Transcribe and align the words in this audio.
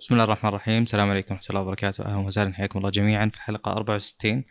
بسم 0.00 0.14
الله 0.14 0.24
الرحمن 0.24 0.48
الرحيم. 0.48 0.82
السلام 0.82 1.10
عليكم 1.10 1.34
ورحمة 1.34 1.46
الله 1.50 1.60
وبركاته. 1.60 2.04
أهلا 2.04 2.16
وسهلا. 2.16 2.52
حياكم 2.52 2.78
الله 2.78 2.90
جميعا 2.90 3.28
في 3.28 3.36
الحلقة 3.36 3.72
64 3.72 4.44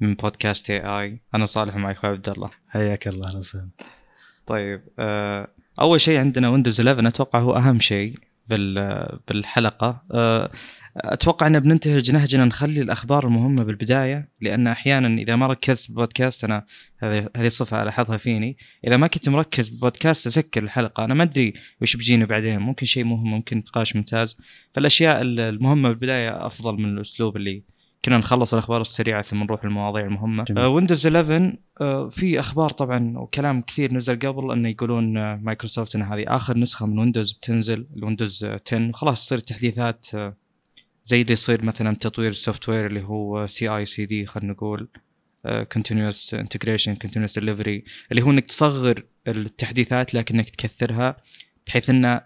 من 0.00 0.14
بودكاست 0.14 0.70
اي 0.70 0.80
اي 0.80 1.20
أنا 1.34 1.46
صالح 1.46 1.74
ومعي 1.76 1.92
أخوي 1.92 2.10
عبد 2.10 2.28
الله. 2.28 2.50
حياك 2.68 3.08
الله 3.08 3.28
أهلا 3.28 3.38
وسهلا. 3.38 3.70
طيب 4.46 4.82
آه، 4.98 5.48
أول 5.80 6.00
شيء 6.00 6.18
عندنا 6.18 6.48
ويندوز 6.48 6.80
11 6.80 7.08
أتوقع 7.08 7.38
هو 7.38 7.56
أهم 7.56 7.80
شيء. 7.80 8.18
بال- 8.48 9.18
بالحلقة. 9.28 10.02
آه، 10.12 10.50
أتوقع 10.96 11.46
أن 11.46 11.60
بننتهج 11.60 12.10
نهجنا 12.12 12.44
نخلي 12.44 12.80
الأخبار 12.82 13.26
المهمة 13.26 13.64
بالبداية 13.64 14.28
لأن 14.40 14.66
أحيانا 14.66 15.22
إذا 15.22 15.36
ما 15.36 15.46
ركزت 15.46 15.90
ببودكاست 15.90 16.44
أنا 16.44 16.64
هذه 17.36 17.48
صفة 17.48 17.82
ألاحظها 17.82 18.16
فيني. 18.16 18.56
إذا 18.86 18.96
ما 18.96 19.06
كنت 19.06 19.28
مركز 19.28 19.68
ببودكاست 19.68 20.26
أسكر 20.26 20.62
الحلقة. 20.62 21.04
أنا 21.04 21.14
ما 21.14 21.22
أدري 21.22 21.54
وش 21.82 21.96
بيجيني 21.96 22.26
بعدين. 22.26 22.58
ممكن 22.58 22.86
شيء 22.86 23.04
مهم 23.04 23.30
ممكن 23.30 23.56
نقاش 23.56 23.96
ممتاز. 23.96 24.36
فالأشياء 24.74 25.22
ال- 25.22 25.40
المهمة 25.40 25.88
بالبداية 25.88 26.46
أفضل 26.46 26.74
من 26.74 26.96
الأسلوب 26.96 27.36
اللي 27.36 27.62
كنا 28.06 28.18
نخلص 28.18 28.54
الأخبار 28.54 28.80
السريعة 28.80 29.22
ثم 29.22 29.42
نروح 29.42 29.64
للمواضيع 29.64 30.04
المهمة. 30.04 30.44
آه 30.56 30.68
ويندوز 30.68 31.06
11 31.06 31.56
آه 31.80 32.08
في 32.08 32.40
أخبار 32.40 32.68
طبعا 32.68 33.18
وكلام 33.18 33.62
كثير 33.62 33.94
نزل 33.94 34.18
قبل 34.18 34.52
إنه 34.52 34.68
يقولون 34.68 35.16
آه 35.16 35.36
مايكروسوفت 35.42 35.96
إن 35.96 36.02
هذه 36.02 36.24
آخر 36.28 36.58
نسخة 36.58 36.86
من 36.86 36.98
ويندوز 36.98 37.32
بتنزل 37.32 37.86
الويندوز 37.96 38.44
آه 38.44 38.60
10 38.66 38.92
خلاص 38.92 39.26
تصير 39.26 39.38
تحديثات 39.38 40.06
آه 40.14 40.36
زي 41.04 41.22
اللي 41.22 41.32
يصير 41.32 41.64
مثلا 41.64 41.94
تطوير 41.94 42.30
ال 42.30 42.68
software 42.68 42.86
اللي 42.86 43.02
هو 43.02 43.46
CI/CD 43.46 44.26
خلينا 44.26 44.52
نقول 44.52 44.88
continuous 45.72 46.34
integration 46.34 46.94
continuous 46.94 47.38
delivery 47.38 47.84
اللي 48.10 48.22
هو 48.22 48.30
إنك 48.30 48.44
تصغر 48.44 49.04
التحديثات 49.28 50.14
لكنك 50.14 50.50
تكثرها 50.50 51.16
بحيث 51.66 51.90
إن 51.90 52.20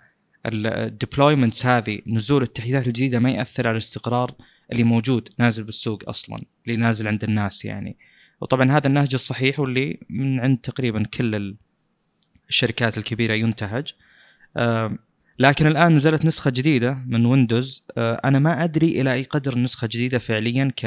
ال 0.47 0.57
deployments 0.57 1.67
هذه 1.67 2.01
نزول 2.07 2.43
التحديثات 2.43 2.87
الجديدة 2.87 3.19
ما 3.19 3.31
يأثر 3.31 3.69
على 3.69 3.73
الاستقرار 3.73 4.35
اللي 4.73 4.85
موجود 4.85 5.29
نازل 5.39 5.65
بالسوق 5.65 6.09
أصلا 6.09 6.43
اللي 6.67 6.77
نازل 6.79 7.09
عند 7.09 7.25
الناس 7.25 7.65
يعني. 7.65 7.97
وطبعا 8.41 8.73
هذا 8.73 8.87
النهج 8.87 9.15
الصحيح 9.15 9.61
واللي 9.61 10.01
من 10.11 10.41
عند 10.41 10.59
تقريبا 10.59 11.03
كل 11.05 11.35
ال- 11.35 11.57
الشركات 12.49 12.99
الكبيرة 12.99 13.35
ينتهج. 13.35 13.93
لكن 15.39 15.67
الآن 15.67 15.95
نزلت 15.95 16.25
نسخة 16.27 16.51
جديدة 16.51 16.95
من 17.07 17.27
ويندوز. 17.27 17.85
آه، 17.99 18.21
أنا 18.25 18.39
ما 18.39 18.65
أدري 18.65 19.01
إلى 19.01 19.13
أي 19.15 19.23
قدر 19.23 19.53
النسخة 19.53 19.85
الجديده 19.85 20.19
فعليا 20.19 20.73
ك 20.77 20.85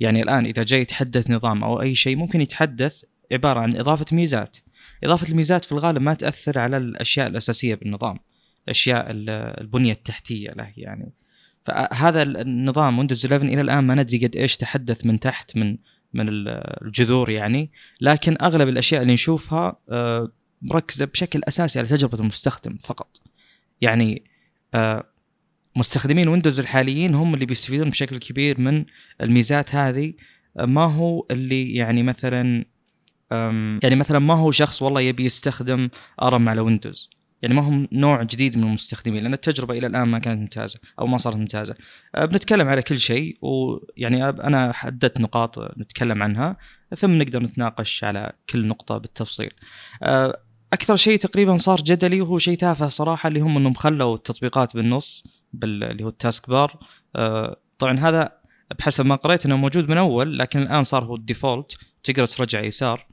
يعني 0.00 0.22
الآن 0.22 0.46
إذا 0.46 0.62
جاي 0.62 0.80
يتحدث 0.80 1.30
نظام 1.30 1.64
أو 1.64 1.82
أي 1.82 1.94
شيء 1.94 2.16
ممكن 2.16 2.40
يتحدث 2.40 3.04
عبارة 3.32 3.60
عن 3.60 3.76
إضافة 3.76 4.06
ميزات. 4.16 4.56
إضافة 5.04 5.28
الميزات 5.28 5.64
في 5.64 5.72
الغالب 5.72 6.02
ما 6.02 6.14
تأثر 6.14 6.58
على 6.58 6.76
الأشياء 6.76 7.26
الأساسية 7.26 7.74
بالنظام 7.74 8.18
الاشياء 8.64 9.10
ال- 9.10 9.30
البنية 9.60 9.92
التحتية 9.92 10.48
له 10.50 10.72
يعني. 10.76 11.12
فهذا 11.64 12.22
النظام 12.22 12.98
ويندوز 12.98 13.26
11 13.26 13.46
إلى 13.46 13.60
الآن 13.60 13.84
ما 13.84 13.94
ندري 13.94 14.26
قد 14.26 14.36
إيش 14.36 14.56
تحدث 14.56 15.06
من 15.06 15.20
تحت 15.20 15.56
من 15.56 15.76
من 16.14 16.28
ال- 16.28 16.48
الجذور 16.86 17.30
يعني. 17.30 17.70
لكن 18.00 18.36
أغلب 18.42 18.68
الأشياء 18.68 19.02
اللي 19.02 19.12
نشوفها 19.12 19.76
آه، 19.90 20.32
مركزة 20.62 21.04
بشكل 21.04 21.40
أساسي 21.48 21.78
على 21.78 21.88
تجربة 21.88 22.18
المستخدم 22.20 22.76
فقط. 22.76 23.20
يعني 23.80 24.24
آه، 24.74 25.04
مستخدمين 25.76 26.28
ويندوز 26.28 26.60
الحاليين 26.60 27.14
هم 27.14 27.34
اللي 27.34 27.46
بيستفيدون 27.46 27.90
بشكل 27.90 28.16
كبير 28.18 28.60
من 28.60 28.84
الميزات 29.20 29.74
هذه. 29.74 30.12
آه، 30.58 30.64
ما 30.64 30.84
هو 30.84 31.26
اللي 31.30 31.74
يعني 31.74 32.02
مثلا 32.02 32.64
يعني 33.82 33.94
مثلا 33.96 34.18
ما 34.18 34.34
هو 34.34 34.50
شخص 34.50 34.82
والله 34.82 35.00
يبي 35.00 35.24
يستخدم 35.24 35.88
ARM 36.22 36.48
على 36.48 36.60
ويندوز؟ 36.60 37.10
يعني 37.44 37.54
ما 37.56 37.62
هم 37.68 37.88
نوع 37.92 38.22
جديد 38.22 38.56
من 38.58 38.62
المستخدمين 38.64 39.22
لأن 39.22 39.32
التجربة 39.32 39.78
إلى 39.78 39.86
الآن 39.86 40.08
ما 40.08 40.18
كانت 40.18 40.38
ممتازة 40.40 40.80
أو 40.98 41.06
ما 41.06 41.16
صارت 41.16 41.36
ممتازة. 41.36 41.74
أه، 42.14 42.24
بنتكلم 42.24 42.68
على 42.68 42.82
كل 42.82 42.98
شيء 42.98 43.38
ويعني 43.42 44.28
أنا 44.28 44.72
حددت 44.72 45.20
نقاط 45.20 45.78
نتكلم 45.78 46.22
عنها 46.22 46.56
ثم 46.96 47.10
نقدر 47.10 47.42
نتناقش 47.42 48.04
على 48.04 48.32
كل 48.50 48.66
نقطة 48.66 48.98
بالتفصيل. 48.98 49.50
أه، 50.02 50.40
أكثر 50.72 50.96
شيء 50.96 51.18
تقريبا 51.18 51.56
صار 51.56 51.80
جدلي 51.80 52.20
وهو 52.20 52.38
شيء 52.38 52.56
تافه 52.56 52.88
صراحة 52.88 53.28
اللي 53.28 53.40
هم 53.40 53.56
إنهم 53.56 53.74
خلوا 53.74 54.14
التطبيقات 54.14 54.76
بالنص 54.76 55.24
بال- 55.52 55.84
اللي 55.84 56.04
هو 56.04 56.08
ال 56.08 56.48
taskbar. 56.50 56.78
أه، 57.16 57.56
طبعا 57.78 57.98
هذا 57.98 58.32
بحسب 58.78 59.06
ما 59.06 59.14
قريت 59.14 59.46
إنه 59.46 59.56
موجود 59.56 59.88
من 59.90 59.98
أول 59.98 60.38
لكن 60.38 60.62
الآن 60.62 60.82
صار 60.82 61.04
هو 61.04 61.14
ال 61.16 61.23
default 61.23 61.76
تقدر 62.04 62.26
ترجع 62.26 62.60
يسار. 62.60 63.06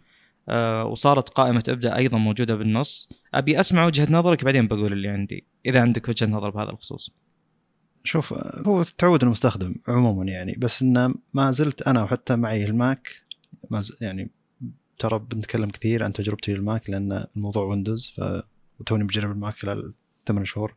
وصارت 0.85 1.29
قائمة 1.29 1.63
ابدأ 1.69 1.95
أيضا 1.95 2.17
موجودة 2.17 2.55
بالنص 2.55 3.09
أبي 3.33 3.59
أسمع 3.59 3.85
وجهة 3.85 4.07
نظرك 4.11 4.43
بعدين 4.43 4.67
بقول 4.67 4.93
اللي 4.93 5.07
عندي 5.07 5.45
إذا 5.65 5.81
عندك 5.81 6.09
وجهة 6.09 6.27
نظر 6.27 6.49
بهذا 6.49 6.69
الخصوص 6.69 7.11
شوف 8.03 8.33
هو 8.67 8.83
تعود 8.83 9.23
المستخدم 9.23 9.75
عموما 9.87 10.23
يعني 10.23 10.55
بس 10.57 10.81
إنه 10.81 11.13
ما 11.33 11.51
زلت 11.51 11.81
أنا 11.81 12.03
وحتى 12.03 12.35
معي 12.35 12.65
الماك 12.65 13.21
ما. 13.69 13.83
يعني 14.01 14.31
ترى 14.99 15.19
بنتكلم 15.19 15.69
كثير 15.69 16.03
عن 16.03 16.13
تجربتي 16.13 16.53
للماك 16.53 16.89
لأن 16.89 17.25
الموضوع 17.35 17.63
ويندوز 17.63 18.13
ف 18.17 18.21
وتوني 18.79 19.03
بجرب 19.03 19.31
الماك 19.31 19.55
خلال 19.55 19.93
ثمان 20.25 20.45
شهور 20.45 20.75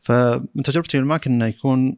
فمن 0.00 0.62
تجربتي 0.64 0.98
للماك 0.98 1.26
إنه 1.26 1.46
يكون 1.46 1.96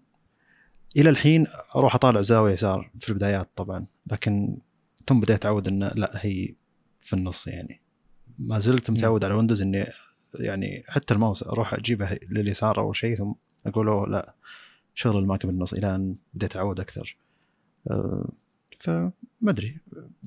إلى 0.96 1.10
الحين 1.10 1.46
أروح 1.76 1.94
أطالع 1.94 2.20
زاوية 2.20 2.52
يسار 2.52 2.90
في 2.98 3.08
البدايات 3.08 3.50
طبعا 3.56 3.86
لكن 4.06 4.58
ثم 5.06 5.20
بديت 5.20 5.36
اتعود 5.36 5.68
إنه 5.68 5.88
لا 5.88 6.10
هي 6.14 6.54
في 7.00 7.12
النص 7.12 7.46
يعني. 7.46 7.80
ما 8.38 8.58
زلت 8.58 8.90
متعود 8.90 9.24
على 9.24 9.34
ويندوز 9.34 9.62
إني 9.62 9.86
يعني 10.34 10.84
حتى 10.88 11.14
الماوس 11.14 11.42
أروح 11.42 11.74
أجيبه 11.74 12.18
لليسار 12.30 12.80
اول 12.80 12.96
شيء 12.96 13.16
ثم 13.16 13.32
أقول 13.66 13.86
له 13.86 14.06
لا 14.06 14.34
شغل 14.94 15.18
الماك 15.18 15.46
بالنص 15.46 15.72
إلى 15.72 15.94
أن 15.94 16.16
بديت 16.34 16.56
أعود 16.56 16.80
أكثر. 16.80 17.16
أه، 17.90 18.28
فما 18.78 19.12
أدري. 19.48 19.76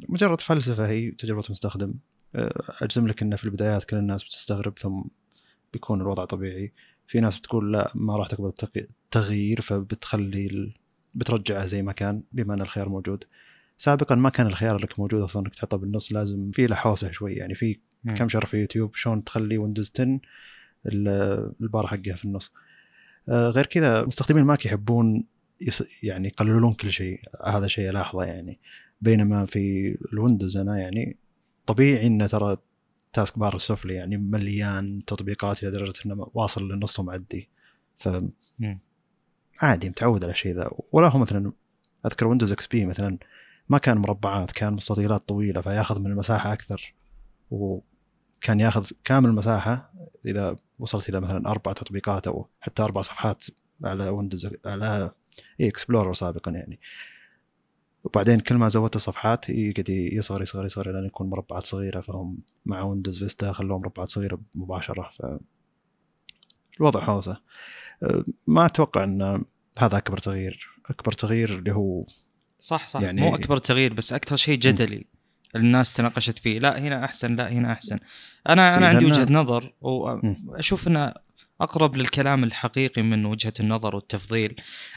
مجرد 0.10 0.42
فلسفة 0.42 0.88
هي 0.88 1.12
تجربة 1.12 1.44
مستخدم. 1.50 1.94
أه، 2.36 2.64
أجزم 2.82 3.08
لك 3.08 3.22
إنه 3.22 3.36
في 3.36 3.44
البدايات 3.46 3.84
كل 3.84 3.98
الناس 3.98 4.24
بتستغرب 4.24 4.80
ثم 4.80 5.02
بيكون 5.74 6.02
الوضع 6.02 6.26
طبيعي. 6.26 6.72
في 7.08 7.20
ناس 7.20 7.40
بتقول 7.40 7.74
لا 7.74 7.92
ما 7.96 8.18
راح 8.18 8.28
تقبل 8.28 8.54
التغيير 8.74 9.62
فبتخلي 9.62 10.46
ال... 10.46 10.74
بترجعه 11.16 11.66
زي 11.66 11.82
ما 11.82 11.92
كان 11.92 12.24
بما 12.32 12.54
أن 12.54 12.62
الخيار 12.62 12.90
موجود. 12.90 13.24
سابقا 13.78 14.16
ما 14.16 14.30
كان 14.30 14.48
الخيار 14.48 14.78
لك 14.78 15.00
موجود 15.00 15.22
أصلا 15.22 15.42
إنك 15.42 15.56
تحطه 15.56 15.78
بالنص 15.78 16.12
لازم 16.12 16.52
في 16.52 16.68
له 16.68 16.76
حوسه 16.76 17.12
شوي 17.12 17.34
يعني 17.34 17.56
في. 17.56 17.80
كم 18.16 18.30
شهر 18.30 18.46
في 18.46 18.58
يوتيوب 18.58 18.96
شلون 18.96 19.24
تخلي 19.24 19.58
ويندوز 19.58 19.92
10 19.96 20.20
ال- 20.86 21.52
البار 21.62 21.88
حقها 21.88 22.16
في 22.16 22.26
النص. 22.26 22.52
آه، 23.30 23.50
غير 23.50 23.66
كذا 23.66 24.06
مستخدمين 24.06 24.42
الماك 24.44 24.66
يحبون 24.66 25.24
يعني 26.04 26.28
يقللون 26.28 26.74
كل 26.74 26.92
شيء. 26.94 27.22
هذا 27.46 27.68
شيء 27.68 27.90
الاحظه 27.90 28.24
يعني. 28.24 28.60
بينما 29.02 29.46
في 29.46 29.96
الويندوز 30.14 30.58
أنا 30.58 30.78
يعني 30.80 31.18
طبيعي 31.66 32.08
إنه 32.08 32.28
ترى 32.28 32.58
taskbar 33.14 33.56
السفلي 33.56 33.94
يعني 33.94 34.18
مليان 34.18 35.04
تطبيقات 35.08 35.64
إلى 35.64 35.72
درجة 35.72 35.94
إنه 36.06 36.28
واصل 36.34 36.68
للنص 36.72 37.00
ومعدي 37.00 37.50
ف. 37.98 38.10
عادي 39.60 39.90
متعود 39.90 40.24
على 40.24 40.32
الشيء 40.32 40.56
ذا. 40.56 40.70
ولا 40.92 41.08
هو 41.08 41.20
مثلا 41.20 41.52
أذكر 42.06 42.28
ويندوز 42.28 42.52
إكس 42.52 42.68
بي 42.68 42.86
مثلا 42.86 43.18
ما 43.70 43.78
كان 43.78 43.98
مربعات 43.98 44.52
كان 44.52 44.74
مستطيلات 44.74 45.28
طويلة 45.28 45.62
فياخذ 45.62 46.00
من 46.00 46.12
المساحة 46.12 46.54
أكثر. 46.54 46.94
وكان 47.52 48.60
ياخذ 48.60 48.90
كامل 49.04 49.30
المساحة 49.30 49.94
إذا 50.26 50.58
وصلت 50.80 51.10
إلى 51.10 51.22
مثلا 51.22 51.52
أربع 51.52 51.74
تطبيقات 51.74 52.28
أو 52.28 52.50
حتى 52.60 52.84
أربع 52.84 53.02
صفحات 53.02 53.46
على 53.84 54.10
ويندوز 54.10 54.50
على 54.66 55.12
اكسبلورر 55.62 56.14
سابقا 56.14 56.52
يعني. 56.52 56.80
وبعدين 58.04 58.40
كل 58.40 58.56
ما 58.56 58.70
زودت 58.70 58.96
الصفحات 58.96 59.50
يقعد 59.50 59.90
يصغر 59.90 60.42
يصغر 60.42 60.66
يصغر 60.66 60.92
لين 60.92 61.06
يكون 61.06 61.30
مربعات 61.30 61.64
صغيرة. 61.64 62.02
فهم 62.02 62.38
مع 62.66 62.82
ويندوز 62.84 63.20
فيستا 63.20 63.52
خلوه 63.52 63.80
مربعات 63.80 64.10
صغيرة 64.10 64.40
مباشرة. 64.56 65.10
ف 65.10 65.22
الوضع 66.80 67.00
حوسة. 67.00 67.38
أه، 68.04 68.26
ما 68.48 68.66
أتوقع 68.66 69.04
إن 69.04 69.44
هذا 69.80 69.98
أكبر 69.98 70.18
تغيير. 70.18 70.68
أكبر 70.90 71.12
تغيير 71.12 71.50
اللي 71.60 71.72
هو 71.72 72.06
صح 72.64 72.88
صح. 72.88 73.02
يعني- 73.02 73.22
مو 73.22 73.36
أكبر 73.36 73.58
تغيير 73.58 73.94
بس 73.94 74.14
أكثر 74.14 74.36
شيء 74.36 74.58
جدلي 74.60 75.06
الناس 75.56 75.94
تناقشت 75.94 76.40
فيه. 76.40 76.60
لا 76.60 76.80
هنا 76.80 77.06
أحسن 77.06 77.36
لا 77.36 77.52
هنا 77.52 77.72
أحسن. 77.72 78.00
أنا 78.50 78.78
أنا 78.78 78.88
إيه، 78.90 78.94
عندي 78.94 79.06
وجهة 79.06 79.28
نظر 79.34 79.74
وأشوف 79.82 80.88
أنه 80.88 81.14
أقرب 81.62 81.96
للكلام 81.96 82.44
الحقيقي 82.44 83.02
من 83.02 83.26
وجهة 83.26 83.54
النظر 83.60 83.96
والتفضيل. 83.96 84.56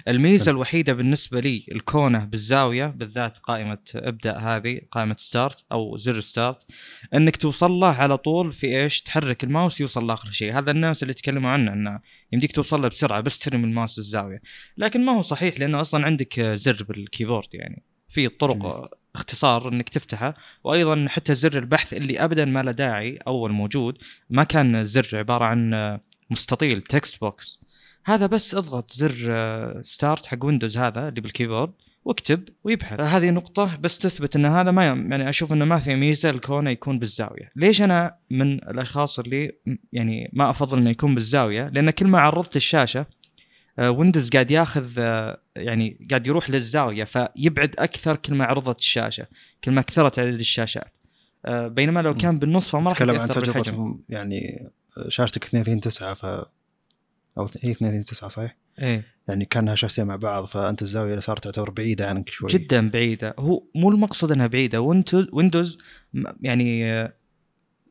الميزة 0.09 0.45
حلو. 0.45 0.55
الوحيدة 0.55 0.93
بالنسبة 0.93 1.41
لي 1.41 1.67
ال 1.73 1.80
corner 1.80 2.25
بالزاوية 2.25 2.87
بالذات 2.87 3.39
قائمة 3.39 3.79
ابدا 3.95 4.39
هذه 4.39 4.81
قائمة 4.91 5.15
start 5.19 5.65
أو 5.73 5.97
زر 5.97 6.21
start 6.21 6.67
إنك 7.15 7.37
توصل 7.37 7.71
له 7.71 7.87
على 7.87 8.17
طول 8.17 8.53
في 8.53 8.83
إيش؟ 8.83 9.01
تحرك 9.03 9.45
الماوس 9.45 9.81
يوصل 9.81 10.07
لآخر 10.07 10.31
شيء، 10.31 10.59
هذا 10.59 10.71
الناس 10.71 11.03
اللي 11.03 11.15
تكلموا 11.15 11.51
عنه 11.51 11.73
إنه 11.73 12.01
يمديك 12.33 12.53
توصل 12.53 12.83
له 12.83 12.89
بسرعة 12.89 13.21
بس 13.21 13.39
ترمي 13.39 13.65
الماوس 13.65 13.99
الزاوية، 13.99 14.41
لكن 14.77 15.05
ما 15.05 15.13
هو 15.13 15.21
صحيح 15.21 15.61
لأنه 15.61 15.81
أصلا 15.81 16.07
عندك 16.07 16.41
زر 16.41 16.85
بال 16.89 17.01
keyboard 17.01 17.49
يعني 17.55 17.83
في 18.09 18.29
طرق. 18.29 18.91
اختصار 19.15 19.69
إنك 19.69 19.89
تفتحه 19.89 20.35
وأيضا 20.65 21.07
حتى 21.09 21.35
زر 21.35 21.59
البحث 21.59 21.95
اللي 21.95 22.25
ابدا 22.25 22.45
ما 22.45 22.63
له 22.63 22.73
داعي 22.73 23.17
أول 23.17 23.53
موجود 23.53 23.99
ما 24.31 24.45
كان 24.45 24.85
زر 24.85 25.09
عبارة 25.13 25.45
عن 25.45 25.99
مستطيل 26.31 26.81
text 26.81 27.21
box 27.21 27.61
هذا 28.05 28.27
بس 28.27 28.55
اضغط 28.55 28.93
زر 28.93 29.83
start 29.83 30.27
حق 30.27 30.45
ويندوز 30.45 30.79
هذا 30.79 31.09
اللي 31.09 31.21
بالكيبورد 31.21 31.73
واكتب 32.05 32.49
ويبحث. 32.65 33.01
هذه 33.01 33.31
نقطة 33.31 33.77
بس 33.77 33.99
تثبت 33.99 34.37
إن 34.37 34.47
هذا 34.47 34.71
ما 34.71 34.85
يعني 34.87 35.29
أشوف 35.29 35.53
إنه 35.53 35.65
ما 35.65 35.79
في 35.79 35.95
ميزة 35.95 36.31
لكونه 36.31 36.71
يكون 36.71 36.99
بالزاوية، 36.99 37.51
ليش 37.57 37.83
أنا 37.83 38.15
من 38.31 38.53
الأشخاص 38.53 39.19
اللي 39.19 39.53
يعني 39.93 40.31
ما 40.33 40.51
أفضل 40.51 40.79
إنه 40.79 40.91
يكون 40.91 41.15
بالزاوية؟ 41.15 41.69
لأن 41.69 41.91
كل 41.91 42.07
ما 42.07 42.21
عرضت 42.21 42.57
الشاشة 42.57 43.07
ويندوز 43.79 44.31
قاعد 44.31 44.51
ياخذ 44.51 44.99
يعني 45.57 46.07
قاعد 46.11 46.27
يروح 46.27 46.51
للزاوية 46.51 47.05
فيبعد 47.05 47.75
أكثر 47.79 48.17
كل 48.17 48.35
ما 48.35 48.45
عرضت 48.45 48.79
الشاشة، 48.79 49.27
كل 49.65 49.71
ما 49.71 49.83
كثرت 49.83 50.19
عدد 50.19 50.41
الشاشات. 50.41 50.93
بينما 51.49 52.01
لو 52.01 52.15
كان 52.15 52.39
بالنص 52.39 52.71
فما 52.71 52.85
راح 52.85 52.93
تتكلم 52.93 53.21
عن 53.21 53.29
تجربتهم 53.29 54.03
يعني 54.09 54.69
شاشتك 55.09 55.45
21 55.45 55.81
9 55.81 56.15
ف 56.15 56.25
أو 57.39 57.47
هي 57.63 57.71
21 57.71 58.05
9 58.05 58.29
صحيح؟ 58.29 58.57
إيه. 58.79 59.05
يعني 59.29 59.45
كانها 59.45 59.75
شاشتين 59.75 60.07
مع 60.07 60.17
بعض 60.17 60.45
فأنت 60.45 60.83
الزاوية 60.83 61.11
اللي 61.11 61.21
صارت 61.21 61.45
تعتبر 61.45 61.71
بعيدة 61.71 62.09
عنك 62.09 62.31
شوي. 62.31 62.49
جدا 62.49 62.91
بعيدة. 62.91 63.35
هو 63.39 63.63
مو 63.75 63.91
المقصد 63.91 64.33
إنها 64.33 64.47
بعيدة. 64.47 64.81
ويندوز 65.33 65.79
يعني 66.41 66.85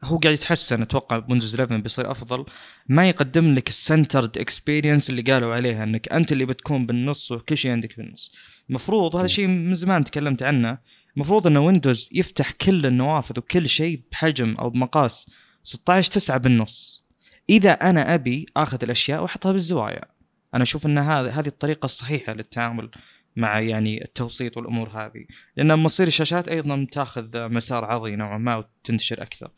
هو 0.04 0.18
قاعد 0.18 0.34
يتحسن 0.34 0.82
أتوقع 0.82 1.26
ويندوز 1.30 1.56
11 1.56 1.82
بيصير 1.82 2.12
أفضل. 2.12 2.46
ما 2.88 3.10
يقدم 3.10 3.54
لك 3.54 3.70
ال 3.70 3.77
centered 3.77 4.38
experience 4.38 5.10
اللي 5.10 5.22
قالوا 5.22 5.56
عليها 5.56 5.84
إنك 5.84 6.14
أنت 6.14 6.32
اللي 6.32 6.46
بتكون 6.46 6.86
بالنص 6.86 7.32
وكل 7.32 7.58
شيء 7.58 7.72
عندك 7.72 7.98
بالنص. 7.98 8.36
المفروض 8.70 9.16
وهذا 9.16 9.28
شيء 9.28 9.48
من 9.48 9.74
زمان 9.74 10.04
تكلمت 10.04 10.44
عنه 10.44 10.78
المفروض 11.16 11.48
إن 11.48 11.58
ويندوز 11.58 12.10
يفتح 12.12 12.52
كل 12.52 12.86
النوافذ 12.86 13.40
وكل 13.40 13.70
شيء 13.70 14.02
بحجم 14.12 14.56
أو 14.56 14.70
بمقاس 14.70 15.30
16 15.66 16.12
9 16.12 16.38
بالنص. 16.38 17.06
إذا 17.50 17.72
أنا 17.72 18.14
أبي 18.14 18.46
آخذ 18.58 18.84
الأشياء 18.84 19.22
وأحطها 19.22 19.52
بالزوايا. 19.52 20.06
أنا 20.54 20.64
أشوف 20.64 20.86
إن 20.86 20.98
هذا 20.98 21.32
هذه 21.32 21.48
الطريقة 21.48 21.86
الصحيحة 21.86 22.34
للتعامل 22.34 22.92
مع 23.36 23.60
يعني 23.60 24.04
التوسيط 24.04 24.58
والأمور 24.58 24.90
هذه. 24.90 25.26
لأن 25.58 25.80
مصير 25.80 26.08
الشاشات 26.08 26.48
أيضا 26.48 26.88
تأخذ 26.92 27.50
مسار 27.50 27.86
عرضي 27.86 28.16
نوعا 28.16 28.38
ما 28.38 28.56
وتنتشر 28.56 29.22
أكثر. 29.22 29.52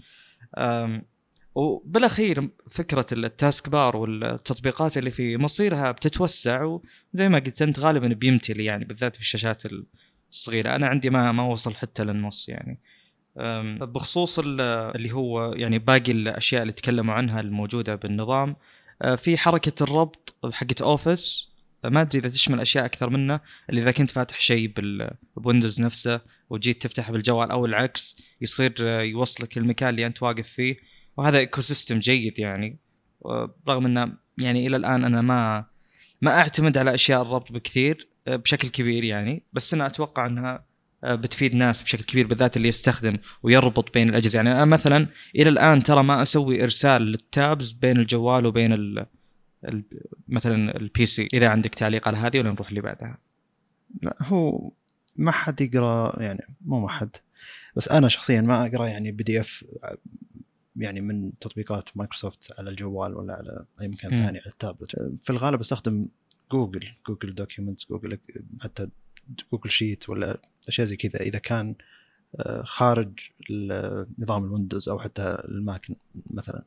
وبالأخير 1.56 2.50
فكرة 2.70 3.06
ال 3.12 3.70
taskbar 3.70 3.98
والتطبيقات 3.98 4.98
اللي 4.98 5.12
في 5.12 5.38
مصيرها 5.38 5.92
بتتوسع 5.92 6.64
وزي 7.14 7.30
ما 7.30 7.40
قلت 7.40 7.62
أنت 7.62 7.80
غالبا 7.80 8.08
بيمتلي 8.08 8.66
يعني 8.66 8.86
بالذات 8.86 9.16
في 9.16 9.22
الشاشات 9.22 9.64
الصغيرة. 10.32 10.76
أنا 10.76 10.88
عندي 10.88 11.10
ما 11.10 11.32
ما 11.32 11.44
وصل 11.44 11.76
حتى 11.76 12.04
للنص 12.04 12.50
يعني. 12.50 12.80
بخصوص 13.82 14.40
اللي 14.40 15.12
هو 15.12 15.54
يعني 15.54 15.80
باقي 15.80 16.12
الأشياء 16.12 16.62
اللي 16.62 16.74
تكلموا 16.74 17.14
عنها 17.14 17.40
الموجودة 17.40 17.96
بالنظام 17.96 18.56
آه، 19.02 19.16
في 19.16 19.38
حركة 19.38 19.84
الربط 19.84 20.36
حقت 20.52 20.82
اوفيس 20.82 21.52
ما 21.84 22.02
أدري 22.02 22.20
إذا 22.20 22.30
تشمل 22.30 22.60
أشياء 22.60 22.86
أكثر 22.86 23.10
منه 23.10 23.40
اللي 23.70 23.82
إذا 23.82 23.92
كنت 23.92 24.12
فاتح 24.12 24.40
شيء 24.40 24.74
بويندوز 25.38 25.82
نفسه 25.82 26.22
وجيت 26.50 26.82
تفتح 26.82 27.12
بالجوال 27.12 27.52
أو 27.52 27.66
العكس 27.66 28.22
يصير 28.42 28.74
يوصلك 28.82 29.58
المكان 29.58 29.90
اللي 29.90 30.06
أنت 30.06 30.24
واقف 30.24 30.48
فيه 30.48 30.78
وهذا 31.18 31.38
ecosystem 31.38 32.00
جيد 32.00 32.40
يعني. 32.40 32.80
رغم 33.68 33.86
إنه 33.86 34.14
يعني 34.38 34.68
إلى 34.68 34.78
الآن 34.78 35.04
أنا 35.04 35.22
ما 35.22 35.66
ما 36.22 36.40
أعتمد 36.40 36.78
على 36.78 36.94
أشياء 36.94 37.22
الربط 37.22 37.52
بكثير 37.52 38.08
بشكل 38.28 38.68
كبير 38.68 39.04
يعني 39.04 39.44
بس 39.54 39.74
أنا 39.74 39.86
أتوقع 39.86 40.26
إنها 40.26 40.66
بتفيد 41.04 41.56
ناس 41.56 41.84
بشكل 41.84 42.04
كبير 42.04 42.28
بالذات 42.28 42.58
اللي 42.58 42.68
يستخدم 42.68 43.18
ويربط 43.44 43.94
بين 43.94 44.10
الأجهزة. 44.10 44.38
يعني 44.38 44.52
أنا 44.52 44.66
مثلا 44.66 45.08
إلى 45.36 45.50
الآن 45.50 45.84
ترى 45.84 46.04
ما 46.04 46.22
أسوي 46.22 46.64
إرسال 46.64 47.02
لل 47.02 47.25
tabs 47.25 47.72
بين 47.72 47.98
الجوال 47.98 48.46
وبين 48.46 48.74
ال 48.74 49.06
ال 49.66 49.84
مثلا 50.28 50.78
ال 50.78 51.06
PC 51.06 51.28
إذا 51.34 51.50
عندك 51.50 51.76
تعليق 51.76 52.08
على 52.08 52.18
هذه 52.18 52.40
ولا 52.40 52.52
نروح 52.52 52.70
اللي 52.70 52.82
بعدها؟ 52.82 53.18
لا 54.02 54.16
هو 54.22 54.72
ما 55.16 55.32
حد 55.32 55.62
يقرأ 55.62 56.24
يعني 56.24 56.40
مو 56.66 56.80
ما 56.80 56.90
حد 56.90 57.10
بس 57.76 57.88
أنا 57.88 58.08
شخصيا 58.08 58.42
ما 58.42 58.66
أقرأ 58.66 58.88
يعني 58.88 59.12
PDF 59.12 59.66
يعني 60.76 61.02
من 61.02 61.40
تطبيقات 61.40 61.90
مايكروسوفت 61.96 62.54
على 62.60 62.70
الجوال 62.70 63.14
ولا 63.14 63.34
على 63.34 63.66
أي 63.82 63.88
مكان. 63.88 64.10
ثاني 64.10 64.40
على 64.40 64.48
التابلت. 64.48 64.96
في 65.22 65.30
الغالب 65.30 65.60
أستخدم 65.60 66.08
جوجل 66.52 66.88
جوجل 67.08 67.36
documents 67.36 67.90
جوجل 67.90 68.20
حتى 68.62 68.90
جوجل 69.52 69.70
sheet 69.70 70.10
ولا 70.10 70.42
أشياء 70.68 70.88
زي 70.88 70.96
كذا 70.96 71.20
إذا 71.20 71.40
كان 71.40 71.76
آه، 72.36 72.64
خارج 72.64 73.20
نظام 74.20 74.44
الويندوز 74.44 74.90
أو 74.90 75.00
حتى 75.00 75.42
الماك 75.48 75.88
مثلا 76.32 76.64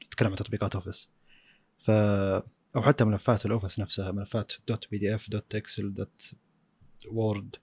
تتكلم 0.00 0.28
عن 0.28 0.36
تطبيقات 0.36 0.74
أوفيس 0.74 1.08
ف 1.78 1.90
أو 2.76 2.82
حتى 2.82 3.04
ملفات 3.04 3.46
الأوفيس 3.46 3.78
نفسها 3.78 4.12
ملفات 4.12 4.52
dot 4.68 4.90
PDF 4.90 5.30
dot 5.30 5.54
إكسل 5.54 5.94
dot 5.94 6.32
وورد 7.10 7.56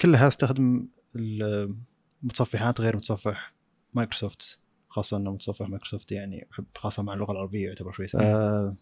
كلها 0.00 0.28
أستخدم 0.28 0.88
المتصفحات 1.16 2.80
غير 2.80 2.96
متصفح 2.96 3.52
مايكروسوفت 3.94 4.58
خاصة 4.88 5.16
إنه 5.16 5.32
متصفح 5.32 5.68
مايكروسوفت 5.68 6.12
يعني 6.12 6.48
أحب 6.52 6.64
خاصة 6.76 7.02
مع 7.02 7.14
اللغة 7.14 7.32
العربية 7.32 7.68
يعتبر 7.68 7.92
شوي 7.92 8.08
سهل. 8.08 8.22
آه 8.22 8.76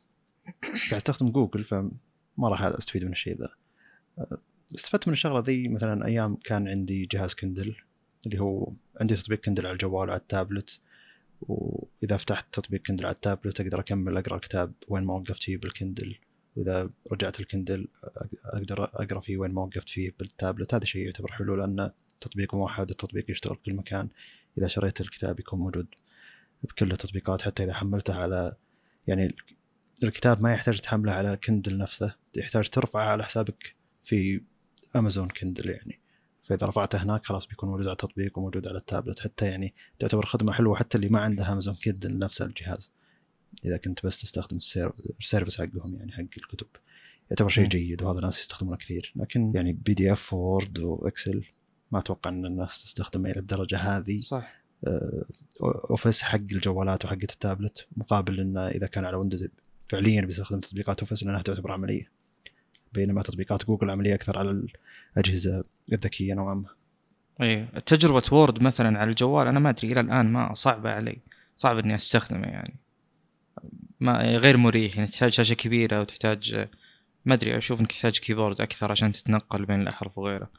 قاعد 0.62 0.93
أستخدم 0.93 1.31
جوجل 1.31 1.64
فما 1.64 1.90
راح 2.43 2.62
أستفيد 2.62 3.05
من 3.05 3.12
الشيء 3.12 3.38
ذا. 3.38 3.49
استفدت 4.75 5.09
من 5.09 5.12
الشغلة 5.12 5.41
ذي 5.41 5.69
مثلا 5.69 6.06
أيام 6.06 6.37
كان 6.37 6.69
عندي 6.69 7.06
جهاز 7.06 7.35
كندل 7.35 7.76
اللي 8.26 8.41
هو 8.41 8.73
عندي 9.00 9.17
تطبيق 9.17 9.41
كندل 9.41 9.67
على 9.67 9.73
الجوال 9.73 10.09
وعلى 10.09 10.17
التابلت. 10.17 10.81
وإذا 11.41 12.17
فتحت 12.17 12.47
تطبيق 12.53 12.82
كندل 12.82 13.06
على 13.06 13.14
التابلت 13.14 13.61
أقدر 13.61 13.81
أكمل 13.81 14.17
أقرأ 14.17 14.37
الكتاب 14.37 14.73
وين 14.88 15.05
ما 15.05 15.14
وقفت 15.14 15.43
فيه 15.43 15.56
بالكندل. 15.56 16.19
وإذا 16.56 16.91
رجعت 17.12 17.41
الكندل 17.41 17.88
أقدر 18.44 18.85
أقرأ 18.85 19.20
فيه 19.20 19.37
وين 19.37 19.53
ما 19.53 19.62
وقفت 19.62 19.88
فيه 19.88 20.14
بالتابلت. 20.19 20.75
هذا 20.75 20.85
شيء 20.85 21.06
يعتبر 21.06 21.32
حلو 21.32 21.56
لأن 21.56 21.91
تطبيق 22.20 22.55
موحد 22.55 22.91
التطبيق 22.91 23.31
يشتغل 23.31 23.56
في 23.56 23.62
كل 23.62 23.75
مكان. 23.75 24.08
إذا 24.58 24.69
شريت 24.69 25.00
الكتاب 25.00 25.41
يكون 25.41 25.58
موجود 25.58 25.87
بكل 26.62 26.93
التطبيقات 26.93 27.43
حتى 27.43 27.65
إذا 27.65 27.73
حملته 27.73 28.15
على 28.15 28.55
يعني 29.06 29.29
الكتاب 30.03 30.43
ما 30.43 30.53
يحتاج 30.53 30.81
تحمله 30.81 31.12
على 31.12 31.37
كندل 31.37 31.79
نفسه 31.79 32.15
يحتاج 32.35 32.69
ترفعه 32.69 33.05
على 33.05 33.25
حسابك 33.25 33.75
في 34.05 34.41
امازون 34.97 35.29
كندل 35.29 35.71
يعني. 35.71 35.99
فإذا 36.44 36.67
رفعته 36.67 37.03
هناك 37.03 37.27
خلاص 37.27 37.47
بيكون 37.47 37.69
موجود 37.69 37.87
على 37.87 37.93
التطبيق 37.93 38.39
وموجود 38.39 38.69
على 38.69 38.79
التابلت. 38.79 39.21
حتى 39.21 39.47
يعني 39.47 39.75
تعتبر 39.99 40.27
خدمة 40.27 40.53
حلوة 40.53 40.77
حتى 40.77 40.99
اللي 40.99 41.09
ما 41.09 41.21
عنده 41.21 41.53
امازون 41.53 41.75
كندل 41.75 42.19
نفس 42.19 42.43
الجهاز. 42.43 42.91
إذا 43.65 43.77
كنت 43.77 44.06
بس 44.06 44.21
تستخدم 44.21 44.56
ال 45.20 45.25
service 45.25 45.61
حقهم 45.61 45.97
يعني 45.97 46.12
حق 46.12 46.21
الكتب. 46.21 46.67
يعتبر 47.31 47.49
شيء 47.49 47.67
جيد 47.67 48.03
وهذا 48.03 48.19
الناس 48.19 48.41
يستخدمونه 48.41 48.77
كثير. 48.77 49.13
لكن 49.17 49.53
يعني 49.55 49.72
PDF 49.72 50.32
وورد 50.32 50.79
وإكسل 50.79 51.44
ما 51.93 51.99
أتوقع 51.99 52.31
إن 52.31 52.46
الناس 52.46 52.84
تستخدمه 52.84 53.31
إلى 53.31 53.41
الدرجة 53.41 53.77
هذه. 53.77 54.19
صح. 54.19 54.63
أوفيس 55.63 56.22
حق 56.22 56.37
الجوالات 56.37 57.05
وحق 57.05 57.13
التابلت 57.13 57.87
مقابل 57.96 58.41
إنه 58.41 58.69
إذا 58.69 58.87
كان 58.87 59.05
على 59.05 59.17
ويندوز 59.17 59.49
فعليا 59.89 60.20
بيستخدم 60.20 60.61
تطبيقات 60.61 61.01
أوفيس 61.01 61.22
لأنها 61.22 61.43
تعتبر 61.43 61.72
عملية. 61.72 62.11
بينما 62.93 63.22
تطبيقات 63.22 63.65
جوجل 63.65 63.91
عملية 63.91 64.15
أكثر 64.15 64.39
على 64.39 64.67
الاجهزه 65.16 65.64
الذكية 65.92 66.34
نوعا 66.34 66.54
ما. 66.54 66.69
اي 67.42 67.66
تجربة 67.86 68.22
وورد 68.32 68.62
مثلا 68.62 68.98
على 68.98 69.10
الجوال 69.10 69.46
أنا 69.46 69.60
ما 69.60 69.70
أدري 69.70 69.92
إلى 69.92 70.00
الآن 70.00 70.32
ما 70.32 70.54
صعبة 70.54 70.90
علي. 70.90 71.19
صعب 71.56 71.78
إني 71.78 71.94
أستخدمه 71.94 72.46
يعني. 72.46 72.74
ما 74.00 74.22
غير 74.36 74.56
مريح 74.56 74.96
يعني 74.96 75.08
تحتاج 75.08 75.32
شاشة 75.32 75.54
كبيرة 75.54 76.00
وتحتاج 76.00 76.69
ما 77.24 77.34
أدري 77.34 77.58
أشوف 77.58 77.81
إنك 77.81 77.92
تحتاج 77.92 78.19
keyboard 78.19 78.60
أكثر 78.60 78.90
عشان 78.90 79.12
تتنقل 79.12 79.64
بين 79.64 79.81
الأحرف 79.81 80.19
وغيره. 80.19 80.50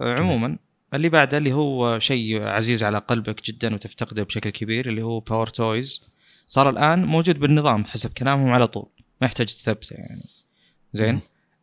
عموما 0.00 0.58
اللي 0.94 1.08
بعده 1.08 1.38
اللي 1.38 1.52
هو 1.52 1.98
شيء 1.98 2.42
عزيز 2.42 2.82
على 2.84 2.98
قلبك 2.98 3.44
جدا 3.44 3.74
وتفتقده 3.74 4.22
بشكل 4.22 4.50
كبير 4.50 4.88
اللي 4.88 5.02
هو 5.02 5.20
باور 5.20 5.46
تويز 5.46 6.10
صار 6.46 6.70
الآن 6.70 7.04
موجود 7.04 7.38
بالنظام 7.38 7.84
حسب 7.84 8.12
كلامهم 8.12 8.50
على 8.50 8.66
طول. 8.66 8.86
ما 9.20 9.26
يحتاج 9.26 9.46
تثبته 9.46 9.94
يعني. 9.94 10.24
زين؟ 10.92 11.20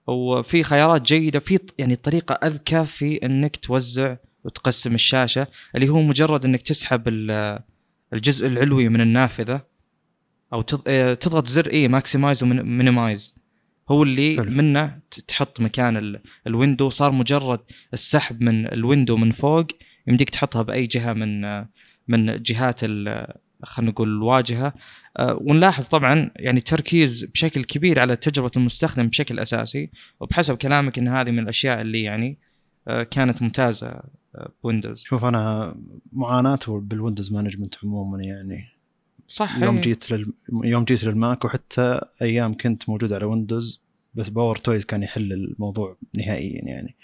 وفي 0.07 0.63
خيارات 0.63 1.01
جيدة 1.01 1.39
في 1.39 1.59
يعني 1.77 1.95
طريقة 1.95 2.33
أذكى 2.33 2.85
في 2.85 3.25
إنك 3.25 3.55
توزع 3.55 4.15
وتقسم 4.43 4.95
الشاشة 4.95 5.47
اللي 5.75 5.89
هو 5.89 6.01
مجرد 6.01 6.45
إنك 6.45 6.61
تسحب 6.61 7.03
الجزء 8.13 8.47
العلوي 8.47 8.89
من 8.89 9.01
النافذة 9.01 9.61
أو 10.53 10.63
آه، 10.87 11.13
تضغط 11.13 11.47
زر 11.47 11.71
اي 11.71 11.87
maximize 11.87 12.43
و 12.43 12.53
minimize 12.53 13.35
هو 13.89 14.03
اللي 14.03 14.37
حلو. 14.37 14.51
منه 14.51 14.99
تحط 15.27 15.61
مكان 15.61 16.19
ال 16.47 16.53
window 16.53 16.89
صار 16.89 17.11
مجرد 17.11 17.59
السحب 17.93 18.43
من 18.43 18.73
ال 18.73 18.80
window 18.80 19.17
من 19.17 19.31
فوق 19.31 19.67
يمديك 20.07 20.29
تحطها 20.29 20.61
بأي 20.61 20.87
جهة 20.87 21.13
من 21.13 21.45
آه، 21.45 21.69
من 22.07 22.41
جهات 22.41 22.79
خلينا 23.63 23.91
نقول 23.91 24.07
الواجهه 24.07 24.73
أه 25.17 25.37
ونلاحظ 25.41 25.85
طبعا 25.85 26.31
يعني 26.35 26.59
تركيز 26.59 27.25
بشكل 27.25 27.63
كبير 27.63 27.99
على 27.99 28.15
تجربة 28.15 28.51
المستخدم 28.57 29.07
بشكل 29.07 29.39
أساسي 29.39 29.89
وبحسب 30.19 30.57
كلامك 30.57 30.97
إن 30.97 31.07
هذه 31.07 31.31
من 31.31 31.39
الأشياء 31.39 31.81
اللي 31.81 32.03
يعني 32.03 32.37
أه 32.87 33.03
كانت 33.03 33.41
ممتازة 33.41 34.01
بويندوز. 34.63 35.03
شوف 35.03 35.25
أنا 35.25 35.75
معاناته 36.13 36.79
بال 36.79 36.91
windows 36.91 37.33
management 37.33 37.75
عموما 37.83 38.23
يعني. 38.23 38.67
صح 39.27 39.57
يوم 39.57 39.75
إيه. 39.75 39.81
جيت 39.81 40.11
لل... 40.11 40.33
يوم 40.63 40.83
جيت 40.83 41.03
للماك 41.03 41.45
وحتى 41.45 42.01
أيام 42.21 42.57
كنت 42.57 42.89
موجود 42.89 43.13
على 43.13 43.25
ويندوز 43.25 43.81
بس 44.15 44.29
باور 44.29 44.55
تويز 44.55 44.85
كان 44.85 45.03
يحل 45.03 45.33
الموضوع 45.33 45.97
نهائيا 46.13 46.61
يعني. 46.65 46.95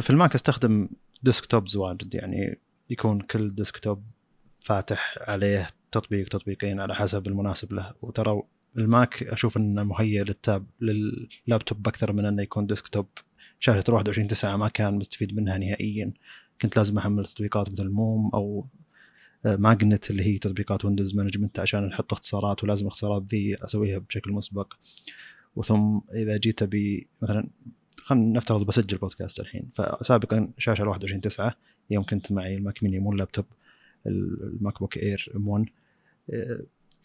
في 0.00 0.10
الماك 0.10 0.34
أستخدم 0.34 0.88
desktops 1.22 1.76
واجد 1.76 2.14
يعني 2.14 2.58
يكون 2.90 3.20
كل 3.20 3.54
desktop 3.54 4.02
فاتح 4.60 5.18
عليه 5.20 5.68
تطبيق 5.92 6.28
تطبيقين 6.28 6.80
على 6.80 6.94
حسب 6.94 7.26
المناسب 7.26 7.72
له. 7.72 7.94
وترى 8.02 8.42
الماك 8.76 9.22
أشوف 9.22 9.56
إنه 9.56 9.82
مهيئ 9.82 10.24
للتاب 10.24 10.66
لللابتوب 10.80 11.88
أكثر 11.88 12.12
من 12.12 12.24
إنه 12.24 12.42
يكون 12.42 12.66
desktop. 12.66 13.06
شاشة 13.60 13.84
21 13.88 14.28
9 14.28 14.56
ما 14.56 14.68
كان 14.68 14.94
مستفيد 14.94 15.34
منها 15.34 15.58
نهائيا. 15.58 16.12
كنت 16.62 16.76
لازم 16.76 16.98
أحمل 16.98 17.26
تطبيقات 17.26 17.70
مثل 17.70 17.88
Moom 17.88 18.30
أو 18.34 18.66
Magnet 19.44 20.10
اللي 20.10 20.22
هي 20.22 20.38
تطبيقات 20.38 20.84
window 20.84 21.14
management 21.14 21.58
عشان 21.58 21.86
نحط 21.86 22.12
اختصارات 22.12 22.64
ولازم 22.64 22.82
الاختصارات 22.82 23.22
ذي 23.30 23.64
أسويها 23.64 23.98
بشكل 23.98 24.32
مسبق. 24.32 24.74
وثم 25.56 26.00
إذا 26.14 26.36
جيت 26.36 26.62
أبي 26.62 27.08
مثلا 27.22 27.50
خلينا 27.96 28.38
نفترض 28.38 28.66
بسجل 28.66 28.98
بودكاست 28.98 29.40
الحين. 29.40 29.70
فسابقا 29.72 30.52
شاشة 30.58 30.84
21 30.84 31.20
9 31.20 31.54
يوم 31.90 32.04
كنت 32.04 32.32
معي 32.32 32.56
ال 32.56 32.62
Mac 32.62 32.82
mini 32.82 32.98
مو 32.98 33.12
اللابتوب. 33.12 33.44
ال 34.06 34.78
MacBook 34.78 34.96
Air 34.96 35.32
M1 35.36 35.66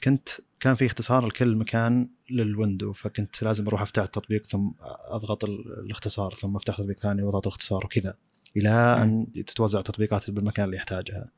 كنت 0.04 0.30
كان 0.60 0.75
في 0.75 0.86
اختصار 0.86 1.28
لكل 1.28 1.56
مكان 1.56 2.10
لل 2.30 2.46
window 2.46 2.94
فكنت 2.94 3.44
لازم 3.44 3.68
أروح 3.68 3.82
أفتح 3.82 4.04
التطبيق 4.04 4.46
ثم 4.48 4.72
أضغط 5.10 5.44
الاختصار 5.46 6.32
ثم 6.32 6.56
أفتح 6.56 6.78
تطبيق 6.78 7.00
ثاني 7.00 7.24
وأضغط 7.24 7.48
الاختصار 7.48 7.86
وكذا 7.86 8.18
إلى 8.58 8.70
أن 8.70 9.28
تتوزع 9.48 9.80
التطبيقات 9.80 10.32
بالمكان 10.32 10.66
اللي 10.66 10.78
يحتاجها. 10.78 11.32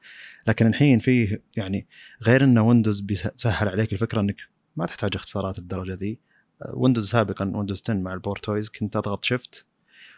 لكن 0.48 0.68
الحين 0.68 1.00
فيه 1.00 1.44
يعني 1.58 1.88
غير 2.24 2.44
إن 2.44 2.58
ويندوز 2.58 3.00
بيسهل 3.00 3.68
عليك 3.68 3.94
الفكرة 3.94 4.22
إنك 4.22 4.36
ما 4.76 4.86
تحتاج 4.86 5.12
اختصارات 5.16 5.60
الدرجة 5.60 5.94
ذي. 5.94 6.20
ويندوز 6.74 7.10
سابقا 7.10 7.52
ويندوز 7.56 7.82
10 7.84 7.94
مع 7.94 8.14
ال 8.14 8.19
PowerToys 8.19 8.70
كنت 8.70 8.96
أضغط 8.96 9.26
Shift 9.26 9.66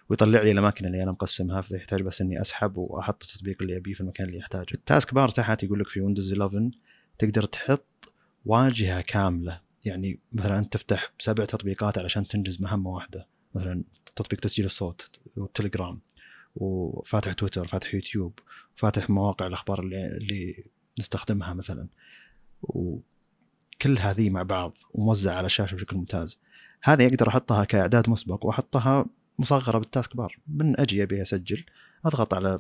ويطلع 0.10 0.42
لي 0.42 0.52
الأماكن 0.52 0.86
اللي 0.86 1.04
أنا 1.04 1.12
مقسمها 1.12 1.62
فيحتاج 1.62 2.02
بس 2.02 2.22
إني 2.22 2.42
أسحب 2.42 2.78
وأحط 2.78 3.24
التطبيق 3.24 3.62
اللي 3.62 3.78
أبيه 3.78 3.94
في 3.94 4.02
المكان 4.02 4.28
اللي 4.28 4.38
يحتاجه. 4.38 4.74
ال 4.74 5.14
taskbar 5.14 5.30
تحت 5.30 5.64
يقول 5.64 5.80
لك 5.80 5.88
في 5.88 6.02
ويندوز 6.02 6.34
11 6.34 6.72
تقدر 7.18 7.46
تحط 7.46 8.14
واجهة 8.46 9.02
كاملة. 9.02 9.62
يعني 9.86 10.20
مثلا 10.34 10.60
أنت 10.60 10.74
تفتح 10.74 11.14
سبع 11.20 11.46
تطبيقات 11.46 11.98
علشان 11.98 12.28
تنجز 12.28 12.62
مهمة 12.62 12.90
واحدة. 12.90 13.28
مثلا 13.56 13.84
تطبيق 14.16 14.40
تسجيل 14.40 14.66
الصوت 14.66 15.10
والتليجرام 15.36 16.00
وفاتح 16.56 17.34
تويتر 17.34 17.68
فاتح 17.68 17.94
يوتيوب 17.94 18.40
فاتح 18.76 19.10
مواقع 19.10 19.48
الأخبار 19.48 19.80
اللي, 19.80 20.08
اللي 20.08 20.64
نستخدمها 21.00 21.54
مثلا. 21.54 21.90
وكل 22.62 23.98
هذه 24.00 24.30
مع 24.30 24.44
بعض 24.44 24.74
وموزعة 24.94 25.36
على 25.36 25.46
الشاشة 25.46 25.76
بشكل 25.76 25.98
ممتاز. 25.98 26.38
هذه 26.84 27.08
أقدر 27.08 27.28
أحطها 27.28 27.64
كإعداد 27.64 28.10
مسبق 28.10 28.46
وأحطها 28.46 29.06
مصغرة 29.40 29.78
بال 29.78 30.16
taskbar. 30.16 30.40
من 30.48 30.80
أجي 30.80 31.04
أبي 31.04 31.22
أسجل 31.22 31.64
أضغط 32.06 32.34
على 32.34 32.60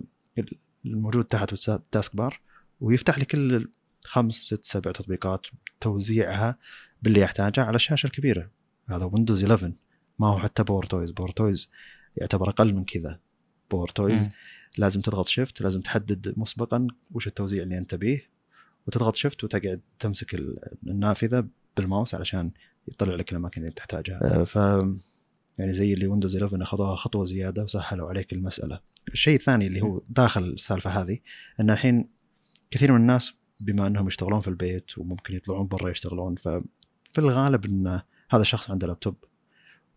الموجود 0.85 1.25
تحت 1.25 1.69
ال 1.69 2.15
taskbar 2.15 2.41
ويفتح 2.81 3.19
لي 3.19 3.25
كل 3.25 3.69
خمس 4.03 4.33
ست 4.33 4.65
سبع 4.65 4.91
تطبيقات 4.91 5.47
توزيعها 5.79 6.57
باللي 7.01 7.19
يحتاجه 7.19 7.63
على 7.63 7.75
الشاشة 7.75 8.07
الكبيرة. 8.07 8.49
هذا 8.89 9.05
ويندوز 9.05 9.43
11 9.43 9.73
ما 10.19 10.27
هو 10.27 10.39
حتى 10.39 10.63
PowerToys 10.63 11.11
PowerToys 11.11 11.71
يعتبر 12.17 12.49
أقل 12.49 12.73
من 12.73 12.83
كذا. 12.83 13.19
PowerToys 13.71 14.29
لازم 14.77 15.01
تضغط 15.01 15.27
Shift 15.27 15.61
لازم 15.61 15.81
تحدد 15.81 16.33
مسبقا 16.37 16.87
وش 17.11 17.27
التوزيع 17.27 17.63
اللي 17.63 17.77
أنت 17.77 17.95
تبيه 17.95 18.29
وتضغط 18.87 19.15
Shift 19.15 19.43
وتقعد 19.43 19.81
تمسك 19.99 20.35
النافذة 20.87 21.47
بالماوس 21.77 22.15
علشان 22.15 22.51
يطلع 22.87 23.15
لك 23.15 23.31
الأماكن 23.31 23.61
اللي 23.61 23.73
تحتاجها. 23.73 24.41
آه، 24.41 24.43
ف 24.43 24.57
يعني 25.59 25.73
زي 25.73 25.93
اللي 25.93 26.07
ويندوز 26.07 26.35
11 26.35 26.63
اخذوها 26.63 26.95
خطوة 26.95 27.25
زيادة 27.25 27.63
وسهلوا 27.63 28.09
عليك 28.09 28.33
المسألة. 28.33 28.79
الشيء 29.13 29.35
الثاني 29.35 29.67
اللي 29.67 29.81
هو 29.81 30.01
داخل 30.09 30.43
السالفة 30.43 30.89
هذه 30.89 31.19
إن 31.59 31.69
الحين 31.69 32.09
كثير 32.71 32.91
من 32.91 33.01
الناس 33.01 33.33
بما 33.59 33.87
إنهم 33.87 34.07
يشتغلون 34.07 34.41
في 34.41 34.47
البيت 34.47 34.97
وممكن 34.97 35.35
يطلعون 35.35 35.67
برا 35.67 35.89
يشتغلون 35.89 36.35
ففي 36.35 37.17
الغالب 37.17 37.65
إن 37.65 38.01
هذا 38.29 38.41
الشخص 38.41 38.71
عنده 38.71 38.87
لابتوب 38.87 39.15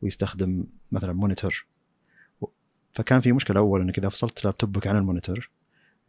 ويستخدم 0.02 0.66
مثلا 0.92 1.12
monitor 1.12 1.66
فكان 2.92 3.20
في 3.20 3.32
مشكلة 3.32 3.60
أول 3.60 3.80
إنك 3.80 3.98
إذا 3.98 4.08
فصلت 4.08 4.44
لابتوبك 4.44 4.86
عن 4.86 4.96
ال 4.96 5.03
monitor 5.03 5.50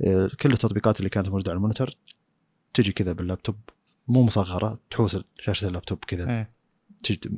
آه، 0.01 0.31
كل 0.41 0.53
التطبيقات 0.53 0.99
اللي 0.99 1.09
كانت 1.09 1.29
موجودة 1.29 1.51
على 1.51 1.57
ال 1.57 1.61
monitor 1.61 1.89
تجي 2.73 2.91
كذا 2.91 3.11
باللابتوب 3.13 3.55
مو 4.07 4.23
مصغرة 4.23 4.79
تحوس 4.89 5.17
شاشة 5.39 5.67
اللابتوب 5.67 5.97
كذا. 6.07 6.29
إيه. 6.29 6.49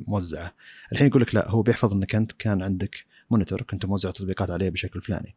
موزعة. 0.06 0.54
الحين 0.92 1.06
يقول 1.06 1.22
لك 1.22 1.34
لا 1.34 1.50
هو 1.50 1.62
بيحفظ 1.62 1.92
إنك 1.92 2.14
أنت 2.14 2.32
كان 2.32 2.62
عندك 2.62 3.04
monitor 3.30 3.62
كنت 3.62 3.86
موزع 3.86 4.10
تطبيقات 4.10 4.50
عليه 4.50 4.68
بشكل 4.68 5.00
فلاني. 5.00 5.34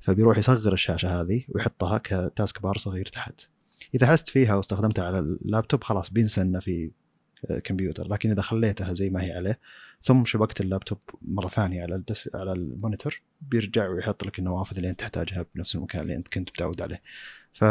فبيروح 0.00 0.38
يصغر 0.38 0.72
الشاشة 0.72 1.20
هذه 1.20 1.44
ويحطها 1.48 1.98
ك 1.98 2.62
taskbar 2.62 2.78
صغير 2.78 3.06
تحت. 3.06 3.40
إذا 3.94 4.06
حست 4.06 4.28
فيها 4.28 4.54
واستخدمتها 4.54 5.04
على 5.04 5.18
اللابتوب 5.18 5.84
خلاص 5.84 6.10
بينسى 6.10 6.42
انه 6.42 6.60
في 6.60 6.90
آه، 7.50 7.58
كمبيوتر. 7.58 8.08
لكن 8.08 8.30
إذا 8.30 8.42
خليتها 8.42 8.92
زي 8.92 9.10
ما 9.10 9.22
هي 9.22 9.32
عليه 9.32 9.58
ثم 10.02 10.24
شبكت 10.24 10.60
اللابتوب 10.60 10.98
مرة 11.22 11.48
ثانية 11.48 11.82
على 11.82 11.94
الدس 11.94 12.28
على 12.34 12.52
ال 12.52 12.61
monitor 12.61 13.20
بيرجع 13.40 13.88
ويحط 13.88 14.24
لك 14.24 14.38
النوافذ 14.38 14.76
اللي 14.76 14.90
أنت 14.90 15.00
تحتاجها 15.00 15.46
بنفس 15.54 15.74
المكان 15.74 16.02
اللي 16.02 16.16
أنت 16.16 16.28
كنت 16.28 16.50
متعود 16.50 16.82
عليه. 16.82 17.02
ف 17.52 17.64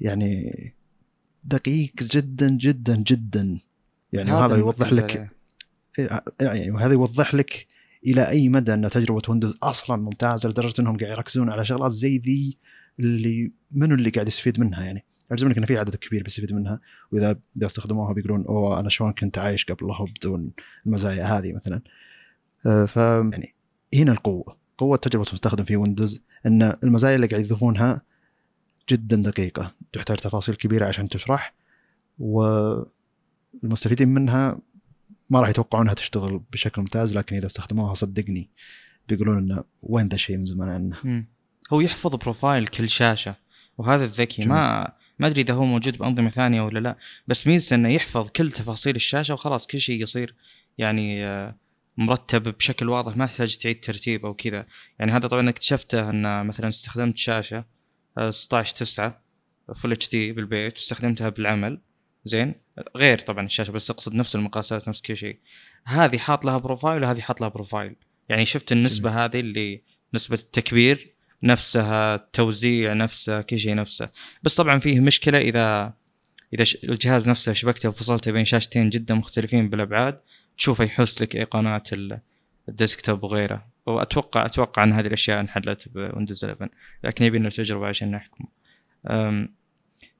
يعني 0.00 0.74
دقيق 1.44 1.92
جدا 2.02 2.48
جدا 2.48 2.96
جدا. 2.96 3.60
يعني 4.12 4.32
وهذا 4.32 4.56
يوضح 4.56 4.92
لك 4.92 5.30
إيه، 5.98 6.22
يعني 6.40 6.70
وهذا 6.70 6.92
يوضح 6.92 7.34
لك 7.34 7.66
إلى 8.06 8.28
أي 8.28 8.48
مدى 8.48 8.74
أن 8.74 8.90
تجربة 8.90 9.22
ويندوز 9.28 9.58
أصلا 9.62 9.96
ممتازة 9.96 10.48
لدرجة 10.48 10.80
إنهم 10.80 10.96
قاعد 10.96 11.12
يركزون 11.12 11.50
على 11.50 11.64
شغلات 11.64 11.92
زي 11.92 12.18
ذي 12.18 12.58
اللي 13.00 13.52
منو 13.70 13.94
اللي 13.94 14.10
قاعد 14.10 14.28
يستفيد 14.28 14.60
منها 14.60 14.84
يعني. 14.84 15.04
يعجبني 15.30 15.58
ان 15.58 15.64
في 15.64 15.78
عدد 15.78 15.94
كبير 15.94 16.22
بيستفيد 16.22 16.52
منها 16.52 16.80
وإذا 17.12 17.36
إذا 17.56 17.66
استخدموها 17.66 18.12
بيقولون 18.12 18.44
أوه 18.44 18.80
أنا 18.80 18.88
شلون 18.88 19.12
كنت 19.12 19.38
عايش 19.38 19.64
قبل 19.64 19.78
الله 19.82 20.06
بدون 20.06 20.52
المزايا 20.86 21.24
هذه 21.24 21.52
مثلا. 21.52 21.82
آه، 22.66 22.84
ف 22.84 22.96
يعني 22.96 23.54
هنا 23.94 24.12
القوة 24.12 24.56
قوة 24.78 24.96
تجربة 24.96 25.28
المستخدم 25.28 25.64
في 25.64 25.76
ويندوز 25.76 26.20
إن 26.46 26.76
المزايا 26.84 27.14
اللي 27.14 27.26
قاعد 27.26 27.44
يضيفونها 27.44 28.02
جدا 28.90 29.16
دقيقة. 29.16 29.74
تحتاج 29.92 30.16
تفاصيل 30.16 30.54
كبيرة 30.54 30.86
عشان 30.86 31.08
تشرح 31.08 31.54
والمستفيدين 32.18 34.08
منها 34.08 34.58
ما 35.30 35.40
راح 35.40 35.48
يتوقعونها 35.48 35.94
تشتغل 35.94 36.40
بشكل 36.52 36.80
ممتاز 36.82 37.16
لكن 37.16 37.36
إذا 37.36 37.46
استخدموها 37.46 37.94
صدقني 37.94 38.48
بيقولون 39.08 39.38
إنه 39.38 39.64
وين 39.82 40.08
ذا 40.08 40.14
الشيء 40.14 40.36
من 40.36 40.44
زمان 40.44 40.68
عنه 40.68 41.24
هو 41.72 41.80
يحفظ 41.80 42.16
profile 42.16 42.66
كل 42.66 42.90
شاشة 42.90 43.34
وهذا 43.78 44.04
الذكي 44.04 44.46
ما 44.46 44.92
ما 45.18 45.26
أدري 45.26 45.40
إذا 45.40 45.54
هو 45.54 45.64
موجود 45.64 45.98
بأنظمة 45.98 46.30
ثانية 46.30 46.62
ولا 46.62 46.78
لا 46.78 46.96
بس 47.26 47.46
ميزته 47.46 47.74
إنه 47.74 47.88
يحفظ 47.88 48.28
كل 48.28 48.50
تفاصيل 48.50 48.96
الشاشة 48.96 49.34
وخلاص 49.34 49.66
كل 49.66 49.80
شيء 49.80 50.02
يصير 50.02 50.34
يعني 50.78 51.26
آه، 51.26 51.56
مرتب 51.96 52.42
بشكل 52.42 52.88
واضح 52.88 53.16
ما 53.16 53.26
تحتاج 53.26 53.56
تعيد 53.56 53.80
ترتيب 53.80 54.26
أو 54.26 54.34
كذا. 54.34 54.66
يعني 54.98 55.12
هذا 55.12 55.28
طبعا 55.28 55.48
اكتشفته 55.48 56.10
إن 56.10 56.46
مثلا 56.46 56.68
استخدمت 56.68 57.16
شاشة 57.16 57.64
16 58.30 58.76
9 58.76 59.22
Full 59.76 59.92
HD 59.92 60.32
بالبيت 60.32 60.72
واستخدمتها 60.72 61.28
بالعمل. 61.28 61.80
زين؟ 62.24 62.54
غير 62.96 63.18
طبعا 63.18 63.46
الشاشة 63.46 63.70
بس 63.70 63.90
أقصد 63.90 64.14
نفس 64.14 64.36
المقاسات 64.36 64.88
نفس 64.88 65.02
كل 65.02 65.16
شيء. 65.16 65.38
هذه 65.84 66.18
حاط 66.18 66.44
لها 66.44 66.58
profile 66.58 67.04
وهذه 67.04 67.20
حاط 67.20 67.40
لها 67.40 67.48
profile 67.48 67.96
يعني 68.28 68.44
شفت 68.44 68.72
النسبة 68.72 69.10
جميل. 69.10 69.22
هذه 69.22 69.40
اللي 69.40 69.82
نسبة 70.14 70.36
التكبير 70.36 71.14
نفسها 71.42 72.14
التوزيع 72.14 72.92
نفسه 72.92 73.40
كل 73.40 73.58
شيء 73.58 73.74
نفسه. 73.74 74.10
بس 74.42 74.56
طبعا 74.56 74.78
فيه 74.78 75.00
مشكلة 75.00 75.38
إذا 75.38 75.94
إذا 76.54 76.64
الجهاز 76.84 77.30
نفسه 77.30 77.52
شبكته 77.52 77.88
وفصلته 77.88 78.32
بين 78.32 78.44
شاشتين 78.44 78.90
جدا 78.90 79.14
مختلفين 79.14 79.70
بالأبعاد 79.70 80.20
تشوفه 80.58 80.84
يحوس 80.84 81.22
لك 81.22 81.36
ايقونات 81.36 81.92
ال 82.68 82.75
desktop 82.75 83.24
وغيره. 83.24 83.66
واتوقع 83.86 84.46
أتوقع 84.46 84.84
أن 84.84 84.92
هذه 84.92 85.06
الأشياء 85.06 85.40
انحلت 85.40 85.88
بويندوز 85.88 86.44
11 86.44 86.68
لكن 87.04 87.24
يبي 87.24 87.38
لنا 87.38 87.48
تجربه 87.48 87.86
عشان 87.86 88.10
نحكم. 88.10 88.46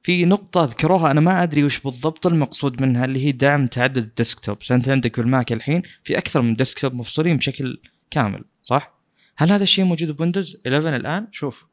في 0.03 0.25
نقطة 0.25 0.63
ذكروها 0.65 1.11
أنا 1.11 1.21
ما 1.21 1.43
أدري 1.43 1.63
وش 1.63 1.79
بالضبط 1.79 2.27
المقصود 2.27 2.81
منها 2.81 3.05
اللي 3.05 3.25
هي 3.25 3.31
دعم 3.31 3.67
تعدد 3.67 3.97
ال 3.97 4.05
desktop 4.05 4.57
أنت 4.71 4.89
عندك 4.89 5.19
بالماك 5.19 5.51
الحين 5.51 5.81
في 6.03 6.17
أكثر 6.17 6.41
من 6.41 6.55
desktop 6.55 6.93
مفصولين 6.93 7.37
بشكل 7.37 7.81
كامل 8.11 8.43
صح؟ 8.63 9.01
هل 9.37 9.51
هذا 9.51 9.63
الشيء 9.63 9.85
موجود 9.85 10.11
بويندوز 10.11 10.61
11 10.67 10.95
الآن؟ 10.95 11.27
شوف 11.31 11.67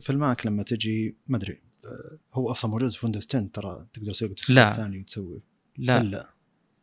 في 0.00 0.10
الماك 0.10 0.46
لما 0.46 0.62
تجي 0.62 1.16
ما 1.28 1.36
أدري 1.36 1.60
آه، 1.84 2.18
هو 2.34 2.50
أصلا 2.50 2.70
موجود 2.70 2.92
في 2.92 3.06
ويندوز 3.06 3.26
10 3.28 3.50
ترى 3.54 3.86
تقدر 3.92 4.12
تسوي 4.12 4.34
لا. 4.48 4.70
ثاني 4.70 5.00
وتسوي. 5.00 5.42
لا. 5.78 6.02
لا 6.02 6.28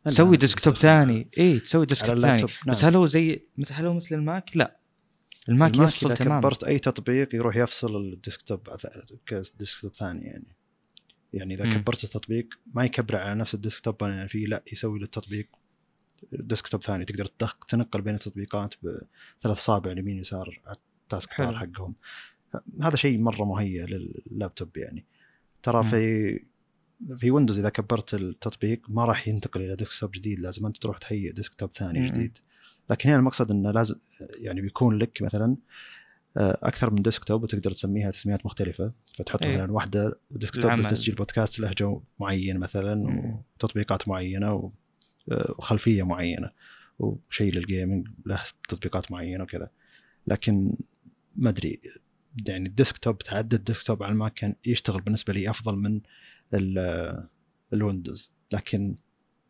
تسوي 0.04 0.36
desktop 0.36 0.74
ثاني 0.74 1.28
اي 1.38 1.60
تسوي 1.60 1.86
desktop 1.86 2.18
ثاني 2.18 2.42
نعم. 2.42 2.48
بس 2.66 2.84
هل 2.84 2.96
هو 2.96 3.06
زي 3.06 3.46
مثل 3.58 3.74
هل 3.74 3.86
هو 3.86 3.94
مثل 3.94 4.14
الماك؟ 4.14 4.56
لا 4.56 4.76
الماك 5.48 5.74
الماك 5.74 5.88
يفصل 5.88 6.06
إذا 6.06 6.24
تماما 6.24 6.40
كبرت 6.40 6.64
أي 6.64 6.78
تطبيق 6.78 7.34
يروح 7.34 7.56
يفصل 7.56 7.96
ال 7.96 8.05
desktop 8.05 8.68
ك 9.26 9.35
desktop 9.35 9.94
ثاني 9.94 10.24
يعني 10.24 10.56
يعني 11.32 11.54
إذا 11.54 11.64
مم. 11.64 11.72
كبرت 11.72 12.04
التطبيق 12.04 12.48
ما 12.74 12.84
يكبر 12.84 13.16
على 13.16 13.34
نفس 13.34 13.54
ال 13.54 13.60
desktop 13.60 14.04
اللي 14.04 14.28
فيه 14.28 14.46
لا 14.46 14.62
يسوي 14.72 14.98
للتطبيق 14.98 15.46
desktop 16.32 16.82
ثاني 16.82 17.04
تقدر 17.04 17.26
تنقل 17.68 18.02
بين 18.02 18.14
التطبيقات 18.14 18.74
بثلاث 18.82 19.58
اصابع 19.58 19.90
اليمين 19.90 20.18
يسار 20.18 20.60
على 20.66 20.76
ال 21.02 21.40
taskbar 21.40 21.58
حقهم 21.58 21.94
هذا 22.82 22.96
شيء 22.96 23.18
مرة 23.18 23.44
مهيئ 23.44 23.86
لللابتوب 23.86 24.76
يعني 24.76 25.04
ترى. 25.62 25.82
في 25.82 26.44
في 27.16 27.30
ويندوز 27.30 27.58
إذا 27.58 27.68
كبرت 27.68 28.14
التطبيق 28.14 28.80
ما 28.88 29.04
راح 29.04 29.28
ينتقل 29.28 29.62
إلى 29.62 29.76
desktop 29.76 30.10
جديد 30.10 30.40
لازم 30.40 30.66
أنت 30.66 30.76
تروح 30.76 30.98
تهيئ 30.98 31.32
desktop 31.32 31.70
ثاني 31.72 32.00
مم. 32.00 32.06
جديد 32.06 32.38
لكن 32.90 33.08
هنا 33.08 33.18
المقصد 33.18 33.50
إنه 33.50 33.70
لازم 33.70 33.94
يعني 34.20 34.60
بيكون 34.60 34.98
لك 34.98 35.22
مثلا 35.22 35.56
آه، 36.36 36.58
أكثر 36.62 36.90
من 36.90 37.02
desktop 37.02 37.42
وتقدر 37.42 37.72
تسميها 37.72 38.10
تسميات 38.10 38.46
مختلفة 38.46 38.92
فتحط 39.14 39.42
إيه. 39.42 39.52
مثلا 39.52 39.72
واحدة 39.72 40.18
desktop. 40.30 40.70
لتسجيل 40.70 41.14
بودكاست 41.14 41.60
له 41.60 41.80
جو 41.80 42.00
معين 42.20 42.58
مثلا 42.58 42.94
مم. 42.94 43.42
وتطبيقات 43.56 44.08
معينة 44.08 44.72
آه، 45.32 45.54
وخلفية 45.58 46.02
معينة 46.02 46.50
وشيء 46.98 47.54
لل 47.54 47.67
gaming 47.67 48.08
له 48.26 48.42
تطبيقات 48.68 49.12
معينة 49.12 49.42
وكذا 49.42 49.70
لكن 50.26 50.72
ما 51.36 51.50
أدري 51.50 51.80
يعني 52.46 52.68
ال 52.68 52.74
desktop 52.74 53.18
تعدد 53.18 53.54
ال 53.54 53.60
desktop 53.60 54.02
على 54.02 54.12
الماك 54.12 54.34
كان 54.34 54.54
يشتغل 54.66 55.00
بالنسبة 55.00 55.32
لي 55.32 55.50
أفضل 55.50 55.76
من 55.76 56.00
الويندوز 57.72 58.30
لكن 58.52 58.96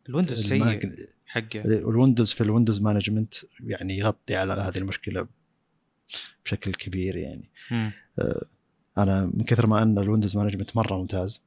الويندوز 0.09 0.47
سيء 0.47 0.89
حقه 1.25 1.61
الويندوز 1.65 2.31
في 2.31 2.41
ال 2.41 2.46
windows 2.46 2.81
management 2.81 3.33
يعني 3.59 3.97
يغطي 3.97 4.35
على 4.35 4.53
هذه 4.53 4.77
المشكلة 4.77 5.27
بشكل 6.45 6.73
كبير 6.73 7.15
يعني 7.15 7.49
مم. 7.71 7.91
أنا 8.97 9.31
من 9.33 9.43
كثر 9.43 9.67
ما 9.67 9.83
أن 9.83 9.97
ال 9.97 10.02
windows 10.02 10.37
management 10.37 10.77
مرة 10.77 10.97
ممتاز 10.97 11.41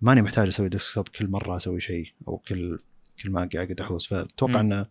ماني 0.00 0.22
محتاج 0.22 0.48
أسوي 0.48 0.68
desktop 0.68 1.08
كل 1.08 1.28
مرة 1.28 1.56
أسوي 1.56 1.80
شيء 1.80 2.12
أو 2.28 2.38
كل 2.38 2.78
كل 3.22 3.30
ما 3.30 3.48
قاعد 3.54 3.80
احوس 3.80 4.06
فأتوقع. 4.06 4.60
أن 4.60 4.86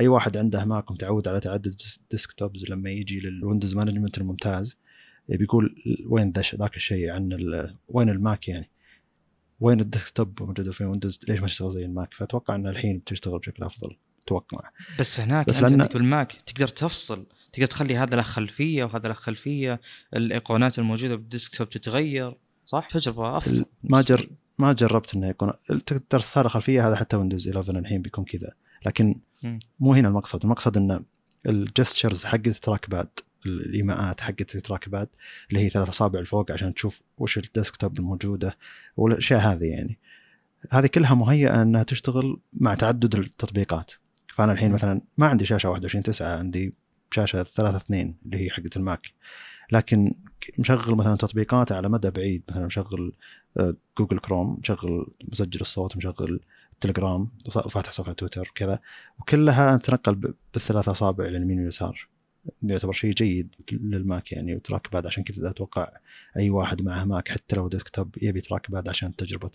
أي 0.00 0.08
واحد 0.08 0.36
عنده 0.36 0.64
ماك 0.64 0.90
ومتعود 0.90 1.28
على 1.28 1.40
تعدد 1.40 1.80
desktops 2.10 2.64
لما 2.64 2.90
يجي 2.90 3.20
لل 3.20 3.32
windows 3.32 3.76
management 3.76 4.18
الممتاز 4.18 4.76
بيقول 5.28 5.74
وين 6.06 6.30
ذا 6.30 6.42
ذاك 6.54 6.76
الشيء 6.76 7.10
عن 7.10 7.38
وين 7.88 8.08
الماك 8.08 8.48
يعني 8.48 8.70
وين 9.62 9.80
ال 9.80 9.88
desktop 9.88 10.42
موجوده 10.42 10.72
في 10.72 10.84
ويندوز 10.84 11.20
ليش 11.28 11.40
ما 11.40 11.46
تشتغل 11.46 11.70
زي 11.70 11.84
الماك؟ 11.84 12.14
فأتوقع 12.14 12.54
إن 12.54 12.66
الحين 12.66 12.98
بتشتغل 12.98 13.38
بشكل 13.38 13.64
أفضل 13.64 13.96
أتوقع 14.24 14.68
بس 14.98 15.20
هناك 15.20 15.46
بس 15.46 15.60
لأن- 15.60 15.64
عندك 15.64 15.92
بالماك 15.92 16.32
تقدر 16.46 16.68
تفصل 16.68 17.26
تقدر 17.52 17.66
تخلي 17.66 17.96
هذا 17.96 18.16
له 18.16 18.22
خلفية 18.22 18.84
وهذا 18.84 19.08
له 19.08 19.14
خلفية 19.14 19.80
الايقونات 20.16 20.78
الموجودة 20.78 21.16
بال 21.16 21.28
desktop 21.28 21.68
تتغير 21.68 22.34
صح؟ 22.66 22.88
تجربة 22.92 23.36
أفضل 23.36 23.64
ما 23.82 24.02
جر 24.02 24.28
ما 24.58 24.72
جربت 24.72 25.14
إنه 25.14 25.26
يكون 25.28 25.52
تقدر 25.86 26.00
تختار 26.18 26.48
خلفيه 26.48 26.88
هذا 26.88 26.96
حتى 26.96 27.16
ويندوز 27.16 27.48
11 27.48 27.78
الحين 27.78 28.02
بيكون 28.02 28.24
كذا. 28.24 28.52
لكن. 28.86 29.20
مو 29.80 29.94
هنا 29.94 30.08
المقصد 30.08 30.42
المقصد 30.44 30.76
إن 30.76 31.04
ال 31.46 31.55
gestures 31.55 32.24
حقت 32.24 32.46
ال 32.46 32.90
trackpad 32.90 33.08
الإيماءات 33.46 34.20
حقت 34.20 34.54
ال 34.54 34.88
trackpad 34.88 35.08
اللي 35.50 35.60
هي 35.60 35.70
ثلاث 35.70 35.88
أصابع 35.88 36.20
لفوق 36.20 36.50
عشان 36.50 36.74
تشوف 36.74 37.00
وش 37.18 37.38
ال 37.38 37.45
desktop 37.45 37.98
الموجودة 37.98 38.56
والأشياء 38.96 39.40
هذه 39.40 39.64
يعني. 39.64 39.98
هذه 40.70 40.86
كلها 40.86 41.14
مهيئة 41.14 41.62
إنها 41.62 41.82
تشتغل 41.82 42.40
مع 42.52 42.74
تعدد 42.74 43.14
التطبيقات. 43.14 43.92
فأنا 44.34 44.52
الحين. 44.52 44.72
مثلا 44.72 45.00
ما 45.18 45.26
عندي 45.26 45.44
شاشة 45.44 45.68
21 45.68 46.02
9 46.02 46.38
عندي 46.38 46.74
شاشة 47.10 47.42
3 47.42 47.76
2 47.76 48.14
اللي 48.24 48.44
هي 48.44 48.50
حقت 48.50 48.76
الماك. 48.76 49.12
لكن 49.72 50.14
مشغل 50.58 50.94
مثلا 50.94 51.16
تطبيقات 51.16 51.72
على 51.72 51.88
مدى 51.88 52.10
بعيد 52.10 52.42
مثلا 52.50 52.66
مشغل 52.66 53.12
آه، 53.56 53.74
جوجل 53.98 54.18
كروم 54.18 54.58
مشغل 54.60 55.06
مسجل 55.28 55.60
الصوت 55.60 55.96
مشغل 55.96 56.40
تليجرام 56.80 57.28
وفاتح 57.46 57.92
صفحة 57.92 58.12
تويتر 58.12 58.52
كذا. 58.54 58.78
وكلها 59.20 59.76
تنقل 59.76 60.14
بالثلاث 60.54 60.88
أصابع 60.88 61.24
اليمين 61.24 61.58
واليسار. 61.58 62.11
يعتبر 62.62 62.92
شيء 62.92 63.12
جيد 63.12 63.54
للماك 63.72 64.32
يعني 64.32 64.56
و 64.56 64.92
trackpad 64.92 65.06
عشان 65.06 65.24
كذا 65.24 65.50
أتوقع 65.50 65.88
أي 66.36 66.50
واحد 66.50 66.82
معه 66.82 67.04
ماك 67.04 67.28
حتى 67.28 67.56
لو 67.56 67.68
desktop 67.68 68.14
يبي 68.22 68.40
trackpad 68.40 68.88
عشان 68.88 69.16
تجربة 69.16 69.50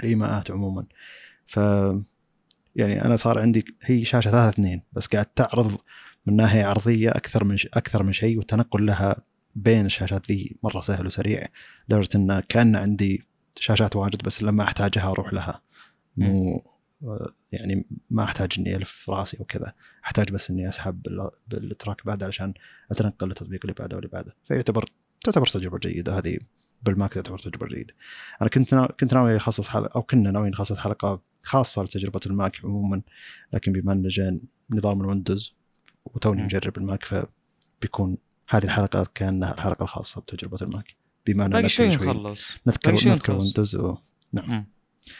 الإيماءات 0.00 0.50
عموما. 0.50 0.86
ف 1.46 1.56
يعني 2.76 3.04
أنا 3.04 3.16
صار 3.16 3.38
عندي 3.38 3.64
هي 3.82 4.04
شاشة 4.04 4.30
ثلاثة 4.30 4.48
اثنين 4.48 4.82
بس 4.92 5.06
قاعد 5.06 5.26
تعرض 5.26 5.78
من 6.26 6.36
ناحية 6.36 6.64
عرضية 6.64 7.10
أكثر 7.10 7.44
من 7.44 7.56
ش... 7.56 7.66
أكثر 7.66 8.02
من 8.02 8.12
شيء 8.12 8.38
والتنقل 8.38 8.86
لها 8.86 9.16
بين 9.54 9.86
الشاشات 9.86 10.30
ذي 10.30 10.56
مرة 10.62 10.80
سهل 10.80 11.06
وسريع 11.06 11.46
لدرجة 11.88 12.16
إن 12.16 12.40
كان 12.40 12.76
عندي 12.76 13.22
شاشات 13.56 13.96
واجد 13.96 14.22
بس 14.22 14.42
لما 14.42 14.64
أحتاجها 14.64 15.10
أروح 15.10 15.32
لها. 15.32 15.62
مو 16.16 16.64
يعني 17.52 17.86
ما 18.10 18.24
أحتاج 18.24 18.52
إني 18.58 18.76
ألف 18.76 19.10
رأسي 19.10 19.36
وكذا 19.40 19.72
أحتاج 20.04 20.30
بس 20.32 20.50
إني 20.50 20.68
أسحب 20.68 21.02
بال- 21.02 21.30
بال 21.48 22.06
trackpad 22.06 22.22
علشان 22.22 22.54
أتنقل 22.90 23.28
للتطبيق 23.28 23.60
اللي 23.62 23.74
بعده 23.78 23.96
واللي 23.96 24.08
بعده. 24.08 24.34
فيعتبر 24.48 24.90
تعتبر 25.20 25.46
تجربة 25.46 25.78
جيدة. 25.78 26.18
هذه 26.18 26.38
بالماك 26.82 27.12
تعتبر 27.12 27.38
تجربة 27.38 27.66
جيدة. 27.66 27.94
أنا 28.42 28.50
كنت 28.50 28.74
نا... 28.74 28.86
كنت 29.00 29.14
ناوي 29.14 29.36
أخصص 29.36 29.68
حلقة 29.68 29.96
أو 29.96 30.02
كنا 30.02 30.30
ناويين 30.30 30.52
نخصص 30.52 30.78
حلقة 30.78 31.20
خاصة 31.42 31.82
لتجربة 31.82 32.20
الماك 32.26 32.64
عموما 32.64 33.02
لكن 33.52 33.72
بما 33.72 33.92
أن 33.92 34.08
جاء 34.08 34.40
نظام 34.70 35.00
الويندوز 35.00 35.54
وتوني. 36.04 36.42
مجرب 36.42 36.78
الماك 36.78 37.04
فبيكون 37.04 38.18
هذه 38.48 38.64
الحلقة 38.64 39.06
كأنها 39.14 39.54
الحلقة 39.54 39.82
الخاصة 39.82 40.20
بتجربة 40.20 40.58
الماك. 40.62 40.94
بما 41.26 41.46
أننا 41.46 41.56
باقي 41.56 41.68
شوي 41.68 41.88
نخلص. 41.88 42.48
نذكر 42.66 42.92
نذكر. 42.92 43.34
ويندوز 43.34 43.76
و... 43.76 43.96
نعم. 44.32 44.50
مم. 44.50 44.66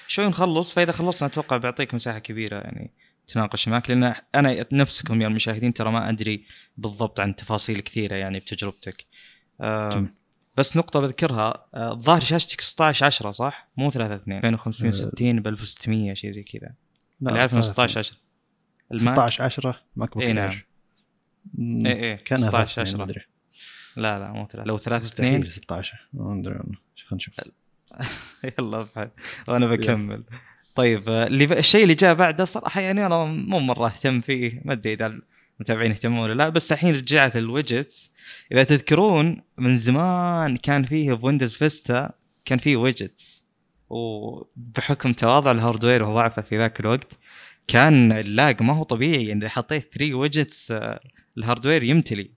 شوي 0.06 0.26
نخلص 0.26 0.72
فإذا 0.72 0.92
خلصنا 0.92 1.28
أتوقع 1.28 1.56
بيعطيك 1.56 1.94
مساحة 1.94 2.18
كبيرة 2.18 2.56
يعني 2.56 2.90
تناقش 3.28 3.68
معك 3.68 3.90
لأن 3.90 4.14
أنا 4.34 4.66
نفسكم 4.72 5.22
يا 5.22 5.26
المشاهدين 5.26 5.74
ترى 5.74 5.92
ما 5.92 6.08
أدري 6.08 6.44
بالضبط 6.76 7.20
عن 7.20 7.36
تفاصيل 7.36 7.80
كثيرة 7.80 8.16
يعني 8.16 8.38
بتجربتك. 8.38 9.06
آه. 9.60 10.06
بس 10.56 10.76
نقطة 10.76 11.00
بذكرها 11.00 11.66
آه، 11.74 11.92
الظاهر 11.92 12.20
شاشتك 12.20 12.60
16 12.60 13.06
10 13.06 13.30
صح؟ 13.30 13.68
مو 13.76 13.90
3 13.90 14.14
2 14.14 14.44
2560 14.44 15.40
ب 15.40 15.46
1600 15.46 16.14
شيء 16.14 16.32
زي 16.32 16.42
كذا. 16.42 16.74
اللي 17.22 17.40
عارف 17.40 17.64
16 17.64 17.98
10 17.98 18.16
الماك 18.92 19.14
16 19.14 19.44
10 19.44 19.80
ماك 19.96 20.14
بوك 20.14 20.22
إي 20.22 20.32
نعم. 20.32 20.50
إي، 21.86 22.16
كان 22.16 22.38
16 22.38 22.72
16 22.72 22.80
10. 22.80 22.98
ما 22.98 23.04
أدري. 23.04 23.20
لا 23.96 24.18
لا 24.18 24.32
مو 24.32 24.46
3 24.46 24.68
لو 24.68 24.78
3 24.78 25.06
2 25.06 25.40
مستحيل 25.40 25.52
16 25.52 26.08
ما 26.12 26.40
أدري. 26.40 26.54
خلينا 26.54 26.76
نشوف. 27.12 27.40
يلا 28.58 28.80
افعل 28.80 29.10
وأنا 29.48 29.66
بكمل. 29.66 30.24
طيب 30.74 31.08
آه، 31.08 31.26
اللي. 31.26 31.44
الشيء 31.58 31.82
اللي 31.82 31.94
جاء 31.94 32.14
بعده 32.14 32.44
صراحة 32.44 32.80
يعني 32.80 33.06
أنا 33.06 33.24
مو 33.24 33.58
مرة 33.58 33.86
أهتم 33.86 34.20
فيه. 34.20 34.62
ما 34.64 34.72
أدري 34.72 34.92
إذا 34.92 35.20
المتابعين 35.58 35.90
يهتمون 35.90 36.20
ولا 36.20 36.34
لا 36.34 36.48
بس 36.48 36.72
الحين 36.72 36.94
رجعت 36.94 37.36
ال 37.36 37.46
widgets 37.46 38.12
إذا 38.52 38.64
تذكرون 38.64 39.42
من 39.58 39.76
زمان 39.76 40.56
كان 40.56 40.84
فيه 40.84 41.12
بويندوز 41.12 41.54
فيستا 41.54 42.10
كان 42.44 42.58
فيه 42.58 42.76
widgets 42.76 43.46
وبحكم 43.90 45.12
تواضع 45.12 45.50
ال 45.50 45.56
hardware 45.56 46.02
وضعفه 46.02 46.42
في 46.42 46.58
ذاك 46.58 46.80
الوقت 46.80 47.12
كان 47.68 48.12
ال 48.12 48.25
lag 48.25 48.62
ما 48.62 48.72
هو 48.72 48.82
طبيعي 48.82 49.26
يعني 49.26 49.48
حطيت 49.48 49.94
3 49.94 50.14
widgets 50.14 50.74
ال 51.38 51.43
hardware 51.43 51.82
يمتلي. 51.82 52.30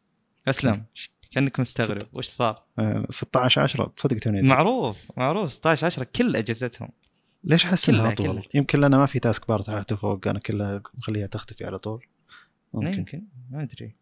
أسلم. 0.47 0.83
كأنك 1.35 1.59
مستغرب. 1.59 2.07
وش 2.13 2.27
صار؟ 2.27 2.63
آه، 2.79 3.05
16 3.09 3.61
10 3.61 3.93
تصدق 3.97 4.17
توني؟ 4.17 4.41
معروف 4.41 4.97
معروف. 5.17 5.49
16 5.49 5.85
10 5.85 6.03
كل 6.15 6.35
أجهزتهم. 6.35 6.89
ليش 7.43 7.65
أحس 7.65 7.89
إنها 7.89 8.11
أطول؟ 8.11 8.47
يمكن 8.53 8.79
لأن 8.79 8.91
ما 8.91 9.05
في 9.05 9.19
taskbar 9.19 9.61
تحت 9.61 9.91
وفوق 9.91 10.27
أنا 10.27 10.39
كلها 10.39 10.81
مخليها 10.97 11.27
تختفي 11.27 11.65
على 11.65 11.79
طول. 11.79 12.05
ممكن. 12.73 12.93
يمكن. 12.93 13.21
ما 13.51 13.63
أدري. 13.63 13.95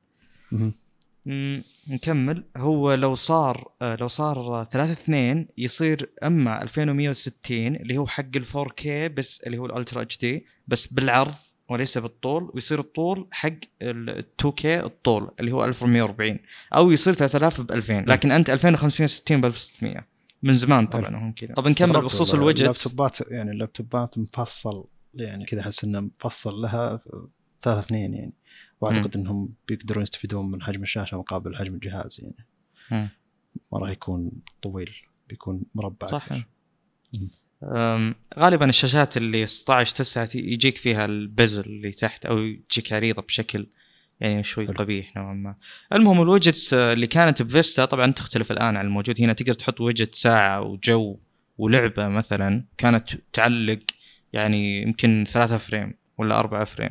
نكمل. 1.87 2.43
هو 2.57 2.93
لو 2.93 3.15
صار 3.15 3.71
آه، 3.81 3.95
لو 3.95 4.07
صار 4.07 4.63
3 4.71 4.91
2 4.91 5.47
يصير 5.57 6.09
أما 6.23 6.61
2160 6.61 7.75
اللي 7.75 7.97
هو 7.97 8.07
حق 8.07 8.25
ال 8.35 8.45
4K 8.45 8.87
بس 9.17 9.41
اللي 9.41 9.57
هو 9.57 9.65
ال 9.65 10.01
Ultra 10.01 10.17
HD 10.17 10.45
بس 10.67 10.87
بالعرض 10.93 11.33
وليس 11.73 11.97
بالطول 11.97 12.51
ويصير 12.53 12.79
الطول 12.79 13.27
حق 13.31 13.53
ال 13.81 14.25
2K 14.43 14.65
الطول 14.65 15.31
اللي 15.39 15.51
هو 15.51 15.65
1440 15.65 16.39
أو 16.75 16.91
يصير 16.91 17.13
3000 17.13 17.61
ب 17.61 17.71
2000 17.71 17.99
لكن 18.07 18.31
أنت 18.31 18.49
2560 18.49 19.41
ب 19.41 19.45
1600 19.45 20.07
من 20.43 20.53
زمان 20.53 20.87
طبعا 20.87 21.17
هم 21.17 21.31
كذا. 21.31 21.53
طب 21.53 21.67
نكمل 21.67 22.01
بخصوص. 22.01 22.33
ال 22.33 22.37
widgets 22.37 22.61
اللابتوبات 22.61 23.31
يعني 23.31 23.51
اللابتوبات 23.51 24.17
مفصل 24.17 24.85
يعني 25.13 25.45
كذا 25.45 25.61
أحس 25.61 25.83
إنه 25.83 25.99
مفصل 25.99 26.53
لها 26.55 26.99
ثلاثة 27.61 27.79
اثنين 27.79 28.13
يعني. 28.13 28.33
وأعتقد 28.81 29.17
إنهم 29.17 29.53
بيقدرون 29.67 30.03
يستفيدون 30.03 30.51
من 30.51 30.61
حجم 30.61 30.83
الشاشة 30.83 31.17
مقابل 31.17 31.55
حجم 31.55 31.73
الجهاز 31.73 32.19
يعني. 32.21 32.45
ما 33.71 33.79
راح 33.79 33.89
يكون 33.89 34.31
طويل 34.61 34.91
بيكون 35.29 35.63
مربع 35.75 36.07
صح. 36.07 36.29
غالبا 38.39 38.65
الشاشات 38.69 39.17
اللي 39.17 39.47
16 39.47 39.95
9 39.95 40.29
يجيك 40.35 40.77
فيها 40.77 41.05
البزل 41.05 41.61
اللي 41.65 41.91
تحت 41.91 42.25
أو 42.25 42.37
يجيك 42.37 42.93
عريضة 42.93 43.21
بشكل 43.21 43.67
يعني 44.19 44.43
شوي. 44.43 44.65
قبيح 44.65 45.15
نوعا 45.17 45.33
ما. 45.33 45.55
المهم 45.93 46.21
الويجتس 46.21 46.73
آه، 46.73 46.93
اللي 46.93 47.07
كانت 47.07 47.41
بفيستا 47.41 47.85
طبعا 47.85 48.11
تختلف 48.11 48.51
الآن 48.51 48.77
عن 48.77 48.85
الموجود. 48.85 49.21
هنا 49.21 49.33
تقدر 49.33 49.53
تحط 49.53 49.81
ويجت 49.81 50.15
ساعة 50.15 50.61
وجو 50.61 51.17
ولعبة 51.57 52.07
مثلا 52.07 52.65
كانت 52.77 53.09
تعلق 53.33 53.79
يعني 54.33 54.81
يمكن 54.81 55.25
ثلاثة 55.27 55.57
frame 55.57 55.93
ولا 56.17 56.39
أربعة 56.39 56.65
frame 56.65 56.89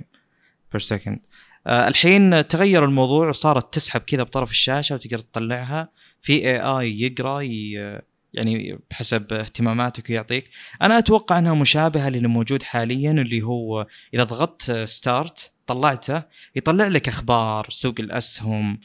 per 0.73 0.81
second 0.81 1.19
آه 1.67 1.89
الحين 1.89 2.47
تغير 2.49 2.85
الموضوع 2.85 3.29
وصارت 3.29 3.75
تسحب 3.75 4.01
كذا 4.01 4.23
بطرف 4.23 4.51
الشاشة 4.51 4.95
وتقدر 4.95 5.19
تطلعها. 5.19 5.89
في 6.21 6.33
AI 6.33 7.01
يقرأ 7.01 7.41
ي- 7.41 8.01
يعني 8.35 8.79
بحسب 8.91 9.33
اهتماماتك 9.33 10.11
ويعطيك. 10.11 10.51
أنا 10.83 10.99
أتوقع 10.99 11.39
أنها 11.39 11.55
مشابهة 11.55 12.09
للي 12.09 12.29
موجود 12.29 12.63
حاليا 12.63 13.11
اللي 13.11 13.43
هو 13.43 13.87
إذا 14.15 14.25
ضغطت 14.25 14.73
start 14.73 15.53
طلعته 15.67 16.23
يطلع 16.57 16.87
لك 16.87 17.09
أخبار 17.09 17.67
سوق 17.71 17.95
الأسهم 17.99 18.81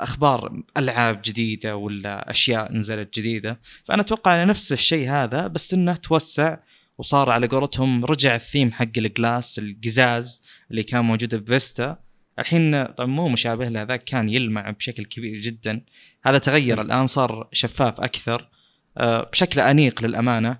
أخبار 0.00 0.62
ألعاب 0.76 1.20
جديدة 1.24 1.76
ولا 1.76 2.30
أشياء 2.30 2.72
نزلت 2.72 3.18
جديدة. 3.18 3.60
فأنا 3.84 4.02
أتوقع 4.02 4.42
أن 4.42 4.48
نفس 4.48 4.72
الشيء 4.72 5.10
هذا 5.10 5.46
بس 5.46 5.74
إنه 5.74 5.94
توسع 5.94 6.56
وصار 6.98 7.30
على 7.30 7.46
قولتهم 7.46 8.04
رجع 8.04 8.34
الثيم 8.34 8.72
حق 8.72 8.98
ال 8.98 9.08
glass 9.08 9.58
القزاز 9.58 10.42
اللي 10.70 10.82
كان 10.82 11.04
موجود 11.04 11.34
بفيستا. 11.34 11.96
الحين 12.38 12.84
طبعا 12.86 13.06
مو 13.06 13.28
مشابه 13.28 13.68
له 13.68 13.82
ذاك 13.82 14.04
كان 14.04 14.28
يلمع 14.28 14.70
بشكل 14.70 15.04
كبير 15.04 15.40
جدا. 15.40 15.84
هذا 16.22 16.38
تغير 16.38 16.82
الآن 16.82 17.06
صار 17.06 17.48
شفاف 17.52 18.00
أكثر. 18.00 18.48
بشكل 18.96 19.60
أنيق 19.60 20.04
للأمانة 20.04 20.58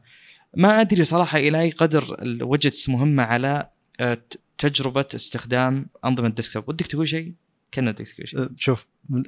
ما 0.57 0.81
أدري 0.81 1.05
صراحة 1.05 1.39
إلى 1.39 1.61
أي 1.61 1.71
قدر 1.71 2.17
ال 2.23 2.31
widgets 2.31 2.89
مهمة 2.89 3.23
على 3.23 3.69
آه، 4.01 4.19
تجربة 4.59 5.07
استخدام 5.15 5.87
أنظمة 6.05 6.27
ال 6.27 6.32
desktop 6.32 6.69
ودك 6.69 6.87
تقول 6.87 7.09
شيء؟ 7.09 7.35
كان 7.73 7.89
ودك 7.89 8.09
تقول 8.09 8.29
شيء 8.29 8.41
أه، 8.41 8.51
شوف 8.57 8.87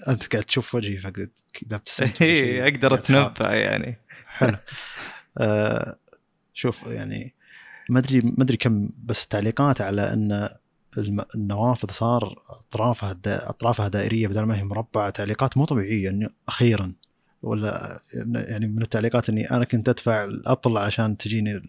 أنت 0.09 0.33
قاعد 0.33 0.45
تشوف 0.45 0.75
وجهي 0.75 0.99
فقد 0.99 1.31
كذا 1.53 1.77
ابتسمت 1.77 2.17
شيء. 2.19 2.63
أقدر 2.65 2.89
قاعد 2.89 3.03
تحاول. 3.03 3.23
أتنبأ 3.25 3.55
يعني 3.55 3.97
حلو 4.27 4.57
آه 5.39 5.99
شوف 6.55 6.87
يعني 6.87 7.35
ما 7.91 7.99
أدري 7.99 8.21
ما 8.21 8.43
أدري 8.45 8.57
كم 8.57 8.89
بس 9.05 9.25
التعليقات 9.25 9.81
على 9.81 10.13
أن 10.13 10.49
النوافذ 11.35 11.91
صار 11.91 12.43
أطرافها 12.49 13.13
دا 13.13 13.51
أطرافها 13.51 13.89
دائرية 13.89 14.29
بدل 14.29 14.43
ما 14.43 14.59
هي 14.59 14.65
مربعة 14.65 15.11
تعليقات 15.11 15.57
مو 15.57 15.65
طبيعية 15.65 16.11
إنه 16.11 16.29
أخيرا 16.49 16.93
ولا 17.47 18.01
يعني 18.35 18.67
من 18.67 18.83
التعليقات 18.83 19.29
إني 19.29 19.51
أنا 19.51 19.65
كنت 19.65 19.89
أدفع 19.89 20.25
الأبل 20.25 20.79
عشان 20.79 21.17
تجيني 21.17 21.63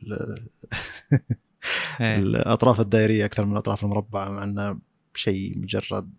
إيه. 2.01 2.15
الأطراف 2.15 2.79
الدائرية 2.79 3.25
أكثر 3.25 3.45
من 3.45 3.51
الأطراف 3.51 3.83
المربعة 3.83 4.29
مع 4.29 4.43
إنه 4.43 4.79
شيء 5.15 5.57
مجرد 5.57 6.13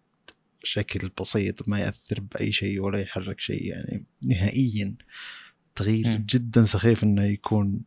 شكل 0.62 1.10
بسيط 1.20 1.68
ما 1.68 1.80
يأثر 1.80 2.20
بأي 2.20 2.52
شيء 2.52 2.80
ولا 2.80 3.00
يحرك 3.00 3.40
شيء 3.40 3.64
يعني 3.64 4.06
نهائيا 4.22 4.96
تغيير. 5.74 6.16
جدا 6.16 6.64
سخيف 6.64 7.04
إنه 7.04 7.24
يكون 7.24 7.80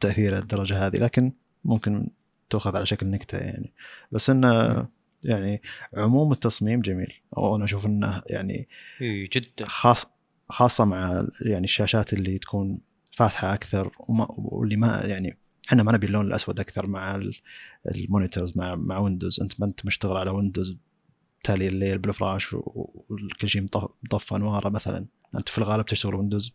تأثير 0.00 0.38
الدرجة 0.38 0.86
هذه 0.86 0.96
لكن 0.96 1.32
ممكن 1.64 2.10
تؤخذ 2.50 2.76
على 2.76 2.86
شكل 2.86 3.06
نكتة 3.06 3.38
يعني 3.38 3.72
بس 4.12 4.30
إنه. 4.30 4.86
يعني 5.24 5.62
عموم 5.94 6.32
التصميم 6.32 6.80
جميل 6.80 7.12
أو 7.36 7.56
أنا 7.56 7.64
أشوف 7.64 7.86
إنه 7.86 8.22
يعني 8.30 8.68
إيه، 9.00 9.30
جدا 9.32 9.66
خاص 9.66 10.06
خاصة 10.48 10.84
مع 10.84 11.26
يعني 11.40 11.64
الشاشات 11.64 12.12
اللي 12.12 12.38
تكون 12.38 12.80
فاتحة 13.12 13.54
أكثر 13.54 13.90
وما 14.08 14.26
واللي 14.30 14.76
ما 14.76 15.00
يعني 15.04 15.38
إحنا 15.68 15.82
ما 15.82 15.92
نبي 15.92 16.06
اللون 16.06 16.26
الأسود 16.26 16.60
أكثر 16.60 16.86
مع 16.86 17.16
ال- 17.16 17.34
ال 17.94 18.00
monitors 18.00 18.52
مع 18.58 18.74
مع 18.74 18.98
ويندوز. 18.98 19.40
أنت 19.40 19.60
ما 19.60 19.66
أنت 19.66 19.86
مشتغل 19.86 20.16
على 20.16 20.30
ويندوز 20.30 20.76
تالي 21.44 21.68
الليل 21.68 21.98
بالفلاش 21.98 22.52
و- 22.54 22.62
وكل 23.06 23.48
شيء 23.48 23.62
مطف- 23.62 23.90
مطفى 24.02 24.36
أنواره 24.36 24.68
مثلا. 24.68 25.06
أنت 25.34 25.48
في 25.48 25.58
الغالب 25.58 25.84
تشتغل 25.86 26.14
Windows 26.14 26.52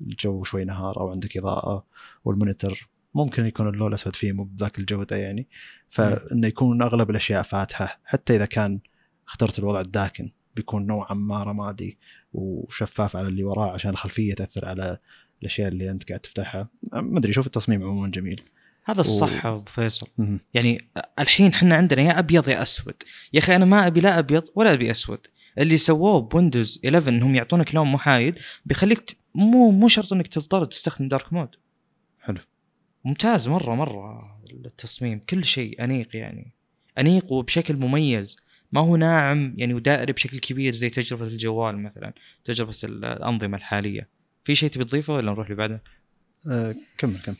الجو 0.00 0.44
شوي 0.44 0.64
نهار 0.64 1.00
أو 1.00 1.10
عندك 1.10 1.36
إضاءة 1.36 1.86
وال 2.24 2.38
monitor 2.38 2.88
ممكن 3.14 3.46
يكون 3.46 3.68
اللون 3.68 3.88
الأسود 3.88 4.16
فيه 4.16 4.32
مو 4.32 4.44
بذاك 4.44 4.78
الجوده 4.78 5.16
يعني. 5.16 5.48
فإنه 5.88 6.46
يكون 6.46 6.82
أغلب 6.82 7.10
الأشياء 7.10 7.42
فاتحة 7.42 8.00
حتى 8.04 8.36
إذا 8.36 8.46
كان 8.46 8.80
اخترت 9.28 9.58
الوضع 9.58 9.80
الداكن 9.80 10.30
بيكون 10.56 10.86
نوعا 10.86 11.14
ما 11.14 11.42
رمادي. 11.44 11.98
وشفاف 12.32 13.16
على 13.16 13.28
اللي 13.28 13.44
وراه 13.44 13.70
عشان 13.70 13.90
الخلفية 13.90 14.34
تأثر 14.34 14.64
على 14.64 14.98
الأشياء 15.40 15.68
اللي 15.68 15.90
أنت 15.90 16.08
قاعد 16.08 16.20
تفتحها. 16.20 16.68
ما 16.92 17.18
أدري 17.18 17.32
شوف 17.32 17.46
التصميم 17.46 17.82
عموما 17.82 18.10
جميل. 18.10 18.42
هذا 18.84 19.00
الصح 19.00 19.46
أبو 19.46 19.70
فيصل. 19.70 20.06
يعني 20.54 20.88
الحين 21.18 21.52
إحنا 21.52 21.76
عندنا 21.76 22.02
يا 22.02 22.18
أبيض 22.18 22.48
يا 22.48 22.62
أسود. 22.62 22.94
يا 23.32 23.38
أخي 23.38 23.56
أنا 23.56 23.64
ما 23.64 23.86
أبي 23.86 24.00
لا 24.00 24.18
أبيض 24.18 24.44
ولا 24.54 24.72
أبي 24.72 24.90
أسود. 24.90 25.26
اللي 25.58 25.76
سووه 25.76 26.20
ب 26.20 26.28
Windows 26.28 26.80
11 26.84 27.08
انهم 27.08 27.34
يعطونك 27.34 27.74
لون 27.74 27.92
محايد 27.92 28.34
بيخليك 28.64 29.16
مو 29.34 29.70
مو 29.70 29.88
شرط 29.88 30.12
إنك 30.12 30.26
تضطر 30.26 30.64
تستخدم 30.64 31.08
dark 31.08 31.32
mode 31.32 31.48
حلو. 32.20 32.38
ممتاز 33.04 33.48
مرة 33.48 33.74
مرة 33.74 34.40
التصميم. 34.64 35.20
كل 35.30 35.44
شيء 35.44 35.84
أنيق 35.84 36.16
يعني. 36.16 36.52
أنيق 36.98 37.32
وبشكل 37.32 37.76
مميز. 37.76 38.36
ما 38.72 38.80
هو 38.80 38.96
ناعم 38.96 39.54
يعني 39.56 39.74
ودائري 39.74 40.12
بشكل 40.12 40.38
كبير 40.38 40.74
زي 40.74 40.90
تجربة 40.90 41.26
الجوال 41.26 41.78
مثلا 41.78 42.12
تجربة 42.44 42.74
الأنظمة 42.84 43.56
الحالية. 43.56 44.08
في 44.42 44.54
شيء 44.54 44.68
تبي 44.68 44.84
تضيفه 44.84 45.14
ولا 45.14 45.32
نروح 45.32 45.46
اللي 45.46 45.56
بعده؟ 45.56 45.82
آه 46.50 46.74
كمل 46.98 47.20
كمل. 47.20 47.36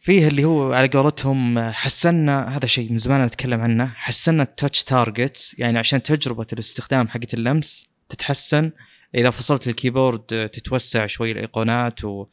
فيه 0.00 0.28
اللي 0.28 0.44
هو 0.44 0.72
على 0.72 0.88
قولتهم 0.88 1.70
حسنا 1.70 2.56
هذا 2.56 2.66
شيء 2.66 2.90
من 2.90 2.98
زمان 2.98 3.24
نتكلم 3.24 3.60
عنه 3.60 3.86
حسنا 3.86 4.42
ال 4.42 4.49
touch 4.49 4.84
targets 4.84 5.58
يعني 5.58 5.78
عشان 5.78 6.02
تجربة 6.02 6.46
الاستخدام 6.52 7.08
حقت 7.08 7.34
اللمس 7.34 7.86
تتحسن. 8.08 8.70
إذا 9.14 9.30
فصلت 9.30 9.68
ال 9.68 9.77
keyboard 9.77 10.48
تتوسع 10.48 11.06
شوي 11.06 11.32
الإيقونات 11.32 12.04
و 12.04 12.26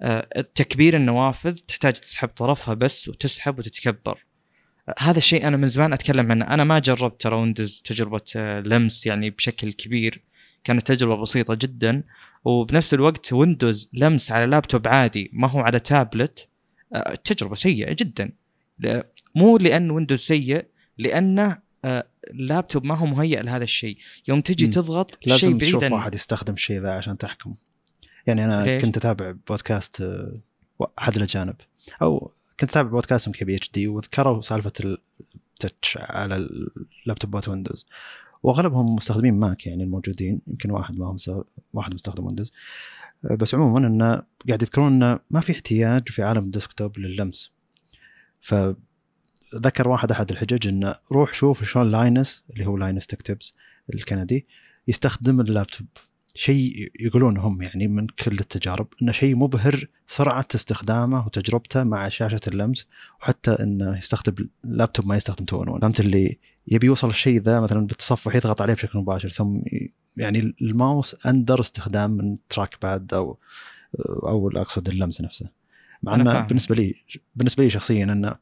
آه، 0.00 0.44
تكبير 0.54 0.96
النوافذ 0.96 1.52
تحتاج 1.52 1.92
تسحب 1.92 2.28
طرفها 2.28 2.74
بس 2.74 3.08
وتسحب 3.08 3.58
وتتكبر. 3.58 4.12
آه، 4.12 4.27
هذا 4.98 5.18
الشيء 5.18 5.48
أنا 5.48 5.56
من 5.56 5.66
زمان 5.66 5.92
أتكلم 5.92 6.30
عنه. 6.32 6.44
أنا 6.44 6.64
ما 6.64 6.78
جربت 6.78 7.20
ترى 7.20 7.36
Windows 7.36 7.82
تجربة 7.82 8.24
آه، 8.36 8.60
لمس 8.60 9.06
يعني 9.06 9.30
بشكل 9.30 9.72
كبير. 9.72 10.22
كانت 10.64 10.86
تجربة 10.86 11.22
بسيطة 11.22 11.54
جدا. 11.54 12.02
وبنفس 12.44 12.94
الوقت 12.94 13.32
Windows 13.32 13.90
لمس 13.92 14.32
على 14.32 14.46
لابتوب 14.46 14.88
عادي 14.88 15.30
ما 15.32 15.50
هو 15.50 15.60
على 15.60 15.80
تابلت. 15.80 16.48
آه، 16.94 17.14
تجربة 17.14 17.54
سيئة 17.54 17.96
جدا. 17.98 18.32
مو 19.34 19.58
لأن 19.58 19.90
Windows 19.90 20.18
سيء 20.18 20.64
لأنه 20.98 21.58
آه، 21.84 22.06
اللابتوب 22.30 22.84
ما 22.84 22.94
هو 22.94 23.06
مهيئ 23.06 23.42
لهذا 23.42 23.64
الشيء. 23.64 23.98
يوم 24.28 24.40
تجي. 24.40 24.66
تضغط 24.66 25.18
شيء 25.24 25.32
لازم 25.32 25.58
بعيد 25.58 25.78
تشوف 25.78 25.92
واحد 25.92 26.14
يستخدم 26.14 26.54
الشيء 26.54 26.80
ذا 26.80 26.92
عشان 26.92 27.18
تحكم. 27.18 27.54
يعني 28.26 28.44
أنا؟ 28.44 28.78
كنت 28.78 28.96
أتابع 28.96 29.34
بودكاست 29.48 30.00
آه، 30.00 30.40
احد 30.98 31.16
الأجانب. 31.16 31.56
أو 32.02 32.32
كنت 32.60 32.70
أتابع 32.70 32.90
بودكاست 32.90 33.30
MKBHD 33.30 33.88
وذكروا 33.88 34.40
سالفة 34.40 34.72
ال 35.54 35.61
touch 35.61 35.98
على 36.00 36.36
اللابتوبات 37.06 37.48
Windows. 37.48 37.86
وأغلبهم 38.42 38.94
مستخدمين 38.94 39.34
Mac 39.34 39.66
يعني 39.66 39.84
الموجودين 39.84 40.40
يمكن 40.46 40.70
واحد 40.70 40.98
ما 40.98 41.06
هو 41.06 41.12
مس- 41.12 41.30
واحد 41.72 41.94
مستخدم 41.94 42.26
Windows. 42.26 42.52
بس 43.22 43.54
عموما 43.54 43.86
إنه 43.86 44.22
قاعد 44.48 44.62
يذكرون 44.62 44.92
إنه 44.92 45.18
ما 45.30 45.40
في 45.40 45.52
احتياج 45.52 46.08
في 46.08 46.22
عالم 46.22 46.44
ال 46.44 46.51
desktop 46.51 46.98
لللمس. 46.98 47.52
فذكر 48.40 49.88
واحد 49.88 50.10
أحد 50.10 50.30
الحجج 50.30 50.68
إنه 50.68 50.94
روح 51.12 51.34
شوف 51.34 51.64
شلون 51.64 51.90
Linus 51.90 52.44
اللي 52.50 52.66
هو 52.66 52.76
Linus 52.76 53.06
Tech 53.06 53.30
Tips 53.30 53.54
الكندي 53.94 54.46
يستخدم 54.88 55.40
اللابتوب 55.40 55.86
شيء 56.38 56.92
يقولون 57.00 57.38
هم 57.38 57.62
يعني 57.62 57.88
من 57.88 58.06
كل 58.06 58.38
التجارب 58.38 58.86
إنه 59.02 59.12
شيء 59.12 59.36
مبهر 59.36 59.84
سرعة 60.06 60.46
استخدامه 60.54 61.26
وتجربته 61.26 61.84
مع 61.84 62.08
شاشة 62.08 62.40
اللمس 62.48 62.86
وحتى 63.20 63.50
إنه 63.50 63.98
يستخدم 63.98 64.48
اللابتوب 64.64 65.06
ما 65.06 65.16
يستخدم 65.16 65.44
two 65.44 65.62
in 65.62 65.80
فهمت؟ 65.80 66.00
اللي 66.00 66.38
يبي 66.68 66.86
يوصل 66.86 67.08
الشيء 67.08 67.40
ذا 67.40 67.60
مثلا 67.60 67.86
بالتصفح 67.86 68.34
يضغط 68.34 68.62
عليه 68.62 68.74
بشكل 68.74 68.98
مباشر 68.98 69.28
ثم 69.28 69.60
يعني 70.16 70.54
الماوس 70.62 71.26
أندر 71.26 71.60
استخدام 71.60 72.10
من 72.10 72.36
trackpad 72.48 73.14
أو 73.14 73.38
أو 74.22 74.50
أقصد 74.56 74.88
اللمس 74.88 75.20
نفسه. 75.20 75.48
مع 76.02 76.14
أنا 76.14 76.38
إنه. 76.38 76.46
بالنسبة 76.46 76.74
لي 76.74 76.94
بالنسبة 77.36 77.64
لي 77.64 77.70
شخصيا 77.70 78.04
إنه 78.04 78.34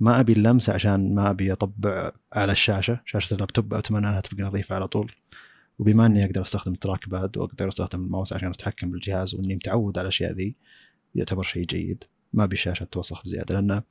ما 0.00 0.20
أبي 0.20 0.32
اللمس 0.32 0.70
عشان 0.70 1.14
ما 1.14 1.30
أبي 1.30 1.52
أطبع 1.52 2.12
على 2.32 2.52
الشاشة 2.52 3.00
شاشة 3.06 3.34
اللابتوب 3.34 3.74
أتمنى 3.74 4.08
إنها 4.08 4.20
تبقى 4.20 4.44
نظيفة 4.44 4.74
على 4.74 4.88
طول. 4.88 5.12
وبما 5.78 6.06
إني 6.06 6.24
أقدر 6.24 6.42
أستخدم 6.42 6.72
ال 6.72 7.08
trackpad 7.08 7.36
وأقدر 7.38 7.68
أستخدم 7.68 8.04
الماوس 8.04 8.32
عشان 8.32 8.48
أتحكم 8.48 8.90
بالجهاز 8.90 9.34
وإني 9.34 9.54
متعود 9.56 9.98
على 9.98 10.02
الأشياء 10.02 10.32
ذي 10.32 10.54
يعتبر 11.14 11.42
شيء 11.42 11.64
جيد. 11.64 12.04
ما 12.32 12.44
أبي 12.44 12.54
الشاشة 12.54 12.84
توسخ 12.84 13.24
بزيادة 13.24 13.54
لأنه 13.54 13.82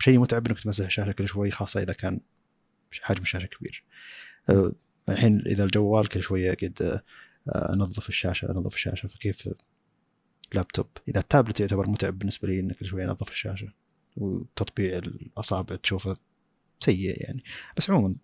شيء 0.00 0.18
متعب 0.18 0.46
إنك 0.46 0.60
تمسح 0.60 0.84
الشاشة 0.84 1.12
كل 1.12 1.28
شوي 1.28 1.50
خاصة 1.50 1.82
إذا 1.82 1.92
كان 1.92 2.20
حجم 3.02 3.22
الشاشة 3.22 3.46
كبير. 3.46 3.84
أه، 4.50 4.72
الحين 5.08 5.42
إذا 5.46 5.64
الجوال 5.64 6.08
كل 6.08 6.22
شوية 6.22 6.54
قد 6.54 7.02
أه، 7.48 7.74
أنظف 7.74 8.08
الشاشة 8.08 8.50
أنظف 8.50 8.74
الشاشة 8.74 9.06
فكيف 9.06 9.48
لابتوب؟ 10.54 10.86
إذا 11.08 11.20
التابلت 11.20 11.60
يعتبر 11.60 11.90
متعب 11.90 12.18
بالنسبة 12.18 12.48
لي 12.48 12.60
انك 12.60 12.76
كل 12.76 12.86
شوية 12.86 13.04
أنظف 13.04 13.30
الشاشة 13.30 13.68
وتطبيع 14.16 14.98
الأصابع 14.98 15.76
تشوفه 15.76 16.16
سيء 16.80 17.22
يعني. 17.24 17.44
بس 17.76 17.90
عموما 17.90 18.16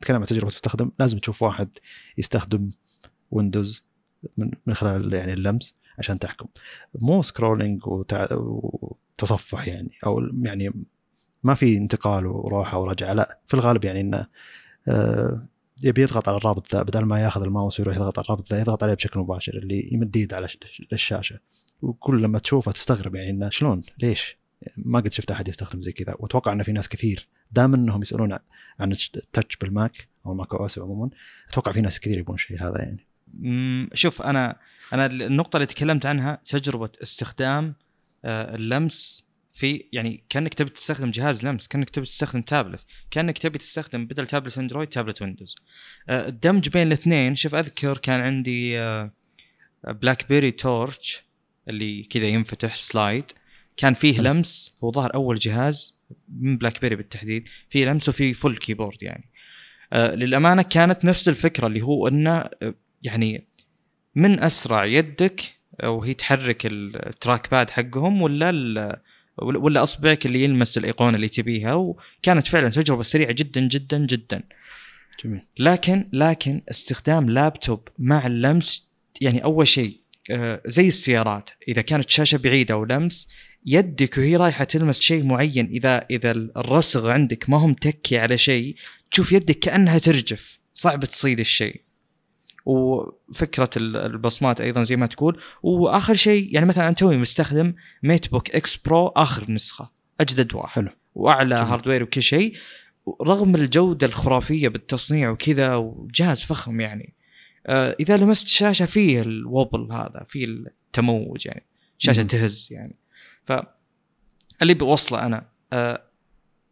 تتكلم 0.00 0.16
عن 0.16 0.26
تجربة 0.26 0.46
مستخدم 0.46 0.90
لازم 0.98 1.18
تشوف 1.18 1.42
واحد 1.42 1.68
يستخدم 2.18 2.70
ويندوز 3.30 3.84
من 4.36 4.50
من 4.66 4.74
خلال 4.74 5.12
يعني 5.12 5.32
اللمس 5.32 5.74
عشان 5.98 6.18
تحكم. 6.18 6.46
مو 6.94 7.22
scrolling 7.22 7.86
وتع... 7.86 8.26
وتصفح 8.32 9.68
يعني 9.68 9.90
أو 10.06 10.20
يعني 10.42 10.70
ما 11.42 11.54
في 11.54 11.76
انتقال 11.76 12.26
وروحه 12.26 12.78
ورجعة 12.78 13.12
لا. 13.12 13.40
في 13.46 13.54
الغالب 13.54 13.84
يعني 13.84 14.00
إنه 14.00 14.26
آه 14.88 15.46
يبي 15.82 16.02
يضغط 16.02 16.28
على 16.28 16.36
الرابط 16.36 16.74
ذا 16.74 16.82
بدل 16.82 17.04
ما 17.04 17.20
ياخذ 17.20 17.42
الماوس 17.42 17.80
ويروح 17.80 17.96
يضغط 17.96 18.18
على 18.18 18.24
الرابط 18.24 18.52
ذا 18.52 18.60
يضغط 18.60 18.82
عليه 18.82 18.94
بشكل 18.94 19.20
مباشر 19.20 19.54
اللي 19.54 19.88
يمد 19.92 20.16
ايده 20.16 20.36
على 20.36 20.48
الشاشه 20.92 21.38
وكل 21.82 22.22
لما 22.22 22.38
تشوفه 22.38 22.72
تستغرب 22.72 23.14
يعني 23.14 23.30
إنه 23.30 23.50
شلون؟ 23.50 23.82
ليش؟ 23.98 24.38
ما 24.76 25.00
قد 25.00 25.12
شفت 25.12 25.30
أحد 25.30 25.48
يستخدم 25.48 25.82
زي 25.82 25.92
كذا. 25.92 26.14
وأتوقع 26.18 26.52
إنه 26.52 26.62
في 26.62 26.72
ناس 26.72 26.88
كثير 26.88 27.28
دائما 27.54 27.76
إنهم 27.76 28.02
يسألون 28.02 28.38
عن 28.80 28.92
ال 28.92 29.03
touch 29.03 29.56
بال 29.56 29.77
Mac 29.77 30.08
أو 30.26 30.32
ال 30.32 30.54
Mac 30.54 30.66
OS 30.66 30.78
عموما. 30.78 31.10
أتوقع 31.48 31.72
في 31.72 31.80
ناس 31.80 32.00
كثير 32.00 32.18
يبون 32.18 32.34
الشيء 32.34 32.62
هذا 32.62 32.78
يعني. 32.78 33.06
شوف 33.94 34.22
أنا 34.22 34.58
أنا 34.92 35.06
النقطة 35.06 35.56
اللي 35.56 35.66
تكلمت 35.66 36.06
عنها 36.06 36.38
تجربة 36.46 36.90
استخدام 37.02 37.74
آه، 38.24 38.54
اللمس 38.54 39.24
في 39.52 39.84
يعني 39.92 40.24
كأنك 40.28 40.54
تبي 40.54 40.70
تستخدم 40.70 41.10
جهاز 41.10 41.46
لمس 41.46 41.68
كأنك 41.68 41.90
تبي 41.90 42.04
تستخدم 42.04 42.42
تابلت 42.42 42.84
كأنك 43.10 43.38
تبي 43.38 43.58
تستخدم 43.58 44.06
بدل 44.06 44.26
tablet 44.26 44.58
Android 44.58 44.88
tablet 44.88 45.22
Windows 45.22 45.56
آه، 46.08 46.28
الدمج 46.28 46.68
بين 46.68 46.86
الاثنين 46.86 47.34
شوف 47.34 47.54
أذكر 47.54 47.98
كان 47.98 48.20
عندي 48.20 48.78
BlackBerry 49.88 50.50
Torch 50.50 51.24
اللي 51.68 52.02
كذا 52.02 52.26
ينفتح 52.26 52.76
slide. 52.76 53.24
كان 53.76 53.94
فيه 53.94 54.20
لمس 54.20 54.76
هو 54.84 54.92
ظهر 54.92 55.14
أول 55.14 55.38
جهاز. 55.38 55.93
من 56.40 56.58
BlackBerry 56.58 56.96
بالتحديد 56.96 57.44
فيه 57.68 57.86
لمس 57.86 58.08
وفي 58.08 58.34
full 58.34 58.56
keyboard 58.56 59.02
يعني. 59.02 59.24
آه 59.92 60.14
للأمانة 60.14 60.62
كانت 60.62 61.04
نفس 61.04 61.28
الفكرة 61.28 61.66
اللي 61.66 61.82
هو 61.82 62.08
إنه 62.08 62.36
آه، 62.38 62.74
يعني 63.02 63.44
من 64.14 64.40
أسرع 64.40 64.84
يدك 64.84 65.40
وهي 65.84 66.14
تحرك 66.14 66.66
ال 66.66 67.50
trackpad 67.50 67.70
حقهم 67.70 68.22
ولا 68.22 69.00
ولا 69.38 69.82
أصبعك 69.82 70.26
اللي 70.26 70.44
يلمس 70.44 70.78
الإيقونة 70.78 71.16
اللي 71.16 71.28
تبيها. 71.28 71.74
وكانت 71.74 72.46
فعلا 72.46 72.68
تجربة 72.68 73.02
سريعة 73.02 73.32
جدا 73.32 73.60
جدا 73.60 73.98
جدا. 73.98 74.42
جميل. 75.24 75.40
لكن 75.58 76.08
لكن 76.12 76.62
استخدام 76.70 77.30
لابتوب 77.30 77.88
مع 77.98 78.26
اللمس 78.26 78.88
يعني 79.20 79.44
أول 79.44 79.68
شيء 79.68 80.00
آه، 80.30 80.62
زي 80.66 80.88
السيارات. 80.88 81.50
إذا 81.68 81.82
كانت 81.82 82.10
شاشة 82.10 82.38
بعيدة 82.38 82.76
ولمس 82.76 83.28
يدك 83.66 84.18
وهي 84.18 84.36
رايحة 84.36 84.64
تلمس 84.64 85.00
شيء 85.00 85.24
معين 85.24 85.66
إذا 85.66 86.06
إذا 86.10 86.30
الرسغ 86.30 87.10
عندك 87.10 87.50
ما 87.50 87.60
هو 87.60 87.66
متكي 87.66 88.18
على 88.18 88.38
شيء 88.38 88.76
تشوف 89.10 89.32
يدك 89.32 89.58
كأنها 89.58 89.98
ترجف 89.98 90.58
صعب 90.74 91.04
تصيد 91.04 91.40
الشيء. 91.40 91.80
وفكرة 92.66 93.70
البصمات 93.76 94.60
أيضا 94.60 94.82
زي 94.82 94.96
ما 94.96 95.06
تقول. 95.06 95.40
وآخر 95.62 96.14
شيء 96.14 96.54
يعني 96.54 96.66
مثلا 96.66 96.86
أنا 96.86 96.94
توي 96.94 97.16
مستخدم 97.16 97.74
MateBook 98.02 98.50
X 98.50 98.76
Pro 98.76 99.08
آخر 99.08 99.50
نسخة 99.50 99.90
أجدد 100.20 100.54
واحد. 100.54 100.82
حلو. 100.82 100.90
وأعلى 101.14 101.54
hardware 101.54 102.02
وكل 102.02 102.22
شيء. 102.22 102.56
رغم 103.22 103.54
الجودة 103.54 104.06
الخرافية 104.06 104.68
بالتصنيع 104.68 105.30
وكذا 105.30 105.74
وجهاز 105.74 106.42
فخم 106.42 106.80
يعني. 106.80 107.14
آه 107.66 107.96
إذا 108.00 108.16
لمست 108.16 108.46
الشاشه 108.46 108.84
فيه 108.86 109.22
ال 109.22 109.32
wobble 109.32 109.92
هذا 109.92 110.26
فيه 110.28 110.44
التموج 110.44 111.46
يعني 111.46 111.66
شاشة 111.98 112.22
مم. 112.22 112.28
تهز 112.28 112.68
يعني. 112.70 112.96
ف 113.44 113.52
اللي 114.62 114.74
بوصله 114.74 115.26
أنا 115.26 115.46
آه 115.72 116.02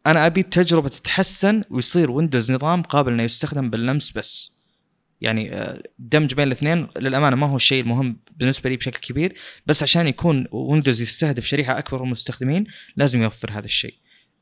أنا 0.06 0.26
أبي 0.26 0.40
التجربة 0.40 0.88
تتحسن 0.88 1.62
ويصير 1.70 2.10
Windows 2.10 2.52
نظام 2.52 2.82
قابل 2.82 3.12
إنه 3.12 3.22
يستخدم 3.22 3.70
باللمس 3.70 4.10
بس. 4.10 4.52
يعني 5.20 5.54
آه، 5.54 5.82
دمج 5.98 6.34
بين 6.34 6.46
الاثنين 6.46 6.88
للأمانة 6.96 7.36
ما 7.36 7.46
هو 7.46 7.56
الشيء 7.56 7.82
المهم 7.82 8.16
بالنسبة 8.36 8.70
لي 8.70 8.76
بشكل 8.76 9.00
كبير 9.00 9.34
بس 9.66 9.82
عشان 9.82 10.08
يكون 10.08 10.46
Windows 10.52 11.00
يستهدف 11.00 11.46
شريحة 11.46 11.78
أكبر 11.78 11.98
من 11.98 12.06
المستخدمين 12.06 12.66
لازم 12.96 13.22
يوفر 13.22 13.52
هذا 13.52 13.64
الشيء. 13.64 13.94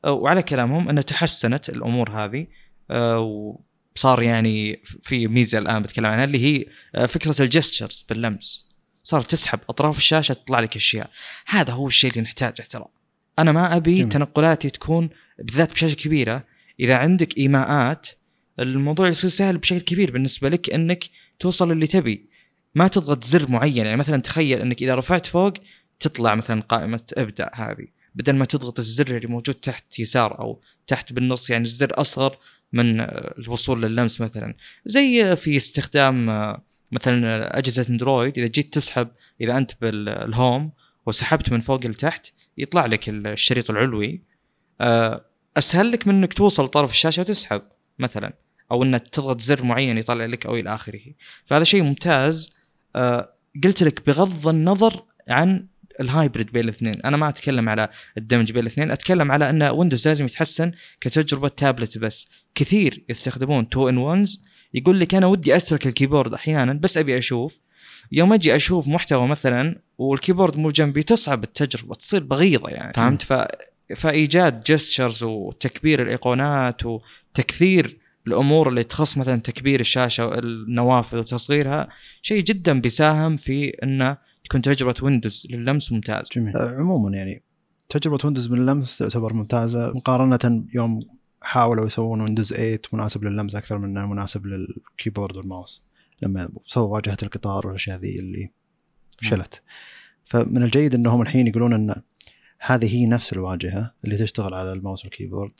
آه، 0.05 0.11
وعلى 0.11 0.43
كلامهم 0.43 0.89
إنه 0.89 1.01
تحسنت 1.01 1.69
الأمور 1.69 2.09
هذه. 2.09 2.47
وصار 3.95 4.21
يعني 4.21 4.81
في 5.03 5.27
ميزة 5.27 5.57
الآن 5.57 5.81
بتكلم 5.81 6.05
عنها 6.05 6.23
اللي 6.23 6.45
هي 6.45 6.65
فكرة 7.07 7.41
ال 7.41 7.48
gestures 7.48 8.05
باللمس. 8.09 8.70
صار 9.03 9.21
تسحب 9.21 9.59
أطراف 9.69 9.97
الشاشة 9.97 10.33
تطلع 10.33 10.59
لك 10.59 10.75
أشياء. 10.75 11.09
هذا 11.45 11.73
هو 11.73 11.87
الشيء 11.87 12.11
اللي 12.11 12.21
نحتاجه 12.21 12.61
ترى. 12.69 12.85
أنا 13.39 13.51
ما 13.51 13.75
أبي 13.75 13.95
جميل. 13.95 14.09
تنقلاتي 14.09 14.69
تكون 14.69 15.09
بالذات 15.39 15.73
بشاشة 15.73 15.95
كبيرة. 15.95 16.43
إذا 16.79 16.95
عندك 16.95 17.37
إيماءات 17.37 18.07
الموضوع 18.59 19.07
يصير 19.07 19.29
سهل 19.29 19.57
بشكل 19.57 19.79
كبير 19.79 20.11
بالنسبة 20.11 20.49
لك 20.49 20.73
إنك 20.73 21.03
توصل 21.39 21.71
اللي 21.71 21.87
تبي. 21.87 22.29
ما 22.75 22.87
تضغط 22.87 23.23
زر 23.23 23.51
معين 23.51 23.85
يعني 23.85 23.97
مثلا 23.97 24.21
تخيل 24.21 24.61
إنك 24.61 24.81
إذا 24.81 24.95
رفعت 24.95 25.25
فوق 25.25 25.53
تطلع 25.99 26.35
مثلا 26.35 26.61
قائمة 26.61 27.03
ابدا 27.13 27.49
هذه. 27.53 27.87
بدل 28.15 28.35
ما 28.35 28.45
تضغط 28.45 28.79
الزر 28.79 29.15
اللي 29.15 29.27
موجود 29.27 29.55
تحت 29.55 29.99
يسار 29.99 30.39
أو 30.39 30.61
تحت 30.87 31.13
بالنص 31.13 31.49
يعني 31.49 31.63
الزر 31.63 32.01
أصغر 32.01 32.37
من 32.73 33.01
الوصول 33.01 33.81
لللمس 33.81 34.21
مثلا. 34.21 34.55
زي 34.85 35.35
في 35.35 35.57
استخدام 35.57 36.29
مثلا 36.91 37.57
أجهزة 37.57 37.85
Android 37.89 38.37
إذا 38.37 38.47
جيت 38.47 38.73
تسحب 38.73 39.07
إذا 39.41 39.57
أنت 39.57 39.71
بال 39.81 40.11
home 40.11 40.71
وسحبت 41.05 41.51
من 41.51 41.59
فوق 41.59 41.85
لتحت 41.85 42.27
يطلع 42.57 42.85
لك 42.85 43.09
الشريط 43.09 43.69
العلوي. 43.69 44.21
أسهل 45.57 45.91
لك 45.91 46.07
من 46.07 46.15
إنك 46.15 46.33
توصل 46.33 46.67
طرف 46.67 46.91
الشاشة 46.91 47.21
وتسحب 47.21 47.61
مثلا 47.99 48.33
أو 48.71 48.83
انك 48.83 49.07
تضغط 49.07 49.41
زر 49.41 49.63
معين 49.63 49.97
يطلع 49.97 50.25
لك 50.25 50.45
أو 50.45 50.55
إلى 50.55 50.75
آخره. 50.75 51.01
فهذا 51.45 51.63
شيء 51.63 51.83
ممتاز. 51.83 52.53
آه 52.95 53.33
قلت 53.63 53.83
لك 53.83 54.05
بغض 54.07 54.47
النظر 54.47 55.03
عن 55.29 55.67
ال 55.99 56.06
hybrid 56.06 56.51
بين 56.51 56.63
الاثنين. 56.63 57.01
أنا 57.05 57.17
ما 57.17 57.29
أتكلم 57.29 57.69
على 57.69 57.89
الدمج 58.17 58.51
بين 58.51 58.61
الاثنين 58.61 58.91
أتكلم 58.91 59.31
على 59.31 59.49
إن 59.49 59.63
Windows 59.63 60.07
لازم 60.07 60.25
يتحسن 60.25 60.71
كتجربة 61.01 61.47
تابلت 61.47 61.97
بس. 61.97 62.29
كثير 62.55 63.03
يستخدمون 63.09 63.69
two 63.69 63.89
in 63.89 63.97
ones 63.97 64.43
يقول 64.73 64.99
لك 64.99 65.15
أنا 65.15 65.27
ودي 65.27 65.55
أترك 65.55 65.87
ال 65.87 65.92
keyboard 65.92 66.33
أحيانا 66.33 66.73
بس 66.73 66.97
أبي 66.97 67.17
أشوف 67.17 67.59
يوم 68.11 68.33
أجي 68.33 68.55
أشوف 68.55 68.87
محتوى 68.87 69.27
مثلا 69.27 69.79
وال 69.97 70.09
keyboard 70.09 70.57
مو 70.57 70.71
جنبي 70.71 71.03
تصعب 71.03 71.43
التجربة 71.43 71.95
تصير 71.95 72.23
بغيضة 72.23 72.69
يعني 72.69 72.93
فهمت 72.93 73.21
ف 73.21 73.33
فإيجاد 73.95 74.63
gestures 74.63 75.23
وتكبير 75.23 76.01
الإيقونات 76.01 76.81
وتكثير 76.85 77.97
الأمور 78.27 78.69
اللي 78.69 78.83
تخص 78.83 79.17
مثلا 79.17 79.35
تكبير 79.35 79.79
الشاشة 79.79 80.39
النوافذ 80.39 81.17
وتصغيرها 81.17 81.87
شيء 82.21 82.43
جدا 82.43 82.81
بيساهم 82.81 83.35
في 83.35 83.69
انه 83.69 84.17
تكون 84.45 84.61
تجربة 84.61 84.95
ويندوز 85.01 85.47
لللمس 85.49 85.91
ممتاز. 85.91 86.27
جميل. 86.35 86.57
آه، 86.57 86.75
عموما 86.77 87.17
يعني 87.17 87.43
تجربة 87.89 88.17
ويندوز 88.23 88.47
باللمس 88.47 88.97
تعتبر 88.97 89.33
ممتازة 89.33 89.91
مقارنة 89.95 90.65
يوم 90.73 90.99
حاولوا 91.41 91.85
يسوون 91.85 92.21
ويندوز 92.21 92.53
8 92.53 92.79
مناسب 92.93 93.23
لللمس 93.23 93.55
أكثر 93.55 93.77
من 93.77 93.97
إنه 93.97 94.07
مناسب 94.07 94.45
لل 94.45 94.63
keyboard 94.63 95.37
وال 95.37 95.50
mouse 95.50 95.83
لما 96.21 96.49
سووا 96.65 96.93
واجهة 96.93 97.17
القطار 97.23 97.67
والأشياء 97.67 97.99
ذي 97.99 98.19
اللي 98.19 98.51
فشلت. 99.17 99.61
فمن 100.25 100.63
الجيد 100.63 100.95
إنهم 100.95 101.21
الحين 101.21 101.47
يقولون 101.47 101.73
إن 101.73 102.01
هذه 102.59 102.95
هي 102.95 103.05
نفس 103.05 103.33
الواجهة 103.33 103.93
اللي 104.03 104.17
تشتغل 104.17 104.53
على 104.53 104.73
ال 104.73 104.78
mouse 104.78 105.05
وال 105.05 105.14
keyboard 105.14 105.51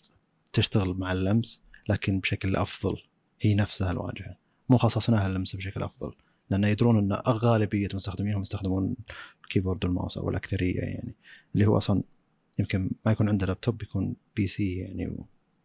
تشتغل 0.54 0.98
مع 0.98 1.12
اللمس 1.12 1.62
لكن 1.90 2.20
بشكل 2.20 2.56
أفضل. 2.56 2.98
هي 3.42 3.56
نفسها 3.56 3.92
الواجهة. 3.92 4.36
مو 4.70 4.78
خصصناها 4.78 5.28
اللمس 5.28 5.56
بشكل 5.56 5.84
أفضل. 5.84 6.14
لأن 6.50 6.64
يدرون 6.64 6.98
إن 6.98 7.22
غالبيه 7.28 7.88
مستخدمينهم 7.94 8.42
يستخدمون 8.42 8.96
ال 9.44 9.48
keyboard 9.48 9.86
وال 9.86 9.95
mouse 9.95 10.18
أو 10.18 10.30
الاكثريه 10.30 10.80
يعني 10.80 11.16
اللي 11.56 11.66
هو 11.66 11.78
أصلا 11.78 12.04
يمكن 12.60 12.90
ما 13.06 13.12
يكون 13.12 13.30
عنده 13.30 13.46
لابتوب 13.46 13.84
يكون 13.84 14.16
PC 14.36 14.76
يعني 14.76 15.18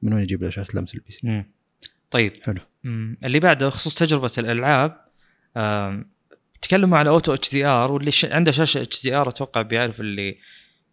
من 0.03 0.13
وين 0.13 0.23
يجيب 0.23 0.51
شاشه 0.51 0.79
لمس 0.79 0.95
ال 0.95 1.13
PC؟ 1.13 1.45
طيب. 2.11 2.33
حلو. 2.43 2.61
مم. 2.85 3.17
اللي 3.25 3.41
بعده 3.41 3.67
بخصوص 3.67 3.95
تجربة 3.95 4.31
الألعاب 4.39 5.07
تكلموا 6.63 6.99
على 6.99 7.11
auto 7.11 7.51
HDR 7.51 7.93
واللي 7.93 8.11
عنده 8.25 8.53
شاشة 8.53 8.83
HDR 8.83 9.29
أتوقع 9.29 9.63
بيعرف 9.63 10.01
اللي 10.01 10.39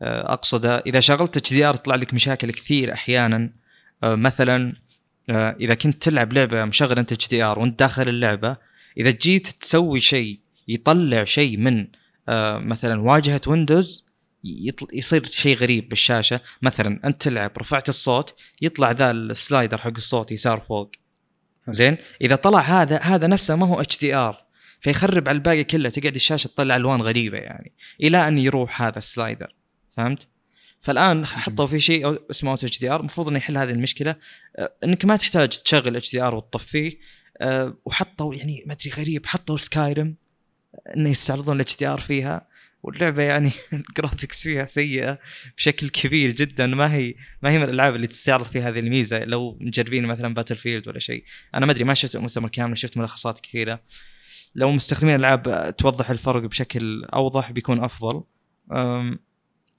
آه، 0.01 0.33
أقصده. 0.33 0.77
إذا 0.77 0.99
شغلت 0.99 1.37
HDR 1.37 1.75
يطلع 1.75 1.95
لك 1.95 2.13
مشاكل 2.13 2.51
كثير 2.51 2.93
أحيانا. 2.93 3.49
آه، 4.03 4.15
مثلا 4.15 4.75
آه، 5.29 5.55
إذا 5.59 5.73
كنت 5.73 6.03
تلعب 6.03 6.33
لعبة 6.33 6.65
مشغل 6.65 6.99
أنت 6.99 7.11
HDR 7.11 7.59
وأنت 7.59 7.79
داخل 7.79 8.09
اللعبة 8.09 8.57
إذا 8.97 9.09
جيت 9.09 9.47
تسوي 9.47 9.99
شيء 9.99 10.39
يطلع 10.67 11.23
شيء 11.23 11.57
من 11.57 11.87
مثلا 12.57 13.01
واجهة 13.01 13.41
ويندوز 13.47 14.02
يصير 14.93 15.25
شيء 15.25 15.57
غريب 15.57 15.89
بالشاشة. 15.89 16.39
مثلا 16.61 16.99
أنت 17.05 17.21
تلعب 17.21 17.51
رفعت 17.57 17.89
الصوت 17.89 18.35
يطلع 18.61 18.91
ذا 18.91 19.11
ال 19.11 19.21
slider 19.21 19.77
حق 19.77 19.97
الصوت 19.97 20.31
يسار 20.31 20.59
فوق. 20.59 20.91
زين؟ 21.69 21.97
إذا 22.21 22.35
طلع 22.35 22.59
هذا 22.59 22.97
هذا 22.97 23.27
نفسه 23.27 23.55
ما 23.55 23.67
هو 23.67 23.81
HDR. 23.81 24.43
فيخرب 24.81 25.29
على 25.29 25.35
الباقي 25.35 25.63
كله 25.63 25.89
تقعد 25.89 26.15
الشاشة 26.15 26.47
تطلع 26.47 26.75
ألوان 26.75 27.01
غريبة 27.01 27.37
يعني 27.37 27.71
إلى 28.01 28.27
أن 28.27 28.37
يروح 28.37 28.81
هذا 28.81 28.97
ال 28.97 29.05
slider. 29.05 29.55
فهمت؟ 29.97 30.27
فالآن 30.79 31.25
حطوا 31.25 31.65
في 31.65 31.79
شيء 31.79 32.19
اسمه 32.31 32.53
HDR. 32.53 32.99
المفروض 32.99 33.27
إنه 33.27 33.37
يحل 33.37 33.57
هذه 33.57 33.71
المشكلة. 33.71 34.15
آه، 34.55 34.73
إنك 34.83 35.05
ما 35.05 35.17
تحتاج 35.17 35.49
تشغل 35.49 35.95
HDR 35.95 36.35
وتطفيه. 36.35 36.99
آه، 37.41 37.77
وحطوا 37.85 38.35
يعني 38.35 38.63
ما 38.65 38.73
أدري 38.73 38.91
غريب 38.91 39.25
حطوا 39.25 39.57
سكايرم 39.57 40.15
إنه 40.95 41.09
يستعرضون 41.09 41.55
ال 41.55 41.77
HDR 41.77 41.99
فيها. 41.99 42.52
واللعبة 42.83 43.23
يعني 43.23 43.51
ال 43.73 43.81
graphics 43.81 44.43
فيها 44.43 44.67
سيئة 44.67 45.19
بشكل 45.57 45.89
كبير 45.89 46.31
جدا. 46.31 46.67
ما 46.67 46.93
هي 46.93 47.15
ما 47.41 47.51
هي 47.51 47.57
من 47.57 47.63
الألعاب 47.63 47.95
اللي 47.95 48.07
تستعرض 48.07 48.45
فيها 48.45 48.69
هذه 48.69 48.79
الميزة. 48.79 49.19
لو 49.19 49.57
مجربين 49.61 50.05
مثلا 50.05 50.33
باتل 50.33 50.55
فيلد 50.55 50.87
ولا 50.87 50.99
شيء. 50.99 51.23
أنا 51.55 51.65
ما 51.65 51.71
أدري 51.71 51.83
ما 51.83 51.93
شفت 51.93 52.15
المؤتمر 52.15 52.49
كامل 52.49 52.77
شفت 52.77 52.97
ملخصات 52.97 53.39
كثيرة. 53.39 53.81
لو 54.55 54.71
مستخدمين 54.71 55.15
ألعاب 55.15 55.75
توضح 55.77 56.09
الفرق 56.09 56.41
بشكل 56.41 57.05
أوضح 57.05 57.51
بيكون 57.51 57.83
أفضل. 57.83 58.23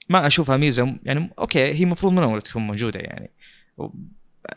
ما 0.09 0.27
أشوفها 0.27 0.57
ميزة. 0.57 0.97
يعني 1.03 1.31
okay 1.39 1.65
هي 1.65 1.83
المفروض 1.83 2.13
من 2.13 2.23
أول 2.23 2.43
تكون 2.43 2.63
موجودة 2.67 3.01
يعني. 3.01 3.31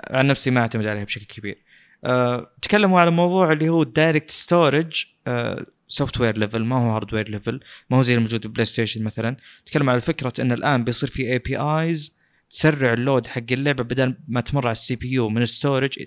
عن 0.10 0.28
نفسي 0.28 0.52
ما 0.52 0.62
أعتمد 0.62 0.86
عليها 0.86 1.04
بشكل 1.04 1.26
كبير. 1.26 1.64
أه 2.06 2.52
تكلموا 2.62 3.00
على 3.02 3.12
موضوع 3.12 3.52
اللي 3.52 3.70
هو 3.70 3.82
ال 3.82 3.85
DirectStorage 3.85 4.32
software 4.32 6.38
level 6.38 6.64
ما 6.66 6.76
هو 6.76 6.94
hardware 6.94 7.30
level 7.30 7.60
ما 7.90 7.98
هو 7.98 8.02
زي 8.02 8.16
الموجود 8.16 8.48
ببلاي 8.48 8.66
ستيشن 8.66 9.04
مثلا. 9.04 9.38
تكلم 9.66 9.90
على 9.90 10.02
فكره 10.02 10.34
إن 10.40 10.52
الآن 10.52 10.84
بيصير 10.84 11.10
في 11.10 11.32
APIs 11.32 12.14
تسرع 12.50 12.94
ال 12.94 13.01
load 13.01 13.28
حق 13.28 13.44
اللعبة 13.52 13.84
بدل 13.84 14.18
ما 14.28 14.42
تمر 14.42 14.66
على 14.68 14.72
ال 14.72 14.96
CPU 14.96 15.30
من 15.30 15.42
ال 15.42 15.49
storage 15.49 16.00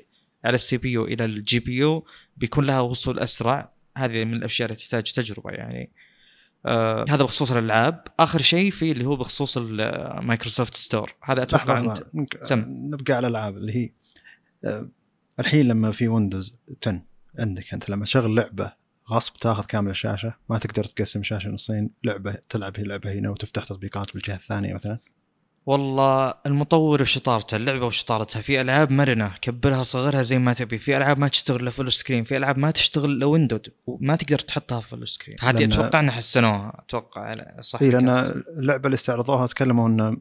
على 0.44 0.54
ال 0.54 0.76
CPU 0.76 1.04
إلى 1.04 1.24
ال 1.24 1.58
GPU 1.58 2.06
بيكون 2.36 2.64
لها 2.66 2.80
وصول 2.80 3.18
أسرع. 3.18 3.72
هذه 3.96 4.24
من 4.24 4.34
الأشياء 4.34 4.68
اللي 4.68 4.80
تحتاج 4.80 5.02
تجربة 5.12 5.50
يعني. 5.50 5.90
آه 6.66 7.04
هذا 7.08 7.22
بخصوص 7.24 7.52
الألعاب. 7.52 8.04
آخر 8.20 8.42
شيء 8.42 8.70
في 8.70 8.92
اللي 8.92 9.04
هو 9.04 9.16
بخصوص 9.16 9.58
ال 9.58 9.70
Microsoft 9.70 10.74
Store 10.74 11.14
هذا 11.24 11.42
أتوقع 11.42 11.94
سم. 12.42 12.64
نبقى 12.68 13.14
على 13.14 13.26
الألعاب 13.26 13.56
اللي 13.56 13.76
هي 13.76 13.90
آه 14.64 14.90
الحين 15.40 15.68
لما 15.68 15.92
في 15.92 16.08
ويندوز 16.08 16.56
10 16.82 17.02
عندك 17.38 17.74
أنت 17.74 17.90
لما 17.90 18.04
تشغل 18.04 18.34
لعبة 18.34 18.72
غصب 19.10 19.36
تاخذ 19.36 19.64
كامل 19.64 19.90
الشاشة 19.90 20.34
ما 20.50 20.58
تقدر 20.58 20.84
تقسم 20.84 21.20
الشاشه 21.20 21.50
نصين 21.50 21.90
لعبة 22.04 22.32
تلعب 22.48 22.72
هي 22.76 22.84
لعبة 22.84 23.12
هنا 23.12 23.30
وتفتح 23.30 23.64
تطبيقات 23.64 24.12
بالجهة 24.14 24.34
الثانية 24.34 24.74
مثلا. 24.74 24.98
والله 25.66 26.34
المطور 26.46 27.02
وشطارته 27.02 27.56
اللعبة 27.56 27.86
وشطارتها 27.86 28.40
في 28.40 28.60
ألعاب 28.60 28.90
مرنة 28.90 29.34
كبرها 29.40 29.82
صغرها 29.82 30.22
زي 30.22 30.38
ما 30.38 30.52
تبي 30.52 30.78
في 30.78 30.96
ألعاب 30.96 31.18
ما 31.18 31.28
تشتغل 31.28 31.70
full 31.70 31.92
screen 31.92 32.22
في 32.22 32.36
ألعاب 32.36 32.58
ما 32.58 32.70
تشتغل 32.70 33.10
الا 33.10 33.26
window 33.26 33.58
وما 33.86 34.16
تقدر 34.16 34.38
تحطها 34.38 34.80
فل 34.80 35.08
سكرين 35.08 35.36
هذه 35.40 35.64
أتوقع 35.64 36.00
إنها 36.00 36.14
حسنوها 36.14 36.82
أتوقع 36.86 37.36
صح 37.60 37.82
إي 37.82 37.90
لأن 37.90 38.08
اللعبة 38.58 38.86
اللي 38.86 38.94
استعرضوها 38.94 39.46
تكلموا 39.46 39.88
انه 39.88 40.16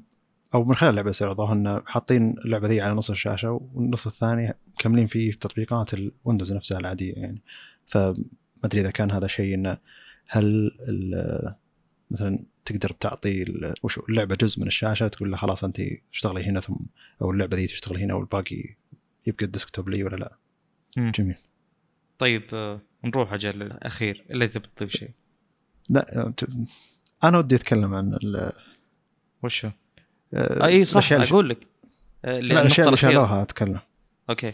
أو 0.54 0.64
من 0.64 0.76
خلال 0.76 0.90
اللعبة 0.90 1.06
اللي 1.06 1.12
استعرضوها 1.12 1.54
انه 1.54 1.82
حاطين 1.86 2.36
اللعبة 2.46 2.68
ذي 2.68 2.82
على 2.82 2.94
نص 2.94 3.10
الشاشة 3.10 3.52
والنص 3.74 4.08
الثاني 4.08 4.58
مكملين 4.68 5.08
فيه 5.08 5.32
تطبيقات 5.32 5.94
الويندوز 5.94 6.54
نفسها 6.54 6.80
العادية 6.80 7.14
يعني. 7.14 7.42
فما 8.60 8.66
أدري 8.66 8.82
إذا 8.82 8.92
كان 8.92 9.12
هذا 9.12 9.28
شيء 9.28 9.56
إنه 9.56 9.78
هل 10.28 10.72
مثلا 12.12 12.46
تقدر 12.66 12.92
تعطي 13.00 13.46
وش 13.84 14.00
اللعبة 14.10 14.36
جزء 14.36 14.62
من 14.62 14.68
الشاشة 14.68 15.08
تقول 15.08 15.32
له 15.32 15.38
خلاص 15.38 15.64
انت 15.64 15.82
اشتغلي 16.14 16.44
هنا 16.44 16.60
ثم 16.60 16.76
أو 17.22 17.32
اللعبة 17.32 17.58
ذي 17.58 17.68
تشتغلي 17.68 18.04
هنا 18.04 18.14
والباقي 18.14 18.76
يبقى 19.28 19.46
ال 19.46 19.51
desktop 19.51 19.90
لي 19.90 20.04
ولا 20.04 20.16
لا؟ 20.16 20.38
مم. 20.98 21.12
جميل. 21.12 21.36
طيب 22.20 22.44
آه، 22.54 22.82
نروح 23.04 23.34
أجل 23.34 23.62
الأخير. 23.62 24.26
إلا 24.32 24.46
إذا 24.46 24.60
بتضيف 24.60 24.92
شيء. 24.92 25.12
لا 25.90 26.20
آه، 26.20 26.34
أنا 27.24 27.38
ودي 27.38 27.56
أتكلم 27.56 27.94
عن 27.94 28.14
ال 28.24 28.52
وشو؟ 29.44 29.70
آه 30.34 30.66
إي 30.66 30.86
صح 30.86 31.14
أقول 31.14 31.50
لك. 31.50 31.68
آه 32.26 32.36
لا 32.36 32.62
الأشياء 32.62 32.88
اللي 32.88 32.98
شالوها 32.98 33.42
أتكلم. 33.42 33.80
okay. 34.30 34.54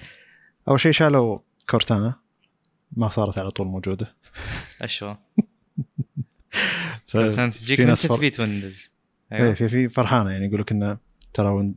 أول 0.67 0.79
شيء 0.79 0.91
شالوا 0.91 1.39
كورتانا. 1.69 2.24
ما 2.95 3.10
صارت 3.10 3.38
على 3.38 3.51
طول 3.51 3.67
موجودة. 3.67 4.15
اشوى 4.81 5.17
تجيك 7.51 7.79
من 7.79 7.93
تثبيت 7.93 8.39
ويندوز. 8.39 8.89
أيوه. 9.31 9.53
في 9.53 9.69
في 9.69 9.89
فرحانة 9.89 10.29
يعني 10.31 10.45
يقول 10.45 10.62
لك 10.62 10.71
انه 10.71 10.97
ترى 11.34 11.73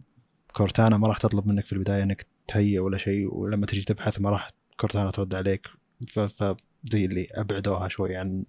كورتانا 0.53 0.97
ما 0.97 1.09
راح 1.09 1.19
تطلب 1.19 1.47
منك 1.47 1.67
في 1.67 1.73
البداية 1.73 2.03
إنك 2.03 2.27
تهيئ 2.49 2.79
ولا 2.79 2.99
شيء 2.99 3.35
ولما 3.35 3.67
تجي 3.67 3.83
تبحث 3.83 4.21
ما 4.21 4.31
راح 4.31 4.51
كورتانا 4.77 5.11
ترد 5.11 5.35
عليك. 5.35 5.67
فزي 6.09 6.57
اللي 6.95 7.29
أبعدوها 7.35 7.89
شوي 7.89 8.17
عن 8.17 8.45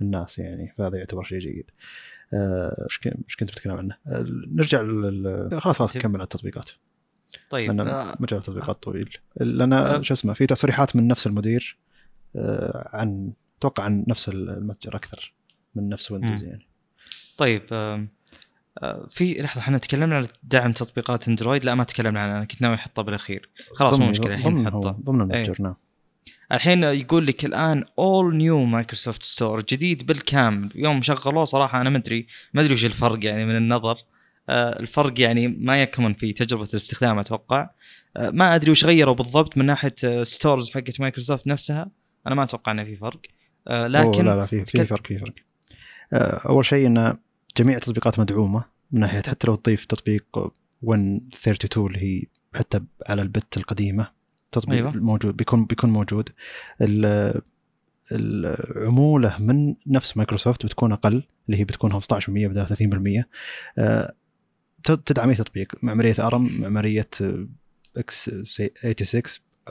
الناس 0.00 0.38
يعني 0.38 0.74
فهذا 0.78 0.98
يعتبر 0.98 1.24
شيء 1.24 1.38
جيد. 1.38 1.70
إيش 2.32 3.00
آه 3.06 3.14
كنت 3.40 3.50
بتكلم 3.50 3.72
عنه؟ 3.72 3.96
آه 4.06 4.24
نرجع 4.48 4.80
لل 4.80 5.48
خلاص 5.60 5.78
خلاص 5.78 5.96
نكمل 5.96 6.20
التطبيقات. 6.20 6.70
طيب 7.50 7.68
لأن 7.68 7.80
آه. 7.80 8.16
مجال 8.20 8.40
التطبيقات 8.40 8.82
طويل. 8.82 9.16
لأن 9.36 9.72
آه. 9.72 10.02
شو 10.02 10.14
اسمه 10.14 10.34
في 10.34 10.46
تصريحات 10.46 10.96
من 10.96 11.08
نفس 11.08 11.26
المدير. 11.26 11.76
آه 11.78 11.89
عن 12.92 13.32
أتوقع 13.58 13.84
عن 13.84 14.04
نفس 14.08 14.28
المتجر 14.28 14.96
أكثر 14.96 15.32
من 15.74 15.88
نفس 15.88 16.10
ويندوز 16.10 16.42
يعني. 16.42 16.66
طيب 17.38 17.62
آه 17.72 18.06
في 19.10 19.34
لحظة 19.34 19.60
إحنا 19.60 19.78
تكلمنا 19.78 20.16
عن 20.16 20.26
دعم 20.42 20.72
تطبيقات 20.72 21.28
اندرويد 21.28 21.64
لا 21.64 21.74
ما 21.74 21.84
تكلمنا 21.84 22.20
عنه 22.20 22.36
أنا 22.36 22.44
كنت 22.44 22.62
ناوي 22.62 22.74
احطه 22.74 23.02
بالأخير. 23.02 23.48
خلاص 23.74 23.98
مو 23.98 24.06
مشكلة 24.06 24.34
الحين 24.34 24.62
نحطه 24.62 24.90
ضمن 24.90 25.20
المتجر 25.20 25.56
نعم. 25.60 25.74
الحين 26.52 26.82
يقول 26.82 27.26
لك 27.26 27.44
الآن 27.44 27.84
اول 27.98 28.36
new 28.36 28.64
Microsoft 28.64 29.22
Store 29.22 29.62
جديد 29.62 30.06
بالكامل. 30.06 30.70
يوم 30.74 31.02
شغلوه 31.02 31.44
صراحة 31.44 31.80
أنا 31.80 31.90
ما 31.90 31.98
ادري 31.98 32.26
ما 32.54 32.60
أدري 32.60 32.74
وش 32.74 32.84
الفرق 32.84 33.24
يعني 33.24 33.44
من 33.44 33.56
النظر. 33.56 33.96
آه 34.48 34.80
الفرق 34.80 35.20
يعني 35.20 35.48
ما 35.48 35.82
يكمن 35.82 36.14
في 36.14 36.32
تجربة 36.32 36.68
الاستخدام 36.70 37.18
أتوقع. 37.18 37.70
آه 38.16 38.30
ما 38.30 38.54
أدري 38.54 38.70
وش 38.70 38.84
غيروا 38.84 39.14
بالضبط 39.14 39.58
من 39.58 39.66
ناحية 39.66 40.22
stores 40.22 40.70
حقت 40.70 41.00
مايكروسوفت 41.00 41.46
نفسها. 41.46 41.90
أنا 42.26 42.34
ما 42.34 42.42
أتوقع 42.44 42.72
إنه 42.72 42.84
في 42.84 42.96
فرق. 42.96 43.20
آه 43.68 43.86
لكن 43.86 44.24
لا 44.24 44.36
لا 44.36 44.46
في 44.46 44.64
في 44.64 44.86
فرق 44.86 45.06
في 45.06 45.18
فرق. 45.18 45.34
آه، 46.12 46.48
أول 46.48 46.64
شيء 46.64 46.86
إن 46.86 47.16
جميع 47.56 47.76
التطبيقات 47.76 48.18
مدعومة 48.18 48.64
من 48.92 49.00
ناحية 49.00 49.22
حتى 49.22 49.46
لو 49.46 49.54
تضيف 49.54 49.84
تطبيق 49.84 50.24
132 50.82 51.86
اللي 51.86 51.98
هي 51.98 52.22
حتى 52.54 52.80
على 53.06 53.22
البت 53.22 53.56
القديمة 53.56 54.10
تطبيق 54.52 54.76
أيوة. 54.76 54.90
موجود 54.96 55.36
بيكون 55.36 55.64
بيكون 55.64 55.90
موجود. 55.90 56.28
العموله 58.12 59.36
من 59.38 59.74
نفس 59.86 60.16
مايكروسوفت 60.16 60.66
بتكون 60.66 60.92
أقل 60.92 61.22
اللي 61.46 61.60
هي 61.60 61.64
بتكون 61.64 62.00
15% 62.00 62.04
بدل 62.28 62.66
30% 62.66 63.24
آه، 63.78 64.14
تدعم 64.84 65.28
اي 65.28 65.34
تطبيق. 65.34 65.72
معمارية 65.82 66.14
أرم 66.18 66.60
معمارية 66.60 67.08
إكس 67.96 68.30
86 68.30 69.22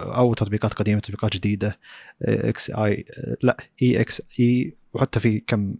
أو 0.03 0.33
تطبيقات 0.33 0.73
قديمة 0.73 0.99
تطبيقات 0.99 1.33
جديدة 1.33 1.79
إكس 2.21 2.69
إي 2.71 3.05
لا 3.43 3.57
إي 3.81 4.01
إكس 4.01 4.21
إي 4.39 4.75
وحتى 4.93 5.19
في 5.19 5.39
كم 5.39 5.75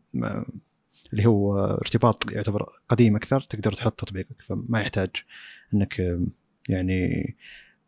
اللي 1.13 1.25
هو 1.25 1.58
ارتباط 1.65 2.32
يعتبر 2.32 2.69
قديم 2.89 3.15
أكثر 3.15 3.41
تقدر 3.41 3.71
تحط 3.71 3.99
تطبيقك 3.99 4.41
فما 4.41 4.82
يحتاج 4.82 5.10
إنك 5.73 6.19
يعني 6.69 7.36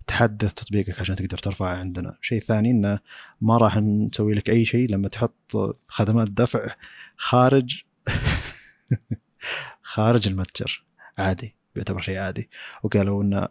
تحدث 0.08 0.54
تطبيقك 0.54 1.00
عشان 1.00 1.15
تقدر 1.15 1.38
ترفعه 1.38 1.78
عندنا. 1.78 2.17
شيء 2.22 2.39
ثاني 2.39 2.72
إنه 2.72 3.00
ما 3.41 3.58
راح 3.58 3.78
نسوي 3.78 4.34
لك 4.34 4.50
أي 4.50 4.65
شيء 4.65 4.89
لما 4.89 5.08
تحط 5.08 5.78
خدمات 5.88 6.28
دفع 6.28 6.76
خارج 7.15 7.84
خارج 9.82 10.28
المتجر 10.28 10.86
عادي 11.17 11.56
بيعتبر 11.76 12.02
شيء 12.02 12.17
عادي. 12.17 12.50
وقالوا 12.84 13.24
إنه 13.24 13.48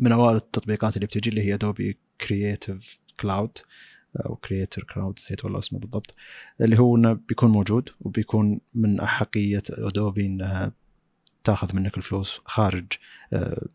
من 0.00 0.12
اوائل 0.12 0.36
التطبيقات 0.36 0.96
اللي 0.96 1.06
بتجي 1.06 1.30
اللي 1.30 1.42
هي 1.42 1.54
Adobe 1.54 1.98
Creative 2.20 2.98
Cloud 3.20 3.58
أو 4.16 4.36
Creator 4.36 4.82
Cloud 4.82 5.18
نسيت 5.18 5.44
والله 5.44 5.58
اسمه 5.58 5.78
بالضبط. 5.78 6.14
اللي 6.60 6.78
هو 6.78 6.96
إنه 6.96 7.12
بيكون 7.12 7.50
موجود 7.50 7.88
وبيكون 8.00 8.60
من 8.74 9.00
أحقية 9.00 9.62
ادوبي 9.70 10.26
إنها 10.26 10.72
تاخذ 11.44 11.76
منك 11.76 11.96
الفلوس 11.96 12.40
خارج 12.44 12.86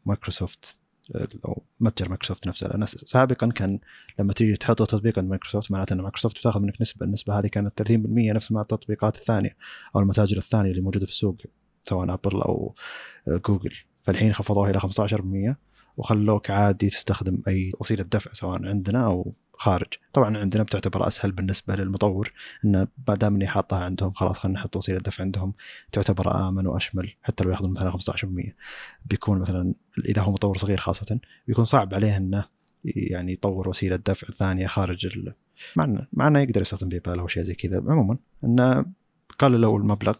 مايكروسوفت 0.06 0.76
آه، 1.16 1.18
آه، 1.18 1.28
أو 1.46 1.64
متجر 1.80 2.10
مايكروسوفت 2.10 2.48
نفسه. 2.48 2.68
لأن 2.68 2.86
سابقا 2.86 3.48
كان 3.48 3.80
لما 4.20 4.34
تيجي 4.34 4.54
تحط 4.54 4.78
تطبيق 4.78 5.20
عند 5.20 5.30
مايكروسوفت 5.30 5.72
معناته 5.72 5.94
إن 5.94 6.02
مايكروسوفت 6.02 6.38
بتاخذ 6.38 6.62
منك 6.62 6.82
نسبة 6.82 7.06
النسبة 7.06 7.40
هذه 7.40 7.48
كانت 7.48 7.82
30% 7.82 7.92
نفس 8.36 8.52
ما 8.52 8.62
التطبيقات 8.62 9.16
الثانية 9.18 9.58
أو 9.96 10.00
المتاجر 10.00 10.38
الثانية 10.38 10.72
اللي 10.72 10.82
موجودة 10.82 11.06
في 11.06 11.12
السوق 11.12 11.38
سواء 11.84 12.14
ابل 12.14 12.42
أو 12.42 12.76
آه، 13.28 13.42
جوجل 13.48 13.76
فالحين 14.02 14.34
خفضوها 14.34 14.70
إلى 14.70 14.80
15% 14.80 15.56
وخلوك 15.98 16.52
عادي 16.52 16.90
تستخدم 16.90 17.44
أي 17.48 17.72
وسيلة 17.80 18.04
دفع 18.04 18.34
سواء 18.34 18.66
عندنا 18.68 19.06
أو 19.06 19.34
خارج. 19.54 19.88
طبعا 20.14 20.38
عندنا 20.38 20.64
بتعتبر 20.64 21.08
أسهل 21.08 21.32
بالنسبة 21.32 21.76
للمطور 21.76 22.34
إنه 22.66 22.88
ما 23.08 23.16
دام 23.16 23.36
إني 23.36 23.48
حاطها 23.48 23.84
عندهم 23.84 24.14
خلاص 24.14 24.38
خلينا 24.38 24.60
نحط 24.60 24.76
وسيلة 24.76 25.00
دفع 25.00 25.24
عندهم 25.24 25.54
تعتبر 25.92 26.50
آمن 26.50 26.68
وأشمل 26.68 27.14
حتى 27.24 27.44
لو 27.44 27.52
ياخذون 27.52 27.72
مثلا 27.72 27.92
15% 27.92 28.26
بيكون 29.06 29.40
مثلا 29.42 29.74
إذا 30.06 30.22
هو 30.22 30.32
مطور 30.32 30.58
صغير 30.58 30.78
خاصة 30.78 31.20
بيكون 31.48 31.66
صعب 31.66 31.94
عليه 31.94 32.18
إنه 32.18 32.46
يعني 32.84 33.34
يطور 33.34 33.70
وسيلة 33.70 33.96
دفع 33.96 34.28
ثانية 34.28 34.68
خارج 34.68 35.06
ال... 35.06 35.34
مع 35.76 35.84
انه 35.84 36.08
مع 36.14 36.28
إنه 36.28 36.40
يقدر 36.40 36.62
يستخدم 36.62 36.90
PayPal 36.90 37.20
أو 37.20 37.28
شيء 37.28 37.44
زي 37.44 37.54
كذا. 37.54 37.84
عموما 37.88 38.18
إنه 38.44 38.86
قللوا 39.40 39.80
المبلغ 39.80 40.16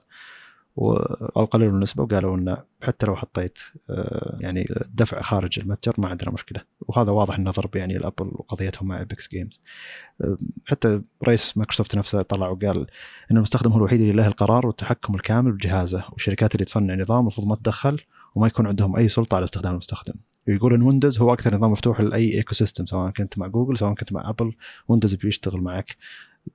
أو 0.78 1.46
قللوا 1.46 1.72
النسبة 1.72 2.04
وقالوا 2.04 2.38
إنه 2.38 2.58
حتى 2.82 3.06
لو 3.06 3.16
حطيت 3.16 3.60
آه، 3.90 4.38
يعني 4.40 4.68
دفع 4.94 5.22
خارج 5.22 5.60
المتجر 5.60 5.94
ما 5.98 6.08
عندنا 6.08 6.32
مشكلة. 6.32 6.62
وهذا 6.82 7.12
واضح 7.12 7.36
إنه 7.36 7.52
ضرب 7.52 7.76
يعني 7.76 7.98
ال 7.98 8.04
Apple 8.04 8.32
وقضيتهم 8.34 8.88
مع 8.88 9.02
Epic 9.02 9.30
Games 9.30 9.62
حتى 10.68 11.02
رئيس 11.28 11.58
مايكروسوفت 11.58 11.96
نفسه 11.96 12.22
طلع 12.22 12.48
وقال 12.48 12.88
إن 13.32 13.38
المستخدم 13.38 13.72
هو 13.72 13.78
الوحيد 13.78 14.02
اللي 14.02 14.14
له 14.14 14.28
القرار 14.28 14.68
والتحكم 14.68 15.16
الكامل 15.16 15.52
بجهازه 15.52 16.04
والشركات 16.12 16.56
اللي 16.56 16.66
تصنع 16.66 16.96
نظام 16.96 17.20
المفروض 17.20 17.48
ما 17.48 17.56
تدخل 17.56 18.02
وما 18.36 18.48
يكون 18.48 18.68
عندهم 18.68 18.96
أي 18.96 19.10
سلطة 19.10 19.36
على 19.36 19.44
استخدام 19.44 19.74
المستخدم. 19.74 20.14
ويقول 20.48 20.74
إن 20.74 20.82
Windows 20.82 21.20
هو 21.20 21.34
أكثر 21.34 21.56
نظام 21.56 21.72
مفتوح 21.72 22.02
لأي 22.02 22.34
ecosystem 22.38 22.86
سواء 22.86 23.12
كنت 23.12 23.38
مع 23.38 23.48
جوجل 23.48 23.78
سواء 23.78 23.94
كنت 23.94 24.14
مع 24.14 24.30
Apple 24.30 24.54
Windows 24.88 25.14
بيشتغل 25.14 25.62
معك. 25.62 25.98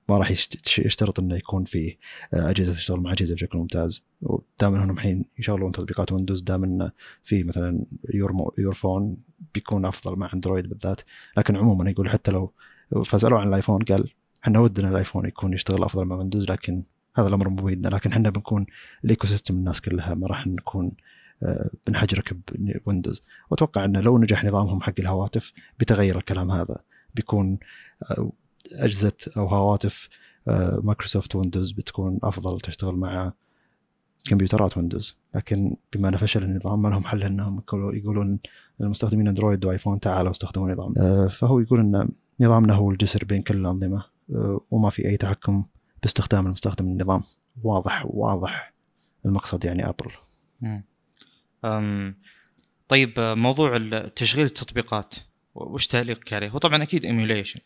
ما 0.09 0.17
راح 0.17 0.31
يشت- 0.31 0.79
يشترط 0.79 1.19
إنه 1.19 1.35
يكون 1.35 1.63
في 1.63 1.97
آه، 2.33 2.49
أجهزة 2.49 2.73
تشتغل 2.73 2.99
مع 2.99 3.11
أجهزة 3.11 3.35
بشكل 3.35 3.57
ممتاز. 3.57 4.03
ودائما 4.21 4.83
انهم 4.83 4.91
الحين 4.97 5.25
يشغلون 5.39 5.71
تطبيقات 5.71 6.11
Windows 6.11 6.41
دام 6.41 6.63
إنه 6.63 6.91
في 7.23 7.43
مثلا 7.43 7.85
Your 8.57 8.73
Phone 8.73 9.17
بيكون 9.53 9.85
أفضل 9.85 10.15
مع 10.19 10.29
Android 10.33 10.69
بالذات. 10.69 11.01
لكن 11.37 11.55
عموما 11.55 11.89
يقول 11.89 12.09
حتى 12.09 12.31
لو 12.31 12.53
فسالوه 13.05 13.39
عن 13.39 13.47
ال 13.47 13.52
iPhone 13.52 13.83
قال 13.83 14.09
إحنا 14.43 14.59
ودنا 14.59 14.89
ال 14.89 14.94
iPhone 14.94 15.25
يكون 15.25 15.53
يشتغل 15.53 15.83
أفضل 15.83 16.05
مع 16.05 16.15
Windows 16.15 16.51
لكن 16.51 16.83
هذا 17.15 17.27
الأمر 17.27 17.49
مو 17.49 17.63
بيدنا. 17.63 17.95
لكن 17.95 18.11
إحنا 18.11 18.29
بنكون 18.29 18.65
ال 19.05 19.27
ecosystem 19.27 19.55
الناس 19.55 19.81
كلها 19.81 20.13
ما 20.15 20.27
راح 20.27 20.47
نكون 20.47 20.91
آه، 21.43 21.69
بنحجرك 21.87 22.33
ب 22.85 22.90
Windows 22.90 23.23
وأتوقع 23.49 23.85
إنه 23.85 24.01
لو 24.01 24.17
نجح 24.17 24.43
نظامهم 24.43 24.81
حق 24.81 24.93
الهواتف 24.99 25.53
بيتغير 25.79 26.17
الكلام 26.17 26.51
هذا. 26.51 26.77
بيكون 27.15 27.59
آه، 28.11 28.31
اجهزه 28.71 29.11
أو 29.37 29.47
هواتف 29.47 30.09
آه، 30.47 30.79
Microsoft 30.83 31.35
Windows 31.35 31.71
بتكون 31.71 32.19
أفضل 32.23 32.61
تشتغل 32.61 32.95
مع 32.95 33.33
كمبيوترات 34.29 34.77
Windows. 34.77 35.17
لكن 35.35 35.75
بما 35.93 36.09
إنه 36.09 36.17
فشل 36.17 36.43
النظام 36.43 36.81
ما 36.81 36.87
لهم 36.87 37.03
حل 37.03 37.23
إنهم 37.23 37.63
يقولون 37.73 38.39
للمستخدمين 38.79 39.27
Android 39.27 39.65
و 39.65 39.70
iPhone 39.70 39.99
تعالوا 39.99 40.31
استخدموا 40.31 40.71
نظام 40.71 40.93
آه، 40.97 41.27
فهو 41.27 41.59
يقول 41.59 41.79
إن 41.79 42.09
نظامنا 42.39 42.73
هو 42.73 42.91
الجسر 42.91 43.25
بين 43.25 43.41
كل 43.41 43.57
الأنظمة 43.57 44.03
آه، 44.35 44.59
وما 44.71 44.89
في 44.89 45.07
أي 45.07 45.17
تحكم 45.17 45.65
باستخدام 46.01 46.47
المستخدم 46.47 46.85
النظام. 46.85 47.23
واضح 47.63 48.05
واضح 48.05 48.73
المقصد 49.25 49.65
يعني 49.65 49.89
Apple 49.89 50.11
طيب 52.87 53.13
موضوع 53.19 53.77
تشغيل 54.15 54.45
التطبيقات 54.45 55.15
وش 55.55 55.87
تعليقك 55.87 56.33
عليه؟ 56.33 56.49
هو 56.49 56.57
طبعا 56.57 56.83
أكيد 56.83 57.05
emulation. 57.05 57.59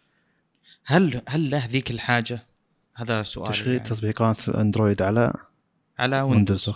هل 0.86 1.22
هل 1.28 1.50
له 1.50 1.66
ذيك 1.66 1.92
الحاجة؟ 1.92 2.46
هذا 2.96 3.24
سؤال 3.24 3.52
تشغيل 3.52 3.76
يعني. 3.76 3.90
تطبيقات 3.90 4.50
Android 4.50 5.02
على 5.02 5.34
على 6.00 6.22
Windows 6.22 6.70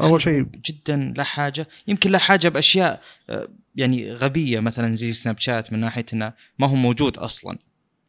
أول 0.00 0.22
شيء 0.22 0.42
جدا 0.42 1.14
له 1.16 1.24
حاجة 1.24 1.68
يمكن 1.86 2.10
له 2.10 2.18
حاجة 2.18 2.48
بأشياء 2.48 3.02
آه، 3.30 3.48
يعني 3.76 4.12
غبية 4.12 4.60
مثلا 4.60 4.94
زي 4.94 5.12
Snapchat 5.12 5.72
من 5.72 5.78
ناحية 5.80 6.06
إنه 6.12 6.32
ما 6.58 6.68
هو 6.68 6.74
موجود 6.74 7.18
أصلا 7.18 7.58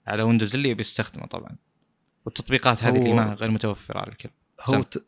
على 0.08 0.24
Windows 0.24 0.56
اللي 0.56 0.74
بيستخدمه 0.74 1.26
طبعا 1.26 1.56
والتطبيقات 2.26 2.84
هذه 2.84 2.98
اللي 2.98 3.14
ما 3.14 3.34
غير 3.34 3.52
متوفرة 3.52 4.00
على 4.00 4.12
الكل 4.12 4.30
هو. 4.62 4.82
ت- 4.82 5.06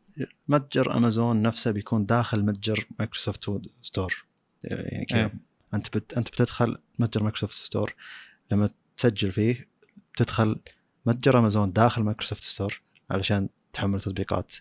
متجر 0.47 0.97
امازون 0.97 1.41
نفسه 1.41 1.71
بيكون 1.71 2.05
داخل 2.05 2.45
متجر 2.45 2.87
Microsoft 2.99 3.49
Store 3.81 4.25
يعني 4.63 5.05
كذا 5.05 5.19
إيه. 5.19 5.31
أنت 5.73 5.97
بت... 5.97 6.13
أنت 6.13 6.27
بتدخل 6.27 6.77
متجر 6.99 7.23
Microsoft 7.23 7.65
Store 7.65 7.95
لما 8.51 8.69
تسجل 8.97 9.31
فيه 9.31 9.72
تدخل 10.17 10.59
متجر 11.05 11.39
امازون 11.39 11.73
داخل 11.73 12.03
Microsoft 12.03 12.43
Store 12.43 12.81
علشان 13.09 13.49
تحمل 13.73 14.01
تطبيقات 14.01 14.55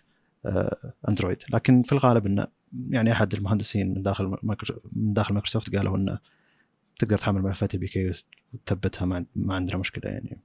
آه، 0.45 0.93
Android 1.09 1.37
لكن 1.49 1.83
في 1.83 1.91
الغالب 1.91 2.25
إنه 2.25 2.47
يعني 2.89 3.11
أحد 3.11 3.33
المهندسين 3.33 3.93
من 3.93 4.03
داخل. 4.03 4.37
من 4.93 5.13
داخل 5.13 5.33
مايكروسوفت 5.33 5.75
قالوا 5.75 5.97
إنه 5.97 6.19
تقدر 6.99 7.17
تحمل 7.17 7.41
ملفات 7.41 7.75
APK 7.75 8.13
وتثبتها 8.53 9.05
ما, 9.05 9.25
عندنا 9.55 9.77
مشكلة 9.77 10.11
يعني. 10.11 10.39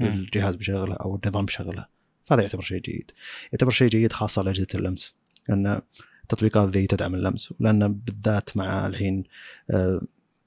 الجهاز 0.00 0.54
بيشغلها 0.54 0.96
أو 0.96 1.20
النظام 1.24 1.44
بيشغلها 1.44 1.88
فهذا 2.24 2.42
يعتبر 2.42 2.62
شيء 2.62 2.80
جيد 2.80 3.10
يعتبر 3.52 3.70
شيء 3.70 3.88
جيد 3.88 4.12
خاصة 4.12 4.42
لاجهزه 4.42 4.66
اللمس 4.74 5.14
لأن 5.48 5.80
التطبيقات 6.22 6.68
ذي 6.68 6.86
تدعم 6.86 7.14
اللمس 7.14 7.54
ولأن 7.60 7.94
بالذات 7.94 8.56
مع 8.56 8.86
الحين 8.86 9.24
آه، 9.70 10.00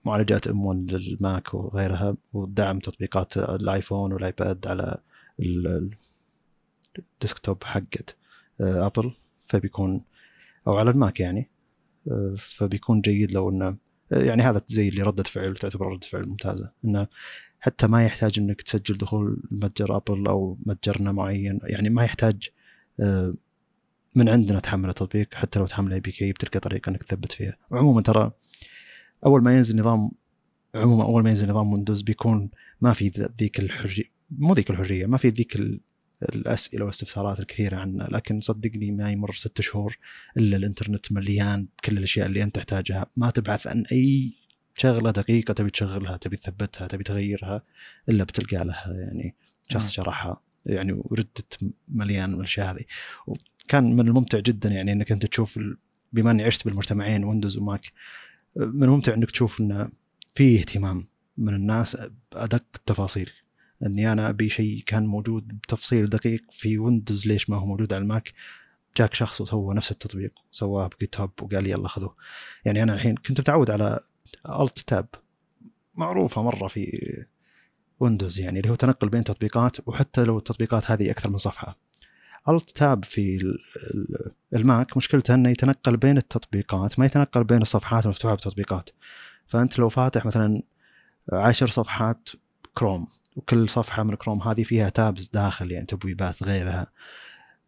معالجات 0.07 0.47
M1 0.47 0.65
لل 0.65 0.91
Mac 0.91 1.53
وغيرها 1.53 2.17
ودعم 2.33 2.79
تطبيقات 2.79 3.37
ال 3.37 3.48
iPhone 3.48 4.13
وال 4.13 4.31
iPad 4.31 4.67
على 4.67 4.97
ال- 5.39 5.89
الـ 6.99 7.07
desktop 7.07 7.63
حقت 7.63 8.15
آه، 8.61 8.85
Apple. 8.85 9.11
فبيكون 9.47 10.03
أو 10.67 10.77
على 10.77 10.89
ال 10.89 10.97
Mac 10.97 11.19
يعني. 11.19 11.49
آه، 12.11 12.33
فبيكون 12.37 13.01
جيد 13.01 13.31
لو 13.31 13.49
إنه 13.49 13.67
آه، 14.11 14.23
يعني 14.23 14.41
هذا 14.43 14.61
زي 14.67 14.89
اللي 14.89 15.01
ردة 15.03 15.23
فعل 15.23 15.55
تعتبر 15.55 15.87
ردة 15.87 16.07
فعل 16.07 16.25
ممتازة. 16.25 16.71
إنه 16.85 17.07
حتى 17.59 17.87
ما 17.87 18.05
يحتاج 18.05 18.39
إنك 18.39 18.61
تسجل 18.61 18.97
دخول 18.97 19.37
متجر 19.51 19.97
Apple 19.97 20.27
أو 20.27 20.57
متجر 20.65 21.11
معين. 21.11 21.59
يعني 21.63 21.89
ما 21.89 22.03
يحتاج 22.03 22.49
من 24.15 24.29
عندنا 24.29 24.59
تحمل 24.59 24.89
التطبيق. 24.89 25.33
حتى 25.33 25.59
لو 25.59 25.65
تحمل 25.67 25.93
APK 25.93 26.31
بتلقى 26.31 26.59
طريقة 26.59 26.89
إنك 26.89 27.03
تثبت 27.03 27.31
فيها. 27.31 27.57
وعموما 27.71 28.01
ترى 28.01 28.31
أول 29.25 29.43
ما 29.43 29.55
ينزل 29.57 29.79
نظام 29.79 30.11
عموما 30.75 31.03
أول 31.03 31.23
ما 31.23 31.29
ينزل 31.29 31.47
نظام 31.49 31.73
Windows 31.73 32.01
بيكون 32.01 32.49
ما 32.81 32.93
في 32.93 33.11
ذيك 33.39 33.59
الحرية 33.59 34.03
مو 34.31 34.53
ذيك 34.53 34.69
الحرية 34.69 35.05
ما 35.05 35.17
في 35.17 35.29
ذيك 35.29 35.55
ال- 35.55 35.79
الأسئلة 36.23 36.85
والاستفسارات 36.85 37.39
الكثيرة 37.39 37.77
عنه 37.77 38.07
لكن 38.07 38.41
صدقني 38.41 38.91
ما 38.91 39.11
يمر 39.11 39.33
ست 39.33 39.61
شهور 39.61 39.97
إلا 40.37 40.57
الإنترنت 40.57 41.11
مليان 41.11 41.67
بكل 41.77 41.97
الأشياء 41.97 42.27
اللي 42.27 42.43
أنت 42.43 42.55
تحتاجها 42.55 43.05
ما 43.17 43.29
تبحث 43.31 43.67
عن 43.67 43.83
أي 43.91 44.33
شغلة 44.77 45.11
دقيقة 45.11 45.53
تبي 45.53 45.69
تشغلها 45.69 46.17
تبي 46.17 46.37
تثبتها 46.37 46.87
تبي 46.87 47.03
تغيرها 47.03 47.61
إلا 48.09 48.23
بتلقى 48.23 48.65
لها 48.65 48.93
يعني. 48.93 49.35
شخص 49.69 49.91
شرحها 49.91 50.41
يعني 50.65 50.93
Reddit 50.93 51.59
مليان 51.87 52.29
من 52.29 52.37
الأشياء 52.39 52.75
هذه 52.75 52.83
وكان 53.27 53.95
من 53.95 54.07
الممتع 54.07 54.39
جدا 54.39 54.69
يعني 54.69 54.91
إنك 54.91 55.11
أنت 55.11 55.25
تشوف 55.25 55.59
بما 56.13 56.31
إني 56.31 56.43
عشت 56.43 56.65
بالمجتمعين 56.65 57.23
Windows 57.23 57.57
و 57.57 57.66
Mac 57.66 57.91
من 58.57 58.83
الممتع 58.83 59.13
إنك 59.13 59.31
تشوف 59.31 59.61
انه 59.61 59.89
في 60.35 60.59
اهتمام 60.59 61.07
من 61.37 61.53
الناس. 61.53 61.97
بادق 62.31 62.63
التفاصيل. 62.75 63.31
إني 63.85 64.11
أنا 64.11 64.29
أبي 64.29 64.49
شيء 64.49 64.83
كان 64.85 65.05
موجود 65.05 65.47
بتفصيل 65.47 66.09
دقيق 66.09 66.43
في 66.51 66.77
Windows 66.77 67.27
ليش 67.27 67.49
ما 67.49 67.57
هو 67.57 67.65
موجود 67.65 67.93
على 67.93 68.01
ال 68.01 68.09
Mac 68.09 68.33
جاك 68.97 69.13
شخص 69.13 69.41
وسوى 69.41 69.75
نفس 69.75 69.91
التطبيق. 69.91 70.31
سواه 70.51 70.87
ب 70.87 71.19
GitHub 71.19 71.31
وقال 71.41 71.67
يلا 71.67 71.87
خذوه. 71.87 72.15
يعني 72.65 72.83
أنا 72.83 72.93
الحين 72.93 73.15
كنت 73.15 73.39
متعود 73.39 73.71
على 73.71 73.99
Alt 74.49 74.79
Tab 74.79 75.07
معروفة 75.95 76.41
مرة 76.43 76.67
في 76.67 77.25
Windows 77.99 78.39
يعني 78.39 78.59
اللي 78.59 78.71
هو 78.71 78.75
تنقل 78.75 79.09
بين 79.09 79.23
تطبيقات 79.23 79.87
وحتى 79.87 80.23
لو 80.23 80.37
التطبيقات 80.37 80.91
هذه 80.91 81.11
أكثر 81.11 81.29
من 81.29 81.37
صفحة. 81.37 81.77
Alt 82.49 82.69
Tab 82.69 83.05
في 83.05 83.35
ال- 83.35 83.59
ال- 83.75 84.31
ال 84.53 84.64
Mac 84.64 84.97
مشكلته 84.97 85.33
إنه 85.33 85.49
يتنقل 85.49 85.97
بين 85.97 86.17
التطبيقات 86.17 86.99
ما 86.99 87.05
يتنقل 87.05 87.43
بين 87.43 87.61
الصفحات 87.61 88.05
المفتوحة 88.05 88.35
بالتطبيقات. 88.35 88.89
فأنت 89.47 89.79
لو 89.79 89.89
فاتح 89.89 90.25
مثلا 90.25 90.61
عشر 91.33 91.67
صفحات 91.67 92.29
كروم 92.73 93.07
وكل 93.35 93.69
صفحة 93.69 94.03
من 94.03 94.15
كروم 94.15 94.41
هذه 94.41 94.63
فيها 94.63 94.89
tabs 94.89 95.27
داخل 95.27 95.71
يعني 95.71 95.85
تبويبات 95.85 96.43
غيرها. 96.43 96.87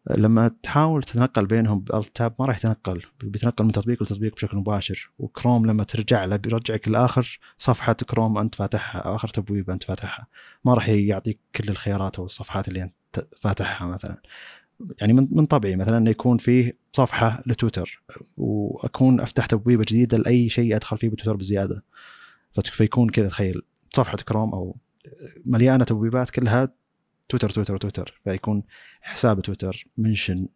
لما 0.09 0.51
تحاول 0.63 1.03
تتنقل 1.03 1.45
بينهم 1.45 1.79
ب 1.79 1.88
Alt 1.88 2.15
Tab 2.15 2.33
ما 2.39 2.45
راح 2.45 2.57
يتنقل 2.57 3.03
بيتنقل 3.23 3.65
من 3.65 3.71
تطبيق 3.71 4.03
لتطبيق 4.03 4.35
بشكل 4.35 4.57
مباشر. 4.57 5.11
وكروم 5.19 5.65
لما 5.65 5.83
ترجع 5.83 6.25
له 6.25 6.35
بيرجعك 6.35 6.87
لآخر 6.87 7.39
صفحة 7.59 7.93
كروم 7.93 8.37
أنت 8.37 8.55
فاتحها 8.55 9.01
أو 9.01 9.15
آخر 9.15 9.27
تبويبه 9.27 9.73
أنت 9.73 9.83
فاتحها. 9.83 10.27
ما 10.65 10.73
راح 10.73 10.89
يعطيك 10.89 11.39
كل 11.55 11.69
الخيارات 11.69 12.15
أو 12.19 12.25
الصفحات 12.25 12.67
اللي 12.67 12.83
أنت 12.83 13.27
فاتحها 13.37 13.87
مثلا. 13.87 14.21
يعني 15.01 15.13
من 15.13 15.27
من 15.31 15.45
طبيعي 15.45 15.75
مثلا 15.75 15.97
إنه 15.97 16.09
يكون 16.09 16.37
فيه 16.37 16.77
صفحة 16.93 17.43
لتويتر 17.45 18.03
وأكون 18.37 19.21
أفتح 19.21 19.45
تبويبة 19.45 19.83
جديدة 19.83 20.17
لأي 20.17 20.49
شيء 20.49 20.75
أدخل 20.75 20.97
فيه 20.97 21.09
بتويتر 21.09 21.35
بزيادة. 21.35 21.83
فيكون 22.63 23.09
كذا 23.09 23.27
تخيل 23.27 23.61
صفحة 23.95 24.17
كروم 24.17 24.53
أو 24.53 24.77
مليانة 25.45 25.83
تبويبات 25.83 26.29
كلها 26.29 26.73
Twitter 27.29 27.49
Twitter 27.49 27.77
Twitter. 27.77 28.19
فيكون 28.23 28.63
حساب 29.01 29.41
Twitter 29.41 29.87
mention 29.97 30.47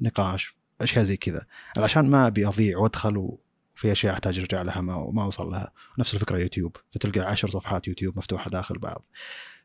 نقاش 0.00 0.56
أشياء 0.80 1.04
زي 1.04 1.16
كذا. 1.16 1.46
عشان 1.76 2.10
ما 2.10 2.26
أبي 2.26 2.46
أضيع 2.46 2.78
وأدخل 2.78 3.16
وفي 3.16 3.92
أشياء 3.92 4.12
أحتاج 4.14 4.38
أرجع 4.38 4.62
لها 4.62 4.80
ما 4.80 5.10
ما 5.12 5.22
أوصل 5.22 5.50
لها. 5.50 5.72
نفس 5.98 6.14
الفكرة 6.14 6.38
يوتيوب. 6.38 6.76
فتلقى 6.88 7.20
عشر 7.20 7.50
صفحات 7.50 7.88
يوتيوب 7.88 8.18
مفتوحة 8.18 8.50
داخل 8.50 8.78
بعض. 8.78 9.04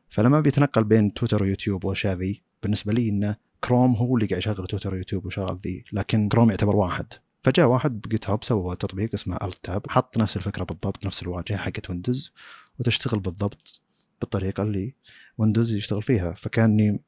فلما 0.08 0.40
بيتنقل 0.40 0.84
بين 0.84 1.14
Twitter 1.14 1.42
و 1.42 1.47
YouTube 1.47 1.84
والاشياء 1.84 2.14
ذي 2.14 2.42
بالنسبة 2.62 2.92
لي 2.92 3.08
إنه 3.08 3.36
كروم 3.64 3.96
هو 3.96 4.16
اللي 4.16 4.26
قاعد 4.26 4.38
يشغل 4.38 4.66
Twitter 4.66 4.94
و 4.94 4.98
YouTube 4.98 5.24
والشغلات 5.24 5.66
ذي 5.66 5.84
لكن 5.92 6.28
كروم 6.28 6.50
يعتبر 6.50 6.76
واحد. 6.76 7.06
فجاء 7.40 7.66
واحد 7.66 8.00
ب 8.00 8.30
GitHub 8.30 8.44
سوى 8.44 8.76
تطبيق 8.76 9.10
اسمه 9.14 9.38
Alt 9.42 9.64
Tab 9.64 9.90
حط 9.90 10.18
نفس 10.18 10.36
الفكرة 10.36 10.64
بالضبط 10.64 11.06
نفس 11.06 11.22
الواجهة 11.22 11.58
حقت 11.58 11.90
Windows 11.90 12.32
وتشتغل 12.80 13.20
بالضبط 13.20 13.80
بالطريقة 14.20 14.62
اللي 14.62 14.94
Windows 15.38 15.72
يشتغل 15.72 16.02
فيها. 16.02 16.34
فكأني 16.34 17.04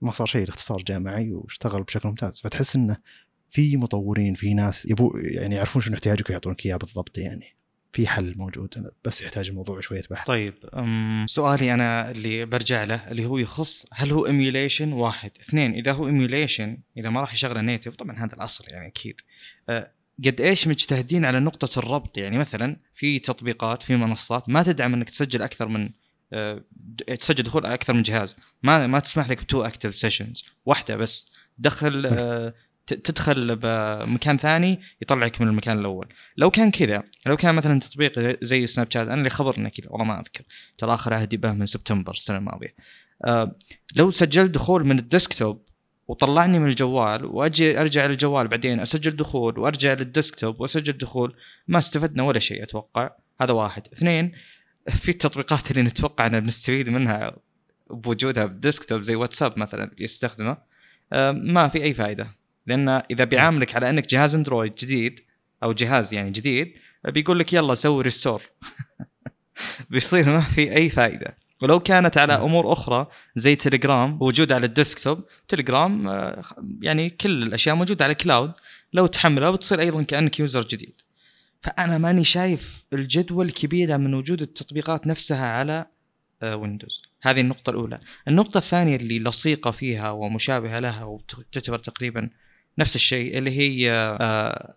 ما 0.00 0.12
صار 0.12 0.26
شيء 0.26 0.42
الاختصار 0.42 0.82
جاء 0.82 1.00
معي 1.00 1.32
واشتغل 1.32 1.82
بشكل 1.82 2.08
ممتاز. 2.08 2.40
فتحس 2.40 2.76
انه 2.76 2.96
في 3.48 3.76
مطورين 3.76 4.34
في 4.34 4.54
ناس 4.54 4.86
يبو 4.86 5.16
يعني 5.16 5.54
يعرفون 5.54 5.82
شنو 5.82 5.94
احتياجك 5.94 6.30
ويعطونك 6.30 6.66
إياه 6.66 6.76
بالضبط 6.76 7.18
يعني. 7.18 7.57
في 7.92 8.06
حل 8.06 8.34
موجود 8.36 8.90
بس 9.04 9.22
يحتاج 9.22 9.48
الموضوع 9.48 9.80
شوية 9.80 10.02
بحث. 10.10 10.26
طيب 10.26 10.54
سؤالي 11.26 11.74
أنا 11.74 12.10
اللي 12.10 12.44
برجع 12.44 12.84
له 12.84 13.10
اللي 13.10 13.26
هو 13.26 13.38
يخص 13.38 13.86
هل 13.92 14.10
هو 14.12 14.26
emulation 14.26 14.92
واحد؟ 14.92 15.30
اثنين 15.40 15.74
إذا 15.74 15.92
هو 15.92 16.06
emulation 16.06 16.78
إذا 16.96 17.10
ما 17.10 17.20
راح 17.20 17.32
يشغله 17.32 17.60
native 17.60 17.96
طبعا 17.96 18.18
هذا 18.18 18.34
الأصل 18.34 18.64
يعني 18.68 18.86
أكيد. 18.86 19.20
أه 19.68 19.90
قد 20.24 20.40
إيش 20.40 20.68
مجتهدين 20.68 21.24
على 21.24 21.40
نقطة 21.40 21.78
الربط؟ 21.78 22.18
يعني 22.18 22.38
مثلا 22.38 22.76
في 22.94 23.18
تطبيقات 23.18 23.82
في 23.82 23.96
منصات 23.96 24.48
ما 24.48 24.62
تدعم 24.62 24.94
إنك 24.94 25.10
تسجل 25.10 25.42
أكثر 25.42 25.68
من 25.68 25.90
أه 26.32 26.64
تسجل 27.20 27.42
دخول 27.44 27.66
أكثر 27.66 27.92
من 27.92 28.02
جهاز. 28.02 28.36
ما 28.62 28.86
ما 28.86 29.00
تسمح 29.00 29.28
لك 29.30 29.42
ب 29.42 29.47
two 29.47 29.62
active 29.62 29.94
sessions 29.94 30.44
واحدة 30.66 30.96
بس. 30.96 31.32
دخل 31.58 32.06
أه 32.06 32.54
تدخل 32.88 33.56
بمكان 33.56 34.38
ثاني 34.38 34.80
يطلعك 35.02 35.40
من 35.40 35.48
المكان 35.48 35.78
الأول. 35.78 36.08
لو 36.36 36.50
كان 36.50 36.70
كذا 36.70 37.02
لو 37.26 37.36
كان 37.36 37.54
مثلا 37.54 37.80
تطبيق 37.80 38.44
زي 38.44 38.66
سناب 38.66 38.90
شات 38.90 39.06
أنا 39.06 39.14
اللي 39.14 39.30
خبرنا 39.30 39.68
كذا 39.68 39.86
والله 39.90 40.04
ما 40.04 40.20
أذكر. 40.20 40.44
ترى 40.78 40.94
آخر 40.94 41.14
عهدي 41.14 41.36
به 41.36 41.52
من 41.52 41.66
سبتمبر 41.66 42.12
السنة 42.12 42.38
الماضية. 42.38 42.74
أه 43.24 43.56
لو 43.96 44.10
سجلت 44.10 44.50
دخول 44.50 44.86
من 44.86 44.98
ال 44.98 45.06
desktop 45.06 45.62
وطلعني 46.08 46.58
من 46.58 46.68
الجوال 46.68 47.24
وأجي 47.24 47.80
أرجع 47.80 48.06
للجوال 48.06 48.48
بعدين 48.48 48.80
أسجل 48.80 49.16
دخول 49.16 49.58
وأرجع 49.58 49.92
لل 49.92 50.07
desktop 50.07 50.60
وأسجل 50.60 50.92
دخول 50.92 51.34
ما 51.68 51.78
استفدنا 51.78 52.22
ولا 52.22 52.38
شيء 52.38 52.62
أتوقع. 52.62 53.10
هذا 53.40 53.52
واحد. 53.52 53.82
اثنين 53.92 54.32
في 54.88 55.08
التطبيقات 55.08 55.70
اللي 55.70 55.82
نتوقع 55.82 56.26
إن 56.26 56.40
بنستفيد 56.40 56.88
منها 56.88 57.36
بوجودها 57.90 58.46
بال 58.46 58.58
desktop 58.58 59.02
زي 59.02 59.14
واتساب 59.14 59.58
مثلا 59.58 59.90
يستخدمه. 59.98 60.56
أه 61.12 61.30
ما 61.30 61.68
في 61.68 61.82
أي 61.82 61.94
فائده 61.94 62.30
لأن 62.68 62.88
إذا 62.88 63.24
بيعاملك 63.24 63.76
على 63.76 63.90
أنك 63.90 64.08
جهاز 64.08 64.34
أندرويد 64.34 64.74
جديد 64.74 65.20
أو 65.62 65.72
جهاز 65.72 66.14
يعني 66.14 66.30
جديد 66.30 66.74
بيقول 67.04 67.38
لك 67.38 67.52
يلا 67.52 67.74
سوي 67.74 68.02
restore 68.02 68.42
بيصير 69.90 70.30
ما 70.30 70.40
في 70.40 70.72
أي 70.76 70.90
فائده 70.90 71.36
ولو 71.62 71.80
كانت 71.80 72.18
على 72.18 72.34
أمور 72.34 72.72
أخرى 72.72 73.06
زي 73.36 73.56
تليجرام 73.56 74.22
وجود 74.22 74.52
على 74.52 74.66
ال 74.66 74.73
desktop 74.73 75.24
تليجرام 75.48 76.08
آه، 76.08 76.42
يعني 76.82 77.10
كل 77.10 77.42
الأشياء 77.42 77.74
موجودة 77.74 78.04
على 78.04 78.14
cloud 78.14 78.52
لو 78.92 79.06
تحملها 79.06 79.50
بتصير 79.50 79.80
أيضا 79.80 80.02
كأنك 80.02 80.40
user 80.40 80.62
جديد. 80.62 81.00
فأنا 81.60 81.98
ماني 81.98 82.24
شايف 82.24 82.84
الجدوى 82.92 83.44
الكبيره 83.44 83.96
من 83.96 84.14
وجود 84.14 84.42
التطبيقات 84.42 85.06
نفسها 85.06 85.46
على 85.46 85.86
ويندوز 86.42 87.02
آه، 87.24 87.30
هذه 87.30 87.40
النقطة 87.40 87.70
الأولى. 87.70 88.00
النقطة 88.28 88.58
الثانية 88.58 88.96
اللي 88.96 89.18
لصيقة 89.18 89.70
فيها 89.70 90.10
ومشابهة 90.10 90.80
لها 90.80 91.04
وتعتبر 91.04 91.78
تقريبا 91.78 92.30
نفس 92.78 92.96
الشيء 92.96 93.38
اللي 93.38 93.50
هي 93.50 93.92
آه 93.92 94.74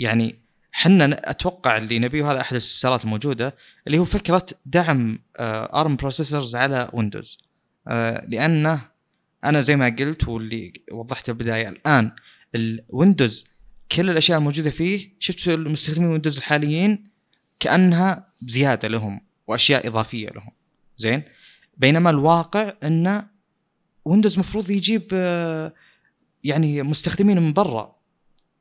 يعني 0.00 0.38
حنا 0.72 1.30
أتوقع 1.30 1.76
اللي 1.76 1.98
نبيه 1.98 2.32
هذا 2.32 2.40
أحد 2.40 2.52
الاستفسارات 2.52 3.04
الموجودة 3.04 3.54
اللي 3.86 3.98
هو 3.98 4.04
فكرة 4.04 4.46
دعم 4.66 5.18
آه 5.36 5.80
ARM 5.80 5.96
processors 5.96 6.56
على 6.56 6.90
ويندوز 6.92 7.38
آه 7.88 8.24
لأنه 8.28 8.88
أنا 9.44 9.60
زي 9.60 9.76
ما 9.76 9.96
قلت 9.98 10.28
واللي 10.28 10.72
وضحته 10.92 11.30
البدايه 11.30 11.68
الآن 11.68 12.12
الويندوز 12.54 13.46
كل 13.92 14.10
الأشياء 14.10 14.38
الموجودة 14.38 14.70
فيه 14.70 15.08
شفت 15.18 15.48
المستخدمين 15.48 16.08
ويندوز 16.08 16.36
الحاليين 16.38 17.10
كأنها 17.60 18.28
زيادة 18.42 18.88
لهم 18.88 19.20
وأشياء 19.46 19.88
إضافية 19.88 20.28
لهم. 20.28 20.50
زين؟ 20.96 21.22
بينما 21.76 22.10
الواقع 22.10 22.72
ان 22.82 23.26
ويندوز 24.04 24.38
مفروض 24.38 24.70
يجيب 24.70 25.02
آه 25.12 25.72
يعني 26.44 26.82
مستخدمين 26.82 27.42
من 27.42 27.52
برا. 27.52 27.94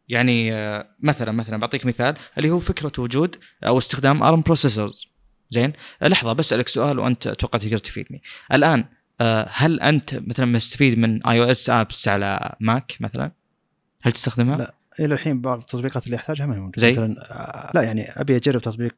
يعني 0.10 0.54
آه، 0.54 0.88
مثلا 1.00 1.32
مثلا 1.32 1.58
بعطيك 1.58 1.86
مثال 1.86 2.16
اللي 2.38 2.50
هو 2.50 2.60
فكرة 2.60 2.92
وجود 3.02 3.36
أو 3.64 3.78
استخدام 3.78 4.24
ARM 4.24 4.42
processors 4.42 5.08
زين؟ 5.50 5.74
لحظة 6.02 6.34
بسألك 6.34 6.68
سؤال 6.68 7.00
وأنت 7.00 7.28
أتوقع 7.28 7.60
تقدر 7.60 7.78
تفيدني 7.78 8.22
الآن 8.54 8.86
آه، 9.22 9.48
هل 9.52 9.82
أنت 9.82 10.16
مثلا 10.16 10.46
مستفيد 10.46 10.98
من 11.00 11.28
iOS 11.28 11.70
apps 11.70 12.08
على 12.08 12.56
ماك 12.60 12.98
مثلا؟ 13.00 13.32
هل 14.02 14.12
تستخدمها؟ 14.12 14.58
لا 14.58 14.74
إلى 15.00 15.14
الحين 15.14 15.42
بعض 15.42 15.60
التطبيقات 15.60 16.06
اللي 16.06 16.16
احتاجها 16.16 16.46
ما 16.46 16.56
هي 16.56 16.60
موجودة. 16.60 16.92
مثلا 16.92 17.16
آه، 17.20 17.72
لا 17.76 17.82
يعني 17.82 18.12
أبي 18.12 18.36
أجرب 18.36 18.62
تطبيق 18.62 18.96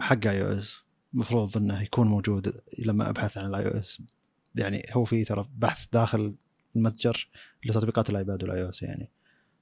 حق 0.00 0.26
iOS 0.26 0.84
المفروض 1.14 1.56
إنه 1.56 1.82
يكون 1.82 2.06
موجود 2.08 2.60
لما 2.78 3.10
أبحث 3.10 3.38
عن 3.38 3.46
ال 3.46 3.66
iOS 3.66 4.02
يعني 4.54 4.86
هو 4.92 5.04
في 5.04 5.24
ترى 5.24 5.48
بحث 5.56 5.86
داخل 5.92 6.34
المتجر 6.76 7.28
لتطبيقات 7.64 8.10
الآيباد 8.10 8.42
وال 8.42 8.62
iOS 8.62 8.82
يعني. 8.82 9.10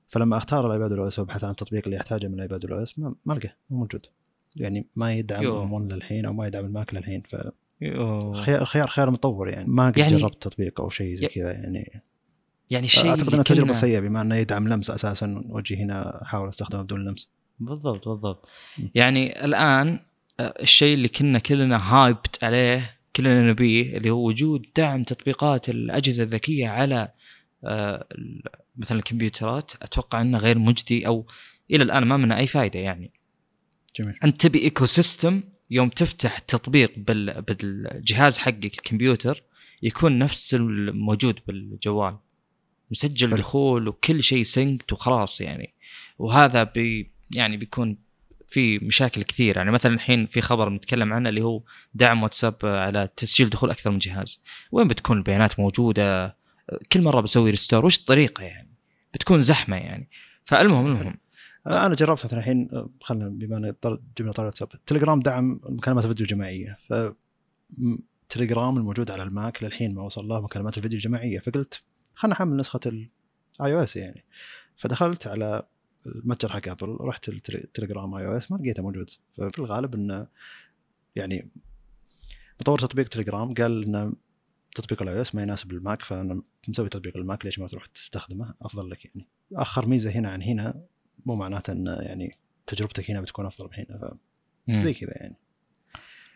فلما 0.08 0.36
أختار 0.36 0.66
الآيباد 0.66 0.92
وال 0.93 1.09
iOS 1.09 1.18
وأبحث 1.18 1.44
عن 1.44 1.50
التطبيق 1.50 1.82
اللي 1.84 1.96
يحتاجه 1.96 2.26
من 2.26 2.34
الآيباد 2.34 2.64
وال 2.64 2.82
iOS 2.82 2.99
ما, 2.98 3.14
القاه 3.30 3.54
مو 3.70 3.78
موجود. 3.78 4.06
يعني 4.56 4.86
ما 4.96 5.12
يدعم 5.12 5.46
M 5.47 5.88
للحين 5.88 6.26
أو 6.26 6.32
ما 6.32 6.46
يدعم 6.46 6.64
الماك 6.64 6.94
للحين 6.94 7.22
ف 7.22 7.36
خيار 8.34 8.64
خيار 8.64 8.86
خيار 8.86 9.10
مطور 9.10 9.48
يعني. 9.48 9.68
ما 9.68 9.90
قد 9.90 9.98
يعني 9.98 10.16
جربت 10.16 10.42
تطبيق 10.42 10.80
أو 10.80 10.90
شيء 10.90 11.16
زي 11.16 11.26
كذا 11.26 11.52
يعني. 11.52 12.02
يعني 12.70 12.88
شيء 12.88 13.10
أعتقد 13.10 13.32
إنها 13.32 13.42
تجربة 13.42 13.72
سيئة 13.72 14.00
بما 14.00 14.20
إنه 14.20 14.34
يدعم 14.34 14.68
لمس 14.68 14.90
أساسا. 14.90 15.44
واجي 15.48 15.76
هنا 15.76 16.22
أحاول 16.22 16.48
أستخدمه 16.48 16.82
بدون 16.82 17.04
لمس. 17.04 17.28
بالضبط 17.60 18.08
بالضبط. 18.08 18.48
يعني 18.94 19.44
الآن 19.44 19.98
آه، 20.40 20.54
الشيء 20.62 20.94
اللي 20.94 21.08
كنا 21.08 21.38
كلنا 21.38 21.94
hyped 21.95 22.45
عليه 22.44 22.90
كلنا 23.16 23.50
نبيه 23.50 23.96
اللي 23.96 24.10
هو 24.10 24.28
وجود 24.28 24.66
دعم 24.76 25.04
تطبيقات 25.04 25.68
الأجهزة 25.68 26.22
الذكية 26.22 26.68
على 26.68 27.08
آه، 27.64 28.06
مثلا 28.76 28.98
الكمبيوترات 28.98 29.72
أتوقع 29.82 30.20
إنه 30.20 30.38
غير 30.38 30.58
مجدي 30.58 31.06
أو 31.06 31.26
إلى 31.70 31.82
الآن 31.82 32.02
ما 32.02 32.16
منه 32.16 32.38
أي 32.38 32.46
فائده 32.46 32.80
يعني. 32.80 33.10
جميل. 34.00 34.14
أنت 34.24 34.40
تبي 34.40 34.58
ecosystem 34.59 35.43
يوم 35.70 35.88
تفتح 35.88 36.36
التطبيق 36.36 36.92
بالجهاز 36.98 38.38
حقك 38.38 38.74
الكمبيوتر 38.74 39.42
يكون 39.82 40.18
نفس 40.18 40.54
الموجود 40.54 41.38
بالجوال. 41.46 42.18
مسجل 42.90 43.36
دخول 43.36 43.88
وكل 43.88 44.22
شيء 44.22 44.42
synced 44.43 44.93
وخلاص 44.92 45.40
يعني. 45.40 45.74
وهذا 46.18 46.62
بي 46.62 47.10
يعني 47.36 47.56
بيكون 47.56 47.96
في 48.53 48.78
مشاكل 48.78 49.22
كثير 49.22 49.57
يعني 49.57 49.70
مثلا 49.70 49.94
الحين 49.94 50.26
في 50.26 50.40
خبر 50.40 50.70
نتكلم 50.70 51.12
عنه 51.12 51.28
اللي 51.28 51.42
هو 51.42 51.62
دعم 51.94 52.22
واتساب 52.22 52.57
على 52.64 53.09
تسجيل 53.16 53.50
دخول 53.50 53.70
أكثر 53.70 53.90
من 53.90 53.98
جهاز. 53.98 54.40
وين 54.72 54.88
بتكون 54.88 55.18
البيانات 55.18 55.61
موجودة؟ 55.61 56.36
كل 56.92 57.03
مرة 57.03 57.20
بسوي 57.20 57.50
restore 57.51 57.84
وش 57.86 57.98
الطريقة 57.98 58.44
يعني؟ 58.44 58.70
بتكون 59.14 59.38
زحمة 59.38 59.76
يعني. 59.76 60.09
فالمهم 60.44 60.86
المهم. 60.86 61.18
أنا 61.66 61.94
جربت 61.94 62.24
مثلا 62.24 62.38
الحين 62.38 62.70
خلينا 63.00 63.28
بما 63.28 63.57
إن 63.57 63.74
جبنا 64.18 64.32
طار 64.32 64.44
واتساب 64.46 64.68
التليجرام 64.74 65.20
دعم 65.20 65.61
مكالمات 65.64 66.05
الفيديو 66.05 66.24
الجماعية. 66.24 66.78
ف 66.88 66.94
تليجرام 68.28 68.76
الموجود 68.76 69.11
على 69.11 69.22
الماك 69.22 69.62
للحين 69.62 69.94
ما 69.94 70.03
وصل 70.03 70.28
له 70.28 70.40
مكالمات 70.40 70.76
الفيديو 70.76 70.96
الجماعية. 70.96 71.38
فقلت 71.38 71.82
خلنا 72.14 72.34
احمل 72.34 72.57
نسخة 72.57 72.80
ال 72.86 73.11
iOS 73.61 73.97
يعني. 73.96 74.24
فدخلت 74.76 75.26
على 75.26 75.62
المتجر 76.07 76.53
حق 76.53 76.68
أبل 76.68 76.96
رحت 77.00 77.28
التليجرام 77.28 78.14
iOS 78.14 78.51
ما 78.50 78.57
لقيته 78.57 78.82
موجود. 78.82 79.11
ففي 79.36 79.59
الغالب 79.59 79.94
إنه 79.94 80.26
يعني 81.16 81.48
مطور 82.61 82.78
تطبيق 82.78 83.09
تليجرام 83.09 83.55
قال 83.55 83.84
ان 83.84 84.14
تطبيق 84.74 85.03
ال 85.03 85.20
iOS 85.20 85.34
ما 85.34 85.42
يناسب 85.42 85.70
الماك 85.70 86.03
فأنا 86.03 86.42
مسوي 86.68 86.88
تطبيق 86.88 87.16
الماك 87.16 87.44
ليش 87.44 87.59
ما 87.59 87.68
تروح 87.68 87.86
تستخدمه؟ 87.86 88.55
أفضل 88.62 88.90
لك 88.90 89.05
يعني. 89.05 89.26
آخر 89.53 89.86
ميزة 89.86 90.11
هنا 90.11 90.30
عن 90.30 90.42
هنا 90.42 90.82
مو 91.26 91.36
معناته 91.36 91.72
ان 91.72 91.86
يعني 91.86 92.38
تجربتك 92.66 93.11
هنا 93.11 93.20
بتكون 93.20 93.46
أفضل 93.46 93.68
من 93.78 93.84
هنا 94.68 94.84
زي 94.84 94.94
كذا 94.94 95.12
يعني. 95.16 95.36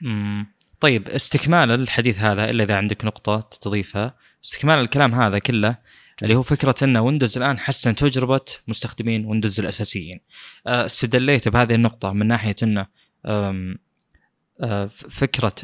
امم 0.03 0.47
طيب 0.81 1.09
استكمالا 1.09 1.75
الحديث 1.75 2.19
هذا 2.19 2.51
إلا 2.51 2.65
إذا 2.65 2.77
عندك 2.77 3.05
نقطة 3.05 3.41
تضيفها. 3.41 4.17
استكمال 4.45 4.79
الكلام 4.79 5.15
هذا 5.15 5.39
كله 5.39 5.79
اللي 6.23 6.35
هو 6.35 6.43
فكرة 6.43 6.75
أن 6.83 6.97
ويندوز 6.97 7.39
الآن 7.39 7.59
حسن 7.59 7.95
تجربة 7.95 8.41
مستخدمين 8.69 9.27
ويندوز 9.27 9.61
الأساسيين. 9.61 10.21
آه، 10.67 10.87
استدليت 10.87 11.49
بهذه 11.49 11.75
النقطة 11.75 12.13
من 12.13 12.27
ناحية 12.27 12.57
انه 12.63 12.87
آه، 13.27 14.87
فكرة 14.91 15.55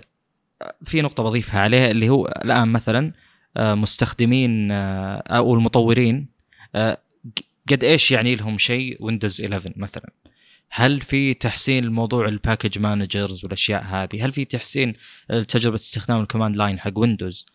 في 0.85 1.03
نقطة 1.03 1.23
بضيفها 1.23 1.61
عليها 1.61 1.91
اللي 1.91 2.09
هو 2.09 2.27
الآن 2.27 2.69
مثلا 2.69 3.13
آه، 3.57 3.75
مستخدمين 3.75 4.73
أو 4.73 5.55
المطورين 5.55 6.29
قد 7.71 7.85
إيش 7.85 8.11
يعني 8.11 8.35
لهم 8.35 8.59
شيء 8.59 8.97
ويندوز 9.01 9.41
11 9.41 9.73
مثلا؟ 9.77 10.11
هل 10.71 11.01
في 11.01 11.35
تحسين 11.35 11.85
الموضوع 11.85 12.29
ال 12.29 12.35
package 12.35 12.79
managers 12.79 13.45
والأشياء 13.45 13.83
هذه؟ 13.83 14.25
هل 14.25 14.33
في 14.33 14.45
تحسين 14.45 14.93
تجربه 15.49 15.77
استخدام 15.77 16.21
ال 16.21 16.25
command 16.25 16.57
line 16.57 16.81
حق 16.81 16.99
ويندوز 16.99 17.47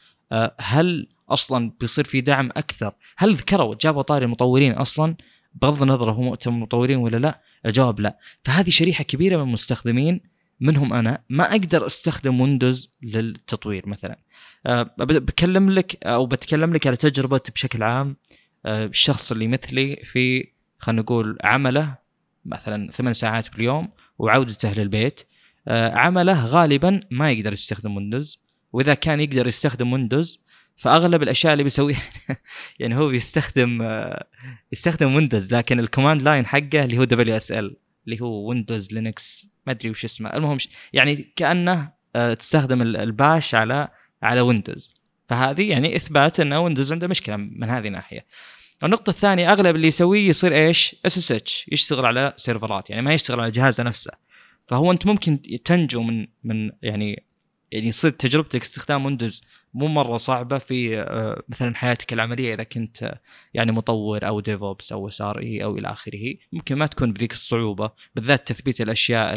هل 0.60 1.08
أصلا 1.30 1.72
بيصير 1.80 2.04
في 2.04 2.22
دعم 2.22 2.50
أكثر. 2.56 2.92
هل 3.18 3.34
ذكروا 3.34 3.76
جابوا 3.82 4.02
طاري 4.02 4.26
المطورين 4.26 4.72
أصلا؟ 4.72 5.16
بغض 5.54 5.82
النظر 5.82 6.12
هم 6.12 6.38
مطورين 6.48 6.98
ولا 6.98 7.18
لا 7.18 7.42
الجواب 7.66 8.00
لا. 8.00 8.18
فهذه 8.44 8.70
شريحة 8.70 9.04
كبيرة 9.04 9.38
من 9.38 9.44
المستخدمين 9.44 10.22
منهم 10.60 10.94
أنا 10.94 11.24
ما 11.30 11.52
أقدر 11.52 11.86
أستخدم 11.86 12.42
ويندوز 12.42 12.92
للتطوير 13.02 13.90
مثلا. 13.90 14.20
أه 14.66 14.84
بكلم 15.00 15.70
لك 15.70 16.06
أو 16.06 16.26
بتكلم 16.26 16.74
لك 16.74 16.88
على 16.88 16.96
تجربة 16.96 17.42
بشكل 17.56 17.84
عام 17.84 18.16
أه 18.66 18.86
الشخص 18.86 19.32
اللي 19.32 19.48
مثلي 19.48 19.96
في 19.96 20.52
خلينا 20.80 21.02
نقول 21.02 21.38
عمله 21.44 21.96
مثلا 22.46 22.92
ثمان 22.92 23.14
ساعات 23.14 23.52
باليوم 23.52 23.90
وعودته 24.20 24.74
للبيت 24.74 25.22
أه 25.68 25.92
عمله 25.92 26.46
غالبا 26.46 27.02
ما 27.12 27.32
يقدر 27.32 27.54
يستخدم 27.54 27.96
ويندوز. 27.96 28.40
وإذا 28.74 28.94
كان 28.94 29.20
يقدر 29.20 29.48
يستخدم 29.48 29.94
ويندوز 29.94 30.40
فأغلب 30.78 31.24
الأشياء 31.24 31.54
اللي 31.54 31.64
بيسويها 31.64 32.02
يعني 32.80 32.98
هو 32.98 33.10
بيستخدم 33.10 33.82
يستخدم 34.72 35.16
ويندوز 35.16 35.54
لكن 35.54 35.80
ال 35.80 35.85
command 35.85 36.22
line 36.22 36.46
حقه 36.46 36.84
اللي 36.84 36.98
هو 36.98 37.04
WSL 37.04 37.78
اللي 38.08 38.22
هو 38.22 38.50
ويندوز 38.50 38.94
لينكس 38.94 39.48
ما 39.68 39.74
أدري 39.74 39.90
وش 39.90 40.06
اسمه. 40.06 40.30
المهم 40.34 40.58
يعني 40.94 41.34
كأنه 41.36 41.92
آه، 42.16 42.34
تستخدم 42.34 42.82
ال 42.82 42.96
bash 42.96 43.56
على 43.56 43.88
على 44.24 44.42
ويندوز 44.42 44.94
فهذه 45.26 45.70
يعني 45.70 45.96
إثبات 45.96 46.40
إن 46.40 46.54
ويندوز 46.54 46.94
عنده 46.94 47.08
مشكلة 47.08 47.36
من 47.36 47.70
هذه 47.70 47.88
الناحية. 47.88 48.26
النقطة 48.84 49.10
الثانية 49.10 49.52
أغلب 49.52 49.76
اللي 49.76 49.88
يسويه 49.88 50.30
يصير 50.30 50.54
إيش؟ 50.54 50.96
SSH 51.06 51.66
يشتغل 51.72 52.06
على 52.06 52.34
سيرفرات 52.36 52.90
يعني 52.90 53.02
ما 53.02 53.14
يشتغل 53.14 53.40
على 53.40 53.52
جهازه 53.52 53.84
نفسه. 53.84 54.12
فهو 54.68 54.92
أنت 54.92 55.06
ممكن 55.06 55.42
تنجو 55.66 56.04
من 56.04 56.28
من 56.44 56.72
يعني 56.82 57.24
يعني 57.72 57.88
يصير 57.88 58.12
تجربتك 58.12 58.62
استخدام 58.62 59.06
Windows 59.06 59.42
مو 59.74 59.88
مرة 59.88 60.18
صعبة 60.18 60.58
في 60.58 61.00
آه، 61.02 61.44
مثلا 61.50 61.76
حياتك 61.76 62.14
العملية 62.14 62.54
إذا 62.54 62.64
كنت 62.64 63.04
آه، 63.04 63.20
يعني 63.54 63.72
مطور 63.72 64.28
أو 64.28 64.40
DevOps 64.40 64.92
أو 64.92 65.08
SRE 65.08 65.64
أو 65.64 65.78
إلى 65.78 65.92
آخره. 65.92 66.36
ممكن 66.52 66.76
ما 66.76 66.88
تكون 66.88 67.14
بذيك 67.14 67.32
الصعوبة 67.32 67.92
بالذات 68.16 68.48
تثبيت 68.48 68.82
الأشياء 68.82 69.34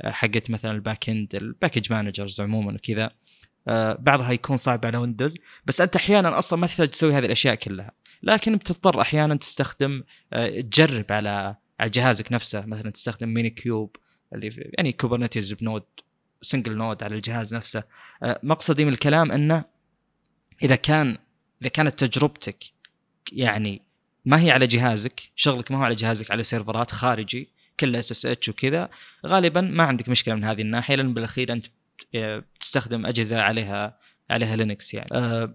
آه، 0.00 0.10
حقت 0.10 0.50
مثلا 0.50 0.70
ال 0.70 0.78
back 0.78 1.08
end 1.08 1.34
ال 1.34 1.41
package 1.41 1.92
managers 1.92 2.40
عموما 2.40 2.74
وكذا. 2.74 3.10
بعضها 3.98 4.32
يكون 4.32 4.56
صعب 4.56 4.86
على 4.86 4.98
Windows 4.98 5.34
بس 5.66 5.80
أنت 5.80 5.96
أحيانا 5.96 6.38
أصلا 6.38 6.58
ما 6.58 6.66
تحتاج 6.66 6.88
تسوي 6.88 7.14
هذه 7.14 7.24
الأشياء 7.26 7.54
كلها. 7.54 7.92
لكن 8.22 8.56
بتضطر 8.56 9.00
أحيانا 9.00 9.34
تستخدم 9.34 10.02
تجرب 10.70 11.06
على 11.10 11.56
على 11.80 11.90
جهازك 11.90 12.32
نفسه. 12.32 12.66
مثلا 12.66 12.90
تستخدم 12.90 13.28
Minikube 13.28 13.96
اللي 14.34 14.70
يعني 14.78 14.92
Kubernetes 14.92 15.52
ب 15.52 15.58
node 15.58 15.84
single 16.42 16.76
node 16.76 17.02
على 17.02 17.16
الجهاز 17.16 17.54
نفسه. 17.54 17.82
آه، 18.22 18.40
مقصدي 18.42 18.84
من 18.84 18.92
الكلام 18.92 19.32
إنه 19.32 19.64
إذا 20.62 20.76
كان 20.76 21.18
إذا 21.62 21.68
كانت 21.68 22.04
تجربتك 22.04 22.64
يعني 23.32 23.82
ما 24.24 24.40
هي 24.40 24.50
على 24.50 24.66
جهازك 24.66 25.20
شغلك 25.36 25.70
ما 25.70 25.78
هو 25.78 25.82
على 25.82 25.94
جهازك 25.94 26.30
على 26.30 26.42
سيرفرات 26.42 26.90
خارجي 26.90 27.48
كله 27.80 27.98
SSH 27.98 28.48
وكذا 28.48 28.88
غالبا 29.26 29.60
ما 29.60 29.84
عندك 29.84 30.08
مشكلة 30.08 30.34
من 30.34 30.44
هذه 30.44 30.62
الناحية 30.62 30.94
لأن 30.94 31.14
بالأخير 31.14 31.52
أنت 31.52 31.66
آه، 32.14 32.44
تستخدم 32.60 33.06
أجهزة 33.06 33.40
عليها 33.40 33.98
عليها 34.30 34.56
Linux 34.56 34.94
يعني. 34.94 35.08
أه 35.12 35.54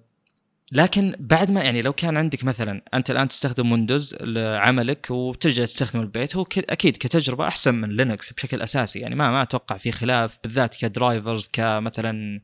لكن 0.71 1.15
بعد 1.19 1.51
ما 1.51 1.63
يعني 1.63 1.81
لو 1.81 1.93
كان 1.93 2.17
عندك 2.17 2.43
مثلا 2.43 2.81
أنت 2.93 3.11
الآن 3.11 3.27
تستخدم 3.27 3.71
Windows 3.71 4.15
لعملك 4.21 5.11
وترجع 5.11 5.65
تستخدم 5.65 6.01
البيت 6.01 6.35
هو 6.35 6.47
أكيد 6.57 6.97
كتجربة 6.97 7.47
أحسن 7.47 7.75
من 7.75 7.89
Linux 7.89 8.33
بشكل 8.33 8.61
أساسي. 8.61 8.99
يعني 8.99 9.15
ما 9.15 9.31
ما 9.31 9.41
أتوقع 9.41 9.77
في 9.77 9.91
خلاف 9.91 10.37
بالذات 10.43 10.75
ك 10.75 10.84
drivers 10.84 11.49
كمثلا 11.53 12.41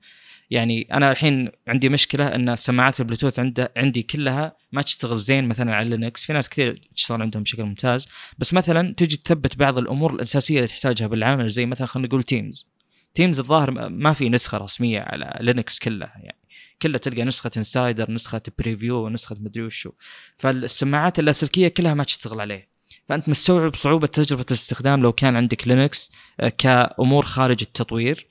يعني 0.49 0.87
أنا 0.93 1.11
الحين 1.11 1.51
عندي 1.67 1.89
مشكلة 1.89 2.35
إن 2.35 2.55
سماعات 2.55 2.99
البلوتوث 2.99 3.39
عند 3.39 3.69
عندي 3.77 4.03
كلها 4.03 4.55
ما 4.71 4.81
تشتغل 4.81 5.19
زين 5.19 5.47
مثلا 5.47 5.75
على 5.75 5.89
Linux. 5.89 6.23
في 6.23 6.33
ناس 6.33 6.49
كثير 6.49 6.81
تشتغل 6.95 7.21
عندهم 7.21 7.43
بشكل 7.43 7.63
ممتاز. 7.63 8.07
بس 8.37 8.53
مثلا 8.53 8.93
تجي 8.97 9.17
تثبت 9.17 9.57
بعض 9.57 9.77
الأمور 9.77 10.13
الأساسية 10.13 10.55
اللي 10.55 10.67
تحتاجها 10.67 11.07
بالعمل 11.07 11.49
زي 11.49 11.65
مثلا 11.65 11.87
خلينا 11.87 12.07
نقول 12.07 12.23
Teams 12.23 12.67
Teams 13.13 13.39
الظاهر 13.39 13.89
ما 13.89 14.13
في 14.13 14.29
نسخة 14.29 14.57
رسمية 14.57 14.99
على 15.01 15.37
Linux 15.41 15.79
كلها 15.79 16.13
يعني. 16.15 16.42
كلها 16.83 16.97
تلقى 16.97 17.23
نسخة 17.23 17.51
insider 17.57 18.11
نسخة 18.11 18.41
preview 18.59 19.09
نسخة 19.09 19.35
مدري 19.39 19.63
وشو. 19.63 19.91
فالسماعات 20.35 21.19
اللاسلكيه 21.19 21.67
كلها 21.67 21.93
ما 21.93 22.03
تشتغل 22.03 22.41
عليه. 22.41 22.69
فأنت 23.05 23.29
مستوعب 23.29 23.75
صعوبة 23.75 24.07
تجربة 24.07 24.45
الاستخدام 24.51 25.01
لو 25.01 25.11
كان 25.11 25.35
عندك 25.35 25.67
Linux 25.67 26.11
آه، 26.39 26.49
كأمور 26.49 27.25
خارج 27.25 27.57
التطوير. 27.61 28.27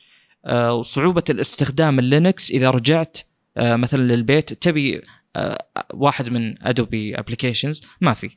آه، 0.46 0.74
وصعوبة 0.74 1.24
الاستخدام 1.30 1.98
ال 1.98 2.07
Linux 2.07 2.50
إذا 2.50 2.70
رجعت 2.70 3.18
آه، 3.56 3.76
مثلا 3.76 4.02
للبيت 4.02 4.52
تبي 4.52 5.00
واحد 5.94 6.28
من 6.28 6.62
Adobe 6.66 7.18
applications 7.18 7.82
ما 8.00 8.14
في. 8.14 8.30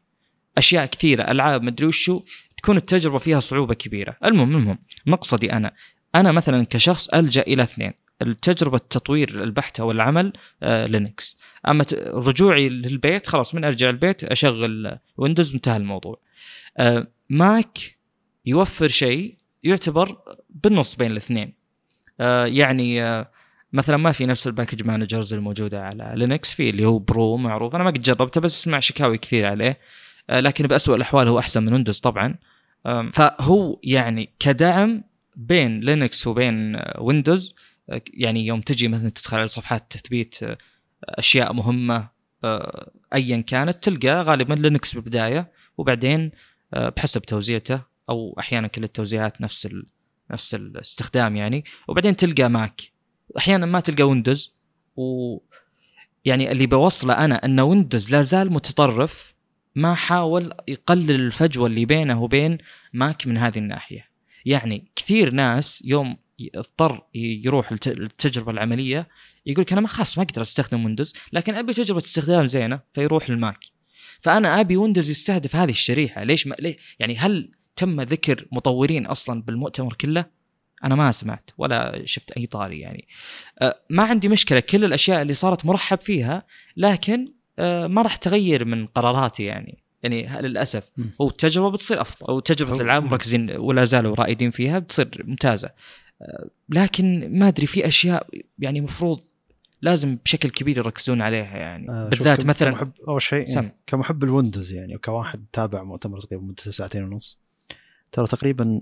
أشياء 0.57 0.85
كثيرة 0.85 1.31
ألعاب 1.31 1.61
مدري 1.61 1.87
وشو 1.87 2.23
تكون 2.57 2.77
التجربة 2.77 3.17
فيها 3.17 3.39
صعوبة 3.39 3.73
كبيرة. 3.73 4.17
المهم 4.25 4.55
المهم 4.55 4.79
مقصدي 5.05 5.53
أنا. 5.53 5.71
أنا 6.15 6.31
مثلا 6.31 6.65
كشخص 6.69 7.07
ألجأ 7.07 7.41
إلى 7.41 7.63
اثنين. 7.63 8.04
التجربه 8.21 8.77
التطوير 8.77 9.43
البحته 9.43 9.83
والعمل 9.83 10.33
آه 10.63 10.85
Linux. 10.85 11.37
أما 11.67 11.85
رجوعي 12.07 12.69
للبيت 12.69 13.27
خلاص 13.27 13.55
من 13.55 13.63
أرجع 13.63 13.89
البيت 13.89 14.23
أشغل 14.23 14.97
Windows 15.17 15.53
وانتهى 15.53 15.77
الموضوع. 15.77 16.19
آه 16.77 17.07
Mac 17.29 17.77
يوفر 18.45 18.87
شيء 18.87 19.37
يعتبر 19.63 20.17
بالنص 20.49 20.95
بين 20.95 21.11
الاثنين. 21.11 21.53
آه 22.19 22.45
يعني 22.45 23.25
مثلا 23.73 23.97
ما 23.97 24.11
في 24.11 24.25
نفس 24.25 24.47
ال 24.47 24.52
package 24.52 24.83
managers 24.83 25.33
الموجودة 25.33 25.83
على 25.83 26.13
Linux 26.15 26.51
في 26.51 26.69
اللي 26.69 26.85
هو 26.85 26.99
brew 26.99 27.37
معروف. 27.37 27.75
أنا 27.75 27.83
ما 27.83 27.89
قد 27.89 28.01
جربته 28.01 28.41
بس 28.41 28.59
أسمع 28.59 28.79
شكاوي 28.79 29.17
كثير 29.17 29.45
عليه. 29.45 29.79
لكن 30.29 30.67
باسوء 30.67 30.95
الأحوال 30.95 31.27
هو 31.27 31.39
أحسن 31.39 31.63
من 31.63 31.73
Windows 31.73 31.99
طبعا. 31.99 32.35
فهو 33.13 33.79
يعني 33.83 34.29
كدعم 34.39 35.03
بين 35.35 35.79
Linux 35.79 36.27
وبين 36.27 36.81
Windows 36.97 37.55
يعني 38.13 38.45
يوم 38.45 38.61
تجي 38.61 38.87
مثلا 38.87 39.09
تدخل 39.09 39.37
على 39.37 39.47
صفحات 39.47 39.91
تثبيت 39.91 40.43
آه، 40.43 40.57
أشياء 41.03 41.53
مهمة 41.53 42.09
آه، 42.43 42.91
ايا 43.13 43.41
كانت 43.41 43.83
تلقى 43.83 44.23
غالبا 44.23 44.53
Linux 44.53 44.95
بالبداية 44.95 45.51
وبعدين 45.77 46.31
آه، 46.73 46.89
بحسب 46.89 47.21
توزيعته 47.21 47.81
أو 48.09 48.35
أحيانا 48.39 48.67
كل 48.67 48.83
التوزيعات 48.83 49.41
نفس 49.41 49.65
ال... 49.65 49.85
نفس 50.31 50.55
الاستخدام 50.55 51.35
يعني 51.35 51.65
وبعدين 51.87 52.15
تلقى 52.15 52.49
Mac. 52.49 52.81
أحيانا 53.37 53.65
ما 53.65 53.79
تلقى 53.79 54.03
Windows 54.03 54.55
و 54.95 55.37
يعني 56.25 56.51
اللي 56.51 56.65
بوصله 56.65 57.13
أنا 57.13 57.45
أن 57.45 57.59
Windows 57.59 58.11
لا 58.11 58.21
زال 58.21 58.53
متطرف 58.53 59.35
ما 59.75 59.95
حاول 59.95 60.53
يقلل 60.67 61.11
الفجوة 61.11 61.67
اللي 61.67 61.85
بينه 61.85 62.23
وبين 62.23 62.57
Mac 62.93 63.27
من 63.27 63.37
هذه 63.37 63.57
الناحية. 63.57 64.09
يعني 64.45 64.91
كثير 64.95 65.31
ناس 65.31 65.83
يوم 65.85 66.17
اضطر 66.55 67.01
يروح 67.15 67.71
التجربه 67.87 68.51
العملية 68.51 69.07
يقول 69.45 69.61
لك 69.61 69.71
أنا 69.71 69.81
ما 69.81 69.87
خلاص 69.87 70.17
ما 70.17 70.23
أقدر 70.23 70.41
أستخدم 70.41 70.85
Windows 70.85 71.13
لكن 71.33 71.55
أبي 71.55 71.73
تجربه 71.73 71.99
استخدام 71.99 72.45
زينة 72.45 72.79
فيروح 72.93 73.29
ال 73.29 73.37
Mac 73.37 73.59
فأنا 74.19 74.59
أبي 74.61 74.77
Windows 74.77 75.09
يستهدف 75.09 75.55
هذه 75.55 75.69
الشريحة. 75.71 76.23
ليش 76.23 76.47
ما 76.47 76.55
ليه؟ 76.59 76.77
يعني 76.99 77.17
هل 77.17 77.51
تم 77.75 78.01
ذكر 78.01 78.45
مطورين 78.51 79.05
أصلا 79.05 79.41
بالمؤتمر 79.41 79.93
كله؟ 79.93 80.25
أنا 80.83 80.95
ما 80.95 81.11
سمعت 81.11 81.49
ولا 81.57 82.01
شفت 82.05 82.31
أي 82.31 82.45
طاري 82.45 82.79
يعني. 82.79 83.07
أه 83.61 83.79
ما 83.89 84.03
عندي 84.03 84.27
مشكلة 84.27 84.59
كل 84.59 84.85
الأشياء 84.85 85.21
اللي 85.21 85.33
صارت 85.33 85.65
مرحب 85.65 86.01
فيها 86.01 86.45
لكن 86.77 87.33
أه 87.59 87.87
ما 87.87 88.01
راح 88.01 88.15
تغير 88.15 88.65
من 88.65 88.87
قراراتي 88.87 89.43
يعني. 89.43 89.83
يعني 90.03 90.41
للأسف. 90.41 90.89
هو 91.21 91.27
التجربة 91.27 91.71
بتصير 91.71 92.01
أفضل 92.01 92.27
أو 92.27 92.39
تجربة 92.39 92.81
ألعاب 92.81 93.05
مركزين 93.05 93.51
ولا 93.51 93.85
زالوا 93.85 94.15
رائدين 94.15 94.51
فيها 94.51 94.79
بتصير 94.79 95.23
ممتازة. 95.23 95.69
لكن 96.69 97.39
ما 97.39 97.47
أدري 97.47 97.65
في 97.65 97.87
أشياء 97.87 98.27
يعني 98.59 98.81
مفروض 98.81 99.23
لازم 99.81 100.17
بشكل 100.25 100.49
كبير 100.49 100.77
يركزون 100.77 101.21
عليها 101.21 101.57
يعني. 101.57 101.89
آه 101.89 102.09
بالذات 102.09 102.45
مثلا 102.45 102.71
كمحب 102.71 102.91
أول 103.07 103.21
شيء 103.21 103.49
يعني 103.55 103.75
كمحب 103.87 104.23
الويندوز 104.23 104.73
يعني 104.73 104.95
وكواحد 104.95 105.45
تابع 105.53 105.83
مؤتمر 105.83 106.19
تقريبا 106.19 106.43
مدة 106.43 106.71
ساعتين 106.71 107.03
ونص 107.03 107.39
ترى 108.11 108.27
تقريبا 108.27 108.81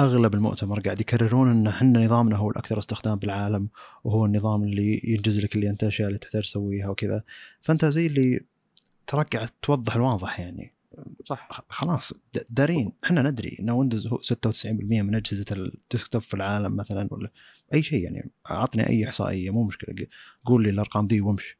أغلب 0.00 0.34
المؤتمر 0.34 0.80
قاعد 0.80 1.00
يكررون 1.00 1.50
إن 1.50 1.66
إحنا 1.66 2.04
نظامنا 2.04 2.36
هو 2.36 2.50
الأكثر 2.50 2.78
استخدام 2.78 3.18
بالعالم 3.18 3.68
وهو 4.04 4.26
النظام 4.26 4.62
اللي 4.62 5.00
ينجز 5.04 5.40
لك 5.40 5.54
اللي 5.56 5.70
أنت 5.70 5.82
الاشياء 5.82 6.08
اللي 6.08 6.18
تحتاج 6.18 6.42
تسويها 6.42 6.88
وكذا. 6.88 7.22
فأنت 7.60 7.84
زي 7.84 8.06
اللي 8.06 8.40
ترى 9.06 9.24
قاعد 9.32 9.48
توضح 9.62 9.96
الواضح 9.96 10.40
يعني. 10.40 10.72
صح. 11.24 11.64
خلاص 11.68 12.12
دارين. 12.50 12.92
إحنا 13.04 13.22
ندري 13.22 13.56
إن 13.60 13.70
Windows 13.70 14.06
هو 14.06 14.18
96% 14.18 15.02
من 15.02 15.14
أجهزة 15.14 15.44
ال 15.52 15.61
desktop 15.61 16.22
في 16.22 16.34
العالم 16.34 16.76
مثلا 16.76 17.08
ولا 17.10 17.30
أي 17.74 17.82
شيء 17.82 18.04
يعني. 18.04 18.30
أعطني 18.50 18.88
أي 18.88 19.04
إحصائية 19.04 19.50
مو 19.50 19.64
مشكلة. 19.64 20.06
قول 20.44 20.62
لي 20.62 20.70
الأرقام 20.70 21.06
دي 21.06 21.20
وامشي. 21.20 21.58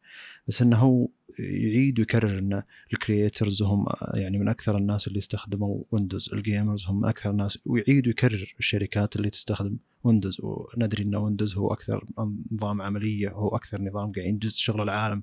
بس 0.48 0.62
إنه 0.62 0.76
هو 0.76 1.08
يعيد 1.38 1.98
ويكرر 1.98 2.38
إن 2.38 2.62
ال 2.92 3.00
creators 3.00 3.62
هم 3.62 3.86
يعني 4.14 4.38
من 4.38 4.48
أكثر 4.48 4.76
الناس 4.76 5.08
اللي 5.08 5.18
يستخدموا 5.18 5.84
Windows 5.90 6.30
ال 6.32 6.40
gamers 6.40 6.86
هم 6.86 7.00
من 7.00 7.08
أكثر 7.08 7.30
الناس. 7.30 7.58
ويعيد 7.66 8.06
ويكرر 8.06 8.54
الشركات 8.58 9.16
اللي 9.16 9.30
تستخدم 9.30 9.76
Windows 10.04 10.40
وندري 10.40 11.02
إن 11.02 11.16
Windows 11.16 11.56
هو 11.56 11.72
أكثر 11.72 12.06
نظام 12.52 12.82
عملية 12.82 13.30
هو 13.30 13.56
أكثر 13.56 13.82
نظام 13.82 14.12
قاعد 14.12 14.26
ينجز 14.26 14.54
شغل 14.54 14.82
العالم. 14.82 15.22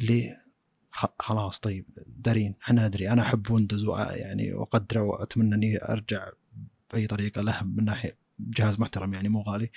اللي 0.00 0.36
خلاص 1.18 1.58
طيب 1.58 1.86
دارين 2.06 2.54
إحنا 2.62 2.86
ندري 2.88 3.10
أنا 3.10 3.22
أحب 3.22 3.50
ويندوز 3.50 3.88
يعني 4.10 4.52
وأقدره 4.52 5.02
وأتمنى 5.02 5.54
إني 5.54 5.84
أرجع 5.84 6.28
بأي 6.92 7.06
طريقة 7.06 7.42
له 7.42 7.62
من 7.64 7.84
ناحية 7.84 8.16
جهاز 8.40 8.80
محترم 8.80 9.14
يعني 9.14 9.28
مو 9.28 9.42
غالي. 9.42 9.70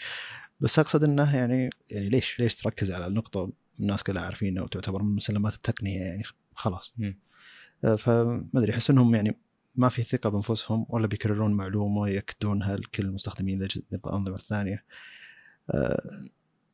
بس 0.60 0.80
أقصد 0.80 1.04
إنه 1.04 1.36
يعني 1.36 1.70
يعني 1.90 2.10
ليش 2.10 2.40
ليش 2.40 2.56
تركز 2.56 2.92
على 2.92 3.08
النقطة 3.08 3.52
الناس 3.80 4.04
كلها 4.04 4.24
عارفينها 4.24 4.64
وتعتبر 4.64 5.04
من 5.04 5.16
مسلمات 5.16 5.54
التقنية 5.54 6.00
يعني 6.02 6.24
خلاص. 6.56 6.94
آه، 7.84 7.96
فما 7.96 8.46
أدري 8.56 8.74
أحس 8.74 8.90
إنهم 8.90 9.16
يعني 9.16 9.38
ما 9.76 9.90
في 9.90 10.04
ثقة 10.04 10.30
بأنفسهم 10.30 10.86
ولا 10.90 11.08
بيكررون 11.08 11.54
معلومة 11.54 12.10
ياكدونها 12.10 12.76
لكل 12.76 13.06
المستخدمين 13.06 13.68
الأنظمة 13.94 14.36
الثانية. 14.36 14.84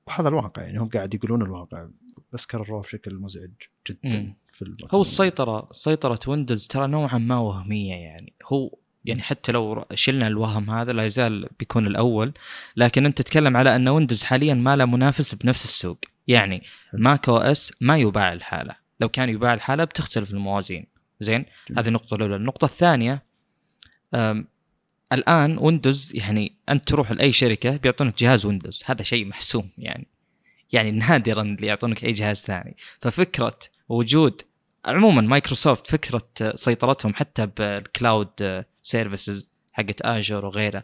وهذا 0.07 0.27
الواقع 0.27 0.61
يعني 0.61 0.77
هم 0.79 0.89
قاعد 0.89 1.13
يقولون 1.13 1.41
الواقع 1.41 1.87
بس 2.33 2.45
كرروه 2.45 2.81
بشكل 2.81 3.15
مزعج 3.15 3.51
جدا 3.89 4.19
مم. 4.19 4.35
في 4.51 4.61
الوقت 4.61 4.81
هو 4.81 4.87
الماضي. 4.87 5.01
السيطرة 5.01 5.69
سيطرة 5.71 6.19
Windows 6.27 6.67
ترى 6.67 6.87
نوعا 6.87 7.17
ما 7.17 7.37
وهمية 7.37 7.93
يعني. 7.93 8.33
هو 8.45 8.71
يعني 9.05 9.21
حتى 9.21 9.51
لو 9.51 9.85
شلنا 9.93 10.27
الوهم 10.27 10.69
هذا 10.69 10.91
لا 10.91 11.05
يزال 11.05 11.49
بيكون 11.59 11.87
الأول 11.87 12.33
لكن 12.75 13.05
أنت 13.05 13.17
تتكلم 13.17 13.57
على 13.57 13.75
أن 13.75 13.87
Windows 13.89 14.23
حاليا 14.23 14.53
ما 14.53 14.75
له 14.75 14.85
منافس 14.85 15.35
بنفس 15.35 15.63
السوق. 15.63 15.97
يعني 16.27 16.63
macOS 16.93 17.73
ما 17.81 17.97
يباع 17.97 18.33
لحاله. 18.33 18.75
لو 18.99 19.09
كان 19.09 19.29
يباع 19.29 19.53
لحاله 19.53 19.83
بتختلف 19.83 20.31
الموازين. 20.31 20.87
زين. 21.19 21.45
هذه 21.77 21.87
النقطة 21.87 22.15
الأولى. 22.15 22.35
النقطة 22.35 22.65
الثانية 22.65 23.23
أم، 25.11 25.17
الآن 25.19 25.57
Windows 25.57 26.11
يعني 26.15 26.53
أنت 26.69 26.87
تروح 26.87 27.11
لأي 27.11 27.31
شركة 27.31 27.77
بيعطونك 27.77 28.17
جهاز 28.19 28.45
Windows. 28.45 28.83
هذا 28.85 29.03
شيء 29.03 29.25
محسوم 29.25 29.69
يعني. 29.77 30.07
يعني 30.71 30.91
نادرا 30.91 31.41
اللي 31.41 31.67
يعطونك 31.67 32.03
أي 32.03 32.13
جهاز 32.13 32.37
ثاني. 32.37 32.75
ففكرة 32.99 33.59
وجود 33.89 34.41
عموما 34.85 35.21
مايكروسوفت 35.21 35.87
فكرة 35.87 36.27
سيطرتهم 36.55 37.13
حتى 37.13 37.45
بال 37.45 37.79
cloud 37.79 38.63
services 38.83 39.49
حقت 39.73 40.01
Azure 40.01 40.45
وغيره. 40.45 40.83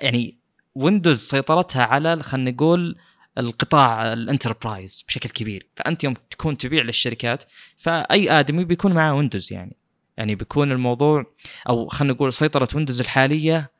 يعني 0.00 0.36
Windows 0.74 1.18
سيطرتها 1.18 1.82
على 1.84 2.22
خلينا 2.22 2.50
نقول 2.50 2.96
القطاع 3.38 4.12
ال 4.12 4.20
enterprise 4.20 5.04
بشكل 5.08 5.28
كبير. 5.28 5.66
فأنت 5.76 6.04
يوم 6.04 6.14
تكون 6.30 6.56
تبيع 6.56 6.82
للشركات 6.82 7.44
فأي 7.76 8.30
آدمي 8.30 8.64
بيكون 8.64 8.92
معاه 8.92 9.14
Windows 9.14 9.52
يعني. 9.52 9.76
يعني 10.16 10.34
بيكون 10.34 10.72
الموضوع 10.72 11.34
أو 11.68 11.88
خلينا 11.88 12.14
نقول 12.14 12.32
سيطرة 12.32 12.68
Windows 12.74 13.00
الحالية 13.00 13.70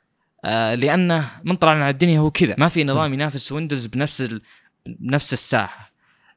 آه 0.45 0.75
لأنه 0.75 1.31
من 1.45 1.57
طلعنا 1.57 1.85
على 1.85 1.93
الدنيا 1.93 2.19
هو 2.19 2.31
كذا. 2.31 2.55
ما 2.59 2.69
في 2.69 2.85
نظام 2.85 3.15
ينافس 3.15 3.53
Windows 3.53 3.87
بنفس 3.87 4.21
ال... 4.21 4.43
بنفس 4.87 5.33
الساحة. 5.33 5.93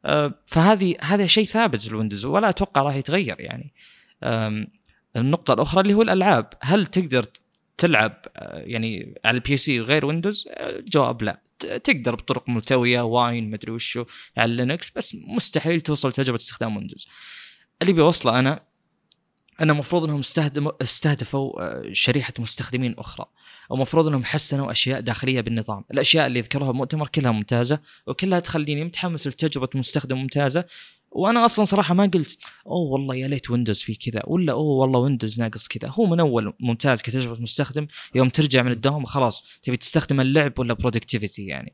آه 0.05 0.33
فهذه 0.45 0.95
هذا 1.01 1.25
شيء 1.25 1.45
ثابت 1.45 1.87
ال 1.87 1.92
Windows 1.92 2.25
ولا 2.25 2.49
أتوقع 2.49 2.81
راح 2.81 2.95
يتغير 2.95 3.35
يعني. 3.39 3.73
النقطة 5.15 5.53
الأخرى 5.53 5.81
اللي 5.81 5.93
هو 5.93 6.01
الألعاب. 6.01 6.49
هل 6.61 6.85
تقدر 6.85 7.25
تلعب 7.77 8.25
آه، 8.35 8.59
يعني 8.59 9.15
على 9.25 9.35
ال 9.35 9.57
PC 9.57 9.79
غير 9.79 10.05
Windows؟ 10.05 10.47
آه، 10.51 10.79
الجواب 10.79 11.23
لا. 11.23 11.41
تقدر 11.59 12.15
بطرق 12.15 12.49
ملتوية 12.49 13.01
Wine 13.01 13.51
مدري 13.51 13.71
وشو 13.71 14.05
على 14.37 14.55
Linux 14.55 14.91
بس 14.95 15.17
مستحيل 15.27 15.81
توصل 15.81 16.11
تجربه 16.11 16.35
استخدام 16.35 16.77
Windows. 16.77 17.07
اللي 17.81 17.93
بيوصله 17.93 18.39
أنا 18.39 18.66
أنا 19.61 19.73
المفروض 19.73 20.03
إنهم 20.03 20.21
استهدفوا 20.81 21.61
آه، 21.61 21.89
شريحة 21.91 22.33
مستخدمين 22.39 22.95
أخرى. 22.97 23.25
ومفروض 23.69 24.07
إنهم 24.07 24.23
حسنوا 24.23 24.71
أشياء 24.71 24.99
داخلية 24.99 25.41
بالنظام. 25.41 25.83
الأشياء 25.91 26.27
اللي 26.27 26.41
ذكرها 26.41 26.71
بمؤتمر 26.71 27.07
كلها 27.07 27.31
ممتازة 27.31 27.79
وكلها 28.07 28.39
تخليني 28.39 28.83
متحمس 28.83 29.27
لتجربة 29.27 29.69
مستخدم 29.75 30.17
ممتازة. 30.17 30.65
وأنا 31.11 31.45
أصلا 31.45 31.65
صراحة 31.65 31.93
ما 31.93 32.05
قلت 32.13 32.37
أوه 32.67 32.91
والله 32.91 33.15
يا 33.15 33.27
ليت 33.27 33.49
Windows 33.49 33.81
في 33.81 33.95
كذا. 33.95 34.21
ولا 34.27 34.53
أوه 34.53 34.77
والله 34.77 34.99
Windows 34.99 35.41
ناقص 35.41 35.67
كذا. 35.67 35.89
هو 35.89 36.05
من 36.05 36.19
أول 36.19 36.53
ممتاز 36.59 37.01
كتجربة 37.01 37.41
مستخدم 37.41 37.87
يوم 38.15 38.29
ترجع 38.29 38.61
من 38.61 38.71
الدوام 38.71 39.05
خلاص 39.05 39.49
تبي 39.63 39.77
تستخدم 39.77 40.21
اللعب 40.21 40.59
ولا 40.59 40.73
productivity 40.73 41.45
يعني. 41.45 41.73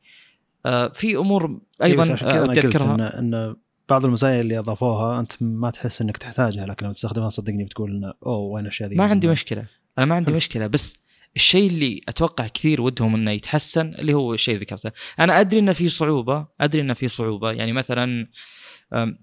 آه 0.66 0.88
في 0.88 1.18
أمور 1.18 1.48
بس 1.48 1.62
أيضا 1.84 2.18
آه 2.22 2.44
ودي 2.44 2.60
أذكرها. 2.60 2.96
ان 2.96 3.02
إن 3.34 3.56
بعض 3.90 4.06
المزايا 4.06 4.42
اللي 4.42 4.60
أضافوها 4.60 5.20
أنت 5.20 5.34
ما 5.42 5.70
تحس 5.70 6.02
إنك 6.02 6.18
تحتاجها 6.18 6.66
لكن 6.66 6.86
لما 6.86 6.94
تستخدمها 6.94 7.30
صدقني 7.30 7.64
بتقول 7.64 7.96
إنه 7.96 8.14
أوه 8.26 8.38
وين 8.38 8.66
الأشياء 8.66 8.90
ذي 8.90 8.96
ما 8.96 9.04
عندي. 9.04 9.28
مشكلة. 9.38 9.66
أنا 9.98 10.06
ما 10.06 10.16
عندي 10.16 10.26
حلو. 10.26 10.36
مشكلة 10.36 10.68
بس 10.68 11.00
الشيء 11.36 11.68
اللي 11.68 12.02
أتوقع 12.10 12.48
كثير 12.48 12.82
ودهم 12.82 13.16
إنه 13.16 13.32
يتحسن 13.32 13.88
اللي 13.88 14.14
هو 14.14 14.34
الشيء 14.34 14.54
اللي 14.54 14.66
ذكرته. 14.66 14.92
أنا 15.20 15.40
أدري 15.40 15.60
إنه 15.60 15.74
في 15.74 15.90
صعوبة 15.90 16.48
أدري 16.62 16.82
إنه 16.82 16.94
في 16.94 17.08
صعوبة. 17.08 17.52
يعني 17.52 17.74
مثلا 17.74 18.28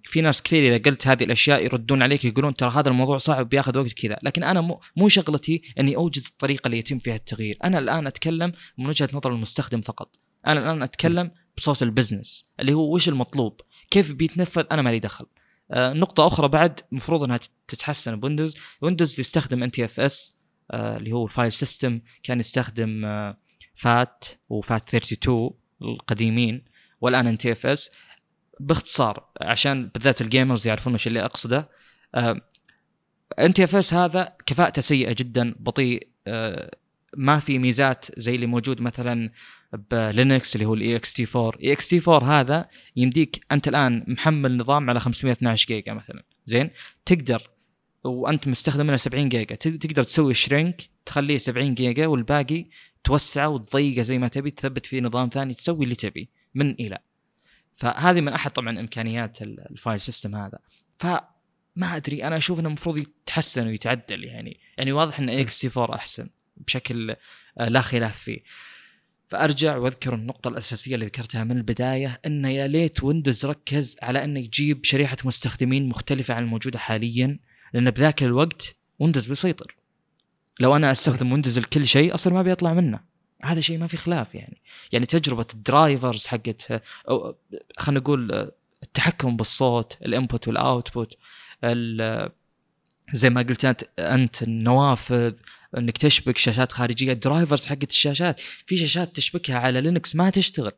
في 0.05 0.21
ناس 0.21 0.43
كثير 0.43 0.75
إذا 0.75 0.91
قلت 0.91 1.07
هذه 1.07 1.25
الأشياء 1.25 1.65
يردون 1.65 2.03
عليك 2.03 2.25
يقولون 2.25 2.55
ترى 2.55 2.71
هذا 2.71 2.89
الموضوع 2.89 3.17
صعب 3.17 3.49
بياخذ 3.49 3.79
وقت 3.79 3.93
كذا. 3.93 4.19
لكن 4.23 4.43
أنا 4.43 4.61
مو 4.61 4.81
مو 4.97 5.09
شغلتي 5.09 5.63
إني 5.81 5.97
أوجد 5.97 6.23
الطريقة 6.27 6.67
اللي 6.67 6.79
يتم 6.79 6.99
فيها 6.99 7.15
التغيير. 7.15 7.59
أنا 7.65 7.79
الآن 7.79 8.07
أتكلم 8.07 8.53
من 8.79 8.87
وجهة 8.87 9.09
نظر 9.13 9.33
المستخدم 9.33 9.81
فقط. 9.81 10.17
أنا 10.47 10.61
الآن 10.61 10.83
أتكلم 10.83 11.31
بصوت 11.57 11.83
ال 11.83 11.90
business 11.90 12.47
اللي 12.61 12.73
هو 12.73 12.95
وش 12.95 13.09
المطلوب. 13.09 13.61
كيف 13.91 14.13
بيتنفذ 14.13 14.65
أنا 14.73 14.83
مالي 14.83 14.99
دخل. 14.99 15.27
آه، 15.71 15.93
نقطة 15.93 16.27
أخرى 16.27 16.49
بعد 16.49 16.81
المفروض 16.93 17.25
أنها 17.25 17.41
تتحسن. 17.69 18.21
بويندوز، 18.21 18.57
ويندوز 18.81 19.21
يستخدم 19.21 19.63
NTFS 19.63 20.37
اللي 20.75 21.13
هو 21.13 21.25
ال 21.25 21.30
file 21.30 21.53
system 21.53 22.01
كان 22.23 22.39
يستخدم 22.39 23.05
آه، 23.05 23.37
FAT 23.75 24.25
و 24.49 24.59
FAT 24.59 24.89
32 24.89 25.51
القديمين 25.83 26.65
والآن 27.01 27.27
NTFS. 27.27 27.91
باختصار 28.61 29.27
عشان 29.41 29.91
بالذات 29.95 30.21
ال 30.21 30.27
gamers 30.27 30.67
يعرفون 30.67 30.93
إيش 30.93 31.07
اللي 31.07 31.25
أقصده 31.25 31.69
NTFS 33.39 33.95
هذا 33.95 34.37
كفاءته 34.47 34.83
سيئة 34.83 35.15
جدا 35.19 35.55
بطيء 35.59 36.09
آه، 36.27 36.71
ما 37.17 37.39
في 37.39 37.59
ميزات 37.59 38.07
زي 38.21 38.35
اللي 38.35 38.47
موجود 38.47 38.81
مثلا 38.81 39.31
بلينكس 39.73 40.55
اللي 40.57 40.67
هو 40.67 40.75
ال 40.75 40.97
ext 40.97 41.27
4 41.37 41.53
ext 41.63 42.01
4 42.09 42.41
هذا 42.41 42.69
يمديك 42.97 43.41
أنت 43.53 43.69
الآن 43.69 44.05
محمل 44.09 44.57
نظام 44.57 44.91
على 44.91 45.01
512 45.01 45.67
جيجا 45.67 45.93
مثلا. 45.93 46.23
زين؟ 46.47 46.71
تقدر 47.05 47.43
وأنت 48.05 48.49
مستخدم 48.49 48.87
منه 48.87 48.97
70 48.97 49.29
جيجا. 49.29 49.55
تق- 49.55 49.77
تقدر 49.79 50.03
تسوي 50.03 50.35
shrink 50.35 50.83
تخليه 51.07 51.39
70 51.39 51.75
جيجا 51.75 52.07
والباقي 52.07 52.67
توسعه 53.05 53.49
وتضيقه 53.49 54.03
زي 54.03 54.19
ما 54.19 54.29
تبي 54.29 54.51
تثبت 54.51 54.87
فيه 54.87 55.01
نظام 55.01 55.29
ثاني 55.29 55.55
تسوي 55.55 55.85
اللي 55.85 55.95
تبي 55.95 56.29
من 56.55 56.71
إلى. 56.71 56.99
فهذه 57.77 58.21
من 58.21 58.33
أحد 58.33 58.51
طبعا 58.51 58.81
إمكانيات 58.81 59.43
ال- 59.43 59.71
ال 59.71 59.77
file 59.77 60.01
system 60.01 60.35
هذا. 60.37 60.59
فما 60.99 61.97
أدري 61.97 62.25
أنا 62.25 62.37
أشوف 62.37 62.61
إنه 62.61 62.69
المفروض 62.69 62.99
يتحسن 62.99 63.67
ويتعدل 63.67 64.25
يعني. 64.25 64.61
يعني 64.79 64.93
واضح 64.93 65.21
إن 65.21 65.29
ext 65.31 65.71
4 65.81 65.95
أحسن 65.97 66.29
بشكل 66.57 67.17
آه، 67.59 67.69
لا 67.69 67.81
خلاف 67.81 68.19
فيه. 68.19 68.43
فأرجع 69.31 69.77
وأذكر 69.77 70.15
النقطة 70.15 70.49
الأساسية 70.49 70.95
اللي 70.95 71.07
ذكرتها 71.07 71.45
من 71.45 71.57
البداية 71.57 72.21
أن 72.27 72.45
يا 72.45 72.67
ليت 72.67 73.05
ويندوز 73.05 73.47
ركز 73.47 73.97
على 74.03 74.25
أنه 74.25 74.41
يجيب 74.41 74.85
شريحة 74.85 75.17
مستخدمين 75.25 75.89
مختلفة 75.89 76.35
عن 76.35 76.43
الموجودة 76.43 76.79
حاليا 76.79 77.39
لأن 77.75 77.91
بذاك 77.91 78.23
الوقت 78.23 78.77
ويندوز 78.99 79.27
بيسيطر. 79.27 79.77
لو 80.61 80.77
أنا 80.77 80.91
أستخدم 80.91 81.33
ويندوز 81.33 81.59
لكل 81.59 81.87
شيء 81.87 82.15
أصلا 82.15 82.33
ما 82.33 82.43
بيطلع 82.43 82.75
منه. 82.75 83.01
هذا 83.43 83.61
شيء 83.61 83.79
ما 83.79 83.87
في 83.87 83.97
خلاف 83.97 84.35
يعني. 84.35 84.57
يعني 84.93 85.07
تجربة 85.07 85.47
ال 85.55 85.64
drivers 85.64 86.27
حقت 86.27 86.83
أو 87.09 87.37
خلينا 87.79 88.01
نقول 88.01 88.51
التحكم 88.83 89.37
بالصوت 89.37 89.99
ال 90.03 90.10
input 90.10 90.49
وال 90.49 90.66
output 90.66 91.17
ال- 91.65 92.31
زي 93.13 93.31
ما 93.31 93.43
قلت 93.43 93.65
انت 93.65 93.85
أنت 93.99 94.43
النوافذ 94.43 95.35
إنك 95.79 95.99
تشبك 95.99 96.39
شاشات 96.39 96.73
خارجية. 96.73 97.13
ال 97.13 97.19
drivers 97.19 97.67
حقت 97.67 97.91
الشاشات 97.91 98.41
في 98.41 98.77
شاشات 98.77 99.17
تشبكها 99.17 99.59
على 99.59 99.81
لينكس 99.81 100.17
ما 100.17 100.31
تشتغل. 100.31 100.73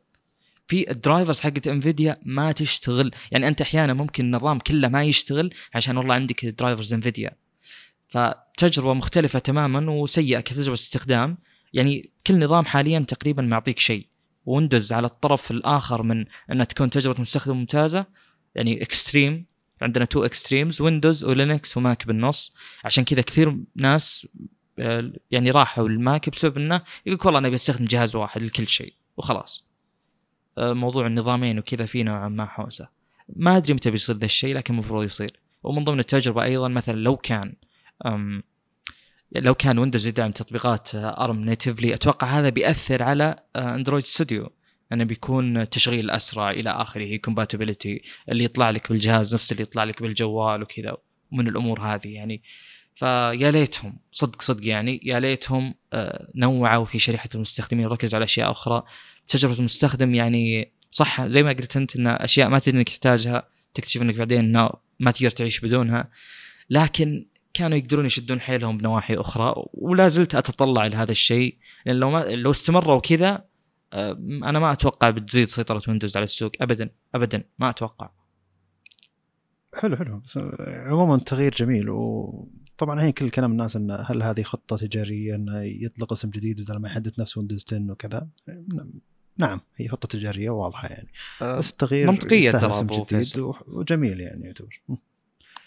في 0.67 0.91
ال 0.91 0.97
drivers 0.97 1.41
حقت 1.41 1.67
Nvidia 1.67 2.17
ما 2.25 2.51
تشتغل. 2.51 3.11
يعني 3.31 3.47
أنت 3.47 3.61
أحيانا 3.61 3.93
ممكن 3.93 4.25
النظام 4.25 4.59
كله 4.59 4.87
ما 4.87 5.03
يشتغل 5.03 5.53
عشان 5.73 5.97
والله 5.97 6.15
عندك 6.15 6.45
drivers 6.45 6.93
Nvidia. 6.93 7.31
فتجربة 8.07 8.93
مختلفة 8.93 9.39
تماما 9.39 9.91
وسيئة 9.91 10.39
كتجربة 10.39 10.73
استخدام. 10.73 11.37
يعني 11.73 12.11
كل 12.27 12.39
نظام 12.39 12.65
حاليا 12.65 12.99
تقريبا 12.99 13.41
معطيك 13.41 13.79
شيء. 13.79 14.07
ويندوز 14.45 14.93
على 14.93 15.07
الطرف 15.07 15.51
الآخر 15.51 16.03
من 16.03 16.25
إنها 16.51 16.65
تكون 16.65 16.89
تجربة 16.89 17.21
مستخدم 17.21 17.57
ممتازة. 17.57 18.05
يعني 18.55 18.83
extreme 18.83 19.45
عندنا 19.83 20.05
two 20.05 20.25
extremes 20.25 20.81
ويندوز 20.81 21.23
ولينكس 21.23 21.77
وماك 21.77 22.07
بالنص. 22.07 22.55
عشان 22.83 23.03
كذا 23.03 23.21
كثير 23.21 23.57
ناس 23.75 24.27
آه، 24.79 25.11
يعني 25.31 25.51
راحوا 25.51 25.87
الماك 25.87 26.29
بسبب 26.29 26.57
إنه 26.57 26.81
يقول 27.05 27.19
والله 27.25 27.39
أنا 27.39 27.49
بستخدم 27.49 27.85
جهاز 27.85 28.15
واحد 28.15 28.41
لكل 28.41 28.67
شيء 28.67 28.93
وخلاص. 29.17 29.65
آه، 30.57 30.73
موضوع 30.73 31.07
النظامين 31.07 31.59
وكذا 31.59 31.85
في 31.85 32.03
نوعا 32.03 32.29
ما 32.29 32.45
حوسة. 32.45 32.87
ما 33.35 33.57
أدري 33.57 33.73
متى 33.73 33.91
بيصير 33.91 34.15
ذا 34.15 34.25
الشيء 34.25 34.55
لكن 34.55 34.73
المفروض 34.73 35.03
يصير. 35.03 35.39
ومن 35.63 35.83
ضمن 35.83 35.99
التجربة 35.99 36.43
أيضا 36.43 36.67
مثلا 36.67 36.95
لو 36.95 37.17
كان 37.17 37.53
لو 39.35 39.53
كان 39.53 39.79
ويندوز 39.79 40.07
يدعم 40.07 40.31
تطبيقات 40.31 40.89
ARM 40.95 41.45
natively 41.45 41.93
أتوقع 41.93 42.39
هذا 42.39 42.49
بيأثر 42.49 43.03
على 43.03 43.35
Android 43.55 44.03
Studio 44.03 44.51
انه 44.93 45.03
بيكون 45.03 45.69
تشغيل 45.69 46.09
أسرع 46.09 46.51
إلى 46.51 46.69
آخره 46.69 47.17
كومباتيبلتي 47.17 48.01
اللي 48.29 48.43
يطلع 48.43 48.69
لك 48.69 48.89
بالجهاز 48.89 49.33
نفس 49.33 49.51
اللي 49.51 49.63
يطلع 49.63 49.83
لك 49.83 50.01
بالجوال 50.01 50.61
وكذا 50.61 50.97
ومن 51.31 51.47
الأمور 51.47 51.79
هذه 51.81 52.07
يعني. 52.07 52.41
فيا 52.93 53.51
ليتهم 53.51 53.97
صدق 54.11 54.41
صدق 54.41 54.67
يعني 54.67 54.99
يا 55.03 55.19
ليتهم 55.19 55.75
آه، 55.93 56.27
نوعوا 56.35 56.85
في 56.85 56.99
شريحة 56.99 57.29
المستخدمين. 57.35 57.85
وركزوا 57.85 58.15
على 58.17 58.23
أشياء 58.23 58.51
أخرى. 58.51 58.83
تجربة 59.27 59.59
المستخدم 59.59 60.15
يعني 60.15 60.71
صح 60.91 61.25
زي 61.27 61.43
ما 61.43 61.49
قلت 61.49 61.77
أنت 61.77 61.95
إن 61.95 62.07
أشياء 62.07 62.49
ما 62.49 62.59
تدري 62.59 62.77
إنك 62.77 62.89
تحتاجها 62.89 63.47
تكتشف 63.73 64.01
إنك 64.01 64.15
بعدين 64.15 64.39
انه 64.39 64.69
ما 64.99 65.11
تقدر 65.11 65.29
تعيش 65.29 65.59
بدونها. 65.59 66.09
لكن 66.69 67.25
كانوا 67.53 67.77
يقدرون 67.77 68.05
يشدون 68.05 68.41
حيلهم 68.41 68.77
بنواحي 68.77 69.15
أخرى 69.15 69.53
ولا 69.73 70.07
زلت 70.07 70.35
أتطلع 70.35 70.87
لهذا 70.87 71.11
الشيء. 71.11 71.57
لأن 71.85 71.95
لو 71.95 72.09
ما 72.09 72.19
لو 72.19 72.51
استمروا 72.51 72.99
كذا 72.99 73.45
أنا 73.93 74.59
ما 74.59 74.71
أتوقع 74.71 75.09
بتزيد 75.09 75.47
سيطرة 75.47 75.81
ويندوز 75.87 76.17
على 76.17 76.23
السوق. 76.23 76.51
ابدا 76.61 76.89
ابدا 77.15 77.43
ما 77.59 77.69
أتوقع. 77.69 78.09
حلو 79.75 79.95
حلو. 79.95 80.19
بس 80.19 80.37
عموما 80.67 81.17
تغيير 81.17 81.55
جميل. 81.55 81.89
وطبعا 81.89 82.95
الحين 82.95 83.11
كل 83.11 83.29
كلام 83.29 83.51
الناس 83.51 83.75
انه 83.75 83.95
هل 83.95 84.23
هذه 84.23 84.43
خطة 84.43 84.77
تجارية 84.77 85.35
انه 85.35 85.61
يطلق 85.61 86.13
اسم 86.13 86.29
جديد 86.29 86.61
بدل 86.61 86.79
ما 86.79 86.87
يحدث 86.87 87.19
نفسه 87.19 87.39
ويندوز 87.39 87.65
10 87.67 87.91
وكذا؟ 87.91 88.27
نعم 89.37 89.61
هي 89.75 89.87
خطة 89.87 90.07
تجارية 90.07 90.49
واضحة 90.49 90.87
يعني. 90.87 91.07
آه، 91.41 91.57
بس 91.57 91.71
التغيير 91.71 92.11
منطقية 92.11 92.47
يستاهل 92.47 92.61
ترى 92.61 92.71
اسم 92.71 92.87
جديد 92.87 93.53
وجميل 93.67 94.19
يعني 94.19 94.43
يعتبر. 94.43 94.81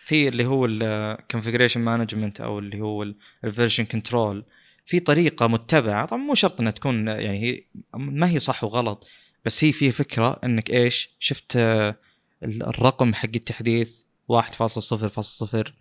في 0.05 0.29
اللي 0.29 0.47
هو 0.47 0.67
ال 0.67 0.75
configuration 0.75 1.81
management 1.81 2.41
أو 2.41 2.59
اللي 2.59 2.81
هو 2.81 3.13
ال 3.45 3.50
version 3.50 3.85
control 3.85 4.45
في 4.87 5.01
طريقة 5.01 5.47
متبعة. 5.47 6.07
طبعا 6.07 6.21
مو 6.21 6.35
شرط 6.35 6.61
إنها 6.61 6.73
تكون 6.73 7.09
يعني 7.09 7.43
هي 7.43 7.65
ما 7.95 8.31
هي 8.31 8.39
صح 8.39 8.65
وغلط 8.65 9.07
بس 9.45 9.65
هي 9.65 9.73
في 9.73 9.91
فكرة 9.91 10.41
إنك 10.45 10.71
إيش؟ 10.71 11.11
شفت 11.19 11.57
آه، 11.57 11.97
الرقم 12.43 13.15
حق 13.15 13.29
التحديث 13.35 13.93
1.0.0 14.33 15.73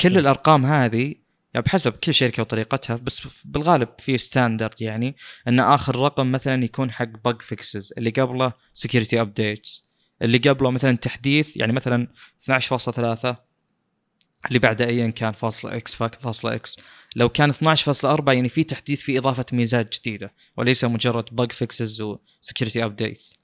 كل 0.00 0.18
الأرقام 0.18 0.66
هذه 0.66 1.14
يعني 1.54 1.64
بحسب 1.66 1.92
كل 1.92 2.14
شركة 2.14 2.42
وطريقتها 2.42 2.96
بس 2.96 3.44
بالغالب 3.44 3.88
في 3.98 4.18
standard 4.18 4.82
يعني 4.82 5.16
إن 5.48 5.60
آخر 5.60 5.96
رقم 5.96 6.32
مثلا 6.32 6.64
يكون 6.64 6.90
حق 6.90 7.08
bug 7.24 7.42
fixes 7.42 7.92
اللي 7.98 8.10
قبله 8.10 8.52
security 8.74 9.20
updates 9.20 9.88
اللي 10.22 10.38
قبله 10.38 10.70
مثلا 10.70 10.96
تحديث 10.96 11.56
يعني 11.56 11.72
مثلا 11.72 12.08
12.3 12.50 13.34
اللي 14.46 14.58
بعده 14.58 14.86
ايا 14.86 15.10
كان 15.10 15.32
فاصلة 15.32 15.76
إكس 15.76 15.94
فاصلة 15.94 16.54
إكس. 16.54 16.76
لو 17.16 17.28
كان 17.28 17.52
12.4 17.52 18.28
يعني 18.28 18.48
في 18.48 18.64
تحديث 18.64 19.00
في 19.00 19.18
إضافة 19.18 19.46
ميزات 19.52 19.98
جديدة 19.98 20.34
وليس 20.56 20.84
مجرد 20.84 21.24
bug 21.32 21.52
fixes 21.52 22.02
و 22.02 22.11
security 22.11 22.84
updates 22.84 23.40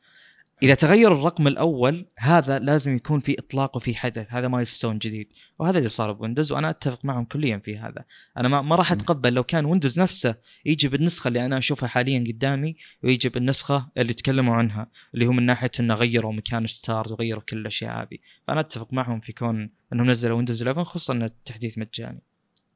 إذا 0.63 0.75
تغير 0.75 1.13
الرقم 1.13 1.47
الأول 1.47 2.07
هذا 2.19 2.59
لازم 2.59 2.97
يكون 2.97 3.21
في 3.21 3.39
إطلاق 3.39 3.77
وفي 3.77 3.95
حدث. 3.95 4.27
هذا 4.31 4.49
milestone 4.49 4.99
جديد. 4.99 5.29
وهذا 5.59 5.79
اللي 5.79 5.89
صار 5.89 6.13
بويندوز 6.13 6.53
وأنا 6.53 6.71
أتفق 6.71 7.05
معهم 7.05 7.25
كليا 7.25 7.59
في 7.59 7.79
هذا. 7.79 8.05
أنا 8.37 8.49
ما, 8.49 8.63
ما 8.63 8.77
راح. 8.77 8.93
أتقبل 8.93 9.33
لو 9.33 9.45
كان 9.45 9.65
ويندوز 9.65 10.01
نفسه 10.01 10.35
يجي 10.65 10.89
بالنسخة 10.89 11.29
اللي 11.29 11.45
أنا 11.45 11.59
أشوفها 11.59 11.89
حاليا 11.89 12.25
قدامي 12.29 12.77
ويجي 13.03 13.29
بالنسخة 13.29 13.89
اللي 13.99 14.15
تكلموا 14.15 14.55
عنها 14.55 14.91
اللي 15.15 15.27
هو 15.27 15.33
من 15.33 15.47
ناحية 15.47 15.71
إنه 15.81 15.95
غيروا 15.95 16.33
مكان 16.33 16.67
start 16.67 17.13
وغيروا 17.13 17.43
كل 17.43 17.59
الأشياء 17.59 18.03
هذه. 18.03 18.19
فأنا 18.49 18.61
أتفق 18.61 18.93
معهم 18.93 19.21
في 19.21 19.33
كون 19.33 19.71
إنهم 19.93 20.11
نزلوا 20.11 20.37
ويندوز 20.37 20.63
11 20.63 20.85
خصوصا 20.85 21.15
التحديث 21.15 21.79
مجاني. 21.79 22.23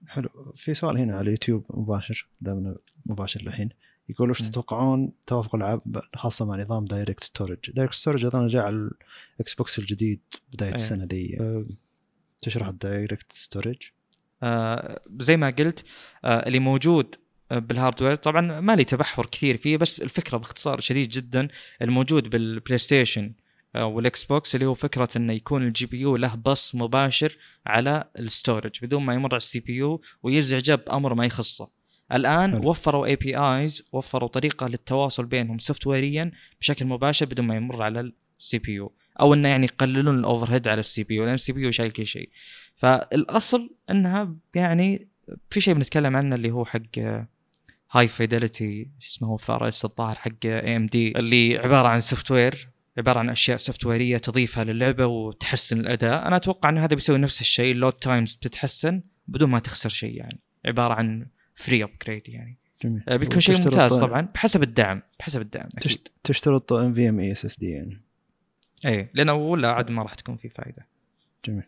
حلو. 0.06 0.28
في 0.54 0.74
سؤال 0.74 0.98
هنا 0.98 1.12
على 1.12 1.22
اليوتيوب 1.22 1.64
مباشر 1.70 2.26
دامنا 2.40 2.76
مباشر 3.06 3.40
الحين 3.40 3.68
يقول 4.08 4.30
وش. 4.30 4.42
تتوقعون 4.42 5.12
توافق 5.26 5.54
العاب 5.54 6.02
خاصة 6.16 6.44
مع 6.44 6.56
نظام 6.56 6.84
DirectStorage 6.84 7.70
DirectStorage 7.70 8.24
أظن 8.24 8.46
جاء 8.46 8.62
على 8.62 8.90
ال 9.36 9.54
Xbox 9.54 9.78
الجديد 9.78 10.20
بداية 10.52 10.68
أيه. 10.68 10.74
السنة 10.74 11.04
دي. 11.04 11.40
أه، 11.40 11.66
تشرح 12.38 12.68
ال 12.68 13.32
DirectStorage 13.32 13.76
آه 14.42 15.00
زي 15.18 15.36
ما 15.36 15.50
قلت 15.50 15.84
آه 16.24 16.46
اللي 16.46 16.58
موجود 16.58 17.14
آه، 17.52 17.58
بال 17.58 17.70
hardware 17.70 18.14
طبعا 18.14 18.60
ما 18.60 18.76
لي 18.76 18.84
تبحر 18.84 19.26
كثير 19.26 19.56
فيه 19.56 19.76
بس 19.76 20.00
الفكرة 20.00 20.38
باختصار 20.38 20.80
شديد 20.80 21.08
جدا 21.08 21.48
الموجود 21.82 22.30
بال 22.30 22.78
PlayStation 22.78 23.24
آه، 23.24 23.39
وال 23.74 24.24
Xbox 24.24 24.54
اللي 24.54 24.66
هو 24.66 24.74
فكرة 24.74 25.08
إنه 25.16 25.32
يكون 25.32 25.66
ال 25.66 25.86
GPU 25.86 26.16
له 26.16 26.34
بص 26.34 26.74
مباشر 26.74 27.36
على 27.66 28.04
ال 28.18 28.25
storage 28.25 28.70
بدون 28.82 29.02
ما 29.02 29.14
يمر 29.14 29.28
على 29.28 29.36
ال 29.36 29.60
CPU 29.60 30.00
ويزعجه 30.22 30.74
بأمر 30.74 31.14
ما 31.14 31.26
يخصه 31.26 31.68
الآن 32.12 32.50
حلو. 32.52 32.70
وفروا 32.70 33.06
APIs 33.06 33.84
وفروا 33.92 34.28
طريقة 34.28 34.66
للتواصل 34.68 35.26
بينهم 35.26 35.58
سوفت 35.58 35.86
ويريا 35.86 36.30
بشكل 36.60 36.86
مباشر 36.86 37.26
بدون 37.26 37.46
ما 37.46 37.56
يمر 37.56 37.82
على 37.82 38.12
ال 38.38 38.58
CPU 38.58 38.92
أو 39.20 39.34
إنه 39.34 39.48
يعني 39.48 39.64
يقللون 39.66 40.18
ال 40.18 40.52
overhead 40.52 40.68
على 40.68 40.80
ال 40.80 41.02
CPU 41.02 41.24
لأن 41.24 41.34
ال 41.34 41.52
CPU 41.52 41.70
شايل 41.70 41.90
كل 41.90 42.06
شيء 42.06 42.30
فالأصل 42.74 43.70
إنها 43.90 44.34
يعني 44.54 45.08
في 45.50 45.60
شيء 45.60 45.74
بنتكلم 45.74 46.16
عنه 46.16 46.34
اللي 46.34 46.50
هو 46.50 46.64
حق 46.64 46.98
high 47.90 48.08
fidelity 48.08 48.88
اسمه 49.02 49.28
هو 49.28 49.36
FSR 49.36 49.84
الظاهر 49.84 50.16
حق 50.16 50.30
AMD 50.44 51.18
اللي 51.18 51.58
عبارة 51.58 51.88
عن 51.88 52.00
software 52.00 52.68
عبارة 52.98 53.18
عن 53.18 53.30
أشياء 53.30 53.56
سوفت 53.56 53.86
ويريه 53.86 54.18
تضيفها 54.18 54.64
للعبة 54.64 55.06
وتحسن 55.06 55.80
الأداء. 55.80 56.26
أنا 56.26 56.36
أتوقع 56.36 56.68
ان 56.68 56.78
هذا 56.78 56.94
بيسوي 56.94 57.18
نفس 57.18 57.40
الشيء 57.40 57.72
ال 57.72 57.76
load 57.76 57.92
times 57.92 58.34
بتتحسن 58.34 59.02
بدون 59.28 59.50
ما 59.50 59.58
تخسر 59.58 59.88
شيء 59.88 60.16
يعني. 60.16 60.38
عبارة 60.64 60.94
عن 60.94 61.26
free 61.54 61.84
upgrade 61.84 62.28
يعني. 62.28 62.58
جميل. 62.84 63.02
آه، 63.08 63.16
بيكون 63.16 63.40
شيء 63.40 63.56
ممتاز 63.56 63.98
طبعا 63.98 64.20
بحسب 64.34 64.62
الدعم 64.62 65.02
بحسب 65.18 65.40
الدعم 65.40 65.66
أكيد. 65.76 65.82
تشت- 65.92 66.12
تشترط 66.24 66.72
ام 66.72 66.94
في 66.94 67.08
ام 67.08 67.20
اي 67.20 67.32
اس 67.32 67.44
اس 67.44 67.58
دي 67.58 67.70
يعني. 67.70 68.00
اي 68.86 69.10
لأنه 69.14 69.32
ولا 69.34 69.68
عاد 69.68 69.90
ما 69.90 70.02
راح 70.02 70.14
تكون 70.14 70.36
في 70.36 70.48
فائده 70.48 70.86
جميل. 71.44 71.62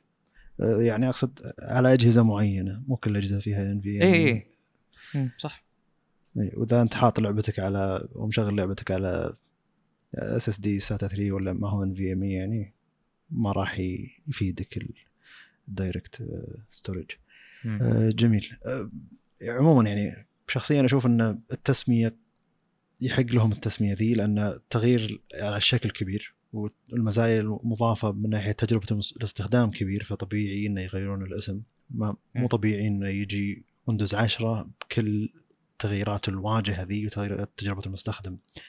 أه، 0.60 0.82
يعني 0.82 1.08
أقصد 1.08 1.52
على 1.62 1.92
أجهزة 1.92 2.22
معينة 2.22 2.82
مو 2.86 2.96
كل 2.96 3.10
الاجهزه 3.10 3.40
فيها 3.40 3.72
NVMe 3.72 4.46
اي 5.14 5.30
صح. 5.38 5.64
وإذا 6.34 6.82
أنت 6.82 6.94
حاط 6.94 7.20
لعبتك 7.20 7.58
على 7.58 8.08
ومشغل 8.14 8.56
لعبتك 8.56 8.90
على 8.90 9.34
SSD 10.14 10.80
SATA 10.80 11.08
3 11.08 11.32
ولا 11.32 11.52
ما 11.52 11.68
هو 11.68 11.82
NVMe 11.82 12.22
يعني 12.22 12.72
ما 13.30 13.52
راح 13.52 13.78
يفيدك 14.28 14.86
ال 15.68 16.22
DirectStorage 16.70 17.10
مم. 17.64 17.78
آه، 17.82 18.10
جميل 18.10 18.56
آه، 18.66 18.90
عموما 19.42 19.88
يعني 19.88 20.26
شخصيا 20.48 20.84
أشوف 20.84 21.06
إن 21.06 21.38
التسمية 21.52 22.16
يحق 23.00 23.26
لهم 23.26 23.52
التسمية 23.52 23.94
ذي 23.94 24.14
لأن 24.14 24.38
التغيير 24.38 25.20
على 25.34 25.56
الشكل 25.56 25.90
كبير 25.90 26.34
والمزايا 26.52 27.40
المضافة 27.40 28.12
من 28.12 28.30
ناحية 28.30 28.52
تجربة 28.52 29.00
الاستخدام 29.16 29.70
كبير 29.70 30.02
فطبيعي 30.02 30.66
إنه 30.66 30.80
يغيرون 30.80 31.22
الاسم 31.22 31.62
ما 31.90 32.16
مو. 32.34 32.46
طبيعي 32.46 32.88
إنه 32.88 33.08
يجي 33.08 33.64
Windows 33.86 34.14
10 34.14 34.70
بكل 34.80 35.28
تغييرات 35.78 36.28
الواجهة 36.28 36.82
ذي 36.82 37.06
وتغييرات 37.06 37.50
تجربة 37.56 37.82
المستخدم 37.86 38.32
آه، 38.32 38.62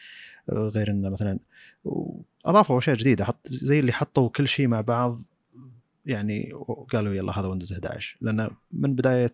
غير 0.50 0.91
إنه 0.91 1.10
مثلا 1.10 1.39
أضافوا 2.46 2.78
أشياء 2.78 2.96
جديدة 2.96 3.26
حط 3.26 3.48
زي 3.48 3.80
اللي 3.80 3.91
حطوا 3.91 4.30
كل 4.30 4.48
شيء 4.48 4.68
مع 4.68 4.82
بعض 4.82 5.22
يعني 6.06 6.52
قالوا 6.89 7.14
يلا 7.14 7.39
هذا 7.39 7.48
Windows 7.47 7.74
11 7.74 8.18
لأن 8.22 8.50
من 8.72 8.96
بداية 8.96 9.32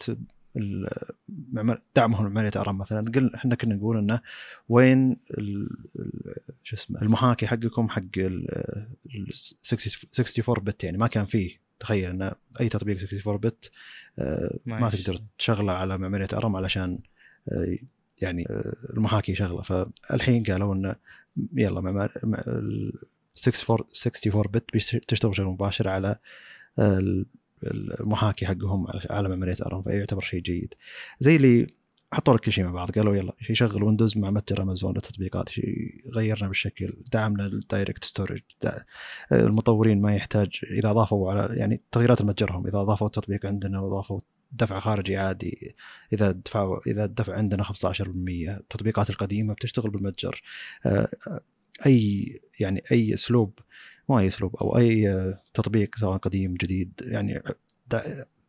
دعمهم 1.95 2.23
لعمليه 2.23 2.51
ARM 2.55 2.77
مثلا 2.77 3.11
قلنا 3.11 3.35
إحنا 3.35 3.55
كنا 3.55 3.75
نقول 3.75 3.97
إنه 3.97 4.21
وين 4.69 5.17
شو 6.63 6.75
اسمه 6.75 7.01
المحاكي 7.01 7.47
حقكم 7.47 7.89
حق 7.89 8.01
ال 8.17 8.51
ال 9.15 9.29
64 10.19 10.63
بت 10.63 10.83
يعني 10.83 10.97
ما 10.97 11.07
كان 11.07 11.25
فيه 11.25 11.59
تخيل 11.79 12.09
إن 12.09 12.31
أي 12.61 12.69
تطبيق 12.69 12.97
64 12.97 13.37
بت 13.37 13.71
آه، 14.19 14.59
ما. 14.65 14.89
تقدر 14.89 15.19
تشغله 15.37 15.73
على 15.73 15.97
معماريه 15.97 16.27
ارم 16.33 16.55
علشان 16.55 16.99
آه، 17.51 17.77
يعني 18.21 18.45
آه، 18.49 18.73
المحاكي 18.93 19.35
شغلة. 19.35 19.61
فالحين 19.61 20.43
قالوا 20.43 20.75
إنه 20.75 20.95
يلا 21.53 21.81
مع- 21.81 22.09
ال 22.47 22.93
64 23.47 24.31
64 24.33 24.51
بت 24.53 24.75
تشتغل 25.07 25.31
بشكل 25.31 25.43
مباشر 25.45 25.87
على 25.87 26.15
ال- 26.79 27.25
المحاكي 27.63 28.45
حقهم 28.45 28.87
على- 28.87 29.11
معمارية 29.11 29.55
أرم 29.65 29.81
فيعتبر 29.81 30.21
شيء 30.21 30.41
جيد. 30.41 30.73
زي 31.19 31.35
اللي 31.35 31.67
حطوا 32.13 32.33
لك 32.33 32.39
كل 32.39 32.51
شيء 32.51 32.63
مع 32.63 32.71
بعض 32.71 32.91
قالوا 32.91 33.15
يلا 33.15 33.33
يشغل 33.49 33.83
ويندوز 33.83 34.17
مع 34.17 34.31
متجر 34.31 34.61
امازون 34.61 34.93
للتطبيقات 34.93 35.49
غيرنا 36.15 36.47
بالشكل 36.47 36.93
دعمنا 37.11 37.45
ال 37.45 38.03
DirectStorage 38.03 38.41
المطورين 39.31 40.01
ما 40.01 40.15
يحتاج 40.15 40.49
إذا 40.71 40.89
اضافوا 40.89 41.31
على 41.31 41.55
يعني 41.57 41.81
تغييرات 41.91 42.21
متجرهم 42.21 42.67
إذا 42.67 42.77
اضافوا 42.77 43.07
التطبيق 43.07 43.45
عندنا 43.45 43.79
واضافوا 43.79 44.19
دفع 44.51 44.79
خارجي 44.79 45.17
عادي. 45.17 45.75
إذا 46.13 46.31
دفعوا 46.31 46.79
إذا 46.87 47.05
الدفع 47.05 47.35
عندنا 47.35 47.63
15% 47.63 48.49
التطبيقات 48.49 49.09
القديمة 49.09 49.53
بتشتغل 49.53 49.89
بالمتجر. 49.89 50.41
آه، 50.85 51.07
آه، 51.27 51.41
أي 51.85 52.41
يعني 52.59 52.83
أي 52.91 53.13
أسلوب 53.13 53.59
ما 54.09 54.19
أي 54.19 54.27
أسلوب 54.27 54.55
أو 54.55 54.77
أي 54.77 55.09
آه، 55.09 55.41
تطبيق 55.53 55.95
سواء 55.97 56.17
قديم 56.17 56.53
جديد 56.55 56.91
يعني 57.01 57.43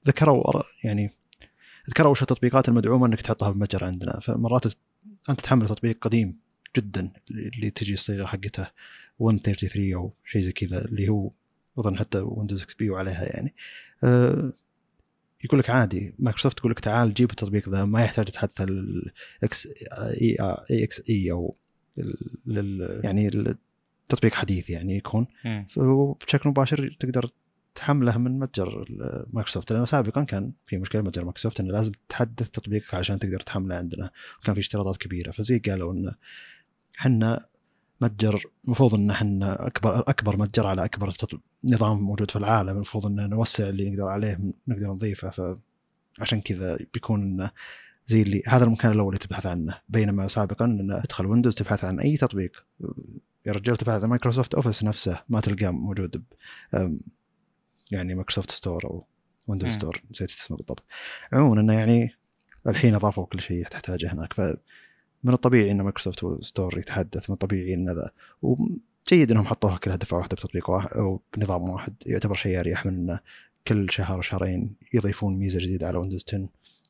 ذكروا 0.07 0.63
يعني 0.85 1.11
ذكروا 1.91 2.11
وش 2.11 2.23
التطبيقات 2.23 2.69
المدعومة 2.69 3.07
إنك 3.07 3.23
تحطها 3.23 3.51
بالمتجر 3.51 3.85
عندنا. 3.85 4.21
فمرات 4.21 4.67
أنت 5.31 5.41
تحمل 5.41 5.69
تطبيق 5.69 5.99
قديم 6.01 6.39
جدا 6.77 7.13
اللي 7.31 7.71
تجي 7.71 7.93
الصيغة 7.93 8.27
حقته 8.27 8.67
133 9.21 9.95
أو 9.95 10.13
شيء 10.25 10.43
زي 10.43 10.53
كذا 10.53 10.85
اللي 10.85 11.09
هو 11.09 11.31
أظن 11.79 11.99
حتى 11.99 12.19
Windows 12.19 12.63
XP 12.63 12.91
وعليها 12.91 13.25
يعني. 13.25 13.55
أه 14.05 14.53
يقول 15.45 15.61
لك 15.61 15.71
عادي 15.71 16.15
مايكروسوفت 16.19 16.59
تقول 16.59 16.73
لك 16.73 16.81
تعال 16.81 17.15
جيب 17.15 17.31
التطبيق 17.31 17.69
ذا 17.69 17.85
ما 17.85 18.05
يحتاج 18.05 18.25
تحدث 18.27 18.61
الاكس 18.61 19.67
اي 19.67 20.37
اي 20.71 20.85
إكس 20.85 21.11
اي 21.11 21.31
أو 21.33 21.57
لل 22.47 23.01
يعني 23.05 23.29
التطبيق 23.29 24.35
حديث 24.35 24.71
يعني 24.71 24.97
يكون. 24.97 25.27
وبشكل 25.77 26.49
مباشر 26.49 26.97
تقدر 27.01 27.31
تحمله 27.75 28.19
من 28.19 28.39
متجر 28.39 28.87
مايكروسوفت. 29.33 29.73
لأنه 29.73 29.85
سابقا 29.85 30.25
كان 30.25 30.53
في 30.67 30.79
مشكلة 30.79 31.03
متجر 31.03 31.25
مايكروسوفت 31.25 31.61
إنه 31.61 31.73
لازم 31.73 31.93
تحدث 32.09 32.49
تطبيقك 32.51 32.95
عشان 32.95 33.19
تقدر 33.19 33.41
تحمله 33.41 33.75
عندنا. 33.75 34.11
وكان 34.41 34.55
في 34.55 34.61
اشتراطات 34.61 34.97
كبيرة. 34.97 35.31
فزي 35.31 35.59
قالوا 35.59 35.93
انه 35.93 36.15
إحنا 37.01 37.47
متجر 38.01 38.45
المفروض 38.65 38.95
إن 38.95 39.11
إحنا 39.11 39.67
أكبر 39.67 40.01
أكبر 40.01 40.37
متجر 40.37 40.67
على 40.67 40.85
أكبر 40.85 41.13
نظام 41.65 42.01
موجود 42.01 42.31
في 42.31 42.37
العالم 42.37 42.71
المفروض 42.71 43.07
ان 43.07 43.31
نوسع 43.31 43.69
اللي 43.69 43.91
نقدر 43.91 44.09
عليه 44.09 44.39
نقدر 44.69 44.89
نضيفه 44.89 45.31
فعشان 46.19 46.41
كذا 46.41 46.79
بيكون 46.95 47.51
زي 48.07 48.23
اللي 48.23 48.43
هذا 48.47 48.65
المكان 48.65 48.93
الأول 48.93 49.09
اللي 49.15 49.27
تبحث 49.27 49.47
عنه. 49.47 49.79
بينما 49.89 50.29
سابقا 50.29 50.65
ان 50.65 51.01
تدخل 51.05 51.27
Windows 51.27 51.55
تبحث 51.55 51.85
عن 51.85 52.01
أي 52.01 52.17
تطبيق. 52.17 52.65
يا 53.47 53.53
رجال 53.53 53.77
تبحث 53.77 54.03
عن 54.03 54.09
Microsoft 54.09 54.55
Office 54.55 54.85
نفسه 54.85 55.23
ما 55.29 55.41
تلقاه 55.41 55.71
موجود 55.71 56.23
يعني 57.91 58.15
Microsoft 58.15 58.51
Store 58.51 58.85
أو 58.85 59.07
Windows 59.47 59.73
Store 59.73 60.03
نسيت 60.11 60.31
اسمه 60.31 60.57
بالضبط. 60.57 60.83
عموما 61.33 61.61
إنه 61.61 61.73
يعني 61.73 62.15
الحين 62.67 62.95
أضافوا 62.95 63.27
كل 63.27 63.41
شيء 63.41 63.67
تحتاجه 63.67 64.13
هناك. 64.13 64.33
ف 64.33 64.41
من 65.25 65.33
الطبيعي 65.33 65.71
إن 65.71 65.81
Microsoft 65.81 66.45
Store 66.45 66.79
يتحدث 66.79 67.31
من 67.31 67.35
الطبيعي 67.35 67.75
إن 67.75 67.91
ذا 67.91 68.11
وجيد 68.43 69.31
إنهم 69.31 69.47
حطوها 69.47 69.77
كلها 69.77 69.97
دفعه 69.97 70.19
واحدة 70.19 70.37
بتطبيق 70.37 70.71
واحد 70.71 70.89
أو 70.97 71.21
بنظام 71.37 71.71
واحد 71.71 71.95
يعتبر 72.07 72.35
شيء 72.35 72.61
أريح 72.61 72.87
من 72.87 72.93
إنه 72.93 73.21
كل 73.69 73.91
شهر 73.91 74.19
وشهرين 74.19 74.75
يضيفون 74.95 75.39
ميزة 75.39 75.59
جديدة 75.61 75.87
على 75.87 75.99
Windows 75.99 76.25
10 76.29 76.49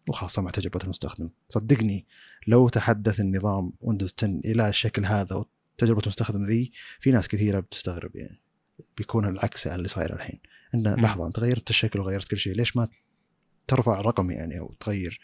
وخاصة 0.08 0.42
مع 0.42 0.50
تجربة 0.50 0.80
المستخدم. 0.84 1.30
صدقني 1.48 2.06
لو 2.46 2.68
تحدث 2.68 3.20
النظام 3.20 3.72
Windows 3.80 4.14
10 4.18 4.40
إلى 4.44 4.68
الشكل 4.68 5.04
هذا 5.04 5.44
وتجربة 5.76 6.02
المستخدم 6.02 6.44
ذي 6.44 6.72
في 6.98 7.10
ناس 7.10 7.28
كثيرة 7.28 7.60
بتستغرب 7.60 8.16
يعني 8.16 8.40
بيكون 8.96 9.28
العكس 9.28 9.66
عن 9.66 9.76
اللي 9.76 9.88
صاير 9.88 10.12
الحين. 10.12 10.40
انه 10.74 10.94
لحظة 10.94 11.26
أنت 11.26 11.38
غيرت 11.38 11.70
الشكل 11.70 12.00
وغيرت 12.00 12.28
كل 12.28 12.38
شيء 12.38 12.54
ليش 12.54 12.76
ما 12.76 12.88
ترفع 13.66 14.00
رقم 14.00 14.30
يعني 14.30 14.58
أو 14.58 14.74
تغير 14.80 15.20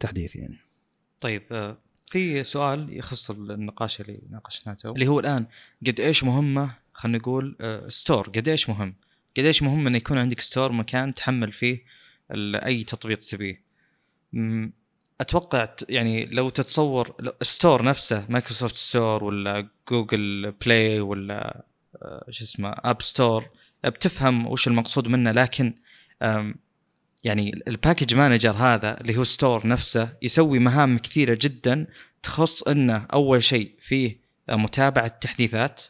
تحديث 0.00 0.36
يعني؟ 0.36 0.58
طيب 1.20 1.42
آه، 1.52 1.78
في 2.06 2.44
سؤال 2.44 2.96
يخص 2.96 3.30
النقاش 3.30 4.00
اللي 4.00 4.20
ناقشناه 4.30 4.76
اللي 4.84 5.06
هو 5.06 5.20
الآن 5.20 5.46
قد 5.86 6.00
إيش 6.00 6.24
مهمة 6.24 6.70
خلينا 6.92 7.18
نقول 7.18 7.56
store 7.88 8.28
قد 8.28 8.48
إيش 8.48 8.68
مهم؟ 8.68 8.94
قد 9.36 9.44
إيش 9.44 9.62
مهم 9.62 9.86
انه 9.86 9.96
يكون 9.96 10.18
عندك 10.18 10.40
store 10.40 10.72
مكان 10.72 11.14
تحمل 11.14 11.52
فيه 11.52 11.82
أي 12.64 12.84
تطبيق 12.84 13.20
تبيه؟ 13.20 13.62
أتوقع 15.20 15.68
يعني 15.88 16.26
لو 16.26 16.50
تتصور 16.50 17.32
store 17.42 17.82
نفسه 17.82 18.26
Microsoft 18.28 18.74
Store 18.74 19.24
ولا 19.24 19.68
Google 19.90 20.54
Play 20.60 21.00
ولا 21.00 21.64
آه، 22.02 22.26
شو 22.30 22.44
اسمه 22.44 22.74
App 22.78 23.02
Store 23.02 23.44
بتفهم 23.84 24.46
وش 24.46 24.68
المقصود 24.68 25.08
منه 25.08 25.32
لكن 25.32 25.74
يعني 27.26 27.62
ال 27.68 27.74
package 27.74 28.14
manager 28.14 28.50
هذا 28.50 29.00
اللي 29.00 29.16
هو 29.16 29.24
store 29.24 29.66
نفسه 29.66 30.12
يسوي 30.22 30.58
مهام 30.58 30.98
كثيرة 30.98 31.38
جدا 31.40 31.86
تخص 32.22 32.62
إنه 32.62 33.06
أول 33.12 33.42
شيء 33.42 33.72
فيه 33.80 34.20
متابعة 34.48 35.08
تحديثات 35.08 35.82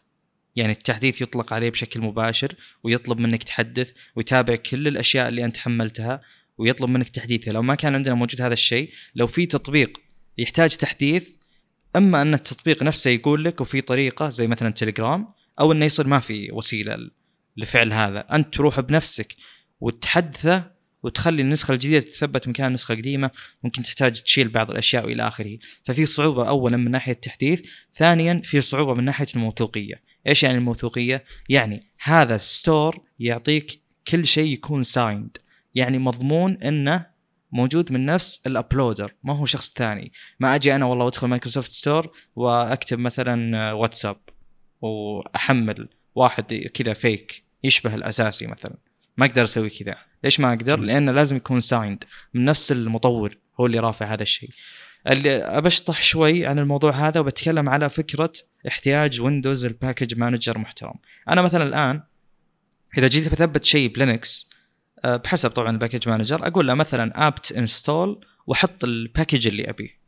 يعني 0.56 0.72
التحديث 0.72 1.20
يطلق 1.22 1.52
عليه 1.52 1.70
بشكل 1.70 2.00
مباشر 2.00 2.54
ويطلب 2.84 3.18
منك 3.18 3.42
تحدث 3.42 3.92
ويتابع 4.16 4.56
كل 4.56 4.88
الأشياء 4.88 5.28
اللي 5.28 5.44
أنت 5.44 5.56
حملتها 5.56 6.20
ويطلب 6.58 6.90
منك 6.90 7.08
تحديثها. 7.08 7.52
لو 7.52 7.62
ما 7.62 7.74
كان 7.74 7.94
عندنا 7.94 8.14
موجود 8.14 8.40
هذا 8.40 8.52
الشيء 8.52 8.90
لو 9.14 9.26
في 9.26 9.46
تطبيق 9.46 10.00
يحتاج 10.38 10.76
تحديث 10.76 11.28
إما 11.96 12.22
أن 12.22 12.34
التطبيق 12.34 12.82
نفسه 12.82 13.10
يقول 13.10 13.44
لك 13.44 13.60
وفي 13.60 13.80
طريقة 13.80 14.28
زي 14.28 14.46
مثلا 14.46 14.70
تليجرام 14.70 15.28
أو 15.60 15.72
إنه 15.72 15.84
يصير 15.84 16.06
ما 16.06 16.20
في 16.20 16.52
وسيلة 16.52 16.96
لفعل 17.56 17.92
هذا. 17.92 18.20
أنت 18.20 18.54
تروح 18.54 18.80
بنفسك 18.80 19.36
وتحدثه 19.80 20.75
وتخلي 21.06 21.42
النسخة 21.42 21.74
الجديدة 21.74 22.00
تثبت 22.00 22.48
مكان 22.48 22.66
النسخة 22.66 22.92
القديمة 22.92 23.30
ممكن 23.64 23.82
تحتاج 23.82 24.22
تشيل 24.22 24.48
بعض 24.48 24.70
الأشياء 24.70 25.06
وإلى 25.06 25.28
آخره. 25.28 25.58
ففي 25.84 26.04
صعوبة 26.04 26.48
اولا 26.48 26.76
من 26.76 26.90
ناحية 26.90 27.12
التحديث 27.12 27.62
ثانيا 27.96 28.42
في 28.44 28.60
صعوبة 28.60 28.94
من 28.94 29.04
ناحية 29.04 29.26
الموثوقية. 29.36 30.02
إيش 30.26 30.42
يعني 30.42 30.58
الموثوقية؟ 30.58 31.24
يعني 31.48 31.86
هذا 32.02 32.34
ال 32.34 32.45
store 32.45 33.00
يعطيك 33.18 33.80
كل 34.08 34.26
شيء 34.26 34.52
يكون 34.52 34.82
signed 34.82 35.36
يعني 35.74 35.98
مضمون 35.98 36.62
إنه 36.62 37.06
موجود 37.52 37.92
من 37.92 38.06
نفس 38.06 38.42
ال 38.46 38.54
uploader 38.54 39.14
ما 39.22 39.36
هو 39.38 39.44
شخص 39.44 39.72
ثاني. 39.74 40.12
ما 40.40 40.54
أجي 40.54 40.74
أنا 40.74 40.84
والله 40.84 41.08
ادخل 41.08 41.26
Microsoft 41.26 41.70
Store 41.70 42.12
وأكتب 42.36 42.98
مثلا 42.98 43.72
واتساب 43.72 44.16
وأحمل 44.80 45.88
واحد 46.14 46.54
كذا 46.74 46.92
فيك 46.92 47.44
يشبه 47.64 47.94
الأساسي 47.94 48.46
مثلا. 48.46 48.76
ما 49.16 49.26
أقدر 49.26 49.44
أسوي 49.44 49.70
كذا. 49.70 50.05
ليش 50.24 50.40
ما 50.40 50.48
أقدر؟ 50.48 50.80
لأنه 50.80 51.12
لازم 51.12 51.36
يكون 51.36 51.60
signed 51.60 52.04
من 52.34 52.44
نفس 52.44 52.72
المطور 52.72 53.36
هو 53.60 53.66
اللي 53.66 53.78
رافع 53.78 54.12
هذا 54.12 54.22
الشيء. 54.22 54.50
اللي 55.06 55.36
أبشطح 55.36 56.02
شوي 56.02 56.46
عن 56.46 56.58
الموضوع 56.58 57.08
هذا 57.08 57.20
وبتكلم 57.20 57.68
على 57.68 57.90
فكرة 57.90 58.32
احتياج 58.68 59.20
Windows 59.20 59.64
ال 59.64 59.71
package 59.71 60.18
manager 60.18 60.58
محترم. 60.58 60.94
أنا 61.28 61.42
مثلا 61.42 61.64
الآن 61.64 62.02
إذا 62.98 63.08
جيت 63.08 63.28
بثبت 63.28 63.64
شيء 63.64 63.92
ب 63.92 64.02
Linux 64.02 64.50
آه، 65.04 65.16
بحسب 65.16 65.50
طبعا 65.50 65.70
ال 65.70 65.75
package 65.75 66.08
manager 66.08 66.46
أقول 66.46 66.66
له 66.66 66.74
مثلا 66.74 67.26
apt 67.26 67.52
install 67.52 68.20
واحط 68.46 68.84
ال 68.84 68.92
package 68.92 69.46
اللي 69.46 69.70
أبيه. 69.70 70.06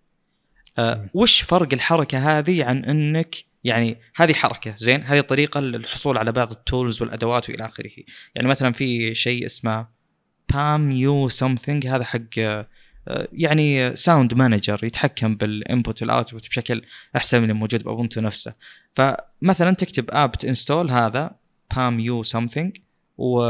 أه 0.79 1.09
وش 1.15 1.41
فرق 1.41 1.69
الحركة 1.73 2.39
هذه 2.39 2.65
عن 2.65 2.85
إنك 2.85 3.37
يعني 3.65 4.01
هذه 4.17 4.33
حركة 4.33 4.75
زين؟ 4.77 5.03
هذه 5.03 5.21
طريقة 5.21 5.61
للحصول 5.61 6.19
على 6.19 6.33
بعض 6.33 6.51
ال 6.51 6.59
tools 6.59 7.03
والأدوات 7.03 7.51
وإلى 7.51 7.67
آخره. 7.67 7.91
يعني 8.35 8.49
مثلا 8.49 8.73
في 8.73 9.15
شيء 9.15 9.45
اسمه 9.45 9.87
pavu 10.53 10.91
something 10.91 11.87
هذا 11.87 12.05
حق 12.05 12.39
آه، 12.39 12.67
يعني 13.33 13.97
sound 13.97 14.35
manager 14.35 14.85
يتحكم 14.85 15.37
بال 15.37 15.56
input 15.56 16.03
وال 16.03 16.14
output 16.14 16.49
بشكل 16.49 16.83
أحسن 17.17 17.43
من 17.43 17.51
الموجود 17.51 17.83
ب 17.83 17.88
Ubuntu 17.88 18.21
نفسه. 18.21 18.55
فمثلا 18.95 19.75
تكتب 19.75 20.05
apt 20.11 20.35
install 20.45 20.91
هذا 20.91 21.37
pavu 21.77 22.01
something 22.01 22.77
و 23.19 23.43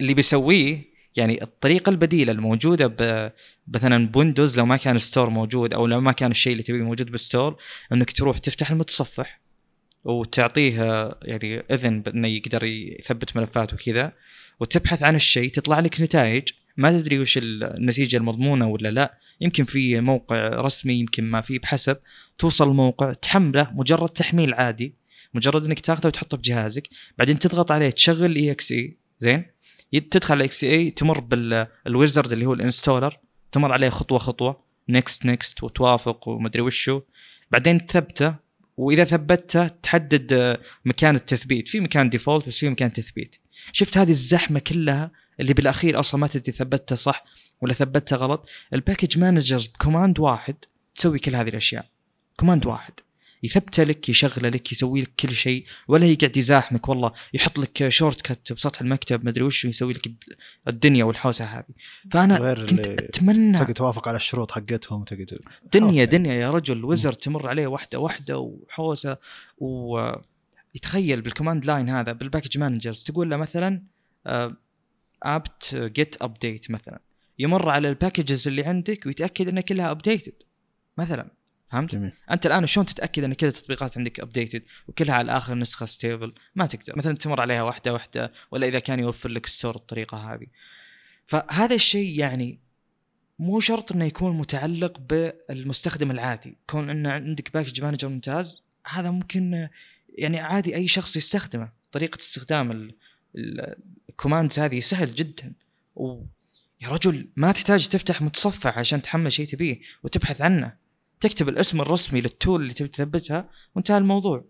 اللي 0.00 0.14
بيسويه 0.14 0.88
يعني 1.16 1.42
الطريقة 1.42 1.90
البديلة 1.90 2.32
الموجودة 2.32 2.86
ب 2.86 3.32
مثلا 3.68 4.06
ب 4.06 4.12
Windows 4.12 4.58
لو 4.58 4.66
ما 4.66 4.76
كان 4.76 4.98
store 4.98 5.30
موجود 5.30 5.74
أو 5.74 5.86
لو 5.86 6.00
ما 6.00 6.12
كان 6.12 6.30
الشيء 6.30 6.52
اللي 6.52 6.62
تبيه 6.62 6.82
موجود 6.82 7.10
بال 7.10 7.23
store 7.23 7.56
إنك 7.92 8.10
تروح 8.10 8.38
تفتح 8.38 8.70
المتصفح. 8.70 9.40
وتعطيه 10.08 10.82
يعني 11.22 11.60
إذن 11.60 12.02
بأنه 12.02 12.28
يقدر 12.28 12.64
يثبت 12.64 13.36
ملفات 13.36 13.74
وكذا. 13.74 14.12
وتبحث 14.60 15.02
عن 15.02 15.14
الشيء 15.14 15.50
تطلع 15.50 15.80
لك 15.80 16.00
نتائج. 16.00 16.48
ما 16.76 16.98
تدري 16.98 17.18
وش 17.18 17.38
النتيجة 17.42 18.16
المضمونة 18.16 18.68
ولا 18.68 18.88
لا. 18.88 19.18
يمكن 19.40 19.64
في 19.64 20.00
موقع 20.00 20.48
رسمي 20.48 20.94
يمكن 20.94 21.24
ما 21.24 21.40
في 21.40 21.58
بحسب. 21.58 21.96
توصل 22.38 22.68
الموقع 22.68 23.12
تحمله 23.12 23.70
مجرد 23.74 24.08
تحميل 24.08 24.54
عادي. 24.54 24.94
مجرد 25.34 25.64
إنك 25.64 25.80
تاخذه 25.80 26.06
وتحطه 26.06 26.36
بجهازك. 26.36 26.88
بعدين 27.18 27.38
تضغط 27.38 27.72
عليه 27.72 27.90
تشغل 27.90 28.36
EXE 28.36 28.96
زين؟ 29.18 29.44
تدخل 30.10 30.42
XE 30.42 30.90
تمر 30.90 31.20
بال 31.20 31.48
wizard 31.48 32.32
اللي 32.32 32.46
هو 32.46 32.52
ال 32.52 32.58
installer. 32.58 33.16
تمر 33.52 33.72
عليه 33.72 33.88
خطوة 33.88 34.18
خطوة. 34.18 34.68
next 34.88 35.26
next 35.26 35.62
وتوافق 35.62 36.28
ومدري 36.28 36.62
وشو. 36.62 37.00
بعدين 37.50 37.86
تثبته. 37.86 38.47
وإذا 38.78 39.04
ثبته 39.04 39.68
تحدد 39.68 40.58
مكان 40.84 41.14
التثبيت. 41.14 41.68
في 41.68 41.80
مكان 41.80 42.10
default 42.10 42.46
بس 42.46 42.58
في 42.58 42.68
مكان 42.68 42.92
تثبيت. 42.92 43.36
شفت 43.72 43.98
هذه 43.98 44.10
الزحمة 44.10 44.58
كلها 44.58 45.10
اللي 45.40 45.54
بالأخير 45.54 46.00
أصلا 46.00 46.20
ما 46.20 46.26
تدري 46.26 46.52
ثبتها 46.52 46.96
صح 46.96 47.24
ولا 47.60 47.72
ثبتها 47.72 48.16
غلط. 48.16 48.48
ال 48.74 48.79
package 48.79 49.18
managers 49.18 49.66
ب 49.66 49.73
command 49.73 50.20
واحد 50.20 50.54
تسوي 50.94 51.18
كل 51.18 51.36
هذه 51.36 51.48
الأشياء. 51.48 51.88
command 52.36 52.66
واحد. 52.66 52.92
يثبت 53.42 53.80
لك 53.80 54.08
يشغله 54.08 54.48
لك 54.48 54.72
يسوي 54.72 55.00
لك 55.00 55.10
كل 55.20 55.30
شيء 55.30 55.64
ولا 55.88 56.06
يقعد 56.06 56.36
يزاحمك 56.36 56.88
والله 56.88 57.12
يحط 57.34 57.58
لك 57.58 57.88
shortcut 57.88 58.52
بسطح 58.52 58.80
المكتب 58.80 59.26
مدري 59.26 59.44
وش 59.44 59.64
يسوي 59.64 59.92
لك 59.92 60.10
الدنيا 60.68 61.04
والحوسة 61.04 61.44
هذه. 61.44 61.64
فأنا 62.10 62.54
كنت 62.54 62.86
أتمنى 62.86 63.58
تقدر 63.58 63.72
توافق 63.72 64.08
على 64.08 64.16
الشروط 64.16 64.52
حقتهم 64.52 65.04
تقدر 65.04 65.38
دنيا. 65.74 66.04
دنيا 66.04 66.34
يا 66.34 66.50
رجل. 66.50 66.84
wizard 66.84 67.12
تمر 67.12 67.48
عليه 67.48 67.66
واحدة 67.66 67.98
واحدة 67.98 68.38
وحوسة 68.38 69.16
ويتخيل 69.58 71.20
بال 71.20 71.30
command 71.30 71.64
line 71.64 71.88
هذا 71.88 72.12
بال 72.12 72.22
package 72.22 72.58
managers. 72.58 73.02
تقول 73.02 73.30
له 73.30 73.36
مثلا 73.36 73.82
apt-get 75.22 76.22
update 76.22 76.70
مثلا. 76.70 77.00
يمر 77.38 77.68
على 77.68 77.88
ال 77.88 77.95
packages 77.95 78.48
اللي 78.48 78.64
عندك 78.64 79.06
ويتأكد 79.06 79.48
انها 79.48 79.62
كلها 79.62 79.90
updated 79.90 80.32
مثلا. 80.98 81.37
فهمت؟ 81.70 81.92
جميل. 81.92 82.12
أنت 82.30 82.46
الآن 82.46 82.66
شلون 82.66 82.86
تتأكد 82.86 83.24
إن 83.24 83.34
كل 83.34 83.46
التطبيقات 83.46 83.98
عندك 83.98 84.20
updated 84.20 84.62
وكلها 84.88 85.14
على 85.14 85.36
آخر 85.36 85.54
نسخة 85.54 85.86
stable؟ 85.86 86.32
ما 86.54 86.66
تقدر، 86.66 86.98
مثلا 86.98 87.16
تمر 87.16 87.40
عليها 87.40 87.62
واحدة 87.62 87.92
واحدة 87.92 88.32
ولا 88.50 88.66
إذا 88.66 88.78
كان 88.78 89.00
يوفر 89.00 89.28
لك 89.28 89.44
ال 89.44 89.49
store 89.49 89.76
الطريقة 89.76 90.34
هذه. 90.34 90.46
فهذا 91.26 91.74
الشيء 91.74 92.18
يعني 92.18 92.58
مو 93.38 93.60
شرط 93.60 93.92
إنه 93.92 94.04
يكون 94.04 94.38
متعلق 94.38 94.98
بالمستخدم 95.00 96.10
العادي 96.10 96.56
كون 96.66 96.90
إن 96.90 97.06
عندك 97.06 97.52
package 97.52 97.82
manager 97.82 98.08
ممتاز 98.08 98.62
هذا 98.86 99.10
ممكن 99.10 99.68
يعني 100.08 100.40
عادي 100.40 100.74
أي 100.74 100.88
شخص 100.88 101.16
يستخدمه 101.16 101.68
طريقة 101.92 102.16
استخدام 102.16 102.90
ال 104.08 104.14
commands 104.14 104.58
هذه 104.58 104.80
سهل 104.80 105.14
جدا 105.14 105.52
و 105.96 106.22
يا 106.80 106.88
رجل 106.88 107.28
ما 107.36 107.52
تحتاج 107.52 107.88
تفتح 107.88 108.22
متصفح 108.22 108.78
عشان 108.78 109.02
تحمل 109.02 109.32
شيء 109.32 109.46
تبيه 109.46 109.80
وتبحث 110.02 110.40
عنه 110.40 110.74
تكتب 111.20 111.48
الاسم 111.48 111.80
الرسمي 111.80 112.20
لل 112.20 112.34
tool 112.34 112.62
اللي 112.62 112.74
تبي 112.74 112.88
تثبتها 112.88 113.50
وانتهى 113.74 113.98
الموضوع. 113.98 114.44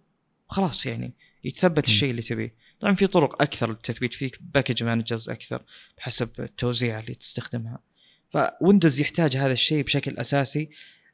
خلاص 0.49 0.87
يعني 0.87 1.15
يتثبت 1.45 1.89
الشيء 1.89 2.11
اللي 2.11 2.23
تبيه. 2.23 2.55
طبعا 2.81 2.95
في 2.95 3.07
طرق 3.07 3.43
أكثر 3.43 3.71
للتثبيت 3.71 4.15
فيك 4.15 4.39
package 4.41 4.85
managers 4.85 5.31
أكثر 5.31 5.63
بحسب 5.99 6.31
التوزيع 6.39 7.01
اللي 7.01 7.15
تستخدمها. 7.15 7.79
فويندوز 8.31 9.01
يحتاج 9.01 9.37
هذا 9.37 9.53
الشيء 9.53 9.85
بشكل 9.85 10.17
أساسي. 10.19 10.71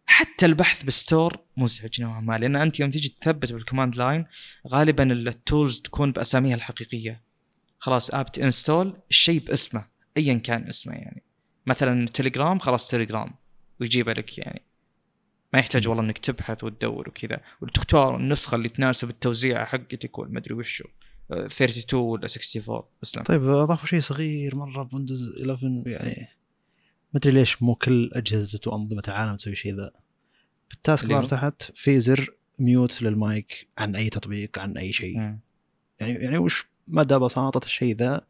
حتى 0.06 0.46
البحث 0.46 0.82
بال 0.82 0.98
store 0.98 1.38
مزعج 1.56 2.02
نوعا 2.02 2.20
ما 2.20 2.38
لأن 2.38 2.56
أنت 2.56 2.80
يوم 2.80 2.90
تيجي 2.90 3.16
تثبت 3.20 3.52
بال 3.52 3.62
command 3.62 3.96
line 3.96 4.26
غالبا 4.68 5.12
ال 5.12 5.23
tools 5.23 5.80
تكون 5.80 6.12
بأساميها 6.12 6.54
الحقيقية. 6.54 7.22
خلاص 7.78 8.14
apt 8.14 8.26
install 8.42 9.00
الشيء 9.10 9.40
باسمه 9.40 9.86
ايا 10.16 10.34
كان 10.34 10.68
اسمه 10.68 10.94
يعني. 10.94 11.22
مثلا 11.66 12.06
تليجرام 12.08 12.58
خلاص 12.58 12.88
تليجرام 12.88 13.34
ويجيبه 13.80 14.12
لك 14.12 14.38
يعني. 14.38 14.62
ما 15.54 15.60
يحتاج 15.60 15.88
والله 15.88 16.02
إنك 16.02 16.18
تبحث 16.18 16.64
وتدور 16.64 17.08
وكذا. 17.08 17.40
وتختار 17.60 18.16
النسخة 18.16 18.54
اللي 18.54 18.68
تناسب 18.68 19.10
التوزيع 19.10 19.64
حقتك 19.64 20.18
ولا 20.18 20.30
مدري 20.30 20.54
وشو. 20.54 20.84
32 21.30 22.00
ولا 22.00 22.26
64 22.26 22.82
اسلم 23.02 23.22
طيب 23.22 23.48
أضافوا 23.48 23.86
شيء 23.86 24.00
صغير 24.00 24.56
مرة 24.56 24.82
بويندوز 24.82 25.40
11 25.40 25.82
يعني 25.86 26.28
ما 27.12 27.20
أدري 27.20 27.32
ليش 27.32 27.62
مو 27.62 27.74
كل 27.74 28.10
أجهزة 28.12 28.60
وأنظمة 28.66 29.02
العالم 29.08 29.36
تسوي 29.36 29.54
شيء 29.54 29.74
ذا. 29.74 29.90
بال 30.70 31.06
taskbar 31.06 31.24
تحت 31.26 31.62
في 31.62 32.00
زر 32.00 32.34
mute 32.58 33.02
لل 33.02 33.29
mic 33.29 33.68
عن 33.78 33.96
أي 33.96 34.10
تطبيق 34.10 34.58
عن 34.58 34.76
أي 34.78 34.92
شيء. 34.92 35.16
يعني 36.00 36.12
يعني 36.14 36.38
وش 36.38 36.66
مدى 36.88 37.18
بساطة 37.18 37.66
الشيء 37.66 37.96
ذا 37.96 38.26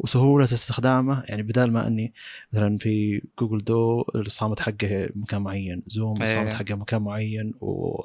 وسهولة 0.00 0.44
استخدامه. 0.44 1.24
يعني 1.28 1.42
بدال 1.42 1.72
ما 1.72 1.86
إني 1.86 2.12
مثلا 2.52 2.78
في 2.78 3.22
جوجل 3.38 3.58
دو 3.58 4.04
الصامت 4.14 4.60
حقه 4.60 5.08
مكان 5.14 5.42
معين 5.42 5.82
زوم 5.86 6.22
الصامت 6.22 6.46
أيه. 6.46 6.54
حقه 6.54 6.74
مكان 6.74 7.02
معين 7.02 7.54
و 7.60 8.00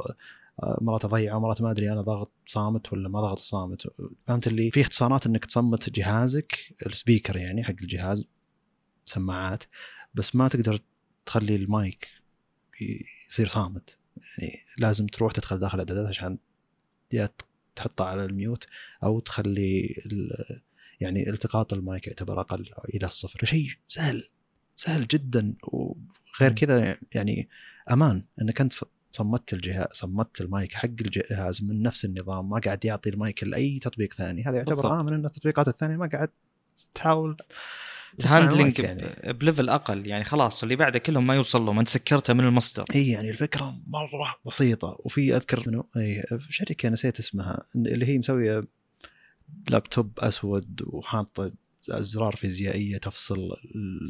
مرات 0.81 1.05
أضيعه 1.05 1.37
ومرات 1.37 1.61
ما 1.61 1.71
أدري 1.71 1.91
أنا 1.91 2.01
ضاغط 2.01 2.31
صامت 2.47 2.93
ولا 2.93 3.09
ما 3.09 3.21
ضغط 3.21 3.39
صامت. 3.39 3.81
فهمت 4.19 4.47
اللي؟ 4.47 4.71
في 4.71 4.81
اختصارات 4.81 5.25
إنك 5.25 5.45
تصمت 5.45 5.89
جهازك 5.89 6.75
ال 6.85 6.92
speaker 6.92 7.37
يعني 7.37 7.63
حق 7.63 7.75
الجهاز 7.81 8.25
سماعات 9.05 9.63
بس 10.13 10.35
ما 10.35 10.47
تقدر 10.47 10.79
تخلي 11.25 11.55
المايك 11.55 12.07
يصير 13.29 13.47
صامت. 13.47 13.97
يعني 14.37 14.53
لازم 14.77 15.07
تروح 15.07 15.31
تدخل 15.31 15.59
داخل 15.59 15.81
الإعدادات 15.81 16.07
عشان 16.07 16.37
يا 17.11 17.29
تحطه 17.75 18.05
على 18.05 18.25
ال 18.25 18.34
mute 18.34 18.67
أو 19.03 19.19
تخلي 19.19 20.01
يعني 21.01 21.29
التقاط 21.29 21.73
المايك 21.73 22.07
يعتبر 22.07 22.41
أقل 22.41 22.69
إلى 22.93 23.05
الصفر. 23.05 23.45
شيء 23.45 23.69
سهل 23.87 24.29
سهل 24.77 25.07
جدا 25.07 25.55
وغير 25.63 26.53
كذا 26.55 26.97
يعني 27.11 27.49
أمان 27.91 28.23
إنك 28.41 28.61
أنت 28.61 28.73
صمت 29.11 29.53
الجهاز 29.53 29.87
صمت 29.91 30.41
المايك 30.41 30.73
حق 30.73 30.85
الجهاز 30.85 31.63
من 31.63 31.81
نفس 31.81 32.05
النظام 32.05 32.49
ما 32.49 32.59
قاعد 32.59 32.85
يعطي 32.85 33.09
المايك 33.09 33.43
لأي 33.43 33.79
تطبيق 33.79 34.13
ثاني. 34.13 34.43
هذا 34.43 34.57
يعتبر 34.57 35.01
آمن 35.01 35.13
إن 35.13 35.25
التطبيقات 35.25 35.67
الثانية 35.67 35.95
ما 35.95 36.09
قاعد 36.13 36.29
تحاول 36.93 37.37
handling 38.25 38.79
يعني. 38.79 39.33
ب 39.33 39.39
level 39.39 39.69
أقل 39.69 40.07
يعني 40.07 40.23
خلاص 40.23 40.63
اللي 40.63 40.75
بعده 40.75 40.99
كلهم 40.99 41.27
ما 41.27 41.35
يوصل 41.35 41.65
له 41.65 41.73
ما 41.73 41.79
أنت 41.79 41.87
سكرته 41.87 42.33
من 42.33 42.43
المصدر. 42.43 42.85
إي 42.95 43.07
يعني 43.07 43.29
الفكرة 43.29 43.75
مرة 43.87 44.35
بسيطة. 44.45 44.97
وفي 44.99 45.35
أذكر 45.35 45.63
منه 45.67 45.83
إي 45.97 46.23
شركة 46.49 46.89
نسيت 46.89 47.19
اسمها 47.19 47.65
اللي 47.75 48.05
هي 48.05 48.17
مسوية 48.17 48.67
لابتوب 49.69 50.19
أسود 50.19 50.81
وحاطة 50.87 51.51
أزرار 51.89 52.35
فيزيائية 52.35 52.97
تفصل 52.97 53.49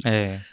إيه. 0.06 0.46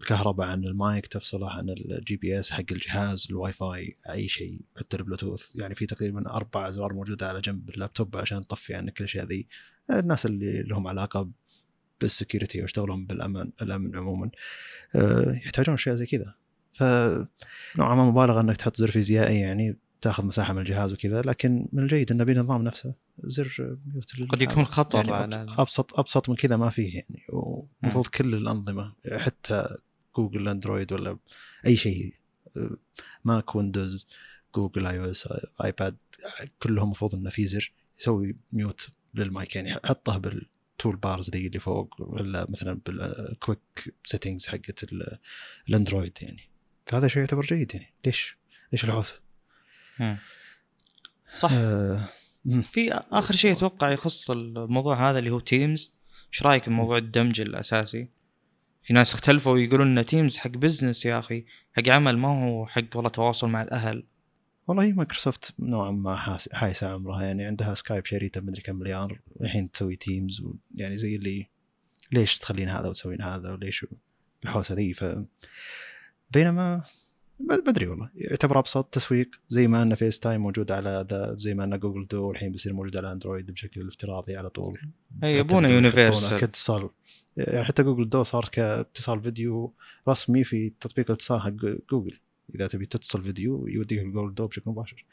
الكهرباء 0.00 0.46
عن 0.46 0.64
المايك 0.64 1.06
تفصله 1.06 1.50
عن 1.50 1.70
ال 1.70 2.16
GPS 2.16 2.50
حق 2.50 2.64
الجهاز 2.72 3.26
الواي 3.30 3.52
فاي 3.52 3.96
أي 4.10 4.28
شيء 4.28 4.60
حتى 4.76 4.96
البلوتوث 4.96 5.50
يعني 5.54 5.74
في 5.74 5.86
تقريبا 5.86 6.30
أربع 6.30 6.68
أزرار 6.68 6.92
موجودة 6.92 7.28
على 7.28 7.40
جنب 7.40 7.70
اللابتوب 7.70 8.16
عشان 8.16 8.40
تطفي 8.40 8.74
عنك 8.74 9.00
الاشياء 9.00 9.26
ذي 9.26 9.46
الناس 9.90 10.26
اللي 10.26 10.62
لهم 10.62 10.88
علاقة 10.88 11.30
بال 12.00 12.12
security 12.12 12.60
ويشتغلون 12.62 13.06
بالامان 13.06 13.52
الأمن 13.62 13.96
عموما 13.96 14.30
آه، 14.96 15.32
يحتاجون 15.32 15.74
اشياء 15.74 15.94
زي 15.94 16.06
كذا. 16.06 16.34
ف 16.72 16.82
نوعا 17.78 17.94
ما 17.94 18.10
مبالغة 18.10 18.40
إنك 18.40 18.56
تحط 18.56 18.76
زر 18.76 18.90
فيزيائي 18.90 19.40
يعني 19.40 19.76
تاخذ 20.00 20.26
مساحة 20.26 20.52
من 20.52 20.60
الجهاز 20.60 20.92
وكذا 20.92 21.22
لكن 21.22 21.68
من 21.72 21.82
الجيد 21.82 22.12
إنه 22.12 22.24
بالنظام 22.24 22.62
نفسه. 22.62 22.94
زر 23.24 23.76
mute 23.86 24.22
قد 24.28 24.42
يكون 24.42 24.64
خطر 24.64 25.08
يعني 25.08 25.34
على 25.34 25.46
ابسط 25.58 25.98
ابسط 25.98 26.28
من 26.28 26.36
كذا 26.36 26.56
ما 26.56 26.70
فيه 26.70 26.94
يعني. 26.94 27.24
ومفروض 27.28 28.06
كل 28.06 28.34
الأنظمة 28.34 28.94
حتى 29.12 29.76
جوجل 30.16 30.48
أندرويد 30.48 30.92
ولا 30.92 31.18
أي 31.66 31.76
شيء 31.76 32.14
ماك 33.24 33.54
ويندوز 33.54 34.06
جوجل 34.54 34.86
iOS 34.86 35.28
آيباد 35.64 35.96
كلهم 36.62 36.84
المفروض 36.84 37.14
إنه 37.14 37.30
في 37.30 37.46
زر 37.46 37.72
يسوي 37.98 38.36
mute 38.52 38.88
لل 39.14 39.28
mic. 39.28 39.56
يعني 39.56 39.74
حطه 39.74 40.18
بال 40.18 40.96
toolbars 40.96 41.30
ذي 41.30 41.46
اللي 41.46 41.58
فوق 41.58 41.94
ولا 41.98 42.46
مثلا 42.50 42.80
بال 42.86 43.17
quick 43.17 43.94
settings 44.04 44.46
حقت 44.46 44.86
الأندرويد 45.68 46.18
يعني. 46.22 46.48
فهذا 46.86 47.08
شيء 47.08 47.20
يعتبر 47.20 47.42
جيد 47.42 47.74
يعني. 47.74 47.92
ليش؟ 48.06 48.36
ليش 48.72 48.84
العوثه؟ 48.84 49.20
صح. 51.34 51.52
آه 51.52 52.08
في 52.62 52.92
آخر 52.92 53.34
شيء 53.34 53.52
أتوقع 53.52 53.92
يخص 53.92 54.30
الموضوع 54.30 55.10
هذا 55.10 55.18
اللي 55.18 55.30
هو 55.30 55.40
تيمز 55.40 55.94
إيش 56.32 56.42
رأيك 56.42 56.68
بموضوع 56.68 56.98
الدمج 56.98 57.40
الأساسي؟ 57.40 58.08
في 58.82 58.92
ناس 58.92 59.14
اختلفوا 59.14 59.52
ويقولون 59.52 59.98
إن 59.98 60.04
تيمز 60.04 60.36
حق 60.36 60.50
business 60.50 61.06
يا 61.06 61.18
أخي 61.18 61.44
حق 61.72 61.88
عمل 61.88 62.18
ما 62.18 62.44
هو 62.44 62.66
حق 62.66 62.82
والله 62.94 63.10
تواصل 63.10 63.48
مع 63.48 63.62
الأهل. 63.62 64.04
والله 64.66 64.84
هي 64.84 64.92
مايكروسوفت 64.92 65.54
نوعا 65.58 65.90
ما 65.90 66.38
حايسة 66.52 66.92
عمرها 66.92 67.22
يعني 67.22 67.44
عندها 67.44 67.74
سكايب 67.74 68.06
شريته 68.06 68.40
مدري 68.40 68.62
كم 68.62 68.76
مليار 68.76 69.20
الحين 69.40 69.70
تسوي 69.70 69.96
تيمز 69.96 70.42
يعني 70.74 70.96
زي 70.96 71.16
اللي 71.16 71.48
ليش 72.12 72.38
تخلين 72.38 72.68
هذا 72.68 72.88
وتسوين 72.88 73.22
هذا 73.22 73.52
وليش 73.52 73.86
الحوسة 74.44 74.74
ذي؟ 74.74 74.92
ف 74.92 75.04
بينما 76.30 76.84
ما 77.48 77.54
أدري 77.54 77.86
والله. 77.86 78.10
يعتبر 78.14 78.58
أبسط 78.58 78.84
تسويق 78.84 79.30
زي 79.48 79.66
ما 79.66 79.82
أن 79.82 79.94
فيس 79.94 80.18
تايم 80.18 80.40
موجود 80.40 80.72
على 80.72 81.06
ذا 81.10 81.34
زي 81.38 81.54
ما 81.54 81.64
أن 81.64 81.78
جوجل 81.78 82.06
دو 82.06 82.30
الحين 82.30 82.52
بيصير 82.52 82.72
موجود 82.72 82.96
على 82.96 83.12
اندرويد 83.12 83.50
بشكل 83.50 83.88
افتراضي 83.88 84.36
على 84.36 84.50
طول. 84.50 84.78
اي 85.24 85.38
يبونه 85.38 85.68
universal 85.68 86.38
كاتصال. 86.38 86.90
يعني 87.36 87.64
حتى 87.64 87.82
جوجل 87.82 88.08
دو 88.08 88.22
صار 88.22 88.48
كاتصال 88.52 89.22
فيديو 89.22 89.72
رسمي 90.08 90.44
في 90.44 90.72
تطبيق 90.80 91.10
الاتصال 91.10 91.40
حق 91.40 91.52
جوجل 91.90 92.18
إذا 92.54 92.66
تبي 92.66 92.86
تتصل 92.86 93.22
فيديو 93.22 93.66
يوديك 93.66 94.00
جوجل 94.00 94.34
دو 94.34 94.46
بشكل 94.46 94.70
مباشر. 94.70 95.04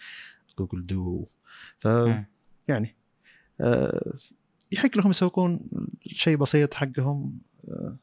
جوجل 0.59 0.85
دو 0.85 1.25
ف 1.77 1.87
يعني 2.67 2.95
أه 3.61 4.13
يحق 4.71 4.97
لهم 4.97 5.09
يسوقون 5.09 5.69
شيء 6.07 6.37
بسيط 6.37 6.73
حقهم. 6.73 7.39
أه 7.67 7.95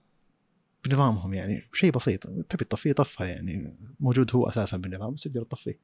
بنظامهم 0.85 1.35
يعني 1.35 1.63
شيء 1.73 1.91
بسيط 1.91 2.27
تبي 2.27 2.65
تطفيه 2.65 2.93
طفها 2.93 3.27
يعني 3.27 3.77
موجود 4.01 4.37
هو 4.37 4.49
أساسا 4.49 4.77
بالنظام 4.77 5.15
بس 5.15 5.23
تقدر 5.23 5.43
تطفيه. 5.43 5.79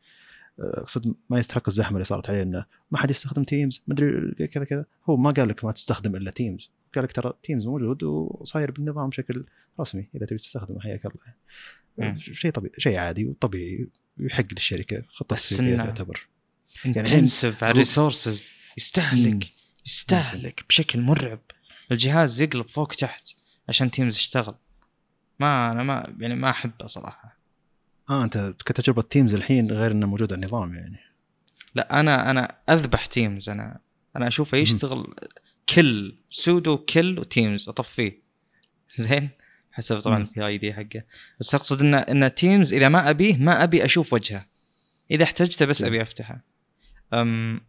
اقصد 0.58 1.14
ما 1.30 1.38
يستحق 1.38 1.68
الزحمة 1.68 1.96
اللي 1.96 2.04
صارت 2.04 2.30
عليه 2.30 2.42
إنه 2.42 2.64
ما 2.90 2.98
حد 2.98 3.10
يستخدم 3.10 3.44
تيمز 3.44 3.82
مدري 3.86 4.46
كذا 4.46 4.64
كذا. 4.64 4.86
هو 5.04 5.16
ما 5.16 5.30
قال 5.30 5.48
لك 5.48 5.64
ما 5.64 5.72
تستخدم 5.72 6.16
إلا 6.16 6.30
تيمز 6.30 6.70
قال 6.94 7.04
لك 7.04 7.12
ترى 7.12 7.32
تيمز 7.42 7.66
موجود 7.66 8.02
وصاير 8.02 8.70
بالنظام 8.70 9.08
بشكل 9.08 9.44
رسمي 9.80 10.08
إذا 10.14 10.26
تبي 10.26 10.38
تستخدمه 10.38 10.80
حياك 10.80 11.02
الله. 11.06 12.16
شيء 12.18 12.50
طبيعي 12.50 12.74
شيء 12.78 12.96
عادي 12.96 13.26
وطبيعي 13.26 13.88
ويحق 14.18 14.44
للشركة 14.52 15.02
خطة 15.08 15.36
تسويقيه 15.36 15.76
تعتبر. 15.76 16.28
يعني 16.84 16.98
انتنسف 16.98 17.64
على 17.64 17.72
ال 17.72 17.80
resources 17.80 18.50
يستهلك 18.78 19.52
يستهلك 19.86 20.64
بشكل 20.68 21.00
مرعب. 21.00 21.40
الجهاز 21.92 22.40
يقلب 22.40 22.68
فوق 22.68 22.88
تحت 22.88 23.28
عشان 23.68 23.90
تيمز 23.90 24.16
يشتغل. 24.16 24.54
ما 25.40 25.72
أنا 25.72 25.82
ما 25.82 26.02
يعني 26.18 26.34
ما 26.34 26.50
أحبه 26.50 26.86
صراحة. 26.86 27.38
آه 28.10 28.24
أنت 28.24 28.54
كتجربه 28.66 29.02
تيمز 29.02 29.34
الحين 29.34 29.72
غير 29.72 29.90
إنه 29.90 30.06
موجود 30.06 30.32
على 30.32 30.42
النظام 30.42 30.74
يعني. 30.74 30.98
لا 31.74 32.00
أنا 32.00 32.30
أنا 32.30 32.56
أذبح 32.70 33.06
تيمز 33.06 33.48
أنا 33.48 33.80
أنا 34.16 34.26
أشوفه 34.26 34.58
يشتغل 34.58 35.14
كل 35.74 36.16
سودو 36.30 36.76
كل 36.76 37.18
وتيمز 37.18 37.68
أطفيه. 37.68 38.22
زين؟ 38.90 39.28
حسب 39.72 40.00
طبعا 40.00 40.24
في 40.24 40.46
اي 40.46 40.58
دي 40.58 40.72
حقه. 40.72 41.02
بس 41.40 41.54
أقصد 41.54 41.80
إن 41.80 41.94
إن 41.94 42.34
تيمز 42.34 42.74
إذا 42.74 42.88
ما 42.88 43.10
أبيه 43.10 43.36
ما 43.36 43.62
أبي 43.62 43.84
أشوف 43.84 44.12
وجهه. 44.12 44.46
إذا 45.10 45.24
احتجته 45.24 45.66
بس 45.66 45.82
أبي 45.82 46.02
أفتحه. 46.02 46.40
أم 47.12 47.60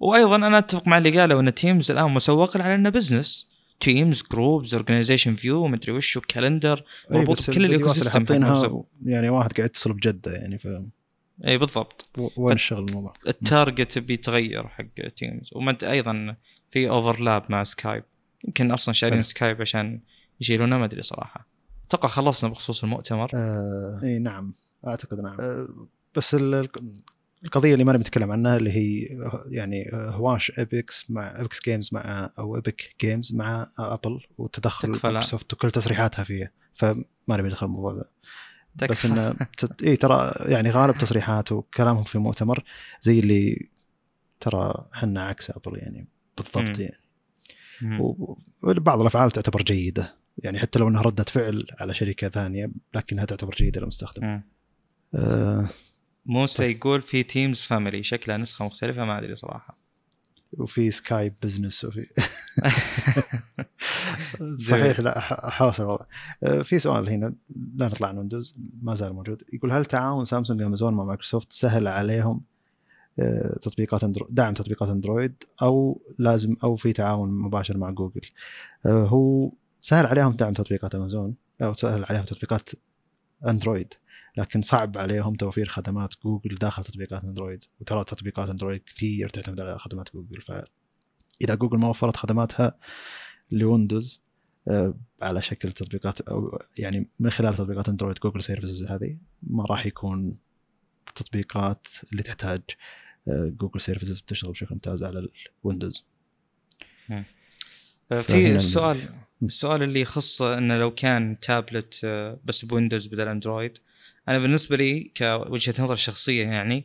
وأيضا 0.00 0.36
أنا 0.36 0.58
أتفق 0.58 0.88
مع 0.88 0.98
اللي 0.98 1.20
قالوا 1.20 1.40
إن 1.40 1.54
تيمز 1.54 1.90
الآن 1.90 2.10
مسوق 2.10 2.56
على 2.56 2.74
إنه 2.74 2.90
business 2.90 3.47
teams 3.80 4.22
groups 4.32 4.74
organization 4.74 5.34
فيو 5.34 5.66
مدري 5.66 5.92
وشو 5.92 6.20
calendar 6.20 6.84
مربوط 7.10 7.50
بكل 7.50 7.64
ال 7.64 7.88
ecosystem 7.88 8.26
حق 8.26 8.84
يعني 9.04 9.28
واحد 9.28 9.52
قاعد 9.52 9.68
يتصل 9.70 9.92
بجدة 9.92 10.32
يعني 10.32 10.58
ف 10.58 10.68
إي 11.46 11.58
بالضبط. 11.58 12.18
وين 12.36 12.54
الشغل 12.54 12.88
الموضوع؟ 12.88 13.12
ال 13.28 13.38
target 13.38 13.98
بيتغير 13.98 14.68
حق 14.68 15.08
تيمز 15.16 15.50
ومد 15.52 15.84
أيضا 15.84 16.36
في 16.70 16.88
overlap 16.88 17.44
مع 17.48 17.64
سكايب 17.64 18.04
يمكن 18.44 18.70
أصلا 18.70 18.92
شايلين 18.94 19.16
حلو. 19.16 19.22
سكايب 19.22 19.60
عشان 19.60 20.00
يشيلونه 20.40 20.78
ما 20.78 20.84
أدري 20.84 21.02
صراحة. 21.02 21.48
أتوقع 21.88 22.08
خلصنا 22.08 22.50
بخصوص 22.50 22.84
المؤتمر. 22.84 23.30
آه 23.34 24.00
إي 24.02 24.18
نعم. 24.18 24.54
أعتقد 24.86 25.20
نعم. 25.20 25.40
آه 25.40 25.68
بس 26.16 26.34
القضية 27.44 27.72
اللي 27.72 27.84
ما 27.84 27.96
نتكلم 27.96 28.32
عنها 28.32 28.56
اللي 28.56 28.70
هي 28.70 29.08
يعني 29.50 29.90
هواش 29.92 30.52
Epic 30.58 31.10
مع 31.10 31.38
Epic 31.38 31.64
Games 31.64 31.90
مع 31.92 32.30
أو 32.38 32.56
Epic 32.56 32.94
Games 33.00 33.34
مع 33.34 33.70
ابل 33.78 34.20
وتدخل. 34.38 34.88
مايكروسوفت 34.88 35.52
وكل 35.52 35.70
تصريحاتها 35.70 36.24
فيها 36.24 36.50
فما 36.72 37.04
نبي 37.30 37.48
ندخل 37.48 37.66
الموضوع 37.66 37.92
ذا 37.92 38.86
بس. 38.86 39.06
إنه 39.06 39.32
تت... 39.56 39.82
إي 39.82 39.96
ترى 39.96 40.32
يعني 40.40 40.70
غالب 40.70 40.98
تصريحات 40.98 41.52
وكلامهم 41.52 42.04
في 42.04 42.18
مؤتمر 42.18 42.64
زي 43.00 43.18
اللي 43.18 43.68
ترى 44.40 44.86
حنا 44.92 45.22
عكس 45.22 45.50
ابل 45.50 45.78
يعني 45.78 46.06
بالضبط. 46.36 46.78
يعني 46.78 46.98
وبعض 48.62 49.00
الأفعال 49.00 49.30
تعتبر 49.30 49.62
جيدة 49.62 50.14
يعني 50.38 50.58
حتى 50.58 50.78
لو 50.78 50.88
إنها 50.88 51.02
ردة 51.02 51.24
فعل 51.24 51.66
على 51.80 51.94
شركة 51.94 52.28
ثانية 52.28 52.70
لكنها 52.94 53.24
تعتبر 53.24 53.54
جيدة 53.54 53.80
للمستخدم. 53.80 54.40
آه 55.14 55.68
موسى 56.28 56.58
طيب. 56.58 56.76
يقول 56.76 57.02
في 57.02 57.22
تيمز 57.22 57.62
family 57.62 58.02
شكلها 58.02 58.36
نسخة 58.36 58.64
مختلفة 58.64 59.04
ما 59.04 59.18
أدري 59.18 59.36
صراحة. 59.36 59.78
وفي 60.52 60.90
سكايب 60.90 61.34
business 61.42 61.84
وفي 61.84 62.06
صحيح 64.68 65.00
لا 65.00 65.48
احاول 65.48 65.72
الوضع 65.78 66.04
آه، 66.42 66.62
في 66.62 66.78
سؤال 66.78 67.08
هنا 67.08 67.34
لا 67.74 67.86
نطلع 67.86 68.08
عن 68.08 68.18
ويندوز 68.18 68.58
ما 68.82 68.94
زال 68.94 69.12
موجود. 69.12 69.42
يقول 69.52 69.72
هل 69.72 69.84
تعاون 69.84 70.24
سامسونج 70.24 70.62
وأمازون 70.62 70.94
مع 70.94 71.04
مايكروسوفت 71.04 71.52
سهل 71.52 71.88
عليهم 71.88 72.40
آه، 73.18 73.58
تطبيقات 73.62 74.04
اندرويد 74.04 74.34
دعم 74.34 74.54
تطبيقات 74.54 74.88
اندرويد 74.88 75.34
أو 75.62 76.00
لازم 76.18 76.56
أو 76.64 76.76
في 76.76 76.92
تعاون 76.92 77.42
مباشر 77.42 77.76
مع 77.76 77.90
جوجل 77.90 78.22
آه، 78.86 79.04
هو 79.04 79.52
سهل 79.80 80.06
عليهم 80.06 80.32
دعم 80.32 80.52
تطبيقات 80.52 80.94
امازون 80.94 81.36
أو 81.62 81.74
سهل 81.74 82.04
عليهم 82.04 82.24
تطبيقات 82.24 82.70
اندرويد 83.46 83.94
لكن 84.38 84.62
صعب 84.62 84.98
عليهم 84.98 85.34
توفير 85.34 85.68
خدمات 85.68 86.14
جوجل 86.24 86.54
داخل 86.54 86.84
تطبيقات 86.84 87.24
اندرويد 87.24 87.64
وترى 87.80 88.04
تطبيقات 88.04 88.48
اندرويد 88.48 88.82
كثير 88.86 89.28
تعتمد 89.28 89.60
على 89.60 89.78
خدمات 89.78 90.08
جوجل. 90.14 90.40
فإذا 90.40 91.54
جوجل 91.54 91.78
ما 91.78 91.88
وفرت 91.88 92.16
خدماتها 92.16 92.78
لويندوز 93.50 94.20
آه، 94.68 94.94
على 95.22 95.42
شكل 95.42 95.72
تطبيقات 95.72 96.20
أو 96.20 96.58
يعني 96.78 97.06
من 97.20 97.30
خلال 97.30 97.54
تطبيقات 97.54 97.88
اندرويد 97.88 98.16
جوجل 98.18 98.42
services 98.42 98.86
هذه 98.86 99.16
ما 99.42 99.64
راح 99.64 99.86
يكون 99.86 100.38
تطبيقات 101.14 101.86
اللي 102.12 102.22
تحتاج 102.22 102.62
آه، 103.28 103.52
جوجل 103.56 103.80
services 103.80 104.20
بتشتغل 104.20 104.52
بشكل 104.52 104.74
ممتاز 104.74 105.02
على 105.04 105.28
الويندوز. 105.64 106.04
آه، 107.10 108.20
في 108.20 108.50
ال- 108.50 108.56
السؤال 108.56 109.08
السؤال 109.42 109.82
اللي 109.82 110.00
يخص 110.00 110.42
إنه 110.42 110.76
لو 110.78 110.94
كان 110.94 111.38
تابلت 111.38 112.06
بس 112.44 112.64
بويندوز 112.64 113.06
بدل 113.06 113.28
اندرويد 113.28 113.78
أنا 114.28 114.38
بالنسبة 114.38 114.76
لي 114.76 115.10
كوجهه 115.16 115.74
نظر 115.78 115.96
شخصية 115.96 116.46
يعني 116.46 116.84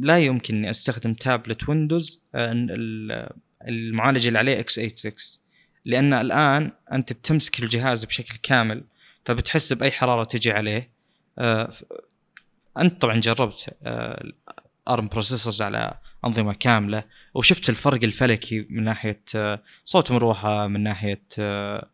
لا 0.00 0.18
يمكن 0.18 0.56
إني 0.56 0.70
أستخدم 0.70 1.14
تابلت 1.14 1.68
ويندوز 1.68 2.22
آه، 2.34 2.52
ال- 2.52 3.30
المعالج 3.68 4.26
اللي 4.26 4.38
عليه 4.38 4.60
x 4.60 4.74
86 4.74 5.12
لأن 5.84 6.12
الآن 6.14 6.72
أنت 6.92 7.12
بتمسك 7.12 7.62
الجهاز 7.62 8.04
بشكل 8.04 8.36
كامل 8.42 8.84
فبتحس 9.24 9.72
بأي 9.72 9.90
حرارة 9.90 10.24
تجي 10.24 10.52
عليه. 10.52 10.90
آه، 11.38 11.70
أنت 12.78 13.02
طبعا 13.02 13.20
جربت 13.20 13.76
ARM 14.88 15.08
processors 15.08 15.62
على 15.62 15.98
أنظمة 16.24 16.52
كاملة 16.54 17.04
وشفت 17.34 17.68
الفرق 17.70 18.04
الفلكي 18.04 18.66
من 18.70 18.84
ناحية 18.84 19.22
آه، 19.34 19.62
صوت 19.84 20.10
مروحة 20.10 20.66
من 20.66 20.82
ناحية 20.82 21.22
آه، 21.38 21.90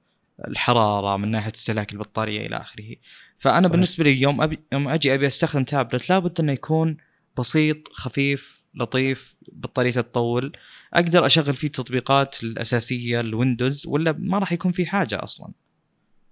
الحرارة 0.48 1.16
من 1.16 1.30
ناحية 1.30 1.52
استهلاك 1.54 1.92
البطارية 1.92 2.46
إلى 2.46 2.56
آخره. 2.56 2.94
فأنا 3.42 3.58
صحيح. 3.60 3.70
بالنسبة 3.72 4.04
لي 4.04 4.20
يوم 4.20 4.42
ابي 4.42 4.58
يوم 4.72 4.88
أجي 4.88 5.14
أبي 5.14 5.26
أستخدم 5.26 5.64
تابلت 5.64 6.10
لابد 6.10 6.40
إنه 6.40 6.52
يكون 6.52 6.96
بسيط 7.38 7.88
خفيف 7.92 8.62
لطيف 8.74 9.34
بطاريته 9.52 10.00
تطول. 10.00 10.52
أقدر 10.94 11.26
أشغل 11.26 11.54
فيه 11.54 11.66
التطبيقات 11.66 12.44
الأساسية 12.44 13.20
الويندوز 13.20 13.86
ولا 13.86 14.12
ما 14.12 14.38
راح 14.38 14.52
يكون 14.52 14.72
في 14.72 14.86
حاجة 14.86 15.24
أصلا. 15.24 15.48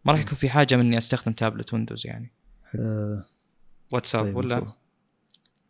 ما 0.05 0.13
راح 0.13 0.21
يكون 0.21 0.35
في 0.35 0.49
حاجة 0.49 0.77
من 0.77 0.87
اني 0.87 0.99
أستخدم 0.99 1.33
تابلت 1.33 1.75
ويندوز 1.75 2.07
يعني. 2.07 2.31
آه، 2.75 3.25
واتساب 3.93 4.25
طيب 4.25 4.37
ولا؟ 4.37 4.73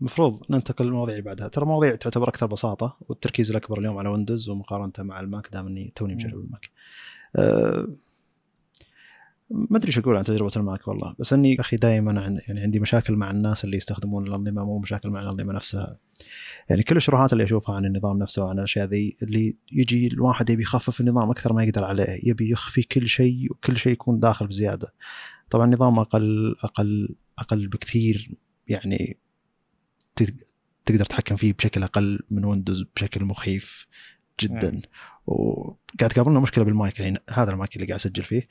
المفروض- 0.00 0.42
ننتقل 0.50 0.84
للمواضيع 0.84 1.14
اللي 1.14 1.24
بعدها. 1.24 1.48
ترى 1.48 1.64
مواضيع 1.66 1.94
تعتبر 1.96 2.28
أكثر 2.28 2.46
بساطة 2.46 2.96
والتركيز 3.08 3.50
الأكبر 3.50 3.78
اليوم 3.78 3.98
على 3.98 4.08
ويندوز 4.08 4.48
ومقارنة 4.48 4.92
مع 4.98 5.20
الماك 5.20 5.48
دام 5.52 5.66
إني 5.66 5.92
توني 5.96 6.14
مجرب. 6.14 6.34
الماك. 6.44 6.70
أه 7.36 7.86
ما 9.50 9.76
أدري 9.76 9.88
إيش 9.88 9.98
أقول 9.98 10.16
عن 10.16 10.24
تجربة 10.24 10.52
الماك 10.56 10.88
والله 10.88 11.14
بس 11.18 11.32
إني 11.32 11.60
أخي 11.60 11.76
دائما 11.76 12.20
عن 12.20 12.38
يعني 12.48 12.60
عندي 12.60 12.80
مشاكل 12.80 13.16
مع 13.16 13.30
الناس 13.30 13.64
اللي 13.64 13.76
يستخدمون 13.76 14.26
الأنظمة 14.26 14.64
مو 14.64 14.78
مشاكل 14.78 15.10
مع 15.10 15.20
الأنظمة 15.20 15.52
نفسها. 15.52 15.98
يعني 16.68 16.82
كل 16.82 16.96
الشروحات 16.96 17.32
اللي 17.32 17.44
أشوفها 17.44 17.74
عن 17.74 17.84
النظام 17.84 18.18
نفسه 18.18 18.44
وعن 18.44 18.58
الأشياء 18.58 18.86
ذي 18.86 19.16
اللي 19.22 19.56
يجي 19.72 20.06
الواحد 20.06 20.50
يبي 20.50 20.62
يخفف 20.62 21.00
النظام 21.00 21.30
أكثر 21.30 21.52
ما 21.52 21.64
يقدر 21.64 21.84
عليه 21.84 22.20
يبي 22.22 22.50
يخفي 22.50 22.82
كل 22.82 23.08
شيء 23.08 23.52
وكل 23.52 23.76
شيء 23.76 23.92
يكون 23.92 24.20
داخل 24.20 24.46
بزيادة. 24.46 24.94
طبعا 25.50 25.64
النظام 25.66 25.98
أقل 25.98 26.56
أقل 26.64 27.14
أقل 27.38 27.68
بكثير 27.68 28.30
يعني 28.68 29.18
تقدر 30.86 31.04
تتحكم 31.04 31.36
فيه 31.36 31.52
بشكل 31.52 31.82
أقل 31.82 32.18
من 32.30 32.44
ويندوز 32.44 32.84
بشكل 32.96 33.24
مخيف. 33.24 33.86
جدا. 34.40 34.80
وقاعد 35.26 36.10
تقابلنا 36.10 36.40
مشكلة 36.40 36.64
بالمايك 36.64 37.00
الحين 37.00 37.16
هذا 37.30 37.50
المايك 37.50 37.76
اللي 37.76 37.86
قاعد 37.86 37.98
أسجل 38.00 38.22
فيه. 38.22 38.48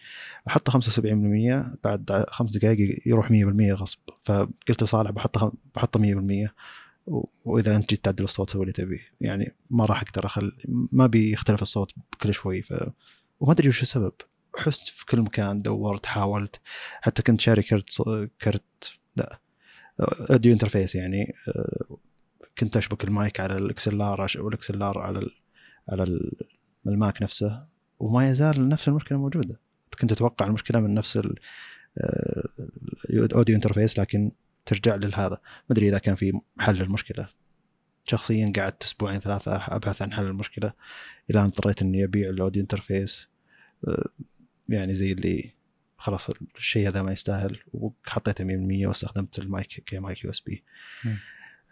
أحطه 0.48 0.72
75% 0.72 1.78
بعد 1.84 2.26
خمس 2.28 2.52
دقائق 2.58 3.00
يروح 3.06 3.32
100% 3.32 3.74
غصب. 3.74 4.00
فقلت 4.20 4.84
لصالح 4.84 5.12
بحطه 5.12 5.54
بحطه 5.76 6.00
100% 6.00 6.54
و- 7.08 7.26
وإذا 7.46 7.76
أنت 7.76 7.90
جيت 7.90 8.06
تعدل 8.06 8.24
الصوت 8.24 8.50
سوي 8.50 8.62
اللي 8.62 8.74
تبيه 8.74 9.00
يعني 9.22 9.56
ما 9.72 9.86
راح 9.86 10.02
أقدر 10.02 10.26
اخل 10.26 10.52
ما 10.92 11.08
بيختلف 11.08 11.62
الصوت 11.62 11.92
كل 12.22 12.34
شوي. 12.34 12.62
ف 12.62 12.74
وما 13.40 13.52
أدري 13.52 13.70
وش 13.70 13.82
السبب. 13.82 14.14
حست 14.58 14.88
في 14.88 15.06
كل 15.06 15.22
مكان 15.22 15.62
دورت 15.62 16.06
حاولت. 16.06 16.60
حتى 17.02 17.22
كنت 17.22 17.42
شاري 17.42 17.62
كرت 17.64 18.02
كرت 18.42 18.94
لا 19.16 19.40
audio 20.30 20.54
interface 20.54 20.96
يعني. 20.96 21.34
آه، 21.48 21.98
كنت 22.58 22.78
أشبك 22.78 23.04
المايك 23.04 23.40
على 23.40 23.56
ال 23.56 23.74
XLR 23.74 24.28
وال 24.38 24.62
XLR 24.62 25.00
على 25.00 25.30
على 25.90 26.04
ال- 26.04 26.32
الماك 26.88 27.22
نفسه 27.22 27.66
وما 28.00 28.30
يزال 28.30 28.70
نفس 28.70 28.88
المشكلة 28.88 29.18
موجودة. 29.18 29.60
كنت 30.02 30.12
أتوقع 30.12 30.46
المشكلة 30.48 30.80
من 30.80 30.94
نفس 30.94 31.18
ال- 31.18 31.36
آه، 31.98 32.44
ال 33.10 33.17
audio 33.17 33.56
interface 33.56 34.00
لكن 34.00 34.32
ترجع 34.66 34.96
لهذا 34.96 35.30
ما 35.30 35.72
أدري 35.72 35.90
إذا 35.90 35.98
كان 35.98 36.16
في 36.16 36.40
حل 36.60 36.76
للمشكلة. 36.76 37.28
شخصيا 38.04 38.54
قعدت 38.58 38.84
أسبوعين 38.84 39.20
ثلاثة 39.20 39.56
أبحث 39.56 40.02
عن 40.02 40.14
حل 40.14 40.26
المشكلة 40.26 40.74
إلى 41.30 41.40
أن 41.40 41.46
اضطريت 41.46 41.82
إني 41.82 42.04
أبيع 42.04 42.30
ال 42.30 42.35
audio 42.35 42.62
interface 42.62 43.28
آه، 43.88 44.06
يعني 44.70 44.94
زي 44.94 45.12
اللي 45.12 45.52
خلاص 45.98 46.30
الشيء 46.58 46.88
هذا 46.88 47.02
ما 47.02 47.12
يستاهل 47.12 47.60
وحطيته 47.74 48.44
100% 48.44 48.88
واستخدمت 48.88 49.40
ال 49.40 49.84
mic 49.86 50.24
ك 50.24 50.30
mic 50.30 50.40
USB. 50.40 50.64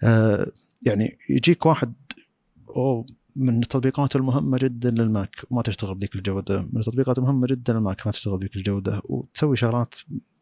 آه 0.03 0.51
يعني 0.81 1.17
يجيك 1.29 1.65
واحد 1.65 1.93
أوه 2.69 3.05
من 3.37 3.61
التطبيقات 3.61 4.15
المهمة 4.15 4.57
جدا 4.57 4.91
للماك. 4.91 5.35
ما 5.51 5.61
تشتغل 5.61 5.95
بذيك 5.95 6.15
الجودة. 6.15 6.61
من 6.61 6.79
التطبيقات 6.79 7.17
المهمة 7.17 7.47
جدا 7.47 7.73
للماك 7.73 8.07
ما 8.07 8.11
تشتغل 8.11 8.37
بذيك 8.37 8.55
الجودة. 8.55 9.01
وتسوي 9.05 9.57
شغلات 9.57 9.95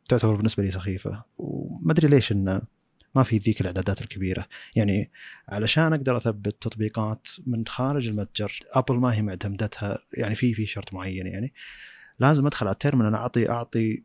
تعتبر 0.10 0.36
بالنسبة 0.36 0.64
لي 0.64 0.72
سخيفة. 0.72 1.24
وما 1.38 1.92
أدري 1.92 2.08
ليش 2.08 2.32
إنه 2.32 2.62
ما 3.16 3.24
في 3.24 3.38
ذيك 3.38 3.62
الإعدادات 3.62 4.02
الكبيرة. 4.02 4.46
يعني 4.76 5.12
علشان 5.50 5.94
أقدر 5.94 6.18
أثبت 6.18 6.56
تطبيقات 6.62 7.28
من 7.48 7.68
خارج 7.68 8.08
المتجر 8.08 8.60
أبل 8.72 8.96
ما 8.96 9.14
هي 9.14 9.22
معتمدتها. 9.22 10.00
يعني 10.14 10.36
في 10.36 10.54
في 10.54 10.66
شرط 10.66 10.94
معين 10.94 11.28
يعني. 11.28 11.54
لازم 12.20 12.46
أدخل 12.46 12.68
على 12.68 12.74
ال 12.74 12.78
terminal 12.78 13.16
أعطي 13.16 13.50
أعطي 13.50 14.04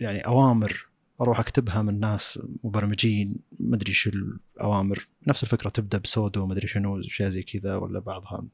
يعني 0.00 0.18
أوامر 0.18 0.86
أروح 1.20 1.40
أكتبها 1.40 1.82
من 1.82 2.00
ناس 2.00 2.38
مبرمجين 2.64 3.36
ما 3.60 3.76
أدري 3.76 3.92
شو 3.92 4.10
الأوامر. 4.56 5.06
نفس 5.26 5.42
الفكرة 5.42 5.68
تبدأ 5.70 5.98
ب 5.98 6.08
sudo 6.08 6.46
ما 6.46 6.52
أدري 6.52 6.66
شنو 6.66 7.00
أشياء 7.00 7.28
زي 7.30 7.42
كذا 7.42 7.76
ولا 7.76 7.98
بعضها. 8.00 8.44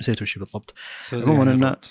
نسيت 0.00 0.22
وش 0.22 0.38
بالضبط. 0.38 0.74
عموماً 1.12 1.50
عموما 1.52 1.72
إنه- 1.74 1.86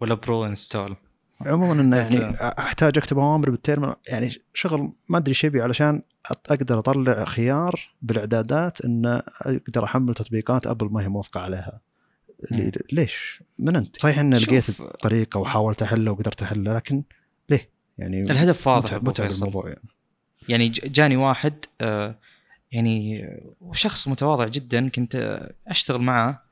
ولا 0.00 0.14
brew 0.14 0.46
install 0.46 0.96
عموما 1.40 1.80
إنه 1.80 1.96
يعني 1.96 2.34
أحتاج 2.40 2.98
أكتب 2.98 3.18
أوامر 3.18 3.50
بال 3.50 3.59
terminal 3.59 3.96
يعني 4.08 4.30
شغل 4.54 4.92
ما 5.08 5.18
أدري 5.18 5.28
إيش 5.30 5.44
يبي 5.44 5.62
علشان 5.62 6.02
أقدر 6.26 6.78
أطلع 6.78 7.24
خيار 7.24 7.90
بالإعدادات 8.02 8.80
إن 8.80 9.06
أقدر 9.40 9.84
أحمل 9.84 10.14
تطبيقات 10.14 10.66
أبل 10.66 10.86
ما 10.86 11.02
هي 11.02 11.08
موافقة 11.08 11.40
عليها. 11.40 11.80
ليش؟ 12.92 13.42
من 13.58 13.76
أنت؟ 13.76 14.00
صحيح 14.00 14.18
إن 14.18 14.34
لقيت 14.34 14.64
طريقة 15.00 15.38
وحاولت 15.40 15.82
احله 15.82 16.10
وقدرت 16.10 16.42
احله 16.42 16.74
لكن 16.74 17.02
ليه؟ 17.50 17.70
يعني 17.98 18.20
الهدف 18.20 18.66
واضح 18.66 18.94
متعب. 18.94 19.30
الموضوع 19.30 19.68
يعني. 19.68 19.88
يعني 20.48 20.68
جاني 20.68 21.16
واحد 21.16 21.64
آه، 21.80 22.18
يعني 22.72 23.28
وشخص 23.60 24.08
متواضع 24.08 24.48
جدا 24.48 24.88
كنت 24.88 25.40
أشتغل 25.66 26.00
معه 26.00 26.42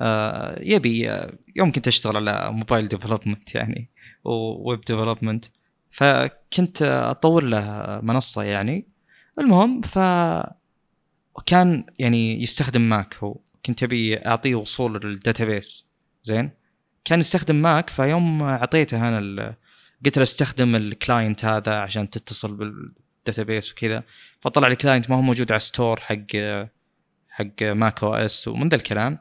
آه، 0.00 0.58
يبي 0.62 1.10
آه، 1.10 1.32
يوم 1.56 1.72
كنت 1.72 1.88
أشتغل 1.88 2.16
على 2.16 2.52
mobile 2.52 2.88
development 2.88 3.54
يعني 3.54 3.88
و 4.24 4.38
web 4.38 4.80
development 4.80 5.44
فكنت 5.90 6.82
أطور 6.82 7.44
له 7.44 8.00
منصة 8.02 8.42
يعني. 8.42 8.86
المهم 9.38 9.80
ف 9.80 9.98
كان 11.46 11.84
يعني 11.98 12.42
يستخدم 12.42 12.88
ماك 12.88 13.16
هو. 13.16 13.36
كنت 13.66 13.82
أبي 13.82 14.26
أعطيه 14.26 14.54
وصول 14.54 15.00
لل 15.06 15.21
database. 15.21 15.90
زين؟ 16.24 16.50
كان 17.04 17.20
يستخدم 17.20 17.56
ماك 17.56 17.90
فيوم 17.90 18.42
أعطيته 18.42 19.08
أنا 19.08 19.54
قلت 20.04 20.16
له 20.16 20.22
استخدم 20.22 20.76
ال 20.76 20.86
client 20.86 21.44
هذا 21.44 21.74
عشان 21.74 22.10
تتصل 22.10 22.56
بال 22.56 22.79
database 22.79 23.72
وكذا. 23.72 24.02
فطلع 24.40 24.68
لي 24.68 24.76
client 24.76 25.10
ما 25.10 25.16
هو 25.16 25.22
موجود 25.22 25.52
على 25.52 25.60
store 25.60 26.00
حق 26.00 26.36
حق 27.28 27.62
macOS 27.62 28.48
ومن 28.48 28.68
ذا 28.68 28.76
الكلام. 28.76 29.18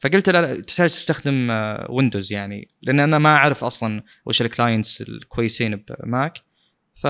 فقلت 0.00 0.28
له 0.30 0.54
تحتاج 0.54 0.90
تستخدم 0.90 1.48
ويندوز 1.88 2.32
يعني 2.32 2.68
لأن 2.82 3.00
أنا 3.00 3.18
ما 3.18 3.36
أعرف 3.36 3.64
أصلا 3.64 4.02
وش 4.26 4.42
ال 4.42 4.49
clients 4.49 5.02
الكويسين 5.02 5.76
بماك 5.76 6.38
ف 6.94 7.06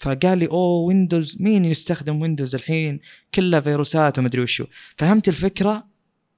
فقال 0.00 0.38
لي 0.38 0.46
أوه 0.46 0.86
ويندوز 0.86 1.36
مين 1.42 1.64
يستخدم 1.64 2.22
ويندوز 2.22 2.54
الحين؟ 2.54 3.00
كلها 3.34 3.60
فيروسات 3.60 4.18
ومدري 4.18 4.42
وشو. 4.42 4.66
فهمت 4.96 5.28
الفكرة؟ 5.28 5.86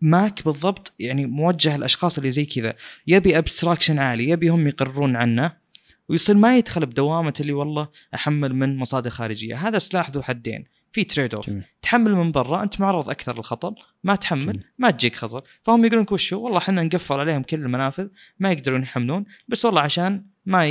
ماك 0.00 0.44
بالضبط 0.44 0.92
يعني 0.98 1.26
موجه 1.26 1.76
الأشخاص 1.76 2.18
اللي 2.18 2.30
زي 2.30 2.44
كذا. 2.44 2.74
يبي 3.06 3.38
abstraction 3.38 3.98
عالي 3.98 4.28
يبي 4.28 4.48
هم 4.48 4.68
يقررون 4.68 5.16
عنه. 5.16 5.61
ويصير 6.08 6.36
ما 6.36 6.58
يدخل 6.58 6.86
بدوامة 6.86 7.34
اللي 7.40 7.52
والله 7.52 7.88
أحمل 8.14 8.54
من 8.54 8.76
مصادر 8.76 9.10
خارجية. 9.10 9.68
هذا 9.68 9.78
سلاح 9.78 10.10
ذو 10.10 10.22
حدين. 10.22 10.64
في 10.92 11.04
trade 11.04 11.34
off. 11.34 11.50
تحمل 11.82 12.14
من 12.14 12.32
برا 12.32 12.62
أنت 12.62 12.80
معرض 12.80 13.10
أكثر 13.10 13.36
للخطر 13.36 13.74
ما 14.04 14.14
تحمل 14.16 14.52
جميل. 14.52 14.64
ما 14.78 14.90
تجيك 14.90 15.14
خطر. 15.14 15.42
فهم 15.62 15.84
يقولون 15.84 16.06
وشو؟ 16.10 16.40
والله 16.40 16.58
إحنا 16.58 16.82
نقفل 16.82 17.14
عليهم 17.14 17.42
كل 17.42 17.56
المنافذ 17.56 18.08
ما 18.38 18.52
يقدرون 18.52 18.82
يحملون 18.82 19.24
بس 19.48 19.64
والله 19.64 19.80
عشان 19.80 20.24
ما 20.46 20.66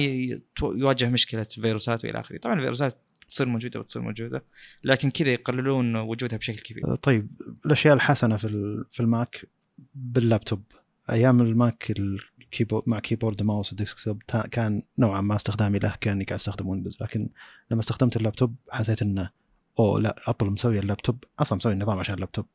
يواجه 0.61 1.09
مشكلة 1.09 1.43
فيروسات 1.43 2.05
وإلى 2.05 2.19
آخره. 2.19 2.37
طبعا 2.37 2.55
الفيروسات 2.55 2.97
تصير 3.29 3.47
موجودة 3.47 3.79
وتصير 3.79 4.01
موجودة 4.01 4.43
لكن 4.83 5.09
كذا 5.09 5.29
يقللون 5.29 5.95
وجودها 5.95 6.37
بشكل 6.37 6.59
كبير. 6.59 6.95
طيب 6.95 7.27
الأشياء 7.65 7.93
الحسنة 7.93 8.37
في 8.37 8.47
في 8.91 8.99
الماك 8.99 9.45
باللابتوب. 9.95 10.63
أيام 11.09 11.41
الماك 11.41 11.93
ال 12.51 12.55
keyboard 12.55 12.83
مع 12.87 12.99
keyboard 12.99 13.43
mouse 13.43 13.73
و 13.73 13.79
desktop 13.79 14.21
كان 14.51 14.83
نوعا 14.99 15.21
ما 15.21 15.35
استخدامي 15.35 15.79
له 15.79 15.95
كأني 16.01 16.23
قاعد 16.23 16.39
أستخدم 16.39 16.67
ويندوز. 16.67 16.97
لكن 17.01 17.29
لما 17.71 17.81
استخدمت 17.81 18.17
اللابتوب 18.17 18.55
حسيت 18.69 19.01
إنه 19.01 19.29
أوه 19.79 19.99
لا 19.99 20.15
أبل 20.27 20.51
مسوي 20.51 20.79
اللابتوب 20.79 21.23
أصلا 21.39 21.57
مسوي 21.57 21.73
النظام 21.73 21.99
عشان 21.99 22.15
اللابتوب. 22.15 22.45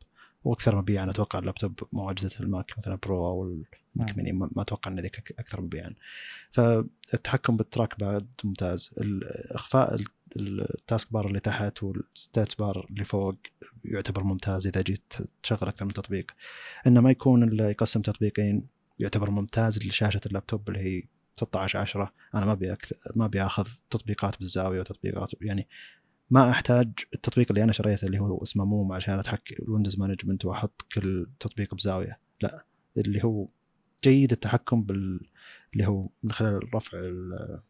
وأكثر 0.44 0.76
مبيعا 0.76 1.10
أتوقع 1.10 1.38
اللابتوب 1.38 1.80
مو 1.92 2.10
اجهزه 2.10 2.40
الماك 2.40 2.78
مثلا 2.78 2.98
Pro 3.02 3.26
أو 3.26 3.44
الماك 3.44 3.66
نعم. 3.94 4.16
ميني 4.16 4.32
ما 4.32 4.62
أتوقع 4.62 4.90
إن 4.90 5.00
ذيك 5.00 5.34
أكثر 5.38 5.60
مبيعا. 5.60 5.94
فالتحكم 6.50 7.56
بال 7.56 8.00
trackpad 8.00 8.26
ممتاز. 8.44 8.90
إخفاء 9.50 9.94
ال- 9.94 10.06
ال 10.74 10.82
task 10.82 11.12
bar 11.12 11.26
اللي 11.26 11.40
تحت 11.40 11.82
وال 11.82 12.01
status 12.01 12.58
bar 12.58 12.86
اللي 12.90 13.04
فوق 13.04 13.34
يعتبر 13.84 14.22
ممتاز 14.22 14.66
إذا 14.66 14.82
جيت 14.82 15.12
تشغل 15.42 15.68
أكثر 15.68 15.84
من 15.84 15.92
تطبيق. 15.92 16.30
إنه 16.86 17.00
ما 17.00 17.10
يكون 17.10 17.42
إلا 17.42 17.70
يقسم 17.70 18.02
تطبيقين. 18.02 18.75
يعتبر 18.98 19.30
ممتاز 19.30 19.78
لشاشة 19.86 20.20
اللابتوب 20.26 20.68
اللي 20.68 20.78
هي 20.80 21.02
16 21.34 21.78
10 21.78 22.12
أنا 22.34 22.46
ما 22.46 22.52
أبي 22.52 22.76
ما 23.16 23.24
أبي 23.24 23.42
أخذ 23.42 23.68
تطبيقات 23.90 24.38
بالزاوية 24.38 24.80
وتطبيقات 24.80 25.32
يعني 25.40 25.68
ما 26.30 26.50
أحتاج 26.50 26.92
التطبيق 27.14 27.46
اللي 27.50 27.62
أنا 27.64 27.72
شريته 27.72 28.06
اللي 28.06 28.18
هو 28.18 28.42
اسمه 28.42 28.64
Moom 28.64 28.92
عشان 28.92 29.18
اتحكم 29.18 29.54
ال 29.62 29.67
window 29.67 29.98
management 29.98 30.44
وأحط 30.44 30.82
كل 30.94 31.26
تطبيق 31.40 31.74
بزاوية. 31.74 32.18
لا 32.40 32.64
اللي 32.96 33.24
هو 33.24 33.48
جيد 34.04 34.32
التحكم 34.32 34.82
بال 34.82 35.20
اللي 35.72 35.86
هو 35.86 36.08
من 36.22 36.32
خلال 36.32 36.74
رفع 36.74 36.98
ال- 36.98 37.60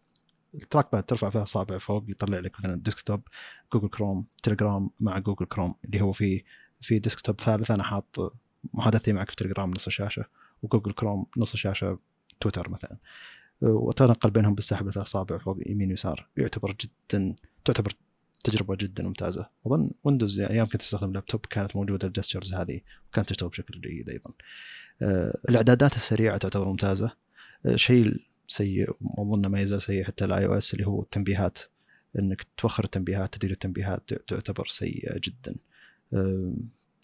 ال 0.54 0.92
trackpad 0.92 1.02
ترفع 1.02 1.30
فيها 1.30 1.42
اصابع 1.42 1.78
فوق 1.78 2.04
يطلع 2.08 2.38
لك 2.38 2.60
مثلا 2.60 2.76
desktop 2.82 3.22
جوجل 3.72 3.88
كروم 3.88 4.26
تليجرام 4.42 4.90
مع 5.00 5.18
جوجل 5.18 5.46
كروم 5.46 5.74
اللي 5.84 6.00
هو 6.00 6.12
في 6.12 6.44
في 6.80 6.98
desktop 6.98 7.40
ثالث 7.40 7.70
أنا 7.70 7.82
حاط 7.82 8.34
محادثتي 8.74 9.12
معك 9.12 9.30
في 9.30 9.36
تليجرام 9.36 9.70
نص 9.70 9.86
الشاشة. 9.86 10.24
وجوجل 10.62 10.92
كروم 10.92 11.26
نص 11.36 11.52
الشاشه 11.52 11.98
تويتر 12.40 12.70
مثلا. 12.70 12.96
وتنقل 13.62 14.30
بينهم 14.30 14.54
بالسحب 14.54 14.90
ثلاث 14.90 15.06
اصابع 15.06 15.38
فوق 15.38 15.58
يمين 15.66 15.90
ويسار. 15.90 16.28
يعتبر 16.36 16.76
جدا 16.80 17.36
تعتبر 17.64 17.92
تجربة 18.44 18.76
جدا 18.76 19.02
ممتازة. 19.02 19.48
اظن 19.66 19.90
ويندوز 20.04 20.40
أيام 20.40 20.66
كنت 20.66 20.82
أستخدم 20.82 21.12
لابتوب 21.12 21.46
كانت 21.46 21.76
موجودة 21.76 22.08
ال 22.08 22.13
gestures 22.13 22.54
هذه 22.54 22.80
وكانت 23.08 23.28
تشتغل 23.28 23.48
بشكل 23.48 23.80
جيد 23.80 24.10
أيضا. 24.10 24.30
آه، 25.02 25.38
الإعدادات 25.48 25.96
السريعة 25.96 26.36
تعتبر 26.36 26.68
ممتازة. 26.68 27.10
آه، 27.66 27.76
شيء 27.76 28.16
سيء 28.46 28.90
وأظن 29.00 29.46
ما 29.46 29.60
يزال 29.60 29.82
سيء 29.82 30.04
حتى 30.04 30.24
ال 30.24 30.46
iOS 30.46 30.74
اللي 30.74 30.86
هو 30.86 31.02
التنبيهات. 31.02 31.58
إنك 32.18 32.46
توخر 32.56 32.84
التنبيهات 32.84 33.34
تدير 33.34 33.50
التنبيهات 33.50 34.10
تعتبر 34.28 34.66
سيئة 34.66 35.20
جدا. 35.24 35.56
آه، 36.14 36.54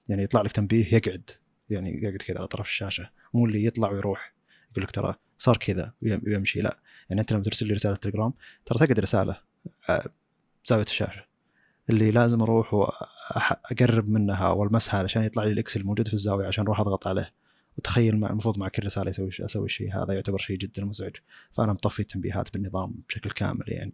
يعني 0.08 0.22
يطلع 0.22 0.42
لك 0.42 0.52
تنبيه 0.52 0.94
يقعد 0.94 1.30
يعني 1.70 2.02
يقعد 2.02 2.16
كذا 2.16 2.38
على 2.38 2.48
طرف 2.48 2.66
الشاشة. 2.66 3.10
مو 3.34 3.46
اللي 3.46 3.64
يطلع 3.64 3.90
ويروح. 3.90 4.32
يقول 4.72 4.84
لك 4.84 4.90
ترى 4.90 5.14
صار 5.38 5.56
كذا 5.56 5.92
ويم- 6.02 6.22
ويمشي. 6.26 6.60
لا 6.60 6.78
يعني 7.10 7.20
أنت 7.20 7.32
لما 7.32 7.42
ترسل 7.42 7.66
لي 7.66 7.74
رسالة 7.74 7.94
تليجرام 7.96 8.32
ترى 8.66 8.78
تقعد 8.78 9.00
رسالة 9.00 9.36
آه، 9.88 10.04
زاوية 10.66 10.84
الشاشة. 10.84 11.24
اللي 11.90 12.10
لازم 12.10 12.42
أروح 12.42 12.74
واقرب 12.74 14.08
منها 14.08 14.48
والمسها 14.48 14.98
علشان 14.98 15.22
يطلع 15.22 15.44
لي 15.44 15.52
ال 15.52 15.64
X 15.64 15.76
الموجود 15.76 16.08
في 16.08 16.14
الزاوية 16.14 16.46
عشان 16.46 16.64
أروح 16.64 16.80
أضغط 16.80 17.06
عليه. 17.06 17.32
وتخيل 17.78 18.14
المفروض 18.14 18.58
مع 18.58 18.68
كل 18.68 18.86
رساله 18.86 19.10
يسوي 19.10 19.30
أسوي 19.40 19.64
الشيء 19.64 19.96
هذا 20.02 20.14
يعتبر 20.14 20.38
شيء 20.38 20.56
جدا 20.58 20.84
مزعج. 20.84 21.16
فأنا 21.52 21.72
مطفي 21.72 22.00
التنبيهات 22.00 22.52
بالنظام 22.52 22.94
بشكل 23.08 23.30
كامل 23.30 23.64
يعني. 23.66 23.92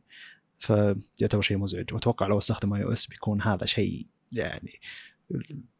فيعتبر 0.58 1.42
شيء 1.42 1.58
مزعج. 1.58 1.94
وأتوقع 1.94 2.26
لو 2.26 2.38
استخدم 2.38 2.74
iOS 2.74 3.06
بيكون 3.06 3.42
هذا 3.42 3.66
شيء 3.66 4.06
يعني. 4.32 4.72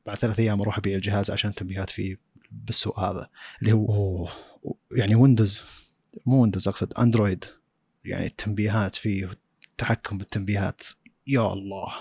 بعد 0.07 0.17
ثلاث 0.17 0.41
أيام 0.41 0.61
أروح 0.61 0.79
أبيع 0.79 0.97
الجهاز 0.97 1.31
عشان 1.31 1.51
التنبيهات 1.51 1.91
فيه 1.91 2.19
بالسوء 2.51 3.01
هذا 3.01 3.31
اللي 3.62 3.73
هو 3.73 3.87
أوه. 3.87 4.33
يعني 4.93 5.15
ويندوز 5.15 5.62
مو 6.27 6.43
ويندوز 6.43 6.69
أقصد 6.69 6.93
اندرويد 6.93 7.45
يعني 8.05 8.27
التنبيهات 8.27 8.97
فيه 8.97 9.31
التحكم 9.70 10.19
بالتنبيهات. 10.19 10.83
يا 11.27 11.53
الله 11.53 11.93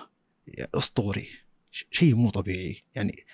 يا 0.47 0.67
أسطوري. 0.75 1.27
شيء 1.91 2.15
مو 2.15 2.29
طبيعي. 2.29 2.83
يعني 2.95 3.25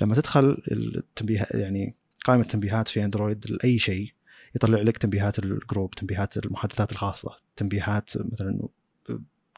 لما 0.00 0.14
تدخل 0.14 0.62
التنبيه 0.72 1.46
يعني 1.50 1.94
قائمة 2.24 2.42
التنبيهات 2.42 2.88
في 2.88 3.04
اندرويد 3.04 3.50
لأي 3.50 3.78
شيء 3.78 4.12
يطلع 4.54 4.78
لك 4.78 4.98
تنبيهات 4.98 5.38
ال 5.38 5.47
group 5.47 5.94
تنبيهات 5.94 6.36
المحادثات 6.36 6.92
الخاصة 6.92 7.38
تنبيهات 7.56 8.10
مثلا 8.16 8.68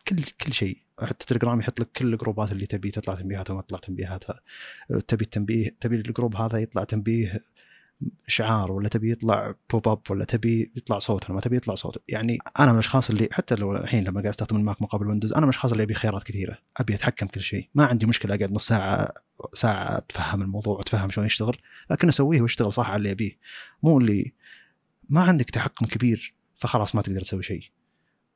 كل 0.09 0.23
كل 0.41 0.53
شيء. 0.53 0.79
حتى 1.03 1.27
تليجرام 1.27 1.61
يحط 1.61 1.81
لك 1.81 1.93
كل 1.97 2.13
الجروبات 2.13 2.53
اللي 2.53 2.67
تبي 2.67 2.91
تطلع 2.91 3.15
تنبيهاتها 3.15 3.53
وما 3.55 3.63
تطلع 3.63 3.79
تنبيهاتها. 3.79 4.41
تبي 5.09 5.25
التنبيه 5.25 5.77
تبي 5.81 5.97
ال 5.97 6.03
group 6.03 6.37
هذا 6.37 6.59
يطلع 6.59 6.85
تنبيه 6.85 7.41
اشعار 8.27 8.73
ولا 8.73 8.89
تبي 8.89 9.13
يطلع 9.13 9.55
pop 9.71 9.89
up 9.89 10.01
ولا 10.11 10.25
تبي 10.25 10.73
يطلع 10.77 10.99
صوت 10.99 11.25
ولا 11.25 11.35
ما 11.35 11.41
تبي 11.41 11.57
يطلع 11.57 11.75
صوت. 11.75 12.03
يعني 12.09 12.39
أنا 12.59 12.67
من 12.67 12.75
الأشخاص 12.75 13.11
اللي 13.11 13.29
حتى 13.33 13.55
لو 13.55 13.77
الحين 13.77 14.05
لما 14.05 14.21
قاعد 14.21 14.27
أستخدم 14.27 14.57
الماك 14.57 14.83
مقابل 14.83 15.07
ويندوز 15.07 15.33
أنا 15.33 15.41
من 15.41 15.45
الأشخاص 15.49 15.71
اللي 15.73 15.83
أبي 15.83 15.95
خيارات 15.95 16.23
كثيرة. 16.23 16.59
أبي 16.77 16.95
أتحكم 16.95 17.27
كل 17.27 17.41
شيء. 17.41 17.69
ما 17.75 17.87
عندي 17.87 18.07
مشكلة 18.07 18.35
أقعد 18.35 18.53
نص 18.53 18.69
ساعة 18.69 19.13
ساعة 19.55 19.99
أتفهم 19.99 20.43
الموضوع 20.43 20.77
واتفهم 20.77 21.11
شلون 21.11 21.27
يشتغل 21.27 21.57
لكن 21.91 22.09
أسويه 22.09 22.41
ويشتغل 22.41 22.73
صح 22.73 22.91
على 22.91 22.97
اللي 22.97 23.11
أبيه. 23.11 23.39
مو 23.83 23.99
اللي 23.99 24.33
ما 25.09 25.21
عندك 25.23 25.51
تحكم 25.51 25.87
كبير 25.87 26.35
فخلاص 26.57 26.95
ما 26.95 27.03
تقدر 27.03 27.21
تسوي 27.21 27.43
شيء. 27.43 27.71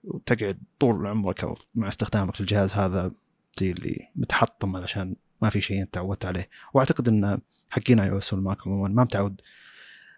وتقعد 0.05 0.59
طول 0.81 1.07
عمرك 1.07 1.55
مع 1.75 1.89
استخدامك 1.89 2.41
للجهاز 2.41 2.73
هذا 2.73 3.13
زي 3.61 3.71
اللي 3.71 4.09
متحطم 4.17 4.77
علشان 4.77 5.17
ما 5.43 5.51
في 5.51 5.61
شيء 5.61 5.83
أنت 5.83 5.95
تعودت 5.95 6.25
عليه. 6.25 6.49
وأعتقد 6.75 7.09
إن 7.09 7.41
حقين 7.71 8.01
iOS 8.01 8.33
والماك 8.33 8.67
عموما 8.67 8.89
ما 8.89 9.05
متعود 9.05 9.41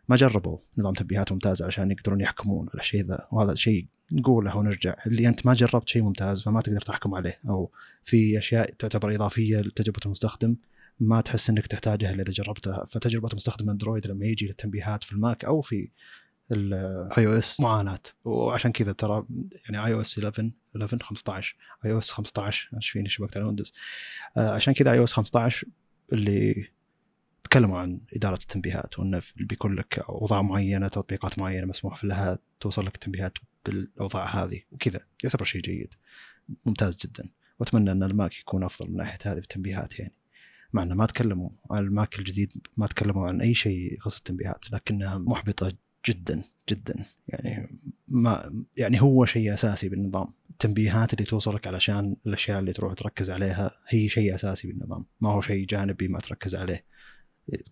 ما 0.08 0.16
جربوا 0.16 0.58
نظام 0.78 0.94
تنبيهات 0.94 1.32
ممتاز 1.32 1.62
عشان 1.62 1.90
يقدرون 1.90 2.20
يحكمون 2.20 2.68
على 2.74 2.80
الشيء 2.80 3.06
ذا. 3.06 3.28
وهذا 3.32 3.54
شيء 3.54 3.86
نقوله 4.12 4.56
ونرجع. 4.56 4.94
اللي 5.06 5.28
أنت 5.28 5.46
ما 5.46 5.54
جربت 5.54 5.88
شيء 5.88 6.02
ممتاز 6.02 6.42
فما 6.42 6.60
تقدر 6.60 6.80
تحكم 6.80 7.14
عليه. 7.14 7.40
أو 7.48 7.70
في 8.02 8.38
أشياء 8.38 8.74
تعتبر 8.74 9.14
إضافية 9.14 9.60
لتجربة 9.60 10.00
المستخدم 10.06 10.56
ما 11.00 11.20
تحس 11.20 11.50
إنك 11.50 11.66
تحتاجها 11.66 12.10
إلا 12.10 12.22
إذا 12.22 12.32
جربتها. 12.32 12.84
فتجربة 12.84 13.28
مستخدم 13.34 13.70
أندرويد 13.70 14.06
لما 14.06 14.26
يجي 14.26 14.46
للتنبيهات 14.46 15.04
في 15.04 15.12
الماك 15.12 15.44
أو 15.44 15.60
في 15.60 15.88
ال 16.52 17.26
iOS 17.26 17.60
معاناة. 17.60 18.00
وعشان 18.24 18.72
كذا 18.72 18.92
ترى 18.92 19.26
يعني 19.64 19.86
اي 19.86 19.92
أو 19.92 20.00
اس 20.00 20.18
11 20.18 20.50
11 20.76 21.02
15 21.02 21.56
اي 21.84 21.92
أو 21.92 21.98
اس 21.98 22.10
15 22.10 22.70
إيش 22.76 22.90
فيني 22.90 23.08
شبكت 23.08 23.36
على 23.36 23.46
ويندوز 23.46 23.72
عشان 24.36 24.74
كذا 24.74 24.92
iOS 24.92 25.12
15 25.12 25.66
اللي 26.12 26.70
تكلموا 27.44 27.78
عن 27.78 28.00
إدارة 28.16 28.38
التنبيهات 28.42 28.98
وإنه 28.98 29.22
بيكون 29.36 29.74
لك 29.74 29.98
أوضاع 29.98 30.42
معينة 30.42 30.88
تطبيقات 30.88 31.38
معينة 31.38 31.66
مسموح 31.66 32.04
لها 32.04 32.38
توصل 32.60 32.86
لك 32.86 32.96
تنبيهات 32.96 33.38
بالأوضاع 33.66 34.26
هذه 34.26 34.60
وكذا. 34.72 35.00
يعتبر 35.24 35.44
شيء 35.44 35.60
جيد. 35.62 35.94
ممتاز 36.66 36.96
جدا. 36.96 37.28
وأتمنى 37.58 37.92
إن 37.92 38.02
الماك 38.02 38.40
يكون 38.40 38.62
أفضل 38.62 38.90
من 38.90 38.96
ناحية 38.96 39.32
هذه 39.32 39.38
التنبيهات 39.38 39.98
يعني. 39.98 40.14
مع 40.72 40.82
إنه 40.82 40.94
ما 40.94 41.06
تكلموا 41.06 41.50
عن 41.70 41.84
الماك 41.84 42.18
الجديد 42.18 42.66
ما 42.76 42.86
تكلموا 42.86 43.28
عن 43.28 43.40
أي 43.40 43.54
شيء 43.54 43.94
يخص 43.94 44.16
التنبيهات 44.16 44.72
لكنها 44.72 45.18
محبطة 45.18 45.72
جدا 46.08 46.42
جدا. 46.68 47.04
يعني 47.28 47.66
ما 48.08 48.52
يعني 48.76 49.02
هو 49.02 49.24
شيء 49.24 49.54
أساسي 49.54 49.88
بالنظام. 49.88 50.32
التنبيهات 50.50 51.12
اللي 51.12 51.24
توصلك 51.24 51.66
علشان 51.66 52.16
الأشياء 52.26 52.58
اللي 52.58 52.72
تروح 52.72 52.94
تركز 52.94 53.30
عليها 53.30 53.70
هي 53.88 54.08
شيء 54.08 54.34
أساسي 54.34 54.68
بالنظام. 54.68 55.04
ما 55.20 55.30
هو 55.30 55.40
شيء 55.40 55.66
جانبي 55.66 56.08
ما 56.08 56.20
تركز 56.20 56.54
عليه. 56.54 56.84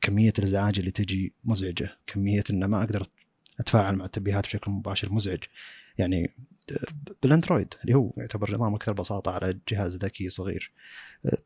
كمية 0.00 0.32
الإزعاج 0.38 0.78
اللي 0.78 0.90
تجي 0.90 1.32
مزعجة. 1.44 1.98
كمية 2.06 2.44
إن 2.50 2.64
ما 2.64 2.84
أقدر 2.84 3.06
أتفاعل 3.60 3.96
مع 3.96 4.04
التنبيهات 4.04 4.44
بشكل 4.44 4.70
مباشر 4.70 5.12
مزعج. 5.12 5.40
يعني 5.98 6.30
بالأندرويد 7.22 7.74
اللي 7.82 7.94
هو 7.94 8.12
يعتبر 8.16 8.54
نظام 8.54 8.74
أكثر 8.74 8.92
بساطة 8.92 9.30
على 9.30 9.58
جهاز 9.68 9.96
ذكي 9.96 10.28
صغير. 10.28 10.72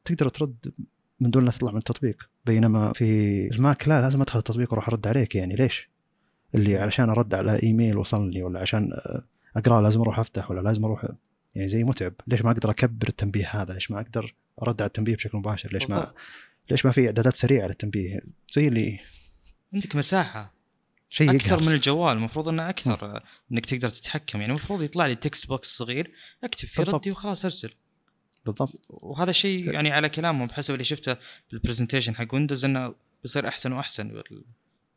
تقدر 0.05 0.29
ترد 0.29 0.73
من 1.21 1.31
دون 1.31 1.45
لا 1.45 1.51
تطلع 1.51 1.73
من 1.73 1.79
التطبيق. 1.79 2.31
بينما 2.47 2.93
في 2.93 3.47
الماك 3.49 3.89
لا 3.89 4.01
لازم 4.01 4.21
أدخل 4.21 4.39
التطبيق 4.39 4.73
وأروح 4.73 4.89
أرد 4.89 5.07
عليك 5.07 5.35
يعني 5.35 5.57
ليش؟ 5.57 5.92
اللي 6.55 6.77
علشان 6.77 7.11
أرد 7.11 7.35
على 7.35 7.63
إيميل 7.63 7.97
وصلني 7.97 8.43
ولا 8.43 8.61
عشان 8.61 8.91
أقرأ 9.57 9.83
لازم 9.83 10.01
أروح 10.01 10.19
أفتح 10.19 10.51
ولا 10.51 10.61
لازم 10.61 10.85
أروح 10.85 11.07
يعني 11.55 11.69
زي 11.69 11.85
متعب. 11.85 12.13
ليش 12.27 12.43
ما 12.43 12.51
أقدر 12.51 12.71
أكبر 12.71 13.09
التنبيه 13.09 13.49
هذا؟ 13.51 13.75
ليش 13.75 13.91
ما 13.91 14.01
أقدر 14.01 14.35
أرد 14.63 14.83
على 14.83 14.89
التنبيه 14.89 15.17
بشكل 15.17 15.39
مباشر؟ 15.39 15.73
ليش 15.73 15.91
ما 15.91 16.13
ليش 16.71 16.87
ما 16.87 16.93
في 16.93 17.07
إعدادات 17.07 17.35
سريعة 17.35 17.67
للتنبيه؟ 17.67 18.21
زي 18.53 18.69
اللي 18.69 19.01
عندك 19.75 19.97
مساحة. 19.97 20.55
شيء 21.11 21.31
أكثر 21.31 21.47
يقهر. 21.47 21.63
من 21.63 21.73
الجوال. 21.73 22.17
المفروض 22.17 22.49
إنه 22.49 22.69
أكثر 22.69 23.15
م. 23.15 23.21
إنك 23.53 23.67
تقدر 23.67 23.89
تتحكم. 23.89 24.41
يعني 24.41 24.51
المفروض 24.51 24.83
يطلع 24.83 25.07
لي 25.07 25.15
text 25.15 25.47
box 25.49 25.77
صغير 25.77 26.11
أكتب 26.45 26.69
فيه 26.69 26.83
ردي 26.83 27.11
وخلاص 27.11 27.45
أرسل. 27.45 27.71
بالضبط. 28.47 28.81
وهذا 28.89 29.33
شيء 29.33 29.73
يعني 29.73 29.91
على 29.91 30.09
كلامهم 30.09 30.47
بحسب 30.47 30.75
اللي 30.75 30.85
شفته 30.85 31.15
في 31.15 31.53
ال 31.53 31.57
presentation 31.57 32.15
حق 32.15 32.35
ويندوز 32.35 32.65
إنه 32.65 32.95
بيصير 33.23 33.49
أحسن 33.49 33.73
وأحسن. 33.73 34.23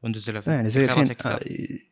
ويندوز 0.03 0.29
11 0.29 0.51
يعني 0.51 0.69
زي 0.69 0.85
الحين 0.85 1.15
آه، 1.25 1.39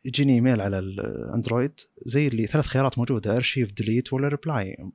يجيني 0.04 0.34
إيميل 0.34 0.60
على 0.60 0.78
الأندرويد 0.78 1.80
زي 2.06 2.28
اللي 2.28 2.46
ثلاث 2.46 2.66
خيارات 2.66 2.98
موجودة 2.98 3.36
archive 3.36 3.72
delete 3.72 4.12
ولا 4.12 4.28
reply. 4.28 4.90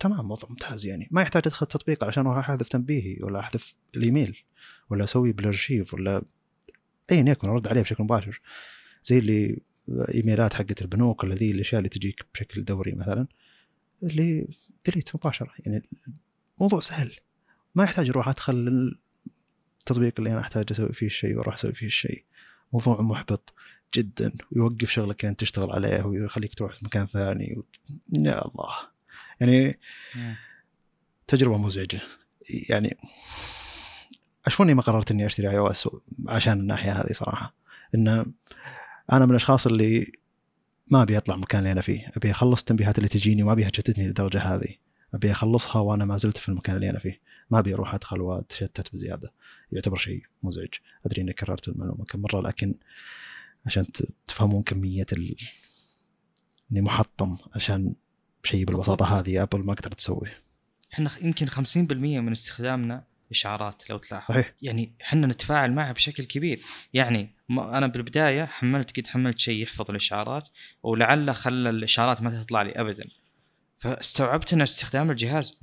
تمام 0.00 0.30
وضع 0.30 0.48
ممتاز 0.48 0.86
يعني. 0.86 1.08
ما 1.10 1.22
يحتاج 1.22 1.42
أدخل 1.46 1.66
التطبيق 1.66 2.04
علشان 2.04 2.26
أروح 2.26 2.50
أحذف 2.50 2.68
تنبيهي 2.68 3.18
ولا 3.20 3.40
أحذف 3.40 3.74
الإيميل 3.96 4.38
ولا 4.90 5.04
أسوي 5.04 5.32
بال 5.32 5.46
archive 5.46 5.94
ولا 5.94 6.22
ايا 7.10 7.24
يكن 7.28 7.48
أرد 7.48 7.68
عليه 7.68 7.82
بشكل 7.82 8.02
مباشر. 8.02 8.40
زي 9.04 9.18
اللي 9.18 9.58
إيميلات 10.14 10.54
حقت 10.54 10.82
البنوك 10.82 11.24
ولا 11.24 11.34
ذي 11.34 11.50
الأشياء 11.50 11.78
اللي 11.78 11.88
تجيك 11.88 12.26
بشكل 12.34 12.64
دوري 12.64 12.92
مثلا 12.92 13.26
اللي 14.02 14.48
delete 14.86 15.16
مباشرة. 15.16 15.50
يعني 15.58 15.82
الموضوع 16.56 16.80
سهل. 16.80 17.12
ما 17.74 17.84
يحتاج 17.84 18.08
أروح 18.08 18.28
أدخل 18.28 18.98
التطبيق 19.90 20.14
اللي 20.18 20.32
أنا 20.32 20.40
أحتاج 20.40 20.66
أسوي 20.70 20.92
فيه 20.92 21.06
الشيء 21.06 21.36
وأروح 21.36 21.54
أسوي 21.54 21.72
فيه 21.72 21.86
الشيء. 21.86 22.24
موضوع 22.72 23.00
محبط 23.00 23.54
جدا 23.94 24.32
ويوقف 24.52 24.90
شغلك 24.90 25.24
انت 25.24 25.40
تشتغل 25.40 25.70
عليه 25.70 26.02
ويخليك 26.02 26.54
تروح 26.54 26.82
مكان 26.82 27.06
ثاني 27.06 27.54
و... 27.56 27.64
يا 28.12 28.44
الله. 28.48 28.74
يعني 29.40 29.78
تجربة 31.26 31.58
مزعجة. 31.58 32.00
يعني 32.68 32.96
اشوفني 34.46 34.74
ما 34.74 34.82
قررت 34.82 35.10
إني 35.10 35.26
أشتري 35.26 35.50
اي 35.50 35.58
أو 35.58 35.66
اس 35.66 35.88
عشان 36.28 36.60
الناحية 36.60 36.92
هذه 36.92 37.12
صراحة. 37.12 37.54
إن 37.94 38.08
أنا 39.12 39.24
من 39.24 39.30
الأشخاص 39.30 39.66
اللي 39.66 40.12
ما 40.90 41.02
أبي 41.02 41.18
أطلع 41.18 41.36
مكان 41.36 41.58
اللي 41.58 41.72
أنا 41.72 41.80
فيه. 41.80 42.12
أبي 42.16 42.30
أخلص 42.30 42.60
التنبيهات 42.60 42.98
اللي 42.98 43.08
تجيني 43.08 43.42
وما 43.42 43.52
ابيها 43.52 43.70
تشتتني 43.70 44.06
للدرجه 44.06 44.38
هذه. 44.38 44.74
أبي 45.14 45.30
أخلصها 45.30 45.80
وأنا 45.80 46.04
ما 46.04 46.16
زلت 46.16 46.36
في 46.36 46.48
المكان 46.48 46.76
اللي 46.76 46.90
أنا 46.90 46.98
فيه. 46.98 47.20
ما 47.50 47.58
أبي 47.58 47.74
أروح 47.74 47.94
أدخل 47.94 48.20
وأتشتت 48.20 48.94
بزيادة. 48.94 49.32
يعتبر 49.72 49.96
شيء 49.96 50.22
مزعج. 50.42 50.74
أدري 51.06 51.22
إني 51.22 51.32
كررت 51.32 51.68
المعلومة 51.68 52.04
كم 52.04 52.22
مرة 52.22 52.40
لكن 52.40 52.74
عشان 53.66 53.86
تفهمون 54.26 54.62
كمية 54.62 55.06
ال... 55.12 55.36
إني 56.72 56.80
محطم 56.80 57.36
عشان 57.54 57.94
شيء 58.44 58.64
بالبساطة 58.64 59.18
هذه 59.18 59.42
ابل 59.42 59.60
ما 59.60 59.74
قدرت 59.74 59.94
تسويه. 59.94 60.42
إحنا 60.92 61.10
يمكن 61.22 61.48
50% 61.48 61.56
من 61.92 62.32
استخدامنا 62.32 63.04
إشعارات 63.30 63.90
لو 63.90 63.98
تلاحظ. 63.98 64.34
صحيح. 64.34 64.54
يعني 64.62 64.92
إحنا 65.02 65.26
نتفاعل 65.26 65.72
معها 65.72 65.92
بشكل 65.92 66.24
كبير. 66.24 66.60
يعني 66.92 67.30
أنا 67.50 67.86
بالبداية 67.86 68.44
حملت 68.44 69.00
قد 69.00 69.06
حملت 69.06 69.38
شيء 69.38 69.62
يحفظ 69.62 69.90
الإشعارات 69.90 70.48
ولعله 70.82 71.32
خلى 71.32 71.70
الإشعارات 71.70 72.22
ما 72.22 72.42
تطلع 72.42 72.62
لي 72.62 72.72
ابدا. 72.72 73.04
فاستوعبت 73.76 74.52
إن 74.52 74.62
استخدام 74.62 75.10
الجهاز 75.10 75.60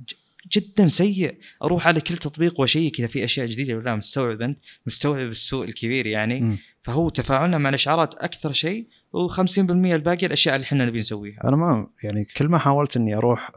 جدا 0.52 0.88
سيء. 0.88 1.38
أروح 1.62 1.86
على 1.86 2.00
كل 2.00 2.16
تطبيق 2.16 2.60
وأشيك 2.60 2.98
إذا 2.98 3.06
في 3.06 3.24
أشياء 3.24 3.46
جديدة 3.46 3.74
ولا 3.74 3.96
مستوعب 3.96 4.42
انت 4.42 4.58
مستوعب 4.86 5.28
السوء 5.28 5.68
الكبير 5.68 6.06
يعني. 6.06 6.40
م. 6.40 6.58
فهو 6.82 7.08
تفاعلنا 7.08 7.58
مع 7.58 7.68
الإشعارات 7.68 8.14
أكثر 8.14 8.52
شيء 8.52 8.88
و50% 9.16 9.70
الباقي 9.70 10.26
الأشياء 10.26 10.56
اللي 10.56 10.64
إحنا 10.64 10.84
نبي 10.84 10.98
نسويها. 10.98 11.40
أنا 11.44 11.56
ما 11.56 11.90
يعني 12.02 12.24
كل 12.24 12.48
ما 12.48 12.58
حاولت 12.58 12.96
إني 12.96 13.14
أروح 13.16 13.50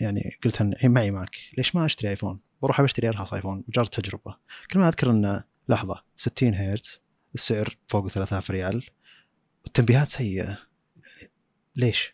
يعني 0.00 0.38
قلت 0.44 0.60
الحين 0.60 0.90
معي 0.90 1.10
ماك 1.10 1.36
ليش 1.58 1.74
ما 1.74 1.86
أشتري 1.86 2.10
آيفون؟ 2.10 2.40
بروح 2.62 2.82
بشتري 2.82 3.08
ارخص 3.08 3.34
آيفون 3.34 3.64
مجرد 3.68 3.86
تجربة. 3.86 4.36
كل 4.70 4.78
ما 4.78 4.88
أذكر 4.88 5.10
انه 5.10 5.44
لحظة 5.68 6.02
60 6.16 6.54
هرتز 6.54 7.00
السعر 7.34 7.76
فوق 7.88 8.08
3000 8.08 8.50
ريال 8.50 8.84
والتنبيهات 9.64 10.08
سيئة. 10.08 10.58
ليش؟ 11.76 12.13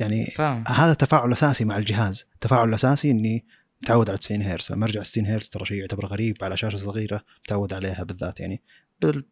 يعني 0.00 0.26
فهم. 0.26 0.64
هذا 0.68 0.94
تفاعل 0.94 1.32
أساسي 1.32 1.64
مع 1.64 1.76
الجهاز. 1.76 2.24
التفاعل 2.34 2.68
الاساسي 2.68 3.10
إني 3.10 3.44
متعود 3.82 4.08
على 4.08 4.18
90 4.18 4.42
هرتز 4.42 4.72
لما 4.72 4.86
أرجع 4.86 5.02
60 5.02 5.26
هرتز 5.26 5.48
ترى 5.48 5.64
شيء 5.64 5.76
يعتبر 5.76 6.06
غريب 6.06 6.36
على 6.42 6.56
شاشة 6.56 6.76
صغيرة 6.76 7.24
متعود 7.44 7.72
عليها 7.72 8.04
بالذات. 8.04 8.40
يعني 8.40 8.62
بال 9.02 9.24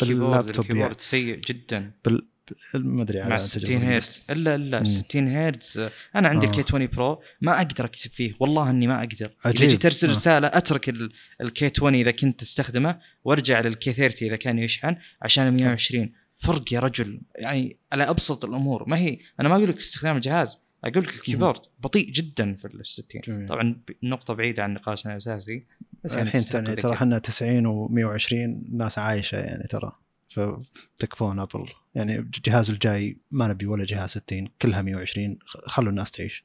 بال 0.00 0.16
laptop 0.16 0.64
ال 0.64 0.66
keyboard 0.66 0.80
يعني. 0.80 0.94
سيء 0.98 1.38
جدا. 1.38 1.90
بال 2.04 2.26
ما 2.74 3.02
أدري 3.02 3.22
مع 3.22 3.38
60 3.38 3.82
هرتز 3.82 4.24
الا 4.30 4.54
إلا 4.54 4.84
60 4.84 5.28
هرتز 5.28 5.88
أنا 6.16 6.28
عندي 6.28 6.46
آه. 6.46 6.50
الكي 6.50 6.62
20 6.62 6.86
برو. 6.86 7.22
ما 7.40 7.56
أقدر 7.56 7.84
أكتب 7.84 8.10
فيه. 8.10 8.34
والله 8.40 8.70
إني 8.70 8.86
ما 8.86 8.98
أقدر. 8.98 9.30
عجيب. 9.44 9.62
اذا 9.62 9.70
جيت 9.70 9.84
أرسل 9.84 10.08
آه. 10.08 10.10
رسالة 10.10 10.46
أترك 10.46 10.94
الكي 11.40 11.70
20 11.76 11.94
إذا 11.94 12.10
كنت 12.10 12.40
تستخدمه 12.40 12.98
وأرجع 13.24 13.60
للكي 13.60 13.92
30 13.92 14.28
إذا 14.28 14.36
كان 14.36 14.58
يشحن 14.58 14.96
عشان 15.22 15.56
120 15.56 16.12
فرق 16.38 16.72
يا 16.72 16.80
رجل. 16.80 17.20
يعني 17.36 17.76
على 17.92 18.04
أبسط 18.04 18.44
الأمور. 18.44 18.88
ما 18.88 18.98
هي 18.98 19.18
أنا 19.40 19.48
ما 19.48 19.56
أقول 19.56 19.68
لك 19.68 19.76
استخدام 19.76 20.16
الجهاز 20.16 20.58
أقول 20.84 21.04
لك 21.04 21.14
ال 21.14 21.19
keyboard. 21.19 21.60
بطيء 21.80 22.10
جدا 22.10 22.54
في 22.54 22.64
ال 22.64 22.86
60 22.86 23.46
طبعا 23.46 23.80
نقطة 24.02 24.34
بعيدة 24.34 24.62
عن 24.62 24.74
نقاشنا 24.74 25.12
الأساسي. 25.12 25.64
بس 26.04 26.12
يعني 26.12 26.28
الحين 26.28 26.76
ترى 26.76 26.92
إحنا 26.92 27.18
90 27.18 27.88
و120 27.88 28.32
ناس 28.72 28.98
عايشة 28.98 29.36
يعني 29.36 29.64
ترى. 29.64 29.92
فتكفون 30.28 31.38
أبل. 31.38 31.66
يعني 31.94 32.18
الجهاز 32.18 32.70
الجاي 32.70 33.16
ما 33.30 33.48
نبي 33.48 33.66
ولا 33.66 33.84
جهاز 33.84 34.10
60 34.10 34.48
كلها 34.62 34.82
120 34.82 35.38
خلوا 35.46 35.90
الناس 35.90 36.10
تعيش. 36.10 36.44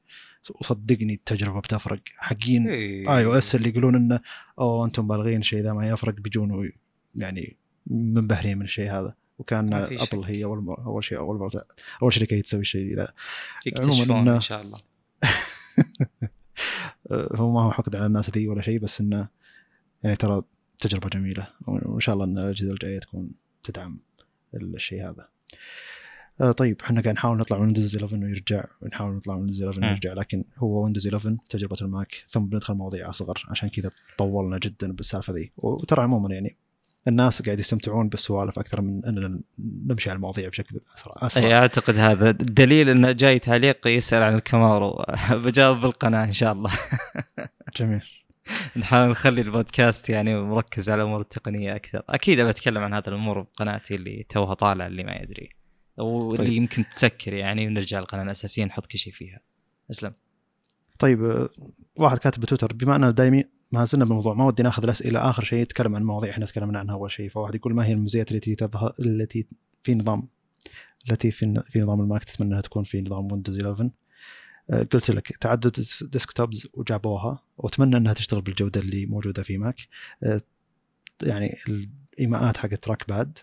وصدقني 0.60 1.14
التجربة 1.14 1.60
بتفرق. 1.60 2.00
حقين 2.16 2.68
iOS 2.68 3.54
اللي 3.54 3.68
يقولون 3.68 3.94
إنه 3.94 4.20
أوه 4.58 4.86
أنتم 4.86 5.08
مبالغين 5.08 5.40
الشيء 5.40 5.62
ذا 5.62 5.72
ما 5.72 5.88
يفرق. 5.88 6.14
بيجون 6.14 6.72
يعني 7.14 7.56
منبهرين 7.86 8.58
من 8.58 8.64
الشيء 8.64 8.90
هذا. 8.90 9.14
وكان 9.42 9.72
أبل 9.72 10.24
هي 10.24 10.44
أول 10.44 10.66
أول 10.68 11.04
شيء 11.04 11.18
أول 11.18 11.50
أول 12.02 12.12
شركة 12.12 12.34
هي 12.34 12.42
تسوي 12.42 12.60
الشيء 12.60 12.96
ذا 12.96 13.12
يكتشفون 13.66 14.28
إن 14.28 14.40
شاء 14.40 14.62
الله. 14.62 14.78
هو 17.12 17.52
ما 17.52 17.62
هو 17.62 17.72
حقد 17.72 17.96
على 17.96 18.06
الناس 18.06 18.30
ذي 18.30 18.48
ولا 18.48 18.62
شيء 18.62 18.78
بس 18.78 19.00
إنه 19.00 19.28
يعني 20.02 20.16
ترى 20.16 20.42
تجربة 20.78 21.08
جميلة. 21.08 21.46
وإن 21.66 22.00
شاء 22.00 22.14
الله 22.14 22.24
إن 22.24 22.38
الاجهزه 22.38 22.72
الجاية 22.72 22.98
تكون 22.98 23.34
تدعم 23.62 24.00
الشيء 24.54 25.10
هذا. 25.10 25.28
آه 26.40 26.52
طيب 26.52 26.82
إحنا 26.82 27.00
قاعد 27.00 27.14
نحاول 27.14 27.36
نطلع 27.36 27.58
من 27.58 27.64
ويندوز 27.64 27.96
11 27.96 28.16
ويرجع 28.16 28.64
ونحاول 28.82 29.14
نطلع 29.14 29.34
من 29.34 29.40
ويندوز 29.40 29.62
11 29.62 29.80
ويرجع 29.80 30.12
لكن 30.12 30.44
هو 30.58 30.84
ويندوز 30.84 31.06
11 31.06 31.36
تجربة 31.50 31.76
الماك 31.82 32.24
ثم 32.28 32.40
بندخل 32.40 32.74
مواضيع 32.74 33.08
أصغر 33.08 33.46
عشان 33.48 33.68
كذا 33.68 33.90
طولنا 34.18 34.58
جدا 34.58 34.92
بالسالفة 34.92 35.32
ذي. 35.32 35.52
وترى 35.56 36.02
عموما 36.02 36.34
يعني 36.34 36.56
الناس 37.08 37.42
قاعد 37.42 37.60
يستمتعون 37.60 38.08
بالسوالف 38.08 38.58
أكثر 38.58 38.80
من 38.80 39.04
اننا 39.04 39.40
نمشي 39.58 40.10
على 40.10 40.16
المواضيع 40.16 40.48
بشكل 40.48 40.80
اسرع, 40.96 41.14
أسرع. 41.16 41.44
أي 41.44 41.54
أعتقد 41.54 41.96
هذا 41.96 42.30
الدليل 42.30 42.88
إنه 42.88 43.12
جاي 43.12 43.38
تعليق 43.38 43.86
يسأل 43.86 44.22
عن 44.22 44.34
الكامارو 44.34 45.04
بجاوب 45.44 45.80
بالقناة 45.80 46.24
إن 46.24 46.32
شاء 46.32 46.52
الله. 46.52 46.70
جميل. 47.76 48.04
نحاول 48.76 49.10
نخلي 49.10 49.40
البودكاست 49.40 50.10
يعني 50.10 50.40
مركز 50.40 50.90
على 50.90 51.02
الأمور 51.02 51.20
التقنية 51.20 51.76
أكثر. 51.76 52.02
أكيد 52.10 52.40
بتكلم 52.40 52.82
عن 52.82 52.94
هذه 52.94 53.08
الأمور 53.08 53.40
بقناتي 53.40 53.94
اللي 53.94 54.26
توها 54.28 54.54
طالع 54.54 54.86
اللي 54.86 55.04
ما 55.04 55.16
يدري. 55.16 55.50
واللي 55.96 56.44
طيب. 56.44 56.52
يمكن 56.52 56.84
تسكر 56.94 57.32
يعني 57.32 57.66
ونرجع 57.66 57.98
القناه 57.98 58.22
الأساسية 58.22 58.64
نحط 58.64 58.86
كل 58.86 58.98
شيء 58.98 59.12
فيها. 59.12 59.40
أسلم. 59.90 60.12
طيب 60.98 61.48
واحد 61.96 62.18
كاتب 62.18 62.40
بتويتر 62.40 62.72
بما 62.72 62.96
أننا 62.96 63.10
دايمين 63.10 63.44
ما 63.72 63.84
زلنا 63.84 64.04
بالموضوع 64.04 64.34
ما 64.34 64.46
ودي 64.46 64.62
ناخذ 64.62 64.82
الأسئلة 64.82 65.30
آخر 65.30 65.44
شيء 65.44 65.58
يتكلم 65.58 65.96
عن 65.96 66.02
مواضيع 66.02 66.30
إحنا 66.30 66.46
تكلمنا 66.46 66.78
عنها 66.78 66.94
أول 66.94 67.10
شيء. 67.10 67.28
فواحد 67.28 67.54
يقول 67.54 67.74
ما 67.74 67.86
هي 67.86 67.92
المميزات 67.92 68.32
التي 68.32 68.54
تظهر 68.54 68.94
التي 69.00 69.46
في 69.82 69.94
نظام 69.94 70.28
التي 71.10 71.30
في 71.30 71.62
في 71.70 71.80
نظام 71.80 72.00
الماك 72.00 72.24
تتمنى 72.24 72.50
أنها 72.50 72.60
تكون 72.60 72.84
في 72.84 73.00
نظام 73.00 73.32
ويندوز 73.32 73.58
11 73.58 73.90
آه، 74.70 74.82
قلت 74.82 75.10
لك 75.10 75.36
تعدد 75.36 75.84
desktops 76.02 76.68
وجابوها 76.74 77.42
وأتمنى 77.58 77.96
أنها 77.96 78.12
تشتغل 78.12 78.40
بالجودة 78.40 78.80
اللي 78.80 79.06
موجودة 79.06 79.42
في 79.42 79.58
ماك. 79.58 79.76
آه، 80.22 80.40
يعني 81.22 81.58
الإيماءات 81.68 82.56
حق 82.56 82.68
trackpad 82.68 83.38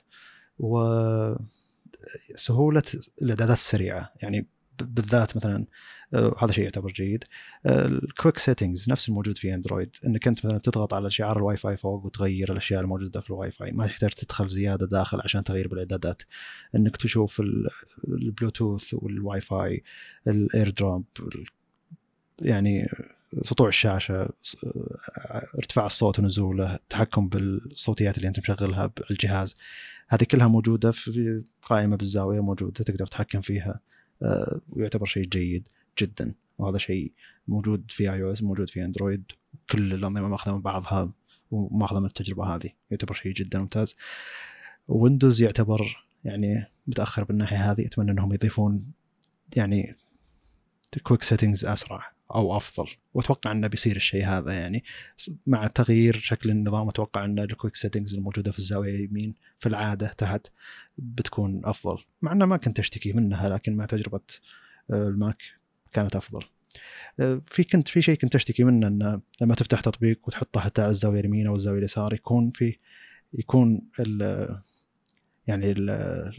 وسهوله 0.59 1.39
الإعدادات 3.21 3.57
السريعة. 3.57 4.13
يعني 4.21 4.47
بالذات 4.83 5.37
مثلا 5.37 5.65
آه، 6.13 6.35
هذا 6.39 6.51
شيء 6.51 6.63
يعتبر 6.63 6.91
جيد. 6.91 7.23
ال 7.65 7.77
quick 7.77 8.37
settings 8.37 8.89
نفس 8.89 9.09
الموجود 9.09 9.37
في 9.37 9.53
اندرويد 9.53 9.95
إنك 10.05 10.27
أنت 10.27 10.45
مثلا 10.45 10.57
تضغط 10.57 10.93
على 10.93 11.11
شعار 11.11 11.37
الواي 11.37 11.57
فاي 11.57 11.77
فوق 11.77 12.05
وتغير 12.05 12.51
الأشياء 12.51 12.81
الموجودة 12.81 13.21
في 13.21 13.29
الواي 13.29 13.51
فاي 13.51 13.71
ما 13.71 13.87
تحتاج 13.87 14.09
تدخل 14.09 14.47
زيادة 14.47 14.87
داخل 14.87 15.21
عشان 15.23 15.43
تغير 15.43 15.67
بالإعدادات. 15.67 16.21
إنك 16.75 16.97
تشوف 16.97 17.41
البلوتوث 18.07 18.93
وال 18.93 19.41
Wi-Fi 19.41 19.83
ال 20.27 20.69
AirDrop 20.69 21.05
يعني 22.41 22.89
سطوع 23.43 23.67
الشاشة 23.67 24.29
ارتفاع 25.55 25.85
الصوت 25.85 26.19
ونزوله 26.19 26.75
التحكم 26.75 27.29
بالصوتيات 27.29 28.17
اللي 28.17 28.27
أنت 28.27 28.39
مشغلها 28.39 28.85
بالجهاز 28.85 29.55
هذه 30.09 30.23
كلها 30.23 30.47
موجودة 30.47 30.91
في 30.91 31.43
قائمة 31.61 31.95
بالزاوية 31.95 32.39
موجودة 32.39 32.83
تقدر 32.83 33.05
تتحكم 33.05 33.41
فيها. 33.41 33.69
آه، 33.69 33.79
ويعتبر 34.69 35.05
شيء 35.05 35.25
جيد 35.25 35.67
جدا. 35.99 36.33
وهذا 36.57 36.77
شيء 36.77 37.11
موجود 37.47 37.91
في 37.91 38.13
iOS 38.13 38.43
موجود 38.43 38.69
في 38.69 38.85
اندرويد 38.85 39.23
كل 39.69 39.93
الأنظمة 39.93 40.27
ماخذة 40.27 40.55
من 40.55 40.61
بعضها 40.61 41.11
وماخذة 41.51 41.99
من 41.99 42.05
التجربة 42.05 42.55
هذه. 42.55 42.69
يعتبر 42.91 43.13
شيء 43.13 43.33
جدا 43.33 43.59
ممتاز. 43.59 43.95
ويندوز 44.87 45.41
يعتبر 45.41 46.05
يعني 46.23 46.65
متأخر 46.87 47.23
بالناحية 47.23 47.71
هذه. 47.71 47.85
أتمنى 47.85 48.11
أنهم 48.11 48.33
يضيفون 48.33 48.91
يعني 49.55 49.95
quick 51.03 51.23
settings 51.23 51.65
أسرع. 51.65 52.11
أو 52.35 52.57
أفضل. 52.57 52.89
وأتوقع 53.13 53.51
إنه 53.51 53.67
بيصير 53.67 53.95
الشيء 53.95 54.25
هذا 54.25 54.53
يعني. 54.53 54.83
مع 55.47 55.67
تغيير 55.67 56.13
شكل 56.13 56.49
النظام 56.49 56.89
أتوقع 56.89 57.25
إن 57.25 57.39
ال 57.39 57.45
quick 57.45 57.75
settings 57.75 58.13
الموجودة 58.13 58.51
في 58.51 58.59
الزاوية 58.59 58.95
اليمين 58.95 59.35
في 59.57 59.69
العادة 59.69 60.07
تحت 60.07 60.47
بتكون 60.97 61.61
أفضل. 61.65 61.97
مع 62.21 62.31
إنه 62.31 62.45
ما 62.45 62.57
كنت 62.57 62.79
أشتكي 62.79 63.13
منها 63.13 63.49
لكن 63.49 63.75
مع 63.75 63.85
تجربة 63.85 64.21
آه، 64.91 65.03
الماك 65.03 65.43
كانت 65.91 66.15
أفضل. 66.15 66.43
آه، 67.19 67.41
في 67.47 67.63
كنت 67.63 67.87
في 67.87 68.01
شيء 68.01 68.17
كنت 68.17 68.35
أشتكي 68.35 68.63
منه 68.63 68.87
انه 68.87 69.21
لما 69.41 69.55
تفتح 69.55 69.81
تطبيق 69.81 70.19
وتحطه 70.27 70.59
حتى 70.59 70.81
على 70.81 70.91
الزاوية 70.91 71.19
اليمين 71.19 71.47
أو 71.47 71.55
الزاوية 71.55 71.79
اليسار 71.79 72.13
يكون 72.13 72.51
في 72.51 72.77
يكون 73.33 73.81
ال 73.99 74.21
يعني 75.47 75.71
ال 75.71 75.89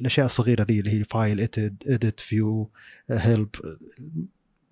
الأشياء 0.00 0.26
الصغيرة 0.26 0.62
ذي 0.62 0.80
اللي 0.80 0.90
هي 0.90 1.04
file 1.04 1.40
edit 1.86 2.20
view 2.20 2.70
help 3.10 3.48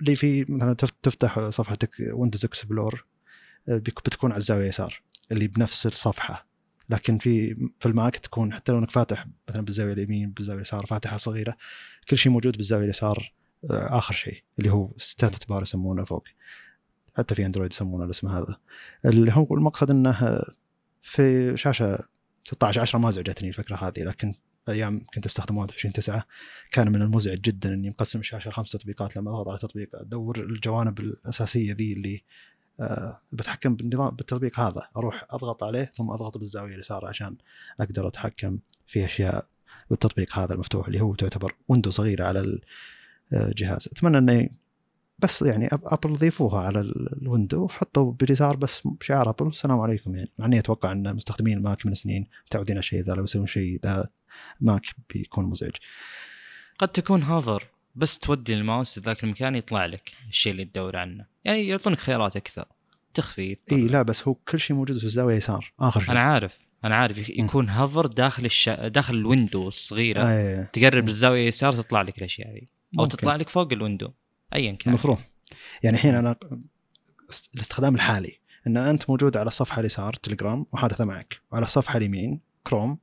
اللي 0.00 0.16
في 0.16 0.44
مثلا 0.48 0.74
تفتح 0.74 1.48
صفحتك 1.48 1.90
Windows 2.12 2.44
Explorer 2.44 3.04
آه، 3.68 3.76
بتكون 3.76 4.32
على 4.32 4.38
الزاوية 4.38 4.62
اليسار 4.62 5.02
اللي 5.32 5.48
بنفس 5.48 5.86
الصفحة. 5.86 6.46
لكن 6.90 7.18
في 7.18 7.54
في 7.80 7.86
الماك 7.86 8.16
تكون 8.16 8.52
حتى 8.52 8.72
لو 8.72 8.78
إنك 8.78 8.90
فاتح 8.90 9.26
مثلا 9.48 9.62
بالزاوية 9.62 9.92
اليمين 9.92 10.30
بالزاوية 10.30 10.58
اليسار 10.58 10.86
فاتحة 10.86 11.16
صغيرة 11.16 11.56
كل 12.10 12.18
شيء 12.18 12.32
موجود 12.32 12.56
بالزاوية 12.56 12.84
اليسار 12.84 13.32
آه، 13.70 13.98
آخر 13.98 14.14
شيء 14.14 14.42
اللي 14.58 14.70
هو 14.70 14.90
status 14.96 15.44
bar 15.44 15.62
يسمونه 15.62 16.04
فوق. 16.04 16.24
حتى 17.16 17.34
في 17.34 17.46
اندرويد 17.46 17.72
يسمونه 17.72 18.04
الاسم 18.04 18.28
هذا. 18.28 18.56
اللي 19.04 19.32
هو 19.32 19.54
المقصد 19.54 19.90
إنه 19.90 20.40
في 21.02 21.56
شاشة 21.56 21.98
16 22.42 22.80
10 22.80 22.98
ما 22.98 23.08
ازعجتني 23.08 23.48
الفكرة 23.48 23.76
هذه 23.76 24.02
لكن 24.02 24.34
أيام 24.68 25.00
كنت 25.14 25.26
أستخدم 25.26 25.56
21 25.56 25.92
9 25.92 26.24
كان 26.70 26.92
من 26.92 27.02
المزعج 27.02 27.40
جدا 27.40 27.74
إني 27.74 27.90
مقسم 27.90 28.20
الشاشة 28.20 28.48
لخمس 28.48 28.72
تطبيقات 28.72 29.16
لما 29.16 29.30
اضغط 29.30 29.48
على 29.48 29.58
تطبيق. 29.58 29.88
أدور 29.94 30.40
الجوانب 30.40 31.00
الأساسية 31.00 31.72
ذي 31.72 31.92
اللي 31.92 32.22
أه 32.80 33.20
بتحكم 33.32 33.76
بالنظام 33.76 34.10
بالتطبيق 34.10 34.60
هذا. 34.60 34.88
أروح 34.96 35.26
أضغط 35.30 35.64
عليه 35.64 35.92
ثم 35.94 36.10
أضغط 36.10 36.38
بالزاوية 36.38 36.74
اليسار 36.74 37.06
عشان 37.06 37.36
أقدر 37.80 38.08
أتحكم 38.08 38.58
في 38.86 39.04
أشياء 39.04 39.46
بالتطبيق 39.90 40.38
هذا 40.38 40.54
المفتوح 40.54 40.86
اللي 40.86 41.00
هو 41.00 41.14
تعتبر 41.14 41.54
window 41.68 41.90
صغيرة 41.90 42.24
على 42.24 42.60
الجهاز 43.32 43.88
أتمنى 43.92 44.18
انه 44.18 44.48
بس 45.18 45.42
يعني 45.42 45.68
أبل 45.72 46.12
ضيفوها 46.12 46.60
على 46.60 46.80
ال 46.80 46.91
window. 46.91 47.64
وحطوا 47.64 48.12
باليسار 48.12 48.56
بس 48.56 48.88
شعار 49.00 49.30
أبل. 49.30 49.46
السلام 49.46 49.80
عليكم 49.80 50.14
يعني. 50.16 50.30
مع 50.38 50.46
إني 50.46 50.58
أتوقع 50.58 50.92
إن 50.92 51.14
مستخدمين 51.14 51.62
ماك 51.62 51.86
من 51.86 51.94
سنين 51.94 52.26
متعودين 52.46 52.76
على 52.76 52.78
الشيء 52.78 53.04
ذا. 53.04 53.14
لو 53.14 53.24
يسوون 53.24 53.46
شيء 53.46 53.80
ذا 53.84 54.08
Mac 54.60 54.86
بيكون 55.10 55.44
مزعج. 55.44 55.72
قد 56.78 56.88
تكون 56.88 57.22
hover 57.22 57.64
بس 57.94 58.18
تودي 58.18 58.54
الماوس 58.54 58.98
ذاك 58.98 59.24
المكان 59.24 59.54
يطلع 59.54 59.86
لك 59.86 60.12
الشيء 60.28 60.52
اللي 60.52 60.64
تدور 60.64 60.96
عنه. 60.96 61.26
يعني 61.44 61.68
يعطونك 61.68 61.98
خيارات 61.98 62.36
أكثر. 62.36 62.64
تخفي 63.14 63.56
إي 63.72 63.86
لا 63.86 64.02
بس 64.02 64.28
هو 64.28 64.34
كل 64.34 64.60
شيء 64.60 64.76
موجود 64.76 64.98
في 64.98 65.04
الزاوية 65.04 65.36
يسار. 65.36 65.72
آخر 65.80 66.00
شيء. 66.00 66.10
أنا 66.10 66.20
عارف 66.20 66.58
أنا 66.84 66.96
عارف. 66.96 67.28
يكون 67.28 67.68
hover 67.68 68.06
داخل 68.06 68.44
الشا... 68.44 68.88
داخل 68.88 69.14
ال 69.14 69.22
window 69.22 69.68
الصغيرة. 69.68 70.22
آه 70.22 70.68
تقرب 70.72 71.06
للزاويه 71.06 71.42
اليسار 71.42 71.72
تطلع 71.72 72.02
لك 72.02 72.18
الأشياء 72.18 72.48
هذه. 72.50 72.66
أو 72.98 73.02
ممكن. 73.02 73.16
تطلع 73.16 73.36
لك 73.36 73.48
فوق 73.48 73.72
ال 73.72 73.77
window. 73.77 74.12
ايا 74.54 74.72
كان. 74.72 74.88
المفروض 74.92 75.18
يعني 75.82 75.96
الحين 75.96 76.14
أنا 76.14 76.36
الاستخدام 77.54 77.94
الحالي. 77.94 78.38
إن 78.66 78.76
أنت 78.76 79.10
موجود 79.10 79.36
على 79.36 79.46
الصفحة 79.46 79.80
اليسار 79.80 80.12
تليجرام 80.12 80.66
وحادثه 80.72 81.04
معك 81.04 81.40
وعلى 81.52 81.64
الصفحة 81.64 81.96
اليمين 81.96 82.40
كروم 82.64 82.98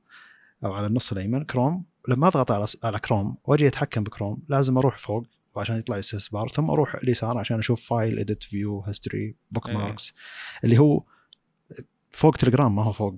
أو 0.64 0.72
على 0.72 0.86
النص 0.86 1.12
الأيمن 1.12 1.44
كروم 1.44 1.84
لما 2.08 2.26
أضغط 2.26 2.50
على 2.50 2.66
على 2.84 2.98
كروم 2.98 3.36
وأجي 3.44 3.66
أتحكم 3.66 4.04
بكروم 4.04 4.42
لازم 4.48 4.78
أروح 4.78 4.98
فوق 4.98 5.26
وعشان 5.54 5.78
يطلع 5.78 5.96
لي 5.96 6.02
بار 6.32 6.48
ثم 6.48 6.70
أروح 6.70 6.94
اليسار 6.94 7.38
عشان 7.38 7.58
أشوف 7.58 7.88
file 7.88 8.18
edit 8.18 8.42
view 8.42 8.80
history 8.80 9.34
bookmarks 9.50 10.14
اللي 10.64 10.78
هو 10.78 11.02
فوق 12.10 12.36
تليجرام 12.36 12.76
ما 12.76 12.84
هو 12.84 12.92
فوق 12.92 13.16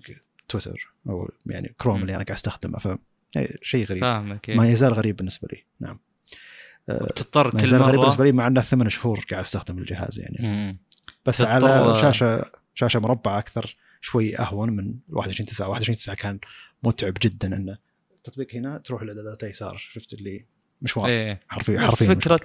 تويتر 0.49 0.93
أو 1.09 1.31
يعني 1.47 1.75
كروم 1.81 2.01
اللي 2.01 2.15
أنا 2.15 2.25
قاعد 2.25 2.37
أستخدمه. 2.37 2.79
ف 2.79 2.89
شيء 3.63 3.87
غريب. 3.87 4.01
فاهمك 4.01 4.51
ما 4.51 4.69
يزال 4.69 4.93
غريب 4.93 5.17
بالنسبة 5.17 5.49
لي. 5.53 5.65
نعم. 5.81 5.99
تضطر 7.17 7.51
كل 7.51 7.79
مره 7.79 7.85
غريب 7.85 8.01
بالنسبة 8.01 8.25
لي 8.25 8.33
مع 8.33 8.47
إنه 8.47 8.61
ثمان 8.61 8.89
شهور 8.89 9.27
قاعد 9.31 9.45
أستخدم 9.45 9.79
الجهاز 9.79 10.21
يعني. 10.21 10.39
مم. 10.41 10.79
بس 11.27 11.41
على 11.41 11.99
شاشة 12.01 12.45
شاشة 12.75 13.01
مربعة 13.01 13.39
أكثر 13.39 13.77
شوي 14.01 14.39
أهون 14.39 14.71
من 14.71 14.99
21 15.09 15.47
9 15.47 15.69
21 15.69 15.97
9 15.97 16.17
كان 16.17 16.39
متعب 16.83 17.15
جدا 17.23 17.57
إنه 17.57 17.79
التطبيق 18.13 18.55
هنا 18.55 18.79
تروح 18.79 19.03
الاعدادات 19.03 19.43
يسار 19.43 19.77
شفت 19.77 20.13
اللي 20.13 20.45
مش 20.83 20.97
واضح 20.97 21.09
إيه. 21.09 21.41
حرفيا 21.49 21.81
نفس 21.81 21.87
حرفيا 21.87 22.15
فكره 22.15 22.41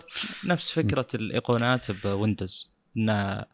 نفس 0.46 0.72
فكرة 0.72 1.08
الإيقونات 1.16 1.92
ب 1.92 2.02
Windows 2.02 2.72
إنه 2.98 3.46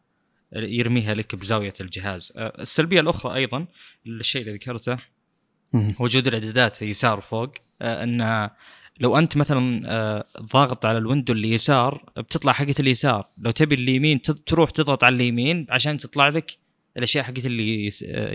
يرميها 0.53 1.13
لك 1.13 1.35
بزاوية 1.35 1.73
الجهاز. 1.81 2.33
أه، 2.35 2.61
السلبية 2.61 3.01
الأخرى 3.01 3.35
أيضا 3.35 3.65
الشيء 4.07 4.41
اللي 4.41 4.53
ذكرته 4.53 4.97
وجود 5.99 6.27
الإعدادات 6.27 6.81
يسار 6.81 7.17
وفوق 7.17 7.51
أه، 7.81 8.03
إنه 8.03 8.51
لو 8.99 9.17
أنت 9.17 9.37
مثلا 9.37 9.81
أه، 9.85 10.25
ضاغط 10.41 10.85
على 10.85 10.97
ال 10.97 11.03
window 11.03 11.33
اللي 11.33 11.51
يسار 11.51 12.11
بتطلع 12.17 12.53
حقة 12.53 12.75
اليسار. 12.79 13.29
لو 13.37 13.51
تبي 13.51 13.75
اليمين 13.75 14.21
تروح 14.21 14.69
تضغط 14.69 15.03
على 15.03 15.15
اليمين 15.15 15.67
عشان 15.69 15.97
تطلع 15.97 16.29
لك 16.29 16.57
الأشياء 16.99 17.23
حقت 17.23 17.45
اللي 17.45 17.89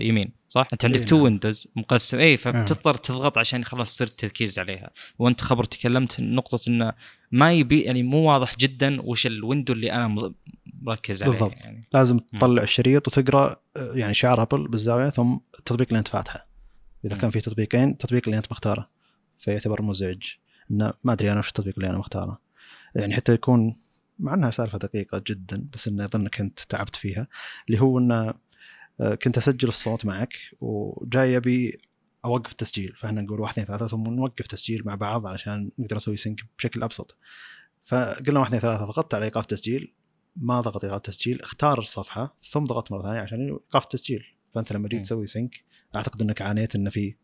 يمين 0.07 0.31
صح؟ 0.49 0.67
أنت 0.73 0.85
عندك 0.85 1.03
two 1.03 1.23
windows 1.23 1.67
مقسم. 1.75 2.19
اي 2.19 2.37
فبتضطر 2.37 2.93
تضغط 2.93 3.37
عشان 3.37 3.65
خلاص 3.65 3.97
صرت 3.97 4.19
تركيز 4.19 4.59
عليها. 4.59 4.91
وأنت 5.19 5.41
خبر 5.41 5.63
تكلمت 5.63 6.21
نقطة 6.21 6.59
انه 6.69 6.93
ما 7.31 7.53
يبي 7.53 7.81
يعني 7.81 8.03
مو 8.03 8.31
واضح 8.31 8.57
جدا 8.57 9.01
وش 9.01 9.27
ال 9.27 9.34
window 9.34 9.73
اللي 9.73 9.91
أنا 9.91 10.31
مركز 10.81 11.23
عليه 11.23 11.31
بالضبط. 11.31 11.55
يعني. 11.55 11.87
لازم 11.93 12.19
تطلع 12.19 12.63
الشريط 12.63 13.07
وتقرأ 13.07 13.61
يعني 13.75 14.13
شعار 14.13 14.41
Apple 14.41 14.67
بالزاوية 14.67 15.09
ثم 15.09 15.37
التطبيق 15.59 15.87
اللي 15.87 15.99
أنت 15.99 16.07
فاتحه. 16.07 16.47
إذا. 17.05 17.15
كان 17.15 17.29
في 17.29 17.41
تطبيقين 17.41 17.89
التطبيق 17.89 18.21
اللي 18.25 18.37
أنت 18.37 18.51
مختاره 18.51 18.89
فيعتبر 19.39 19.81
مزعج. 19.81 20.23
انه 20.71 20.93
ما 21.03 21.13
أدري 21.13 21.31
أنا 21.31 21.39
وش 21.39 21.47
التطبيق 21.47 21.73
اللي 21.77 21.89
أنا 21.89 21.97
مختاره. 21.97 22.39
يعني 22.95 23.15
حتى 23.15 23.33
يكون 23.33 23.75
مع 24.19 24.33
إنها 24.33 24.51
سالفة 24.51 24.77
دقيقة 24.77 25.23
جدا 25.27 25.69
بس 25.73 25.87
اني 25.87 26.05
اظن 26.05 26.27
كنت 26.27 26.59
تعبت 26.59 26.95
فيها 26.95 27.27
اللي 27.67 27.81
هو 27.81 27.99
انه 27.99 28.15
آه، 28.15 28.39
كنت 29.23 29.37
أسجل 29.37 29.67
الصوت 29.67 30.05
معك 30.05 30.33
وجاي 30.61 31.37
أبي 31.37 31.79
أوقف 32.25 32.51
التسجيل. 32.51 32.93
فإحنا 32.97 33.21
نقول 33.21 33.39
واحد 33.39 33.51
اثنين 33.51 33.67
ثلاثة 33.67 33.87
ثم 33.87 34.03
نوقف 34.03 34.47
تسجيل 34.47 34.81
مع 34.85 34.95
بعض 34.95 35.27
علشان 35.27 35.71
نقدر 35.79 35.95
نسوي 35.95 36.17
sync 36.17 36.39
بشكل 36.57 36.83
أبسط. 36.83 37.17
فقلنا 37.83 38.39
واحد 38.39 38.53
اثنين 38.53 38.61
ثلاثة 38.61 38.85
ضغطت 38.85 39.13
على 39.13 39.25
إيقاف 39.25 39.45
تسجيل 39.45 39.93
ما 40.35 40.61
ضغط 40.61 40.83
إيقاف 40.83 41.01
تسجيل 41.01 41.41
اختار 41.41 41.79
الصفحة 41.79 42.37
ثم 42.49 42.65
ضغطت 42.65 42.91
مرة 42.91 43.01
ثانية 43.01 43.19
عشان 43.19 43.49
إيقاف 43.49 43.83
التسجيل. 43.83 44.23
فأنت 44.51 44.73
لما 44.73 44.87
جيت 44.87 45.01
تسوي 45.01 45.27
sync 45.27 45.63
أعتقد 45.95 46.21
إنك 46.21 46.41
عانيت 46.41 46.75
انه 46.75 46.89
في 46.89 47.15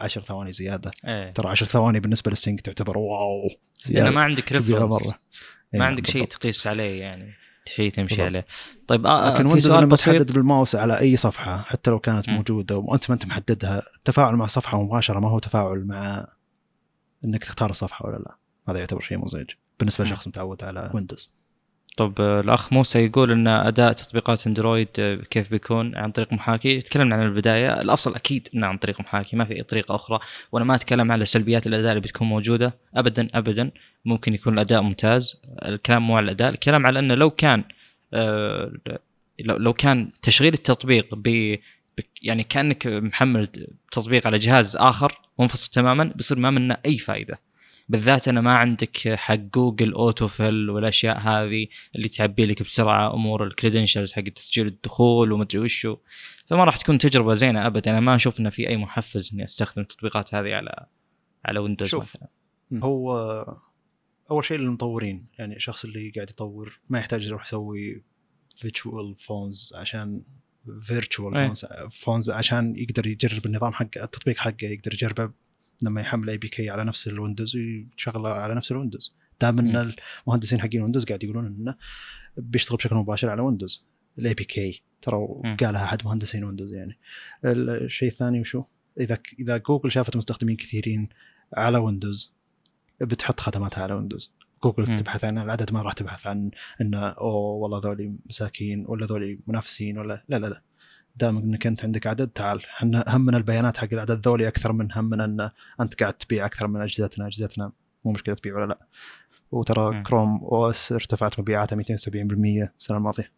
10 0.00 0.22
ثواني 0.22 0.52
زيادة. 0.52 0.90
إيه. 1.04 1.30
ترى 1.30 1.48
10 1.48 1.66
ثواني 1.66 2.00
بالنسبة 2.00 2.30
لل 2.30 2.40
sync 2.40 2.60
تعتبر 2.60 2.98
wow. 2.98 3.48
لأن 3.90 4.12
ما 4.12 4.22
عندك 4.22 4.52
reference 4.52 5.06
ما 5.06 5.14
إيه، 5.74 5.82
عندك 5.82 6.06
شيء 6.06 6.24
تقيس 6.24 6.66
عليه 6.66 7.00
يعني. 7.00 7.32
شيء 7.66 7.90
تمشي 7.92 8.14
بالضبط. 8.14 8.26
عليه 8.26 8.46
طيب 8.86 9.06
آه 9.06 9.28
لكن 9.28 9.36
في 9.36 9.42
Windows 9.44 9.66
سؤال 9.66 9.82
لما 9.82 9.96
تحدد 9.96 10.32
بالماوس 10.32 10.76
على 10.76 11.00
أي 11.00 11.16
صفحة 11.16 11.62
حتى 11.62 11.90
لو 11.90 11.98
كانت 11.98 12.28
مم. 12.28 12.34
موجودة 12.34 12.76
وأنت 12.76 13.10
ما 13.10 13.14
أنت 13.14 13.26
محددها 13.26 13.82
التفاعل 13.96 14.36
مع 14.36 14.44
الصفحه 14.44 14.82
مباشرة 14.82 15.20
ما 15.20 15.30
هو 15.30 15.38
تفاعل 15.38 15.84
مع 15.84 16.26
إنك 17.24 17.44
تختار 17.44 17.70
الصفحة 17.70 18.06
ولا 18.06 18.16
لا 18.16 18.36
هذا 18.68 18.78
يعتبر 18.78 19.00
شيء 19.00 19.24
مزعج 19.24 19.50
بالنسبة. 19.78 20.04
لشخص 20.04 20.28
متعود 20.28 20.64
على 20.64 20.90
ويندوز 20.94 21.30
طب 21.96 22.20
آه، 22.20 22.40
الأخ 22.40 22.72
موسى 22.72 22.98
يقول 23.04 23.30
إن 23.30 23.48
أداء 23.48 23.92
تطبيقات 23.92 24.46
Android 24.46 24.88
آه، 24.98 25.14
كيف 25.14 25.50
بيكون؟ 25.50 25.96
عن 25.96 26.10
طريق 26.12 26.32
محاكي. 26.32 26.80
تكلمنا 26.80 27.14
عن 27.16 27.22
البداية. 27.22 27.80
الأصل 27.80 28.14
أكيد 28.14 28.48
إنه 28.54 28.66
عن 28.66 28.78
طريق 28.78 29.00
محاكي 29.00 29.36
ما 29.36 29.44
في 29.44 29.56
اي 29.56 29.62
طريقة 29.62 29.94
أخرى. 29.94 30.18
وأنا 30.52 30.64
ما 30.64 30.74
أتكلم 30.74 31.12
على 31.12 31.24
سلبيات 31.24 31.66
الأداء 31.66 31.90
اللي 31.90 32.00
بتكون 32.00 32.28
موجودة 32.28 32.74
ابدا 32.94 33.28
ابدا. 33.34 33.70
ممكن 34.04 34.34
يكون 34.34 34.54
الأداء 34.54 34.82
ممتاز. 34.82 35.42
الكلام 35.64 36.06
مو 36.06 36.16
على 36.16 36.24
الأداء 36.24 36.48
الكلام 36.50 36.86
على 36.86 36.98
إنه 36.98 37.14
لو 37.14 37.30
كان 37.30 37.64
آه، 38.14 38.72
لو 39.40 39.72
كان 39.72 40.10
تشغيل 40.22 40.54
التطبيق 40.54 41.14
ب- 41.14 41.56
يعني 42.22 42.42
كأنك 42.44 42.86
محمل 42.86 43.48
تطبيق 43.92 44.26
على 44.26 44.38
جهاز 44.38 44.76
آخر 44.76 45.12
منفصل 45.38 45.70
تماما 45.70 46.04
بيصير 46.04 46.38
ما 46.38 46.50
منه 46.50 46.76
أي 46.86 46.96
فائده 46.96 47.38
بالذات 47.92 48.28
أنا 48.28 48.40
ما 48.40 48.56
عندك 48.56 49.14
حق 49.14 49.34
Google 49.34 49.92
autofill 49.92 50.70
والأشياء 50.70 51.18
هذه 51.18 51.66
اللي 51.96 52.08
تعبي 52.08 52.46
لك 52.46 52.62
بسرعة 52.62 53.14
أمور 53.14 53.44
ال 53.46 53.51
credentials 53.51 54.12
حق 54.12 54.22
تسجيل 54.22 54.66
الدخول 54.66 55.32
ومدري 55.32 55.58
وشو 55.58 55.96
فما 56.46 56.64
راح 56.64 56.76
تكون 56.76 56.98
تجربة 56.98 57.34
زينة 57.34 57.66
ابدا 57.66 57.90
أنا 57.90 58.00
ما 58.00 58.14
أشوف 58.14 58.40
انه 58.40 58.50
في 58.50 58.68
أي 58.68 58.76
محفز 58.76 59.30
إني 59.34 59.44
أستخدم 59.44 59.82
التطبيقات 59.82 60.34
هذه 60.34 60.54
على 60.54 60.86
على 61.44 61.58
Windows 61.58 61.88
شوف. 61.88 62.16
مثلا 62.16 62.28
هو 62.84 63.12
أول 64.30 64.44
شيء 64.44 64.58
للمطورين 64.58 65.26
يعني 65.38 65.56
الشخص 65.56 65.84
اللي 65.84 66.10
قاعد 66.10 66.30
يطور 66.30 66.80
ما 66.88 66.98
يحتاج 66.98 67.26
يروح 67.26 67.46
يسوي 67.46 68.02
virtual 68.54 69.14
phones 69.14 69.72
عشان 69.76 70.24
virtual. 70.82 71.34
phones 71.34 71.64
phones 71.90 72.30
عشان 72.30 72.76
يقدر 72.76 73.06
يجرب 73.06 73.46
النظام 73.46 73.72
حق 73.72 73.98
التطبيق 73.98 74.38
حقه 74.38 74.66
يقدر 74.66 74.92
يجربه 74.92 75.30
لما 75.82 76.00
يحمل 76.00 76.30
APK 76.30 76.70
على 76.70 76.84
نفس 76.84 77.08
ال 77.08 77.14
Windows 77.14 77.56
ويشغله 77.56 78.28
على 78.28 78.54
نفس 78.54 78.72
ال 78.72 78.77
Windows. 78.77 79.14
دام 79.40 79.58
إن 79.58 79.94
المهندسين 80.26 80.60
حقين 80.60 80.82
Windows 80.82 81.04
قاعد 81.04 81.24
يقولون 81.24 81.46
إنه 81.46 81.74
بيشتغل 82.36 82.76
بشكل 82.76 82.96
مباشر 82.96 83.30
على 83.30 83.42
Windows. 83.42 83.84
ال 84.18 84.34
APK 84.34 84.82
ترى. 85.02 85.28
قالها 85.60 85.84
أحد 85.84 86.04
مهندسين 86.04 86.44
Windows 86.44 86.72
يعني. 86.72 86.98
الشيء 87.44 88.08
الثاني 88.08 88.40
وشو؟ 88.40 88.64
إذا 89.00 89.18
إذا 89.38 89.56
جوجل 89.56 89.90
شافت 89.90 90.16
مستخدمين 90.16 90.56
كثيرين 90.56 91.08
على 91.56 91.78
Windows 91.78 92.32
بتحط 93.00 93.40
خدماتها 93.40 93.82
على 93.82 93.94
Windows. 93.94 94.32
Google 94.64 94.84
مم. 94.90 94.96
تبحث 94.96 95.24
عن 95.24 95.38
العدد 95.38 95.72
ما 95.72 95.82
راح 95.82 95.92
تبحث 95.92 96.26
عن 96.26 96.50
إنه 96.80 96.98
أوه 96.98 97.34
والله 97.34 97.80
ذولي 97.84 98.12
مساكين 98.26 98.84
ولا 98.88 99.06
ذولي 99.06 99.38
منافسين 99.46 99.98
ولا 99.98 100.24
لا 100.28 100.38
لا 100.38 100.46
لا. 100.46 100.62
دام 101.16 101.36
إنك 101.36 101.66
أنت 101.66 101.84
عندك 101.84 102.06
عدد 102.06 102.28
تعال. 102.28 102.60
إحنا 102.64 103.04
همنا 103.08 103.36
البيانات 103.36 103.76
حق 103.76 103.88
العدد 103.92 104.26
ذولي 104.28 104.48
أكثر 104.48 104.72
من 104.72 104.92
همنا 104.92 105.24
أن 105.24 105.50
أنت 105.80 106.00
قاعد 106.02 106.14
تبيع 106.14 106.46
أكثر 106.46 106.66
من 106.66 106.80
أجهزتنا. 106.80 107.26
أجهزتنا 107.26 107.72
مو 108.04 108.12
مشكلة 108.12 108.34
تبيع 108.34 108.54
ولا 108.56 108.66
لا. 108.66 108.78
وترى 109.50 109.90
مم. 109.90 110.02
Chrome 110.02 110.38
OS 110.44 110.92
ارتفعت 110.92 111.40
مبيعاتها 111.40 111.76
270% 111.76 112.70
السنة 112.78 112.96
الماضية. 112.96 113.32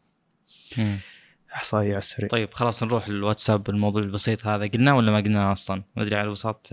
احصائيه 1.55 1.89
على 1.89 1.99
السريع. 1.99 2.29
طيب 2.29 2.55
خلاص 2.55 2.83
نروح 2.83 3.09
للواتساب 3.09 3.71
الموضوع 3.71 4.03
البسيط 4.03 4.47
هذا. 4.47 4.67
قلناه 4.67 4.97
ولا 4.97 5.13
ما 5.13 5.19
قلناه 5.19 5.53
أصلا؟ 5.53 5.83
ما 5.97 6.03
أدري 6.03 6.17
على 6.17 6.25
الوسط 6.25 6.71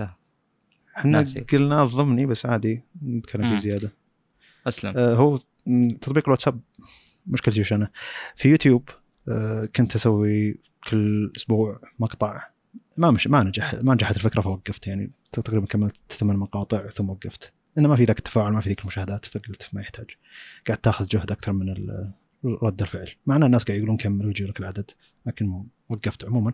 إحنا. 0.97 1.25
قلناه 1.51 1.85
ضمني 1.85 2.25
بس 2.25 2.45
عادي 2.45 2.83
نتكلم. 3.03 3.49
فيه 3.49 3.57
زيادة. 3.57 3.91
أسلم. 4.67 4.93
آه، 4.97 5.15
هو 5.15 5.39
م، 5.67 5.89
تطبيق 5.89 6.23
الواتساب 6.27 6.59
مشكلتي 7.27 7.61
وش 7.61 7.73
أنا 7.73 7.91
في 8.35 8.49
يوتيوب 8.49 8.89
آه، 9.29 9.65
كنت 9.75 9.95
أسوي 9.95 10.59
كل 10.89 11.31
أسبوع 11.37 11.81
مقطع. 11.99 12.43
ما 12.97 13.11
مش 13.11 13.27
ما 13.27 13.43
نجح 13.43 13.73
ما 13.73 13.93
نجحت 13.93 14.15
الفكرة 14.15 14.41
فوقفت 14.41 14.87
يعني 14.87 15.11
تقريبا 15.31 15.65
كملت 15.65 15.95
ثمان 16.09 16.35
مقاطع 16.37 16.89
ثم 16.89 17.09
وقفت. 17.09 17.53
انه 17.77 17.89
ما 17.89 17.95
في 17.95 18.03
ذاك 18.03 18.17
التفاعل 18.17 18.53
ما 18.53 18.61
في 18.61 18.69
ذيك 18.69 18.81
المشاهدات 18.81 19.25
فقلت 19.25 19.69
ما 19.73 19.81
يحتاج. 19.81 20.05
قاعد 20.67 20.77
تاخذ 20.77 21.07
جهد 21.07 21.31
أكثر 21.31 21.53
من 21.53 21.75
رد 22.45 22.81
الفعل. 22.81 23.09
مع 23.25 23.35
إن 23.35 23.43
الناس 23.43 23.63
قاعد 23.63 23.77
يقولون 23.77 23.97
كمل 23.97 24.25
ويجي 24.25 24.45
لك 24.45 24.59
العدد 24.59 24.91
لكن 25.25 25.63
وقفت 25.89 26.25
عموما. 26.25 26.53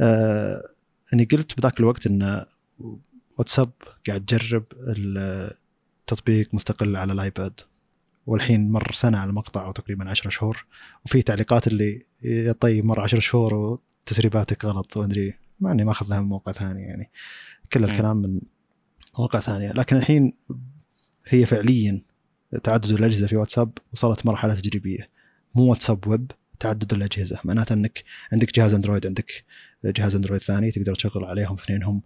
آه 0.00 0.68
إني 1.14 1.24
قلت 1.24 1.56
بذاك 1.56 1.80
الوقت 1.80 2.06
إن 2.06 2.44
واتساب 3.38 3.70
قاعد 4.06 4.24
تجرب 4.24 4.64
التطبيق 4.78 6.54
مستقل 6.54 6.96
على 6.96 7.12
الآيباد. 7.12 7.60
والحين 8.26 8.72
مر 8.72 8.92
سنة 8.92 9.18
على 9.18 9.30
المقطع 9.30 9.66
أو 9.66 9.72
تقريبا 9.72 10.10
10 10.10 10.30
شهور 10.30 10.66
وفي 11.04 11.22
تعليقات 11.22 11.66
اللي 11.66 12.06
يا 12.22 12.52
طيب 12.52 12.84
مر 12.84 13.00
10 13.00 13.18
شهور 13.20 13.54
وتسريباتك 13.54 14.64
غلط 14.64 14.96
ومدري 14.96 15.34
مع 15.60 15.72
اني 15.72 15.84
ماخذها 15.84 16.20
من 16.20 16.28
موقع 16.28 16.52
ثاني 16.52 16.82
يعني. 16.82 17.10
كل. 17.72 17.84
الكلام 17.84 18.16
من 18.16 18.40
مواقع 19.18 19.40
ثانية. 19.40 19.72
لكن 19.72 19.96
الحين 19.96 20.32
هي 21.26 21.46
فعليا 21.46 22.02
تعدد 22.62 22.90
الأجهزة 22.90 23.26
في 23.26 23.36
واتساب 23.36 23.78
وصلت 23.92 24.26
مرحلة 24.26 24.54
تجريبية. 24.54 25.10
مو 25.54 25.70
واتساب 25.70 26.08
ويب 26.08 26.32
تعدد 26.60 26.92
الأجهزة. 26.92 27.40
معناته 27.44 27.72
إنك 27.72 28.04
عندك 28.32 28.54
جهاز 28.54 28.74
أندرويد 28.74 29.06
عندك 29.06 29.44
جهاز 29.84 30.14
أندرويد 30.16 30.40
ثاني 30.40 30.70
تقدر 30.70 30.94
تشغل 30.94 31.24
عليهم 31.24 31.54
اثنينهم. 31.54 32.02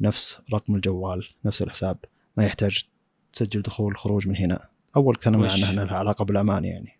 نفس 0.00 0.38
رقم 0.52 0.74
الجوال 0.74 1.28
نفس 1.44 1.62
الحساب. 1.62 1.98
ما 2.36 2.44
يحتاج 2.44 2.84
تسجل 3.32 3.62
دخول 3.62 3.96
خروج 3.96 4.28
من 4.28 4.36
هنا. 4.36 4.75
أول 4.96 5.16
كلام 5.16 5.40
وش- 5.40 5.52
عنها 5.52 5.70
انها 5.70 5.84
لها 5.84 5.96
علاقة 5.96 6.24
بالأمان 6.24 6.64
يعني. 6.64 6.92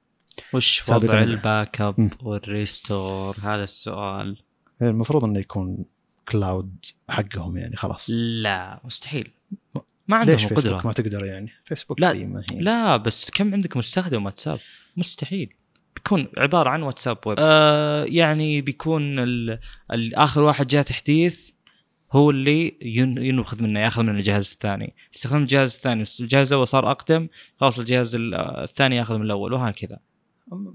وش. 0.52 0.88
وضع 0.88 1.20
ال 1.22 1.30
backup. 1.30 1.80
وال 1.80 2.12
restore؟ 2.22 3.36
هذا 3.42 3.62
السؤال. 3.64 4.36
المفروض 4.82 5.24
إنه 5.24 5.38
يكون 5.38 5.84
cloud 6.28 6.84
حقهم 7.08 7.56
يعني 7.56 7.76
خلاص. 7.76 8.06
لا 8.42 8.80
مستحيل. 8.84 9.30
ما 10.08 10.16
عندهم 10.16 10.36
ليش 10.36 10.44
فيسبوك 10.44 10.64
قدره 10.64 10.80
ما 10.86 10.92
تقدر 10.92 11.24
يعني؟ 11.24 11.50
فيسبوك 11.64 12.00
لا، 12.00 12.08
قديمة 12.08 12.44
هي. 12.52 12.58
لا 12.60 12.96
بس 12.96 13.30
كم 13.30 13.52
عندك 13.52 13.76
مستخدم 13.76 14.24
واتساب؟ 14.26 14.58
مستحيل. 14.96 15.54
بيكون 15.96 16.28
عبارة 16.36 16.70
عن 16.70 16.82
WhatsApp 16.82 17.18
Web. 17.26 17.36
آه 17.40 18.04
يعني 18.04 18.60
بيكون 18.60 19.18
ال- 19.18 19.58
ال- 19.92 20.14
آخر 20.14 20.42
واحد 20.42 20.66
جاء 20.66 20.82
تحديث 20.82 21.50
هو 22.16 22.30
اللي 22.30 22.76
ين- 22.82 23.18
ينخذ 23.18 23.62
منه 23.62 23.80
ياخذ 23.80 24.02
من 24.02 24.16
الجهاز 24.16 24.50
الثاني. 24.52 24.94
يستخدم 25.14 25.36
الجهاز 25.36 25.74
الثاني 25.74 26.04
الجهاز 26.20 26.52
الأول 26.52 26.68
صار 26.68 26.90
أقدم 26.90 27.28
خلاص 27.60 27.78
الجهاز 27.78 28.14
ال- 28.14 28.34
الثاني 28.34 28.96
ياخذ 28.96 29.14
من 29.16 29.22
الأول 29.22 29.52
وهكذا. 29.52 29.98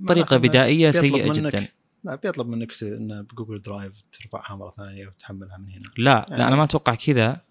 طريقة 0.07 0.37
بدائية 0.37 0.91
سيئة 0.91 1.29
منك- 1.29 1.35
جدا. 1.35 1.67
لا 2.03 2.15
بيطلب 2.15 2.47
منك 2.47 2.83
إنه 2.83 3.21
ب 3.21 3.27
Google 3.27 3.61
Drive 3.61 3.93
ترفعها 4.11 4.55
مرة 4.55 4.69
ثانية 4.69 5.07
وتحملها 5.07 5.57
من 5.57 5.69
هنا. 5.69 5.79
لا 5.97 6.11
يعني- 6.29 6.37
لا 6.41 6.47
أنا 6.47 6.55
ما 6.55 6.63
أتوقع 6.63 6.95
كذا. 6.95 7.41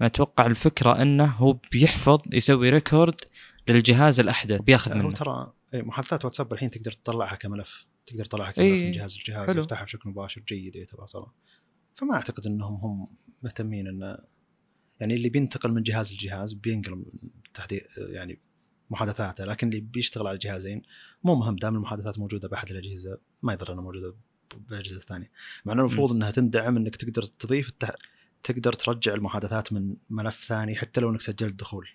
أنا 0.00 0.06
أتوقع 0.08 0.46
الفكرة 0.46 1.02
إنه 1.02 1.24
هو 1.24 1.56
بيحفظ 1.72 2.18
يسوي 2.32 2.70
record 2.70 3.14
للجهاز 3.68 4.20
الأحدث 4.20 4.60
بياخذ 4.60 4.94
منه. 4.94 5.10
ترى 5.10 5.52
إيه، 5.74 5.82
محادثات 5.82 6.24
واتساب 6.24 6.52
الحين 6.52 6.70
تقدر 6.70 6.92
تطلعها 6.92 7.36
كملف 7.36 7.86
تقدر 8.06 8.24
تطلعها 8.24 8.50
كملف 8.50 8.66
إيه، 8.66 8.84
من 8.86 8.92
جهاز 8.92 9.18
لجهاز. 9.20 9.58
يفتحها 9.58 9.84
بشكل 9.84 10.08
مباشر 10.08 10.42
جيد 10.48 10.76
يعتبر 10.76 11.06
ترى. 11.06 11.26
فما 11.94 12.14
أعتقد 12.14 12.46
إنهم 12.46 12.74
هم 12.74 13.06
مهتمين 13.44 13.86
إنه 13.86 14.18
يعني 15.00 15.14
اللي 15.14 15.28
بينتقل 15.28 15.72
من 15.72 15.82
جهاز 15.82 16.14
لجهاز 16.14 16.52
بينقل 16.52 17.04
تحديث 17.54 17.82
يعني 17.98 18.38
محادثاته 18.90 19.44
لكن 19.44 19.68
اللي 19.68 19.80
بيشتغل 19.80 20.26
على 20.26 20.38
جهازين 20.38 20.82
مو 21.24 21.34
مهم 21.34 21.56
دام 21.56 21.74
المحادثات 21.74 22.18
موجودة 22.18 22.48
بأحد 22.48 22.70
الأجهزة 22.70 23.18
ما 23.42 23.52
يضر 23.52 23.72
إنها 23.72 23.82
موجودة 23.82 24.14
بالاجهزه 24.68 24.96
الثانية 24.96 25.30
مع 25.64 25.72
إنه 25.72 25.80
المفروض 25.80 26.12
إنها 26.12 26.30
تندعم 26.30 26.76
إنك 26.76 26.96
تقدر 26.96 27.22
تضيف 27.22 27.68
التح... 27.68 27.90
تقدر 28.42 28.72
ترجع 28.72 29.14
المحادثات 29.14 29.72
من 29.72 29.96
ملف 30.10 30.44
ثاني 30.44 30.74
حتى 30.74 31.00
لو 31.00 31.10
إنك 31.10 31.22
سجلت 31.22 31.54
دخول. 31.54 31.88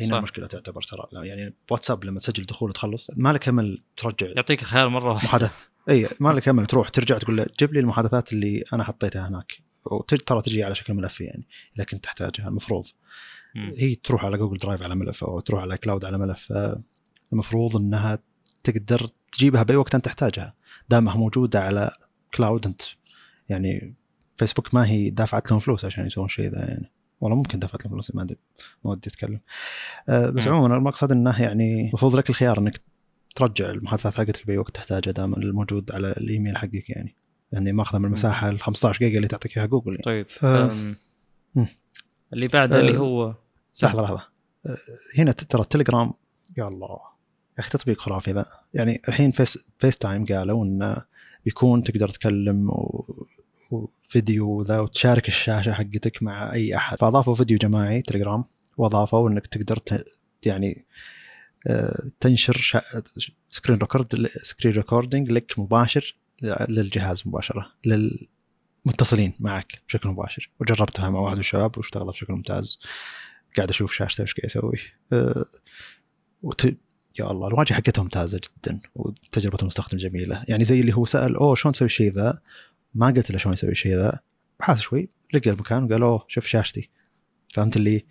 هنا 0.00 0.08
صح. 0.08 0.16
المشكلة 0.16 0.46
تعتبر 0.46 0.82
ترى 0.82 1.26
يعني 1.26 1.54
واتساب 1.70 2.04
لما 2.04 2.20
تسجل 2.20 2.44
دخول 2.44 2.70
وتخلص 2.70 3.10
ما 3.16 3.32
لك 3.32 3.48
أمل 3.48 3.82
ترجع 3.96 4.26
يعطيك 4.26 4.64
خيار 4.64 4.88
مرة 4.88 5.12
واحدة. 5.12 5.28
محادثة. 5.28 5.64
اي 5.90 6.08
ما 6.20 6.32
لك 6.32 6.48
أمل 6.48 6.66
تروح 6.66 6.88
ترجع 6.88 7.18
تقول 7.18 7.36
له 7.36 7.46
جيب 7.58 7.74
لي 7.74 7.80
المحادثات 7.80 8.32
اللي 8.32 8.64
أنا 8.72 8.84
حطيتها 8.84 9.28
هناك. 9.28 9.67
ترى 10.26 10.42
تجي 10.42 10.64
على 10.64 10.74
شكل 10.74 10.94
ملفي 10.94 11.24
يعني 11.24 11.46
إذا 11.76 11.84
كنت 11.84 12.04
تحتاجها. 12.04 12.48
المفروض. 12.48 12.86
هي 13.56 13.94
تروح 13.94 14.24
على 14.24 14.38
Google 14.38 14.58
Drive 14.58 14.82
على 14.82 14.94
ملف 14.94 15.24
أو 15.24 15.40
تروح 15.40 15.62
على 15.62 15.76
cloud 15.78 16.04
على 16.04 16.18
ملف. 16.18 16.52
آه، 16.52 16.82
المفروض 17.32 17.76
إنها 17.76 18.18
تقدر 18.64 19.08
تجيبها 19.32 19.62
بأي 19.62 19.76
وقت 19.76 19.94
أنت 19.94 20.04
تحتاجها. 20.04 20.54
دامها 20.88 21.16
موجودة 21.16 21.60
على 21.60 21.90
cloud 22.34 22.66
أنت 22.66 22.82
يعني 23.48 23.94
فيسبوك 24.36 24.74
ما 24.74 24.86
هي 24.86 25.10
دافعت 25.10 25.50
لهم 25.50 25.60
فلوس 25.60 25.84
عشان 25.84 26.06
يسوون 26.06 26.28
شيء 26.28 26.50
ذا 26.50 26.58
يعني. 26.58 26.90
والله 27.20 27.36
ممكن 27.36 27.58
دفعت 27.58 27.84
لهم 27.84 27.92
فلوس 27.92 28.14
ما 28.14 28.22
أدري 28.22 28.36
ما 28.84 28.90
ودي 28.90 29.10
أتكلم. 29.10 29.40
آه، 30.08 30.30
بس. 30.30 30.46
عموما 30.46 30.76
المقصد 30.76 31.12
إنه 31.12 31.42
يعني 31.42 31.88
المفروض 31.88 32.16
لك 32.16 32.30
الخيار 32.30 32.58
إنك 32.58 32.80
ترجع 33.34 33.70
المحادثات 33.70 34.14
حقتك 34.14 34.46
بأي 34.46 34.58
وقت 34.58 34.74
تحتاجها 34.74 35.12
دام 35.12 35.34
الموجود 35.34 35.92
على 35.92 36.12
الإيميل 36.12 36.56
حقك 36.56 36.90
يعني. 36.90 37.14
يعني 37.52 37.72
ماخذه 37.72 37.98
من 37.98 38.04
المساحة 38.04 38.48
ال 38.48 38.60
15 38.60 38.98
جيجا 38.98 39.16
اللي 39.16 39.28
تعطيك 39.28 39.56
إياها 39.56 39.66
جوجل 39.66 39.90
يعني. 39.90 40.02
طيب 40.02 40.26
مم. 41.54 41.66
اللي 42.32 42.48
بعده. 42.48 42.80
اللي 42.80 42.98
هو 42.98 43.34
لحظة 43.82 44.02
لحظة 44.02 44.22
آه، 44.66 44.76
هنا 45.18 45.32
ترى 45.32 45.62
التليجرام 45.62 46.12
يا 46.58 46.68
الله 46.68 46.98
أخي 47.58 47.70
تطبيق 47.70 48.00
خرافي 48.00 48.32
ذا 48.32 48.46
يعني 48.74 49.02
الحين 49.08 49.30
فيس 49.30 49.58
فيس 49.78 49.98
تايم 49.98 50.24
قالوا 50.24 50.64
إنه 50.64 51.04
بيكون 51.44 51.82
تقدر 51.82 52.08
تكلم 52.08 52.70
و... 52.70 53.06
وفيديو 53.70 54.62
ذا 54.62 54.80
وتشارك 54.80 55.28
الشاشة 55.28 55.72
حقتك 55.72 56.22
مع 56.22 56.52
أي 56.52 56.76
أحد 56.76 56.98
فأضافوا 56.98 57.34
فيديو 57.34 57.58
جماعي 57.58 58.02
تليجرام 58.02 58.44
وأضافوا 58.76 59.28
إنك 59.30 59.46
تقدر 59.46 59.76
ت... 59.76 60.04
يعني 60.46 60.84
آه، 61.66 62.10
تنشر 62.20 62.56
شا... 62.56 62.82
screen 63.50 63.78
record 63.78 64.28
screen 64.42 64.74
recording 64.74 65.32
لك 65.32 65.58
مباشر 65.58 66.16
للجهاز 66.42 67.22
مباشرة 67.26 67.72
للمتصلين 67.86 69.32
معك 69.40 69.82
بشكل 69.88 70.08
مباشر. 70.08 70.50
وجربتها 70.60 71.10
مع 71.10 71.20
واحد 71.20 71.34
من 71.34 71.40
الشباب 71.40 71.78
واشتغلت 71.78 72.10
بشكل 72.10 72.32
ممتاز. 72.32 72.78
قاعد 73.56 73.68
أشوف 73.70 73.92
شاشته 73.92 74.22
إيش 74.22 74.34
قاعد 74.34 74.44
يسوي. 74.44 74.78
أه 75.12 75.44
وت... 76.42 76.64
يا 77.20 77.30
الله 77.30 77.48
الواجهة 77.48 77.74
حقتها 77.74 78.02
ممتازة 78.02 78.40
جدا 78.58 78.80
وتجربه 78.94 79.58
المستخدم 79.62 79.98
جميلة. 79.98 80.44
يعني 80.48 80.64
زي 80.64 80.80
اللي 80.80 80.94
هو 80.94 81.04
سأل 81.04 81.36
أوه 81.36 81.54
شلون 81.54 81.72
تسوي 81.72 81.86
الشيء 81.86 82.12
ذا؟ 82.12 82.40
ما 82.94 83.06
قلت 83.06 83.30
له 83.30 83.38
شلون 83.38 83.54
يسوي 83.54 83.70
الشيء 83.70 83.94
ذا. 83.94 84.20
بحث 84.60 84.80
شوي 84.80 85.10
لقى 85.34 85.50
المكان 85.50 85.84
وقال 85.84 86.02
أوه 86.02 86.24
شوف 86.28 86.46
شاشتي. 86.46 86.90
فهمت 87.48 87.76
اللي؟ 87.76 88.06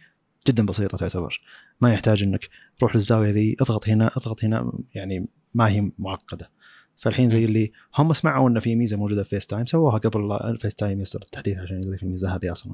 جدا 0.47 0.65
بسيطة 0.65 0.97
تعتبر. 0.97 1.41
ما 1.81 1.93
يحتاج 1.93 2.23
إنك 2.23 2.49
روح 2.81 2.95
للزاوية 2.95 3.31
ذي 3.31 3.55
اضغط 3.61 3.89
هنا 3.89 4.07
اضغط 4.07 4.43
هنا 4.43 4.71
يعني 4.95 5.27
ما 5.53 5.67
هي 5.67 5.91
معقدة. 5.99 6.51
فالحين 6.97 7.29
زي 7.29 7.45
اللي 7.45 7.71
هم 7.95 8.13
سمعوا 8.13 8.49
انه 8.49 8.59
في 8.59 8.75
ميزة 8.75 8.97
موجودة 8.97 9.23
في 9.23 9.29
فيس 9.29 9.45
تايم 9.45 9.65
سووها 9.65 9.97
قبل 9.97 10.31
الفيس 10.31 10.75
تايم 10.75 11.01
يصدر 11.01 11.23
التحديث 11.23 11.57
عشان 11.57 11.83
يضيف 11.83 12.03
الميزه 12.03 12.35
هذه 12.35 12.51
أصلا. 12.51 12.73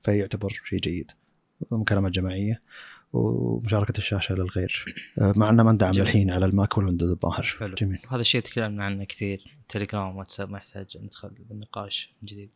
فيعتبر 0.00 0.60
شيء 0.64 0.78
جيد. 0.78 1.10
مكالمات 1.70 2.12
جماعية 2.12 2.62
ومشاركة 3.12 3.98
الشاشة 3.98 4.34
للغير. 4.34 4.84
آه، 5.18 5.32
مع 5.36 5.50
إنه 5.50 5.62
ما 5.62 5.72
ندعم 5.72 5.94
للحين 5.94 6.30
على 6.30 6.46
الماك 6.46 6.78
والويندوز 6.78 7.10
الظاهر. 7.10 7.42
حلو. 7.42 7.74
جميل. 7.74 7.98
هذا 8.10 8.20
الشيء 8.20 8.40
تكلمنا 8.40 8.84
عنه 8.84 9.04
كثير. 9.04 9.56
تليجرام 9.68 10.16
واتساب 10.16 10.50
ما 10.50 10.58
يحتاج 10.58 10.96
ندخل 11.02 11.30
بالنقاش 11.48 12.14
من 12.22 12.26
جديد. 12.26 12.50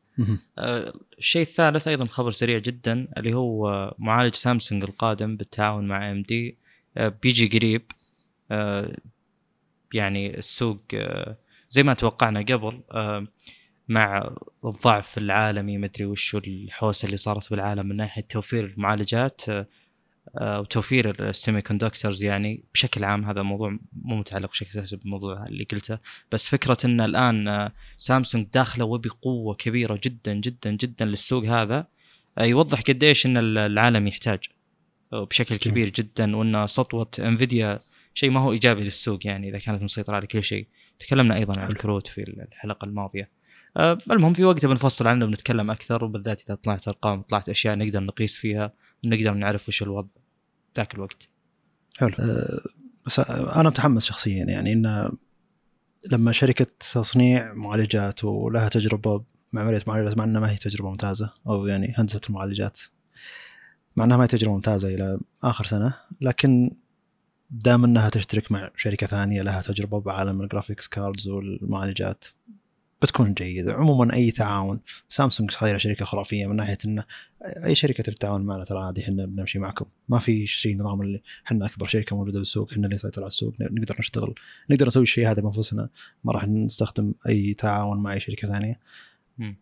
آه 0.59 0.93
الشيء 1.19 1.43
الثالث 1.43 1.89
أيضا 1.89 2.07
خبر 2.07 2.31
سريع 2.31 2.59
جدا 2.59 3.09
اللي 3.17 3.35
هو 3.35 3.95
معالج 3.99 4.35
سامسونج 4.35 4.85
القادم 4.85 5.37
بالتعاون 5.37 5.89
مع 5.89 6.11
AMD 6.11 6.57
آه 6.97 7.15
بيجي 7.23 7.59
قريب. 7.59 7.83
آه 8.51 8.97
يعني 9.95 10.39
السوق 10.39 10.81
آه 10.95 11.37
زي 11.71 11.83
ما 11.83 11.95
توقعنا 11.95 12.41
قبل 12.41 12.81
آه 12.93 13.27
مع 13.89 14.35
الضعف 14.65 15.19
العالمي 15.19 15.79
مدري 15.79 16.05
وش 16.07 16.35
الحوسة 16.35 17.07
اللي 17.07 17.17
صارت 17.17 17.51
بالعالم 17.51 17.87
من 17.87 17.97
ناحية 17.97 18.23
توفير 18.23 18.65
المعالجات 18.65 19.43
آه 19.49 19.67
وتوفير 20.61 21.29
ال 21.29 21.63
semiconductors 21.63 22.23
يعني 22.23 22.65
بشكل 22.75 23.05
عام. 23.05 23.25
هذا 23.25 23.43
موضوع 23.43 23.79
مو 24.03 24.17
متعلق 24.17 24.51
بشكل 24.51 24.79
أساسي 24.79 24.97
بالموضوع 24.97 25.47
اللي 25.47 25.65
قلته 25.65 25.99
بس 26.33 26.49
فكرة 26.49 26.79
إن 26.85 27.01
الآن 27.01 27.71
سامسونج 27.97 28.47
داخلة 28.55 28.85
وبقوة 28.85 29.55
كبيرة 29.55 30.01
جدا 30.05 30.35
جدا 30.35 30.71
جدا 30.71 31.05
للسوق 31.05 31.45
هذا 31.45 31.87
يوضح 32.41 32.81
قديش 32.81 33.27
إن 33.27 33.37
العالم 33.37 34.07
يحتاج 34.07 34.39
بشكل 35.13 35.57
كبير 35.57 35.89
جدا. 35.89 36.37
وإن 36.37 36.67
سطوة 36.67 37.11
إنفيديا 37.19 37.81
شيء 38.15 38.31
ما 38.31 38.41
هو 38.41 38.53
إيجابي 38.53 38.85
للسوق 38.85 39.27
يعني 39.27 39.49
إذا 39.49 39.59
كانت 39.59 39.83
مسيطره 39.83 40.17
على 40.17 40.27
كل 40.27 40.45
شيء. 40.45 40.67
تكلمنا 40.99 41.37
أيضا 41.37 41.61
عن 41.61 41.71
الكروت 41.71 42.07
في 42.07 42.23
الحلقة 42.23 42.85
الماضية. 42.85 43.31
المهم 44.11 44.33
في 44.33 44.45
وقتها 44.45 44.69
بنفصل 44.69 45.07
عنه 45.07 45.25
وبنتكلم 45.25 45.71
أكثر 45.71 46.05
وبالذات 46.05 46.43
إذا 46.47 46.55
طلعت 46.55 46.89
أرقام 46.89 47.23
طلعت 47.23 47.49
أشياء 47.49 47.79
نقدر 47.79 48.01
نقيس 48.01 48.37
فيها 48.37 48.73
ونقدر 49.05 49.35
نعرف 49.35 49.69
وش 49.69 49.83
الوضع. 49.83 50.09
ذاك 50.77 50.95
الوقت. 50.95 51.29
حلو. 51.99 52.15
أه 52.21 52.61
بس 53.07 53.21
أنا 53.31 53.69
متحمس 53.69 54.05
شخصيا 54.05 54.45
يعني 54.45 54.73
إن 54.73 55.13
لما 56.11 56.33
شركة 56.33 56.67
تصنيع 56.93 57.53
معالجات 57.53 58.25
ولها 58.25 58.69
تجربة 58.69 59.25
مع 59.53 59.63
معمارية 59.63 59.81
معالجات 59.87 60.19
مع 60.19 60.25
إنها 60.25 60.41
ما 60.41 60.51
هي 60.51 60.57
تجربة 60.57 60.91
ممتازة 60.91 61.33
أو 61.47 61.67
يعني 61.67 61.95
هندسة 61.97 62.21
المعالجات 62.29 62.81
مع 63.97 64.05
إنها 64.05 64.17
ما 64.17 64.23
هي 64.23 64.29
تجربة 64.29 64.55
ممتازة 64.55 64.95
إلى 64.95 65.21
آخر 65.45 65.65
سنة 65.65 65.95
لكن 66.21 66.77
دام 67.51 67.85
انها 67.85 68.09
تشترك 68.09 68.53
مع 68.53 68.71
شركة 68.77 69.07
ثانية 69.07 69.43
لها 69.43 69.63
تجربة 69.63 70.01
بعالم 70.01 70.41
ال 70.41 70.46
graphics 70.46 70.89
cards 70.89 71.29
والمعالجات 71.29 72.25
بتكون 73.03 73.35
جيدة. 73.35 73.75
عموما 73.75 74.15
أي 74.15 74.31
تعاون 74.31 74.81
سامسونج 75.09 75.51
صايرة 75.51 75.79
شركة 75.79 76.05
خرافية 76.05 76.47
من 76.47 76.57
ناحية 76.57 76.79
أنه 76.85 77.05
أي 77.43 77.75
شركة 77.75 78.03
تتعاون 78.03 78.43
معنا 78.43 78.65
ترى 78.65 78.83
عادي 78.83 79.03
إحنا 79.03 79.27
بنمشي 79.27 79.59
معكم. 79.59 79.85
ما 80.09 80.19
في 80.19 80.47
شيء 80.47 80.77
نظام 80.77 81.03
اللي 81.03 81.23
إحنا 81.47 81.67
أكبر 81.67 81.87
شركة 81.87 82.17
موجودة 82.17 82.39
بالسوق 82.39 82.71
إحنا 82.73 82.85
اللي 82.87 82.97
نسيطر 82.97 83.23
على 83.23 83.29
السوق 83.29 83.55
نقدر 83.61 83.97
نشتغل 83.99 84.35
نقدر 84.71 84.87
نسوي 84.87 85.03
الشيء 85.03 85.31
هذا 85.31 85.43
بأنفسنا. 85.43 85.89
ما 86.25 86.33
راح 86.33 86.49
نستخدم 86.49 87.15
أي 87.29 87.55
تعاون 87.55 88.03
مع 88.03 88.13
أي 88.13 88.21
شركة 88.21 88.49
ثانية. 88.49 88.81
م. 89.39 89.55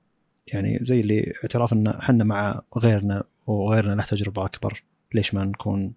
يعني 0.47 0.79
زي 0.83 1.01
اللي 1.01 1.33
اعتراف 1.43 1.73
إن 1.73 1.87
إحنا 1.87 2.25
مع 2.25 2.63
غيرنا 2.79 3.25
وغيرنا 3.47 3.95
له 3.95 4.03
تجربة 4.03 4.45
أكبر. 4.45 4.83
ليش 5.15 5.35
ما 5.35 5.45
نكون 5.45 5.95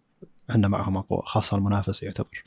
إحنا 0.51 0.67
معهم 0.67 0.97
أقوى 0.97 1.21
خاصة 1.25 1.57
المنافس 1.57 2.03
يعتبر 2.03 2.43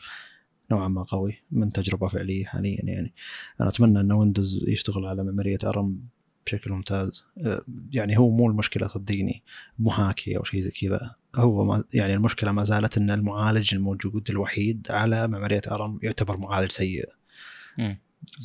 نوعا 0.71 0.89
ما 0.89 1.03
قوي 1.03 1.43
من 1.51 1.73
تجربة 1.73 2.09
فعلية 2.09 2.45
حاليا 2.45 2.81
يعني. 2.83 3.15
أنا 3.61 3.69
أتمنى 3.69 4.01
إن 4.01 4.13
ويندوز 4.13 4.69
يشتغل 4.69 5.07
على 5.07 5.25
ميمورية 5.25 5.59
أرم 5.65 6.01
بشكل 6.47 6.73
ممتاز. 6.73 7.25
أه، 7.39 7.65
يعني 7.93 8.19
هو 8.19 8.31
مو 8.31 8.51
المشكلة 8.51 8.89
صدقني 8.89 9.43
محاكي 9.79 10.37
أو 10.37 10.45
شيء 10.45 10.61
زي 10.61 10.71
كذا. 10.71 11.15
هو 11.37 11.65
ما 11.65 11.85
يعني 11.95 12.15
المشكلة 12.15 12.53
ما 12.53 12.65
زالت 12.65 12.99
إن 12.99 13.11
المعالج 13.11 13.75
الموجود 13.75 14.31
الوحيد 14.31 14.87
على 14.91 15.29
ميمورية 15.29 15.63
أرم 15.71 15.99
يعتبر 16.03 16.37
معالج 16.37 16.71
سيء. 16.71 17.09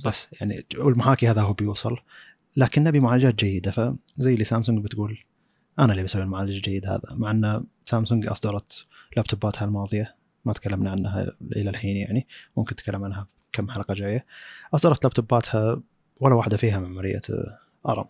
بس 0.05 0.27
يعني 0.41 0.65
المحاكي 0.73 1.27
هذا 1.27 1.41
هو 1.41 1.53
بيوصل 1.53 1.97
لكن 2.57 2.83
نبي 2.83 2.99
معالجات 2.99 3.35
جيدة. 3.35 3.71
فزي 3.71 4.33
اللي 4.33 4.43
سامسونج 4.43 4.83
بتقول 4.83 5.19
أنا 5.79 5.91
اللي 5.91 6.03
بسوي 6.03 6.23
المعالج 6.23 6.55
الجيد 6.55 6.85
هذا 6.85 7.01
مع 7.11 7.31
إن 7.31 7.65
سامسونج 7.85 8.27
أصدرت 8.27 8.85
لابتوباتها 9.19 9.65
الماضيه 9.65 10.15
ما 10.45 10.53
تكلمنا 10.53 10.91
عنها 10.91 11.31
إلى 11.55 11.69
الحين 11.69 11.97
يعني 11.97 12.27
ممكن 12.57 12.73
نتكلم 12.73 13.03
عنها 13.03 13.27
كم 13.51 13.69
حلقة 13.69 13.93
جاية. 13.93 14.25
أصدرت 14.73 15.03
لابتوباتها 15.03 15.81
ولا 16.19 16.35
واحدة 16.35 16.57
فيها 16.57 16.79
معمارية 16.79 17.21
ARM. 17.87 18.05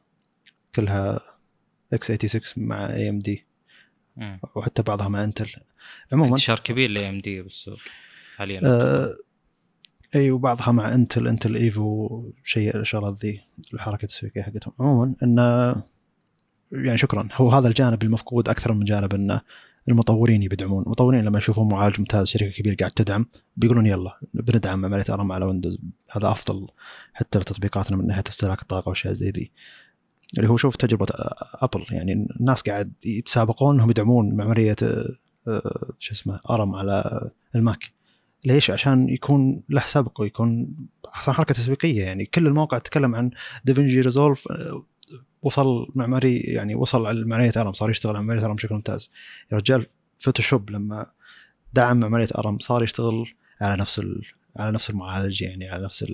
كلها 0.75 1.19
x86 1.93 2.67
مع 2.67 2.93
AMD 2.93 3.45
وحتى 4.55 4.81
بعضها 4.81 5.07
مع 5.07 5.23
انتل 5.23 5.49
عموما 6.13 6.29
انتشار 6.29 6.59
كبير 6.59 6.89
ل 6.89 7.09
AMD 7.09 7.41
بالسوق 7.41 7.79
حاليا. 8.35 8.61
آه 8.65 9.17
إي 10.15 10.31
وبعضها 10.31 10.71
مع 10.71 10.93
Intel 10.93 11.27
Intel 11.27 11.55
Evo 11.55 12.23
شيء 12.43 12.77
الشغلات 12.77 13.25
ذي 13.25 13.41
الحركة 13.73 14.03
التسويقيه 14.03 14.41
حقتهم. 14.41 14.73
عموما 14.79 15.15
إنه 15.23 15.75
يعني 16.71 16.97
شكرا. 16.97 17.29
هو 17.33 17.49
هذا 17.49 17.67
الجانب 17.67 18.03
المفقود 18.03 18.49
أكثر 18.49 18.73
من 18.73 18.85
جانب 18.85 19.13
إنه 19.13 19.41
المطورين 19.91 20.43
يدعمون 20.43 20.83
المطورين 20.83 21.25
لما 21.25 21.37
يشوفون 21.37 21.69
معالج 21.69 21.99
ممتاز 21.99 22.27
شركة 22.27 22.51
كبيرة 22.51 22.75
قاعد 22.75 22.91
تدعم 22.91 23.25
بيقولون 23.57 23.85
يلا 23.85 24.19
بندعم 24.33 24.85
معمارية 24.85 25.05
ARM 25.09 25.31
على 25.31 25.45
ويندوز 25.45 25.79
هذا 26.11 26.31
أفضل 26.31 26.67
حتى 27.13 27.39
لتطبيقاتنا 27.39 27.97
من 27.97 28.07
ناحية 28.07 28.23
استهلاك 28.27 28.61
الطاقة 28.61 28.89
وأشياء 28.89 29.13
زي 29.13 29.29
ذي. 29.29 29.51
اللي 30.37 30.49
هو 30.49 30.57
شوف 30.57 30.75
تجربة 30.75 31.07
أبل 31.55 31.85
يعني 31.91 32.27
الناس 32.39 32.61
قاعد 32.61 32.93
يتسابقون 33.05 33.75
انهم 33.75 33.89
يدعمون 33.89 34.35
معمارية 34.35 34.75
آه، 34.83 35.93
شو 35.99 36.13
اسمه 36.13 36.39
ARM 36.49 36.75
على 36.75 37.29
الماك. 37.55 37.91
ليش؟ 38.45 38.71
عشان 38.71 39.09
يكون 39.09 39.63
له 39.69 39.83
سبق 39.87 40.21
ويكون 40.21 40.75
حركة 41.07 41.53
تسويقية. 41.53 42.03
يعني 42.03 42.25
كل 42.25 42.47
المواقع 42.47 42.77
تتكلم 42.77 43.15
عن 43.15 43.31
DaVinci 43.65 44.01
Resolve 44.01 44.47
وصل 45.41 45.87
معماري 45.95 46.37
يعني 46.37 46.75
وصل 46.75 47.05
على 47.05 47.25
معمارية 47.25 47.51
ARM 47.57 47.73
صار 47.73 47.89
يشتغل 47.89 48.15
على 48.15 48.25
معمارية 48.25 48.45
ARM 48.45 48.55
بشكل 48.55 48.75
ممتاز. 48.75 49.11
يا 49.51 49.57
رجال 49.57 49.85
Photoshop 50.17 50.69
لما 50.69 51.11
دعم 51.73 51.99
معمارية 51.99 52.27
ARM 52.37 52.59
صار 52.59 52.83
يشتغل 52.83 53.25
على 53.61 53.81
نفس. 53.81 54.01
على 54.55 54.71
نفس 54.71 54.89
المعالج 54.89 55.41
يعني 55.41 55.69
على 55.69 55.83
نفس 55.83 56.05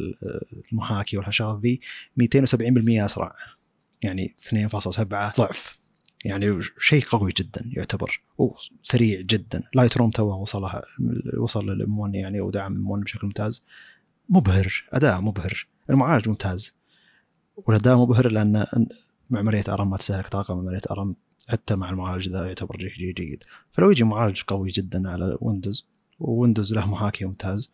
المحاكي 0.71 1.17
والشغلات 1.17 1.59
ذي 1.59 1.81
270% 2.15 3.05
أسرع. 3.05 3.35
يعني 4.01 4.35
2.7 4.37 5.37
ضعف. 5.37 5.79
يعني 6.25 6.61
شيء 6.79 7.05
قوي 7.05 7.31
جدا 7.37 7.61
يعتبر 7.77 8.21
وسريع 8.37 9.21
جدا. 9.21 9.63
Lightroom 9.75 10.11
توه 10.11 10.35
وصلها 10.35 10.81
وصل 11.37 11.69
لل 11.69 11.99
M1 11.99 12.15
يعني 12.15 12.41
ودعم 12.41 12.75
M1 12.75 13.03
بشكل 13.03 13.27
ممتاز. 13.27 13.63
مبهر 14.29 14.83
أداء 14.93 15.21
مبهر. 15.21 15.67
المعالج 15.89 16.29
ممتاز. 16.29 16.75
والأداء 17.57 17.97
مبهر 17.97 18.31
لأن 18.31 18.65
معمارية 19.29 19.63
ARM 19.69 19.89
ما 19.89 19.97
تستهلك 19.97 20.27
طاقة 20.27 20.55
معمارية 20.55 20.81
ARM 20.91 21.15
حتى 21.47 21.75
مع 21.75 21.89
المعالج 21.89 22.29
ذا 22.29 22.47
يعتبر 22.47 22.77
جيد 22.77 23.15
جيد 23.15 23.43
فلو 23.71 23.91
يجي 23.91 24.03
معالج 24.03 24.41
قوي 24.41 24.69
جدا 24.69 25.09
على 25.09 25.37
ويندوز 25.41 25.85
وويندوز 26.19 26.73
له 26.73 26.91
محاكي 26.91 27.25
ممتاز 27.25 27.69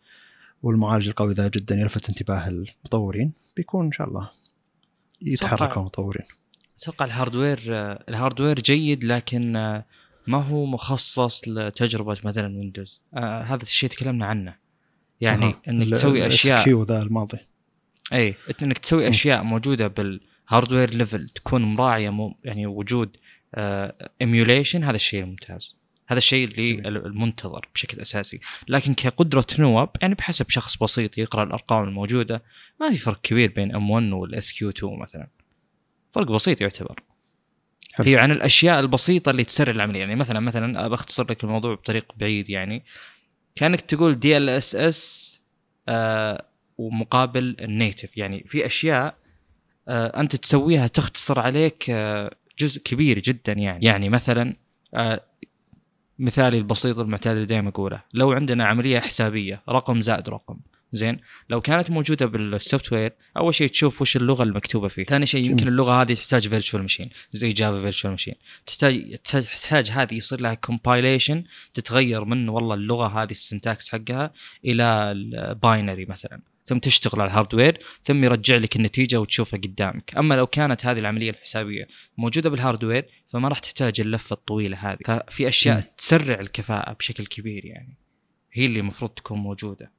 والمعالج 0.62 1.08
القوي 1.08 1.32
ذا 1.32 1.48
جدا 1.48 1.74
يلفت 1.74 2.08
انتباه 2.08 2.48
المطورين 2.48 3.32
بيكون 3.56 3.86
إن 3.86 3.92
شاء 3.92 4.08
الله 4.08 4.30
يتحركوا 5.22 5.82
المطورين 5.82 6.26
أتوقع 6.82 7.04
ال 7.04 7.10
hardware 7.10 7.60
ال 8.08 8.14
hardware 8.14 8.60
جيد 8.60 9.04
لكن 9.04 9.52
ما 10.26 10.42
هو 10.42 10.66
مخصص 10.66 11.48
لتجربة 11.48 12.18
مثلا 12.24 12.58
ويندوز 12.58 13.00
آه 13.14 13.42
هذا 13.42 13.62
الشيء 13.62 13.88
تكلمنا 13.88 14.26
عنه 14.26 14.56
يعني 15.20 15.44
أها. 15.44 15.62
إنك 15.68 15.90
تسوي 15.90 16.26
أشياء 16.26 16.82
ذا 16.82 17.02
الماضي 17.02 17.38
اي 18.12 18.34
إنك 18.62 18.78
تسوي. 18.78 19.08
أشياء 19.08 19.42
موجودة 19.42 19.88
بال 20.52 20.60
hardware 20.60 20.94
level 20.94 21.28
تكون 21.28 21.62
مراعية 21.62 22.10
مو 22.10 22.36
يعني 22.44 22.66
وجود 22.66 23.16
emulation 24.20 24.84
هذا 24.84 24.96
الشيء 24.96 25.22
الممتاز. 25.22 25.76
هذا 26.06 26.18
الشيء 26.18 26.48
اللي 26.48 26.72
جميل. 26.72 26.96
المنتظر 26.96 27.68
بشكل 27.74 28.00
أساسي. 28.00 28.40
لكن 28.68 28.94
كقدرة 28.94 29.46
نواب 29.58 29.88
يعني 30.02 30.14
بحسب 30.14 30.50
شخص 30.50 30.76
بسيط 30.76 31.18
يقرأ 31.18 31.42
الأرقام 31.42 31.84
الموجودة 31.84 32.42
ما 32.80 32.90
في 32.90 32.96
فرق 32.96 33.20
كبير 33.20 33.52
بين 33.52 33.74
M1 33.74 33.90
وال 33.90 34.12
SQ2 34.12 34.98
مثلا. 34.98 35.28
فرق 36.12 36.26
بسيط 36.26 36.60
يعتبر. 36.60 37.02
حلو. 37.94 38.06
هي 38.06 38.16
عن 38.16 38.30
الأشياء 38.30 38.80
البسيطة 38.80 39.30
اللي 39.30 39.44
تسرع 39.44 39.72
العملية. 39.72 40.00
يعني 40.00 40.16
مثلا 40.16 40.40
مثلا 40.40 40.88
بختصر 40.88 41.30
لك 41.30 41.44
الموضوع 41.44 41.74
بطريق 41.74 42.12
بعيد 42.16 42.50
يعني. 42.50 42.84
كأنك 43.56 43.80
تقول 43.80 44.20
DLSS 44.20 45.40
ومقابل 46.78 47.56
ال 47.60 47.67
native. 47.67 48.16
يعني 48.16 48.44
في 48.46 48.66
أشياء 48.66 49.06
آه، 49.06 49.21
أنت 49.88 50.36
تسويها 50.36 50.86
تختصر 50.86 51.40
عليك 51.40 51.90
آه، 51.90 52.34
جزء 52.58 52.82
كبير 52.82 53.18
جدا 53.18 53.52
يعني. 53.52 53.84
يعني 53.84 54.08
مثلا 54.08 54.56
آه، 54.94 55.20
مثالي 56.18 56.58
البسيط 56.58 56.98
المعتاد 56.98 57.34
اللي 57.36 57.46
دائما 57.46 57.68
أقوله. 57.68 58.02
لو 58.14 58.32
عندنا 58.32 58.64
عملية 58.66 59.00
حسابية 59.00 59.62
رقم 59.68 60.00
زائد 60.00 60.28
رقم 60.28 60.56
زين؟ 60.92 61.18
لو 61.50 61.60
كانت 61.60 61.90
موجودة 61.90 62.26
بال 62.26 62.92
software 62.92 63.12
أول 63.36 63.54
شيء 63.54 63.68
تشوف 63.68 64.02
وش 64.02 64.16
اللغة 64.16 64.42
المكتوبة 64.42 64.88
فيه. 64.88 65.04
ثاني 65.04 65.26
شيء 65.26 65.50
يمكن. 65.50 65.68
اللغة 65.68 66.02
هذه 66.02 66.14
تحتاج 66.14 66.48
virtual 66.48 66.82
machine 66.82 67.10
زي 67.32 67.52
Java 67.52 67.80
virtual 67.80 68.10
machine 68.10 68.34
تحتاج 68.66 69.16
تحتاج- 69.24 69.44
تحتاج 69.44 69.90
هذه 69.90 70.14
يصير 70.14 70.40
لها 70.40 70.54
compilation 70.54 71.44
تتغير 71.74 72.24
من 72.24 72.48
والله 72.48 72.74
اللغة 72.74 73.22
هذه 73.22 73.30
ال 73.30 73.39
syntax 73.39 73.90
حقها 73.90 74.32
إلى 74.64 74.84
ال 75.12 75.25
binary 75.25 76.04
مثلا. 76.04 76.40
ثم 76.64 76.78
تشتغل 76.78 77.20
على 77.20 77.30
ال 77.30 77.35
hardware 77.35 77.78
ثم 78.04 78.24
يرجع 78.24 78.56
لك 78.56 78.76
النتيجة 78.76 79.20
وتشوفها 79.20 79.60
قدامك. 79.60 80.16
أما 80.16 80.34
لو 80.34 80.46
كانت 80.46 80.86
هذه 80.86 80.98
العملية 80.98 81.30
الحسابية 81.30 81.88
موجودة 82.18 82.50
بال 82.50 82.61
hardware 82.61 83.06
فما 83.28 83.48
راح 83.48 83.58
تحتاج 83.58 84.00
اللفة 84.00 84.34
الطويلة 84.34 84.76
هذه. 84.76 84.98
ففي 85.04 85.48
أشياء 85.48 85.76
مم. 85.76 85.82
تسرع 85.96 86.40
الكفاءة 86.40 86.92
بشكل 86.92 87.26
كبير 87.26 87.64
يعني. 87.64 87.96
هي 88.52 88.66
اللي 88.66 88.80
المفروض 88.80 89.10
تكون 89.10 89.38
موجودة. 89.38 89.92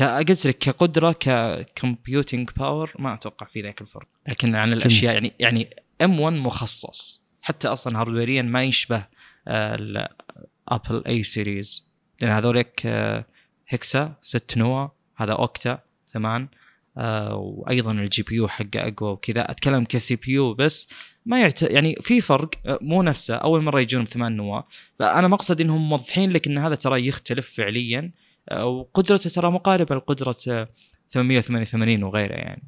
قلت 0.00 0.46
لك 0.46 0.58
كقدرة 0.58 1.12
ك 1.20 1.33
computing 1.33 2.50
power 2.56 2.92
ما 2.98 3.14
أتوقع 3.14 3.46
في 3.46 3.62
ذاك 3.62 3.80
الفرق. 3.80 4.08
لكن 4.28 4.54
عن 4.54 4.72
الأشياء 4.72 5.14
يعني 5.14 5.32
يعني 5.40 5.70
M1 6.02 6.36
مخصص. 6.36 7.24
حتى 7.42 7.68
أصلا 7.68 8.00
hardwareيا 8.00 8.42
ما 8.42 8.62
يشبه 8.62 9.06
ال 9.48 9.74
Apple 9.74 11.02
A 11.06 11.22
series 11.22 11.88
لأن 12.20 12.30
هذولك 12.30 12.82
آه، 12.86 13.24
hexa 13.68 14.14
6 14.22 14.58
نوا 14.58 14.88
هذا 15.16 15.32
octa 15.32 15.78
ثمان 16.12 16.48
آه، 16.96 17.34
وأيضا 17.36 17.92
ال 17.92 18.22
GPU 18.22 18.48
حقه 18.48 18.68
أقوى 18.88 19.10
وكذا. 19.10 19.50
أتكلم 19.50 19.84
ك 19.84 20.16
CPU 20.16 20.54
بس 20.54 20.88
ما 21.26 21.40
يعت... 21.40 21.62
يعني 21.62 21.96
في 22.00 22.20
فرق 22.20 22.50
آه، 22.66 22.78
مو 22.82 23.02
نفسه. 23.02 23.34
أول 23.36 23.62
مرة 23.62 23.80
يجون 23.80 24.04
بثمان 24.04 24.36
نواة. 24.36 24.66
فأنا 24.98 25.28
مقصد 25.28 25.60
إنهم 25.60 25.88
موضحين 25.88 26.30
لك 26.30 26.46
إن 26.46 26.58
هذا 26.58 26.74
ترى 26.74 27.06
يختلف 27.06 27.50
فعليا. 27.56 28.10
آه، 28.48 28.66
وقدرته 28.66 29.30
ترى 29.30 29.50
مقاربة 29.50 29.94
لقدرة 29.94 30.36
آه، 30.48 30.68
888 31.10 32.02
وغيره 32.02 32.34
يعني. 32.34 32.62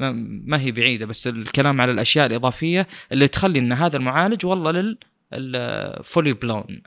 ما- 0.00 0.12
ما 0.46 0.60
هي 0.60 0.72
بعيدة 0.72 1.06
بس 1.06 1.26
الكلام 1.26 1.80
على 1.80 1.92
الأشياء 1.92 2.26
الإضافية 2.26 2.86
اللي 3.12 3.28
تخلي 3.28 3.58
إن 3.58 3.72
هذا 3.72 3.96
المعالج 3.96 4.46
والله 4.46 4.70
لل 4.70 4.98
full-blown 6.04 6.82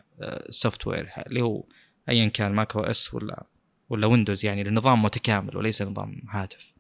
software 0.49 1.10
اللي 1.28 1.41
هو 1.41 1.64
ايا 2.10 2.28
كان 2.28 2.53
macOS 2.53 3.14
ولا 3.14 3.44
ولا 3.89 4.07
Windows 4.07 4.45
يعني 4.45 4.64
لنظام 4.64 5.03
متكامل 5.03 5.57
وليس 5.57 5.81
نظام 5.81 6.22
هاتف. 6.30 6.73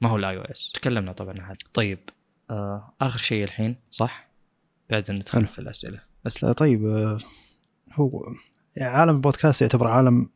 ما 0.00 0.08
هو 0.08 0.16
ال 0.16 0.36
iOS 0.36 0.72
تكلمنا 0.72 1.12
طبعا 1.12 1.32
عن 1.32 1.40
هذا. 1.40 1.56
طيب 1.74 1.98
آه 2.50 2.94
آخر 3.00 3.18
شيء 3.18 3.44
الحين 3.44 3.76
صح؟ 3.90 4.28
بعد 4.90 5.10
ندخل 5.10 5.38
حلو. 5.38 5.48
في 5.48 5.58
الأسئلة. 5.58 6.00
لا 6.42 6.52
طيب 6.52 6.86
آه، 6.86 7.18
هو 7.92 8.34
يعني 8.76 8.96
عالم 8.96 9.16
البودكاست 9.16 9.62
يعتبر 9.62 9.88
عالم 9.88 10.28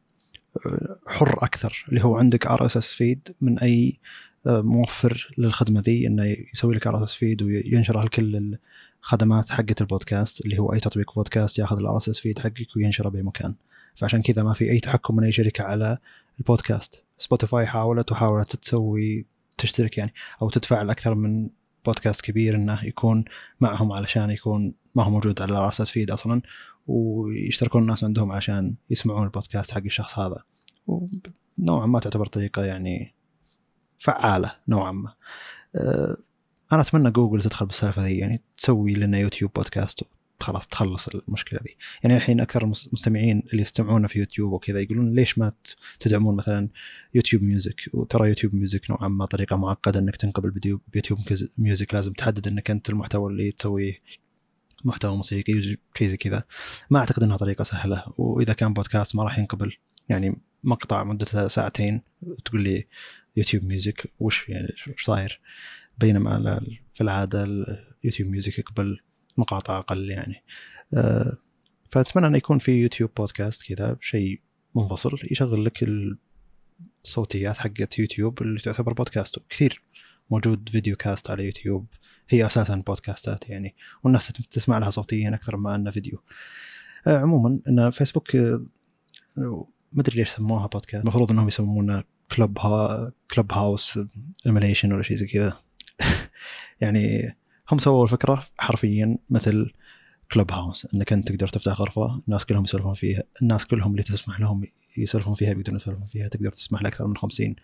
آه، 0.66 0.96
حر 1.06 1.44
أكثر 1.44 1.84
اللي 1.88 2.04
هو 2.04 2.16
عندك 2.16 2.46
RSS 2.46 2.94
feed 2.94 3.34
من 3.40 3.58
أي 3.58 3.98
موفر 4.46 5.34
للخدمة 5.38 5.80
ذي 5.80 6.06
إنه 6.06 6.36
يسوي 6.54 6.74
لك 6.74 6.86
RSS 6.86 7.14
feed 7.14 7.42
وينشرها 7.42 8.04
لكل 8.04 8.58
الخدمات 9.02 9.50
حقت 9.50 9.80
البودكاست 9.80 10.40
اللي 10.40 10.58
هو 10.58 10.72
أي 10.72 10.80
تطبيق 10.80 11.14
بودكاست 11.14 11.58
ياخذ 11.58 11.78
ال 11.78 11.96
RSS 11.96 12.18
feed 12.18 12.38
حقك 12.38 12.76
وينشره 12.76 13.08
باي 13.08 13.22
مكان 13.22 13.54
فعشان 13.94 14.22
كذا 14.22 14.42
ما 14.42 14.52
في 14.52 14.70
أي 14.70 14.80
تحكم 14.80 15.16
من 15.16 15.24
أي 15.24 15.32
شركة 15.32 15.64
على 15.64 15.98
البودكاست. 16.38 17.02
سبوتيفاي 17.18 17.66
حاولت 17.66 18.12
وحاولت 18.12 18.56
تسوي 18.56 19.26
تشترك 19.58 19.98
يعني 19.98 20.14
أو 20.42 20.50
تدفع 20.50 20.82
لاكثر 20.82 21.14
من 21.14 21.50
بودكاست 21.84 22.20
كبير 22.20 22.56
إنه 22.56 22.84
يكون 22.84 23.24
معهم 23.60 23.92
علشان 23.92 24.30
يكون 24.30 24.74
ما 24.94 25.04
هو 25.04 25.10
موجود 25.10 25.42
على 25.42 25.52
ال 25.52 25.68
RSS 25.68 25.90
feed 25.90 26.10
أصلا 26.10 26.42
ويشتركون 26.86 27.82
الناس 27.82 28.04
عندهم 28.04 28.32
عشان 28.32 28.76
يسمعون 28.90 29.24
البودكاست 29.24 29.70
حق 29.70 29.82
الشخص 29.84 30.18
هذا. 30.18 30.42
ونوعا 30.86 31.86
ما 31.86 32.00
تعتبر 32.00 32.26
طريقة 32.26 32.64
يعني 32.64 33.14
فعالة 33.98 34.56
نوعا 34.68 34.92
ما. 34.92 35.12
أه، 35.76 36.16
أنا 36.72 36.80
أتمنى 36.80 37.10
جوجل 37.10 37.42
تدخل 37.42 37.66
بالسالفة 37.66 38.04
ذي 38.04 38.18
يعني 38.18 38.40
تسوي 38.58 38.94
لنا 38.94 39.18
يوتيوب 39.18 39.50
بودكاست 39.52 40.02
خلاص 40.42 40.66
تخلص 40.66 41.08
المشكلة 41.08 41.60
ذي 41.62 41.76
يعني 42.02 42.16
الحين 42.16 42.40
أكثر 42.40 42.62
المستمعين 42.62 43.42
اللي 43.52 43.62
يستمعون 43.62 44.06
في 44.06 44.18
يوتيوب 44.18 44.52
وكذا 44.52 44.80
يقولون 44.80 45.14
ليش 45.14 45.38
ما 45.38 45.52
تدعمون 46.00 46.36
مثلا 46.36 46.68
YouTube 47.14 47.42
Music؟ 47.42 47.80
وترى 47.94 48.28
YouTube 48.28 48.54
Music 48.54 48.90
نوعا 48.90 49.08
ما 49.08 49.24
طريقة 49.26 49.56
معقدة 49.56 50.00
إنك 50.00 50.40
فيديو 50.52 50.80
بيوتيوب 50.92 51.20
كز- 51.26 51.48
Music 51.58 51.94
لازم 51.94 52.12
تحدد 52.12 52.48
إنك 52.48 52.70
أنت 52.70 52.90
المحتوى 52.90 53.30
اللي 53.32 53.50
تسويه 53.50 53.98
محتوى 54.84 55.16
موسيقي 55.16 55.62
شيء 55.98 56.08
زي 56.08 56.16
كذا. 56.16 56.44
ما 56.90 56.98
أعتقد 56.98 57.22
إنها 57.22 57.36
طريقة 57.36 57.64
سهلة. 57.64 58.04
وإذا 58.18 58.52
كان 58.52 58.72
بودكاست 58.72 59.16
ما 59.16 59.24
راح 59.24 59.38
ينقبل 59.38 59.72
يعني 60.08 60.40
مقطع 60.64 61.04
مدته 61.04 61.48
ساعتين 61.48 62.02
تقول 62.44 62.62
لي 62.62 62.86
YouTube 63.36 63.64
Music 63.64 64.10
وش 64.20 64.48
يعني 64.48 64.68
إيش 64.88 65.04
صاير؟ 65.04 65.40
بينما 65.98 66.60
في 66.94 67.00
العادة 67.00 67.44
ال 67.44 67.55
YouTube 67.55 68.30
Music 68.30 68.58
يقبل 68.58 69.00
مقاطع 69.36 69.78
أقل 69.78 70.10
يعني. 70.10 70.42
أه، 70.94 71.36
فأتمنى 71.90 72.26
انه 72.26 72.36
يكون 72.36 72.58
في 72.58 72.72
يوتيوب 72.72 73.10
بودكاست 73.16 73.74
كذا 73.74 73.96
شيء 74.00 74.40
منفصل 74.74 75.18
يشغل 75.30 75.64
لك 75.64 75.86
الصوتيات 77.04 77.58
حقت 77.58 77.98
يوتيوب 77.98 78.42
اللي 78.42 78.60
تعتبر 78.60 78.92
بودكاست. 78.92 79.38
كثير 79.48 79.82
موجود 80.30 80.68
video 80.68 80.96
cast 80.96 81.30
على 81.30 81.46
يوتيوب 81.46 81.86
هي 82.28 82.46
أساسا 82.46 82.82
بودكاستات 82.86 83.50
يعني 83.50 83.74
والناس 84.04 84.26
تسمع 84.26 84.78
لها 84.78 84.90
صوتيا 84.90 85.34
أكثر 85.34 85.56
ما 85.56 85.74
أنه 85.74 85.90
فيديو. 85.90 86.22
آه، 87.06 87.18
عموما 87.18 87.60
إن 87.68 87.90
فيسبوك 87.90 88.36
آه، 88.36 88.66
ما 89.92 90.00
أدري 90.00 90.16
ليش 90.16 90.28
سموها 90.28 90.66
بودكاست. 90.66 91.02
المفروض 91.02 91.30
إنهم 91.30 91.48
يسمونه 91.48 92.04
Club 92.36 92.58
ها 92.58 93.12
Clubhouse 93.34 93.98
emulation 94.46 94.92
ولا 94.92 95.02
شيء 95.02 95.16
زي 95.16 95.26
كذا. 95.26 95.60
يعني 96.80 97.36
هم 97.72 97.78
سووا 97.78 98.04
الفكرة 98.04 98.46
حرفيا 98.58 99.16
مثل 99.30 99.72
Clubhouse 100.32 100.86
إنك 100.94 101.12
أنت 101.12 101.28
تقدر 101.28 101.48
تفتح 101.48 101.72
غرفة 101.72 102.20
الناس 102.28 102.44
كلهم 102.44 102.64
يسولفون 102.64 102.94
فيها 102.94 103.22
الناس 103.42 103.64
كلهم 103.64 103.90
اللي 103.90 104.02
تسمح 104.02 104.40
لهم 104.40 104.64
يسولفون 104.96 105.34
فيها 105.34 105.52
بيقدرون 105.52 105.76
يسولفون 105.76 106.04
فيها 106.04 106.28
تقدر 106.28 106.50
تسمح 106.50 106.82
لأكثر 106.82 107.06
من 107.06 107.16
50 107.16 107.56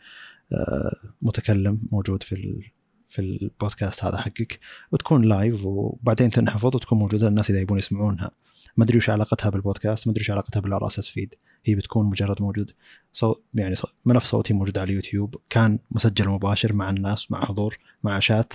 آه، 0.53 0.97
متكلم 1.23 1.89
موجود 1.93 2.23
في. 2.23 2.63
في 3.11 3.19
البودكاست 3.19 4.05
هذا 4.05 4.17
حقك 4.17 4.61
وتكون 4.93 5.23
live 5.23 5.67
وبعدين 5.67 6.31
تنحفظ 6.31 6.77
وتكون 6.77 6.99
موجودة 6.99 7.29
للناس 7.29 7.51
إذا 7.51 7.61
يبون 7.61 7.79
يسمعونها 7.79 8.31
ما 8.77 8.85
أدري 8.85 8.99
وش 8.99 9.11
علاقتها 9.11 9.51
بالبودكاست 9.51 10.07
ما 10.07 10.13
أدري 10.13 10.23
وش 10.23 10.31
علاقتها 10.31 10.61
بال 10.61 10.87
RSS 10.87 11.09
feed 11.09 11.35
هي 11.69 11.75
بتكون 11.75 12.07
مجرد 12.07 12.43
موجود. 12.43 12.73
صوت 13.13 13.45
يعني 13.55 13.75
ملف 14.05 14.25
صوتي 14.25 14.55
موجود 14.55 14.79
على 14.79 14.91
اليوتيوب. 14.91 15.37
كان 15.51 15.79
مسجل 15.91 16.29
مباشر 16.29 16.73
مع 16.73 16.91
الناس 16.91 17.31
مع 17.31 17.45
حضور 17.45 17.79
مع 18.03 18.19
شات 18.19 18.55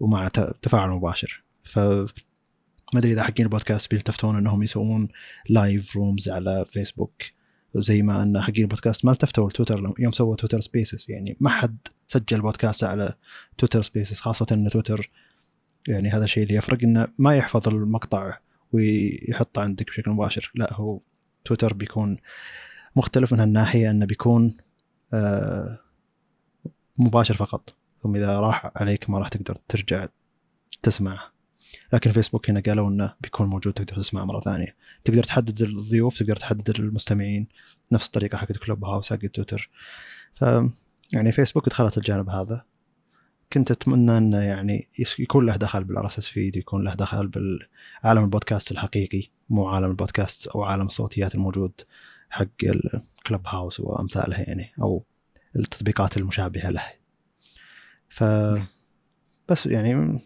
ومع 0.00 0.28
تفاعل 0.62 0.90
مباشر. 0.90 1.42
ف 1.64 1.78
ما 2.94 3.00
أدري 3.00 3.12
إذا 3.12 3.22
حقين 3.22 3.46
البودكاست 3.46 3.90
بيلتفتون 3.90 4.36
إنهم 4.36 4.62
يسوون 4.62 5.08
live 5.48 5.96
rooms 5.96 6.28
على 6.28 6.64
فيسبوك 6.66 7.22
زي 7.74 8.02
ما 8.02 8.22
إن 8.22 8.40
حقين 8.40 8.62
البودكاست 8.62 9.04
ما 9.04 9.12
التفتوا 9.12 9.48
لتويتر 9.48 9.94
يوم 9.98 10.12
سووا 10.12 10.36
Twitter 10.36 10.60
Spaces 10.60 11.06
يعني 11.08 11.36
ما 11.40 11.50
حد 11.50 11.78
سجل 12.08 12.40
بودكاست 12.40 12.84
على 12.84 13.14
Twitter 13.58 13.82
Spaces 13.82 14.20
خاصة 14.20 14.46
إن 14.52 14.68
تويتر 14.70 15.10
يعني 15.88 16.10
هذا 16.10 16.24
الشيء 16.24 16.42
اللي 16.42 16.54
يفرق 16.54 16.78
إنه 16.82 17.08
ما 17.18 17.36
يحفظ 17.36 17.68
المقطع 17.68 18.38
ويحطه 18.72 19.62
عندك 19.62 19.86
بشكل 19.86 20.10
مباشر. 20.10 20.52
لا 20.54 20.72
هو 20.72 21.00
تويتر 21.48 21.74
بيكون 21.74 22.18
مختلف 22.96 23.32
من 23.32 23.40
هالناحية 23.40 23.90
إنه 23.90 24.06
بيكون 24.06 24.56
آه 25.12 25.78
مباشر 26.98 27.34
فقط. 27.34 27.74
ثم 28.02 28.16
إذا 28.16 28.40
راح 28.40 28.70
عليك 28.76 29.10
ما 29.10 29.18
راح 29.18 29.28
تقدر 29.28 29.56
ترجع 29.68 30.06
تسمعه. 30.82 31.32
لكن 31.92 32.12
فيسبوك 32.12 32.50
هنا 32.50 32.62
قالوا 32.66 32.88
إنه 32.88 33.14
بيكون 33.20 33.46
موجود 33.46 33.72
تقدر 33.72 34.02
تسمعه 34.02 34.24
مرة 34.24 34.40
ثانية. 34.40 34.76
تقدر 35.04 35.22
تحدد 35.22 35.62
الضيوف 35.62 36.18
تقدر 36.18 36.36
تحدد 36.36 36.70
المستمعين. 36.80 37.46
نفس 37.92 38.06
الطريقة 38.06 38.38
حقت 38.38 38.56
Clubhouse 38.56 39.10
حق 39.10 39.16
تويتر. 39.18 39.70
ف 40.34 40.44
يعني 41.12 41.32
فيسبوك 41.32 41.68
دخلت 41.68 41.98
الجانب 41.98 42.30
هذا. 42.30 42.64
كنت 43.52 43.70
أتمنى 43.70 44.18
انه 44.18 44.38
يعني 44.38 44.88
يكون 45.18 45.46
له 45.46 45.56
دخل 45.56 45.84
بال 45.84 46.06
RSS 46.06 46.28
feed 46.28 46.56
يكون 46.56 46.84
له 46.84 46.94
دخل 46.94 47.28
بالعالم 47.28 48.24
البودكاست 48.24 48.72
الحقيقي 48.72 49.28
مو 49.48 49.68
عالم 49.68 49.90
البودكاست 49.90 50.46
أو 50.46 50.62
عالم 50.62 50.86
الصوتيات 50.86 51.34
الموجود 51.34 51.72
حق 52.30 52.46
ال 52.64 53.46
Clubhouse 53.46 53.80
وأمثاله 53.80 54.40
يعني 54.40 54.72
أو 54.82 55.04
التطبيقات 55.56 56.16
المشابهة 56.16 56.70
له. 56.70 56.82
ف 58.08 58.24
بس 59.48 59.66
يعني 59.66 60.20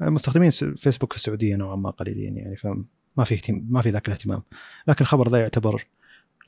مستخدمين 0.00 0.50
فيسبوك 0.50 1.12
في 1.12 1.18
السعودية 1.18 1.56
نوعا 1.56 1.76
ما 1.76 1.90
قليلين 1.90 2.36
يعني 2.36 2.56
فما 2.56 3.24
في 3.24 3.34
اهتمام 3.34 3.66
ما 3.70 3.82
في 3.82 3.90
ذاك 3.90 4.08
الاهتمام. 4.08 4.42
لكن 4.88 5.00
الخبر 5.00 5.28
ذا 5.28 5.40
يعتبر 5.40 5.86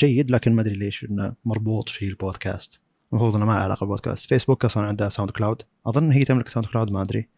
جيد 0.00 0.30
لكن 0.30 0.52
ما 0.52 0.62
أدري 0.62 0.74
ليش 0.74 1.04
إنه 1.04 1.34
مربوط 1.44 1.88
في 1.88 2.08
البودكاست. 2.08 2.80
المفروض 3.12 3.36
إنه 3.36 3.44
ما 3.44 3.52
له 3.52 3.58
علاقة 3.58 3.80
بالبودكاست 3.80 4.28
فيسبوك 4.28 4.64
أصلا 4.64 4.86
عندها 4.86 5.08
SoundCloud. 5.08 5.62
أظن 5.86 6.10
هي 6.10 6.24
تملك 6.24 6.48
SoundCloud 6.48 6.90
ما 6.90 7.02
أدري. 7.02 7.28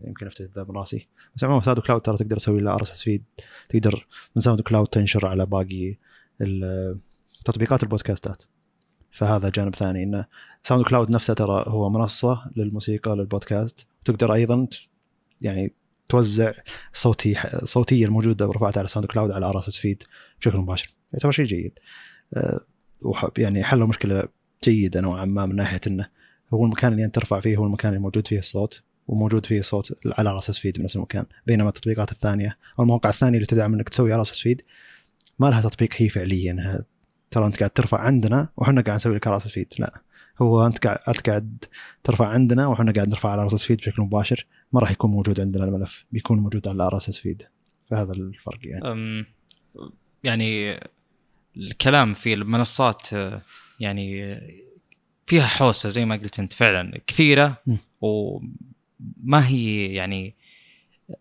يمكن 0.00 0.26
افتيت 0.26 0.50
ذا 0.56 0.62
براسي 0.62 1.08
بس 1.36 1.44
عموما 1.44 1.64
SoundCloud 1.64 2.02
ترى 2.02 2.16
تقدر 2.16 2.36
تسوي 2.36 2.60
له 2.60 2.74
RSS 2.74 3.02
feed 3.02 3.24
تقدر 3.68 4.06
من 4.36 4.42
SoundCloud 4.42 4.86
تنشر 4.86 5.26
على 5.26 5.46
باقي 5.46 5.96
تطبيقات 7.44 7.82
البودكاستات. 7.82 8.42
فهذا 9.10 9.48
جانب 9.48 9.74
ثاني 9.74 10.02
إنه 10.02 10.26
SoundCloud 10.64 11.10
نفسه 11.10 11.34
ترى 11.34 11.64
هو 11.66 11.90
منصة 11.90 12.50
للموسيقى 12.56 13.16
للبودكاست. 13.16 13.86
وتقدر 14.02 14.34
أيضا 14.34 14.66
يعني 15.40 15.74
توزع 16.08 16.52
صوتي 16.92 17.36
صوتيه 17.64 18.04
الموجوده 18.04 18.48
ورفعتها 18.48 18.78
على 18.78 18.88
SoundCloud 18.88 19.30
على 19.30 19.46
RSS 19.46 19.76
feed 19.76 20.02
بشكل 20.40 20.58
مباشر. 20.58 20.94
يعتبر 21.12 21.30
شيء 21.32 21.44
جيد. 21.44 21.78
أه 22.34 22.60
يعني 23.38 23.64
حلوا 23.64 23.88
مشكلة 23.88 24.28
جيدة 24.64 25.00
نوعا 25.00 25.24
ما 25.24 25.46
من 25.46 25.56
ناحية 25.56 25.80
إنه 25.86 26.08
هو 26.54 26.64
المكان 26.64 26.92
اللي 26.92 27.04
أنت 27.04 27.14
ترفع 27.14 27.40
فيه 27.40 27.56
هو 27.56 27.64
المكان 27.64 27.92
اللي 27.92 28.02
موجود 28.02 28.26
فيه 28.26 28.38
الصوت 28.38 28.82
وموجود 29.08 29.46
فيه 29.46 29.60
صوت 29.60 29.92
على 30.06 30.32
RSS 30.32 30.50
feed 30.50 30.78
بنفس 30.78 30.96
المكان 30.96 31.24
بينما 31.46 31.68
التطبيقات 31.68 32.12
الثانية 32.12 32.56
أو 32.78 32.84
المواقع 32.84 33.08
الثانية 33.08 33.36
اللي 33.36 33.46
تدعم 33.46 33.74
إنك 33.74 33.88
تسوي 33.88 34.12
على 34.12 34.18
RSS 34.18 34.30
feed 34.30 34.62
ما 35.38 35.46
لها 35.46 35.60
تطبيق 35.60 35.90
هي 35.96 36.08
فعليا. 36.08 36.84
ترى 37.30 37.46
أنت 37.46 37.58
قاعد 37.58 37.70
ترفع 37.70 37.98
عندنا 37.98 38.48
وحنا 38.56 38.80
قاعد 38.80 38.96
نسوي 38.96 39.16
لك 39.16 39.26
RSS 39.26 39.48
feed 39.48 39.74
لا 39.78 40.00
هو 40.42 40.66
أنت 40.66 40.86
قاعد 40.86 40.98
أنت 41.08 41.28
قاعد 41.28 41.64
ترفع 42.04 42.26
عندنا 42.26 42.66
وحنا 42.66 42.92
قاعد 42.92 43.08
نرفع 43.08 43.30
على 43.30 43.42
RSS 43.42 43.62
feed 43.62 43.78
بشكل 43.78 44.02
مباشر 44.02 44.46
ما 44.72 44.80
راح 44.80 44.90
يكون 44.90 45.10
موجود 45.10 45.40
عندنا 45.40 45.64
الملف 45.64 46.04
بيكون 46.12 46.38
موجود 46.38 46.68
على 46.68 46.82
RSS 46.82 47.18
feed 47.18 47.42
فهذا 47.90 48.12
الفرق 48.12 48.58
يعني. 48.62 49.26
يعني 50.24 50.80
الكلام 51.56 52.12
في 52.12 52.34
المنصات 52.34 53.08
يعني 53.80 54.40
فيها 55.26 55.46
حوسة 55.46 55.88
زي 55.88 56.04
ما 56.04 56.16
قلت 56.16 56.38
أنت 56.38 56.52
فعلا 56.52 57.00
كثيرة 57.06 57.56
وما 58.00 59.48
هي 59.48 59.86
يعني 59.94 60.34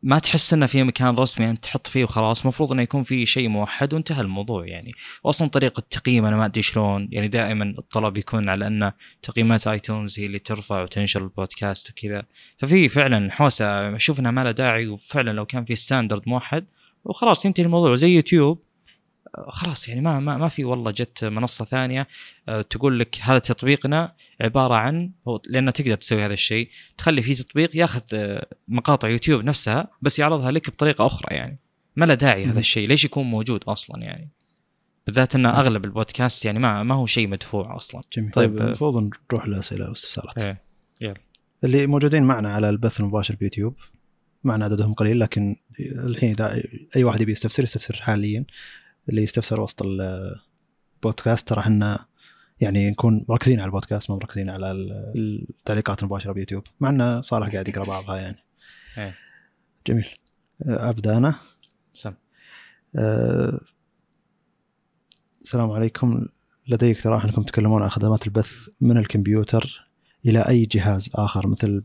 ما 0.03 0.19
تحس 0.19 0.53
إنه 0.53 0.65
في 0.65 0.83
مكان 0.83 1.15
رسمي 1.15 1.49
أنت 1.49 1.63
تحط 1.63 1.87
فيه 1.87 2.03
وخلاص 2.03 2.41
المفروض 2.41 2.71
إنه 2.71 2.81
يكون 2.81 3.03
في 3.03 3.25
شيء 3.25 3.47
موحد 3.47 3.93
وانتهى 3.93 4.21
الموضوع 4.21 4.67
يعني. 4.67 4.91
واصلا 5.23 5.47
طريقة 5.47 5.79
التقييم 5.79 6.25
أنا 6.25 6.35
ما 6.35 6.45
أدري 6.45 6.61
شلون 6.61 7.07
يعني 7.11 7.27
دائما 7.27 7.75
الطلب 7.77 8.17
يكون 8.17 8.49
على 8.49 8.67
إن 8.67 8.91
تقييمات 9.23 9.67
iTunes 9.67 10.19
هي 10.19 10.25
اللي 10.25 10.39
ترفع 10.39 10.81
وتنشر 10.81 11.23
البودكاست 11.23 11.89
وكذا. 11.89 12.23
ففي 12.57 12.89
فعلا 12.89 13.31
حوسة 13.31 13.95
أشوف 13.95 14.19
إنها 14.19 14.31
ما 14.31 14.43
لها 14.43 14.51
داعي 14.51 14.87
وفعلا 14.87 15.31
لو 15.31 15.45
كان 15.45 15.63
في 15.63 15.75
standard 15.75 16.21
موحد 16.25 16.65
وخلاص 17.05 17.45
ينتهي 17.45 17.65
الموضوع. 17.65 17.95
زي 17.95 18.15
يوتيوب 18.15 18.63
خلاص 19.47 19.89
يعني 19.89 20.01
ما 20.01 20.19
ما, 20.19 20.37
ما 20.37 20.49
في 20.49 20.63
والله 20.63 20.91
جت 20.91 21.25
منصة 21.25 21.65
ثانية 21.65 22.07
آه، 22.49 22.61
تقول 22.61 22.99
لك 22.99 23.17
هذا 23.21 23.39
تطبيقنا 23.39 24.13
عبارة 24.41 24.73
عن 24.73 25.11
لأن 25.45 25.73
تقدر 25.73 25.95
تسوي 25.95 26.25
هذا 26.25 26.33
الشيء 26.33 26.69
تخلي 26.97 27.21
في 27.21 27.33
تطبيق 27.33 27.75
ياخذ 27.75 28.01
آه، 28.13 28.47
مقاطع 28.67 29.09
يوتيوب 29.09 29.43
نفسها 29.43 29.87
بس 30.01 30.19
يعرضها 30.19 30.51
لك 30.51 30.69
بطريقة 30.69 31.05
أخرى 31.05 31.35
يعني. 31.35 31.59
ما 31.95 32.05
له 32.05 32.13
داعي 32.13 32.45
هذا 32.45 32.59
الشيء 32.59 32.87
ليش 32.87 33.05
يكون 33.05 33.25
موجود 33.25 33.63
أصلا 33.63 34.03
يعني؟ 34.03 34.29
بالذات 35.05 35.35
ان 35.35 35.45
أغلب 35.45 35.85
البودكاست 35.85 36.45
يعني 36.45 36.59
ما 36.59 36.83
ما 36.83 36.95
هو 36.95 37.05
شيء 37.05 37.27
مدفوع 37.27 37.75
أصلا. 37.75 38.01
جميل. 38.13 38.31
طيب, 38.31 38.49
طيب 38.49 38.61
المفروض 38.61 39.09
نروح 39.31 39.47
للاسئله 39.47 39.83
والاستفسارات 39.83 40.37
إيه 40.37 40.61
يلا. 41.01 41.15
اللي 41.63 41.87
موجودين 41.87 42.23
معنا 42.23 42.53
على 42.53 42.69
البث 42.69 42.99
المباشر 42.99 43.35
بيوتيوب 43.35 43.75
معنا 44.43 44.65
عددهم 44.65 44.93
قليل 44.93 45.19
لكن 45.19 45.55
الحين 45.79 46.31
إذا 46.31 46.63
أي 46.95 47.03
واحد 47.03 47.21
يبي 47.21 47.31
يستفسر 47.31 47.63
يستفسر 47.63 47.95
حاليا. 47.95 48.45
اللي 49.09 49.23
يستفسر 49.23 49.61
وسط 49.61 49.81
البودكاست 49.85 51.47
ترى 51.47 51.59
إحنا 51.59 52.05
يعني 52.59 52.89
نكون 52.89 53.25
مركزين 53.29 53.59
على 53.59 53.65
البودكاست 53.65 54.11
ما 54.11 54.15
مركزين 54.15 54.49
على 54.49 54.71
التعليقات 54.71 55.99
المباشرة 55.99 56.31
بيوتيوب 56.31 56.63
مع 56.79 56.89
ان 56.89 57.21
صالح 57.21 57.51
قاعد 57.51 57.67
يقرأ 57.67 57.85
بعضها 57.85 58.17
يعني. 58.17 58.37
إيه. 58.97 59.15
جميل. 59.87 60.07
أبدأ 60.61 61.17
أنا. 61.17 61.35
سم. 61.93 62.13
أه 62.95 63.59
السلام 65.41 65.71
عليكم. 65.71 66.25
لدي 66.67 66.91
اقتراح 66.91 67.25
أنكم 67.25 67.43
تتكلمون 67.43 67.81
عن 67.81 67.89
خدمات 67.89 68.27
البث 68.27 68.69
من 68.81 68.97
الكمبيوتر 68.97 69.89
إلى 70.25 70.41
أي 70.41 70.65
جهاز 70.65 71.11
آخر 71.15 71.47
مثل 71.47 71.83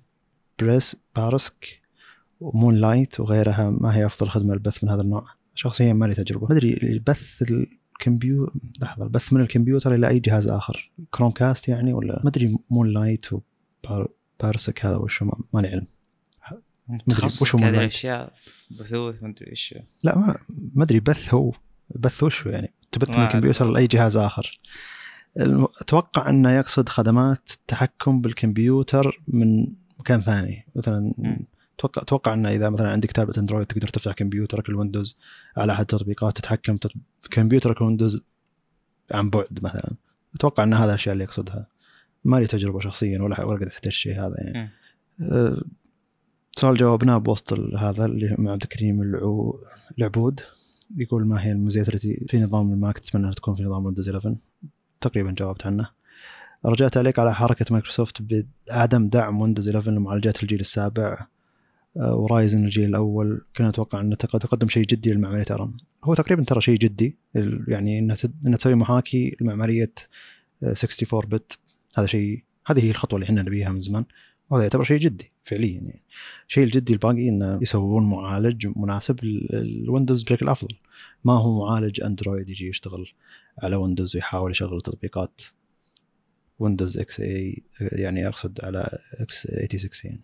بريس 0.59 0.97
Parsec 1.17 1.81
و 2.41 2.75
Moonlight 2.75 3.21
وغيرها. 3.21 3.71
ما 3.71 3.97
هي 3.97 4.07
أفضل 4.07 4.29
خدمة 4.29 4.55
للبث 4.55 4.85
من 4.85 4.91
هذا 4.91 5.03
النوع؟ 5.03 5.27
شخصيا 5.55 5.93
ما 5.93 6.07
لي 6.07 6.15
تجربة. 6.15 6.47
ما 6.47 6.53
أدري 6.53 7.03
بث 7.07 7.43
الكمبيوتر 7.43 8.53
لحظة 8.81 9.05
البث 9.05 9.33
من 9.33 9.41
الكمبيوتر 9.41 9.95
إلى 9.95 10.09
أي 10.09 10.19
جهاز 10.19 10.49
آخر؟ 10.49 10.91
Chromecast 11.11 11.69
يعني 11.69 11.93
ولا 11.93 12.21
ما 12.25 12.31
أدري 12.31 12.59
Moonlight 12.71 12.93
و 12.93 13.27
Parsec 13.33 14.87
هذا 14.87 14.97
وش 14.97 15.23
ما 15.23 15.61
لي 15.61 15.69
علم 15.69 15.87
وش 17.43 17.55
هو 17.55 17.61
Moonlight 17.61 17.91
اشياء 17.93 18.33
بثوث 18.71 19.23
ما 19.23 19.29
أدري 19.29 19.51
إيش. 19.51 19.75
لا 20.03 20.19
ما 20.19 20.39
ما 20.75 20.85
أدري 20.85 21.01
بث 21.01 21.35
هو 21.35 21.53
بث 21.95 22.23
وش 22.23 22.47
يعني؟ 22.47 22.73
تبث 22.93 23.17
من 23.17 23.25
الكمبيوتر 23.25 23.71
لاي 23.71 23.87
جهاز 23.87 24.17
آخر. 24.17 24.61
أتوقع 25.81 26.31
إنه 26.31 26.51
يقصد 26.51 26.89
خدمات 26.89 27.51
التحكم 27.55 28.21
بالكمبيوتر 28.21 29.21
من 29.29 29.67
مكان 29.99 30.21
ثاني. 30.21 30.67
مثلا 30.77 31.13
أتوقع 31.85 32.03
أتوقع 32.03 32.35
انه 32.35 32.51
إذا 32.51 32.71
مثلا 32.71 32.91
عندك 32.91 33.13
تابلت 33.13 33.39
أندرويد 33.39 33.67
تقدر 33.67 33.89
تفتح 33.89 34.13
كمبيوترك 34.13 34.69
الويندوز 34.69 35.19
على 35.57 35.73
أحد 35.73 35.81
التطبيقات 35.81 36.37
تتحكم 36.37 36.79
كمبيوترك 37.31 37.81
الويندوز 37.81 38.21
عن 39.13 39.31
بعد 39.31 39.59
مثلا. 39.63 39.91
أتوقع 40.35 40.63
إن 40.63 40.75
هذا 40.75 40.85
الاشياء 40.85 41.13
اللي 41.13 41.25
يقصدها 41.25 41.67
ما 42.25 42.37
لي 42.37 42.47
تجربة 42.47 42.81
شخصيا 42.81 43.23
ولا 43.23 43.45
ولا 43.45 43.59
قد 43.59 43.87
الشيء 43.87 44.13
هذا 44.13 44.35
يعني. 44.39 44.71
أه 45.21 45.63
سؤال 46.57 46.77
جاوبناه 46.77 47.19
بوسط 47.19 47.53
هذا 47.77 48.05
اللي 48.05 48.35
مع 48.39 48.53
عبد 48.53 48.63
الكريم 48.63 49.03
العبود. 49.99 50.41
يقول 50.97 51.27
ما 51.27 51.45
هي 51.45 51.53
المميزات 51.53 51.89
التي 51.89 52.25
في 52.29 52.41
نظام 52.41 52.73
الماك 52.73 52.99
تتمنى 52.99 53.35
تكون 53.35 53.55
في 53.55 53.63
نظام 53.63 53.85
ويندوز 53.85 54.09
11 54.09 54.37
تقريبا 55.01 55.35
جاوبت 55.39 55.67
عنه. 55.67 55.91
رجاء 56.67 56.89
تعليق 56.89 57.21
على 57.21 57.35
حركة 57.35 57.67
مايكروسوفت 57.71 58.23
بعدم 58.69 59.09
دعم 59.09 59.41
ويندوز 59.41 59.69
11 59.69 59.91
لمعالجات 59.91 60.43
الجيل 60.43 60.61
السابع. 60.61 61.27
و 61.97 62.08
Ryzen 62.08 62.65
الجيل 62.65 62.89
الأول 62.89 63.45
كنا 63.57 63.69
نتوقع 63.69 64.01
انه 64.01 64.15
تقدم 64.17 64.69
شيء 64.69 64.85
جدي 64.85 65.13
للمعماريه 65.13 65.45
ARM. 65.51 65.77
هو 66.05 66.15
تقريبا 66.15 66.45
ترى 66.45 66.61
شيء 66.61 66.79
جدي 66.79 67.17
يعني 67.69 67.99
انها 67.99 68.57
تسوي 68.57 68.75
محاكي 68.75 69.37
لمعماريه 69.41 69.93
64 70.63 71.21
بت 71.29 71.59
هذا 71.97 72.07
شيء 72.07 72.45
هذه 72.67 72.85
هي 72.85 72.91
الخطوة 72.91 73.17
اللي 73.19 73.25
إحنا 73.27 73.43
نبيها 73.43 73.71
من 73.73 73.81
زمان 73.81 74.05
وهذا 74.51 74.63
يعتبر 74.63 74.85
شيء 74.85 74.99
جدي 74.99 75.33
فعليا 75.41 75.81
يعني. 75.81 76.03
الشيء 76.49 76.65
الجدي 76.65 76.93
الباقي 76.93 77.29
إنه 77.29 77.59
يسوون 77.63 78.11
معالج 78.11 78.69
مناسب 78.77 79.25
للويندوز 79.25 80.23
بشكل 80.23 80.49
أفضل. 80.49 80.77
ما 81.25 81.33
هو 81.33 81.59
معالج 81.59 82.03
أندرويد 82.03 82.49
يجي 82.49 82.69
يشتغل 82.69 83.09
على 83.59 83.77
ويندوز 83.77 84.17
ويحاول 84.17 84.51
يشغل 84.51 84.81
تطبيقات 84.81 85.43
ويندوز 86.59 86.99
exe 86.99 87.63
يعني 87.81 88.29
أقصد 88.29 88.65
على 88.65 88.99
x86 89.21 89.91
يعني. 90.05 90.23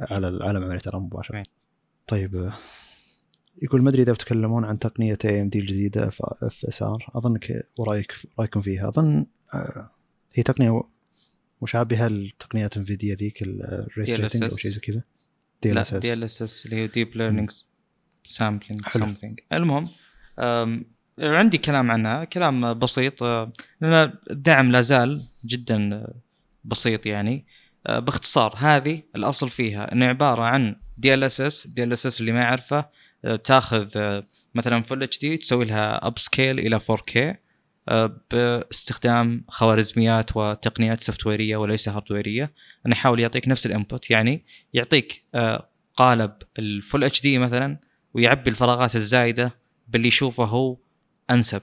على 0.00 0.28
العالم 0.28 0.64
عمليه 0.64 0.78
ترى 0.78 1.00
مباشرة. 1.00 1.42
طيب 2.06 2.50
يقول 3.62 3.82
ما 3.82 3.90
أدري 3.90 4.02
إذا 4.02 4.12
بتتكلمون 4.12 4.64
عن 4.64 4.78
تقنية 4.78 5.18
AMD 5.24 5.58
الجديدة 5.58 6.08
FSR 6.08 7.06
أظن 7.14 7.38
ورأيك 7.78 8.12
رأيكم 8.38 8.60
فيها. 8.60 8.88
أظن 8.88 9.26
آه، 9.54 9.90
هي 10.34 10.42
تقنية 10.42 10.82
مشابهة 11.62 12.08
لتقنيات 12.08 12.76
Nvidia 12.76 13.14
ذيك 13.14 13.42
ال 13.42 14.10
ray 14.10 14.20
tracing 14.20 14.42
أو 14.42 14.56
شيء 14.56 14.70
زي 14.70 14.80
كذا. 14.80 15.02
DLSS 15.62 16.02
DL 16.02 16.24
SS 16.24 16.66
اللي 16.66 16.76
هي 16.76 16.86
deep 16.86 17.16
learning 17.16 17.50
sampling 18.24 18.88
something 18.88 19.40
المهم 19.52 19.88
عندي 21.18 21.58
كلام 21.58 21.90
عنها. 21.90 22.24
كلام 22.24 22.78
بسيط 22.78 23.22
آه، 23.22 23.52
لأن 23.80 24.12
الدعم 24.30 24.70
لا 24.70 24.80
زال 24.80 25.22
جدا 25.44 26.12
بسيط 26.64 27.06
يعني. 27.06 27.34
آه، 27.36 27.63
باختصار 27.88 28.54
هذه 28.56 29.02
الأصل 29.16 29.48
فيها 29.48 29.92
انه 29.92 30.06
عبارة 30.06 30.42
عن 30.42 30.76
DLSS 30.98 31.66
DLSS 31.66 32.20
اللي 32.20 32.32
ما 32.32 32.40
يعرفه 32.40 32.88
آه، 33.24 33.36
تاخذ 33.36 33.90
آه، 33.96 34.26
مثلا 34.54 34.82
full 34.82 35.02
HD 35.02 35.36
تسوي 35.36 35.64
لها 35.64 36.06
upscale 36.06 36.58
إلى 36.58 36.80
4K 36.80 37.36
آه، 37.88 38.20
باستخدام 38.30 39.44
خوارزميات 39.48 40.36
وتقنيات 40.36 41.00
software 41.00 41.26
يه 41.26 41.56
وليس 41.56 41.88
hardware 41.88 42.39
يه 42.39 42.52
انه 42.86 42.94
يحاول 42.94 43.20
يعطيك 43.20 43.48
نفس 43.48 43.66
ال 43.66 43.73
input 43.73 44.10
يعني 44.10 44.44
يعطيك 44.72 45.24
آه، 45.34 45.68
قالب 45.96 46.32
ال 46.58 47.04
full 47.04 47.22
HD 47.22 47.38
مثلا 47.38 47.78
ويعبي 48.14 48.50
الفراغات 48.50 48.96
الزايدة 48.96 49.54
باللي 49.88 50.08
يشوفه 50.08 50.44
هو 50.44 50.76
أنسب 51.30 51.62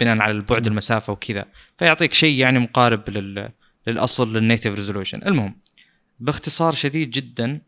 بناء 0.00 0.18
على 0.18 0.32
البعد 0.32 0.62
نعم. 0.62 0.72
المسافة 0.72 1.12
وكذا 1.12 1.44
فيعطيك 1.78 2.12
شيء 2.12 2.38
يعني 2.38 2.58
مقارب 2.58 3.10
لل 3.10 3.50
للأصل 3.88 4.36
لل 4.36 4.45
native 4.45 4.74
resolution 4.74 5.22
المهم 5.26 5.56
باختصار 6.20 6.72
شديد 6.74 7.10
جدا 7.10 7.60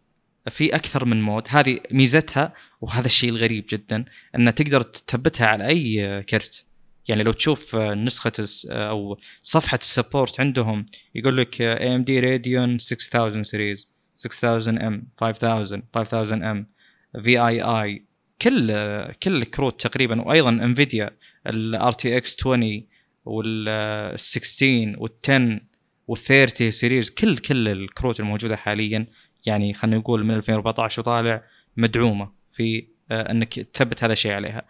في 0.50 0.74
أكثر 0.74 1.04
من 1.04 1.22
mode. 1.22 1.42
هذه 1.48 1.80
ميزتها 1.90 2.52
وهذا 2.80 3.06
الشيء 3.06 3.30
الغريب 3.30 3.64
جدا 3.70 4.04
أن 4.36 4.54
تقدر 4.54 4.82
تثبتها 4.82 5.46
على 5.46 5.66
أي 5.66 6.22
كرت. 6.22 6.64
يعني 7.08 7.22
لو 7.22 7.32
تشوف 7.32 7.76
نسخة 7.76 8.32
الس- 8.38 8.66
أو 8.66 9.18
صفحة 9.42 9.78
ال 9.82 9.90
support 9.90 10.40
عندهم 10.40 10.86
يقول 11.14 11.36
لك 11.36 11.60
AMD 11.62 12.20
Radeon 12.20 12.78
6000 12.78 13.46
series 13.46 13.88
6000 14.14 14.68
M 14.68 15.08
5000 15.20 15.82
5000 15.94 16.32
M 16.42 16.66
VII 17.22 18.04
كل 18.42 18.66
كل 19.22 19.36
الكروت 19.36 19.80
تقريبا 19.86 20.20
وأيضا 20.22 20.50
Nvidia 20.50 21.10
ال 21.46 21.92
RTX 21.92 22.36
20 22.40 22.86
وال 23.24 24.20
16 24.20 24.94
وال 24.98 25.10
10 25.28 25.60
وال 26.10 26.18
30 26.18 26.70
series 26.70 27.10
كل 27.10 27.36
كل 27.38 27.68
الكروت 27.68 28.20
الموجودة 28.20 28.56
حاليا 28.56 29.06
يعني 29.46 29.74
خلينا 29.74 29.96
نقول 29.98 30.24
من 30.24 30.34
2014 30.34 31.00
وطالع 31.02 31.42
مدعومة 31.76 32.32
في 32.50 32.86
آه، 33.10 33.30
إنك 33.30 33.54
تثبت 33.54 34.04
هذا 34.04 34.12
الشيء 34.12 34.32
عليها. 34.32 34.62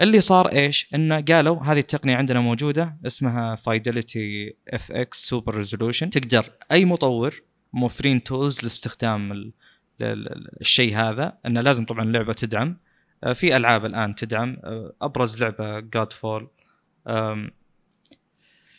اللي 0.00 0.20
صار 0.20 0.48
إيش؟ 0.52 0.88
انه 0.94 1.20
قالوا 1.20 1.62
هذه 1.62 1.78
التقنية 1.78 2.16
عندنا 2.16 2.40
موجودة 2.40 2.96
اسمها 3.06 3.54
FidelityFX 3.54 5.28
Super 5.28 5.54
Resolution 5.54 6.10
تقدر 6.10 6.44
أي 6.72 6.84
مطور 6.84 7.42
موفرين 7.72 8.22
tools 8.22 8.62
لاستخدام 8.62 9.32
ال- 9.32 9.52
ال- 10.00 10.32
ال- 10.32 10.60
الشيء 10.60 10.96
هذا. 10.96 11.38
إنه 11.46 11.60
لازم 11.60 11.84
طبعا 11.84 12.04
اللعبة 12.04 12.32
تدعم. 12.32 12.76
آه، 13.24 13.32
في 13.32 13.56
ألعاب 13.56 13.84
الآن 13.84 14.14
تدعم. 14.14 14.56
آه، 14.64 14.92
أبرز 15.02 15.42
لعبة 15.42 15.80
Godfall 15.80 16.48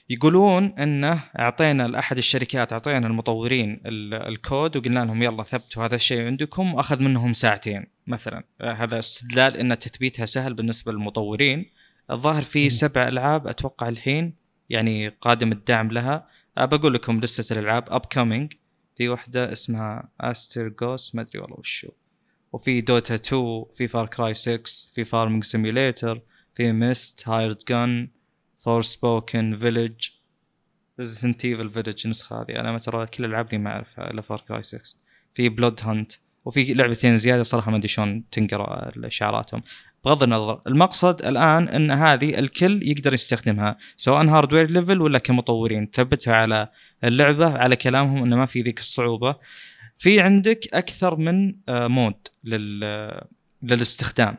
يقولون 0.10 0.66
إنه 0.80 1.24
أعطينا 1.40 1.88
لأحد 1.88 2.18
الشركات 2.18 2.74
أعطينا 2.74 3.08
المطورين 3.08 3.82
ال- 3.86 4.14
الكود 4.14 4.78
وقلنا 4.78 5.06
لهم 5.06 5.24
يلا 5.24 5.44
ثبتوا 5.44 5.86
هذا 5.86 5.96
الشيء 5.96 6.26
عندكم 6.26 6.74
وأخذ 6.74 7.04
منهم 7.04 7.34
ساعتين 7.34 7.86
مثلا. 8.08 8.44
هذا 8.62 9.00
استدلال 9.00 9.58
إن 9.58 9.80
تثبيتها 9.80 10.26
سهل 10.26 10.54
بالنسبة 10.54 10.92
للمطورين. 10.92 11.66
الظاهر 12.12 12.42
في. 12.42 12.70
سبع 12.70 13.08
ألعاب 13.08 13.48
أتوقع 13.48 13.90
الحين 13.90 14.36
يعني 14.70 15.08
قادم 15.08 15.52
الدعم 15.52 15.92
لها. 15.92 16.28
أه 16.58 16.66
بقول 16.66 16.94
لكم 16.94 17.20
لستة 17.20 17.54
الألعاب 17.60 17.84
upcoming 17.90 18.53
في 18.98 19.10
واحدة 19.10 19.52
اسمها 19.52 20.10
Asterigos 20.22 21.15
ما 21.16 21.22
أدري 21.22 21.40
والله 21.40 21.60
وشو. 21.60 21.88
وفي 22.54 22.82
Dota 22.82 23.15
2 23.16 23.66
في 23.76 23.88
Far 23.88 24.06
Cry 24.07 24.34
6 24.34 24.64
في 24.94 25.04
Farming 25.03 25.44
Simulator 25.44 26.22
في 26.54 26.72
Myst 26.72 27.28
Hired 27.30 27.57
Gun 27.70 28.07
Forspoken 28.64 29.56
Village 29.56 30.10
Resident 30.99 31.45
Evil 31.45 31.70
Village 31.70 32.02
النسخة 32.06 32.41
هذه. 32.41 32.60
أنا 32.60 32.80
ترى 32.80 33.06
كل 33.06 33.26
الالعاب 33.26 33.56
ما 33.56 33.69
أعرفها 33.69 34.11
إلا 34.11 34.22
Far 34.22 34.44
Cry 34.48 34.64
6 34.64 34.80
في 35.34 35.49
Bloodhunt 35.49 36.11
وفي 36.45 36.73
لعبتين 36.73 37.18
زيادة 37.18 37.44
صراحة 37.44 37.72
ما 37.72 37.77
أدري 37.77 37.88
شلون 37.88 38.30
تنقرأ 38.31 38.91
اشعاراتهم 39.06 39.64
بغض 40.06 40.23
النظر 40.23 40.61
المقصد 40.68 41.26
الآن 41.26 41.69
إن 41.69 41.91
هذه 41.91 42.40
الكل 42.40 42.90
يقدر 42.90 43.14
يستخدمها 43.14 43.77
سواء 43.98 44.26
hardware 44.26 44.70
level 44.70 45.02
ولا 45.02 45.19
كمطورين. 45.19 45.90
تثبتها 45.90 46.35
على 46.35 46.69
اللعبة 47.03 47.57
على 47.57 47.76
كلامهم 47.76 48.23
إنه 48.23 48.35
ما 48.35 48.45
في 48.45 48.61
ذيك 48.61 48.80
الصعوبة. 48.80 49.35
في 49.98 50.22
عندك 50.22 50.73
أكثر 50.73 51.15
من 51.15 51.56
آه، 51.69 51.88
mode 51.88 52.28
لل 52.44 53.22
للاستخدام. 53.64 54.38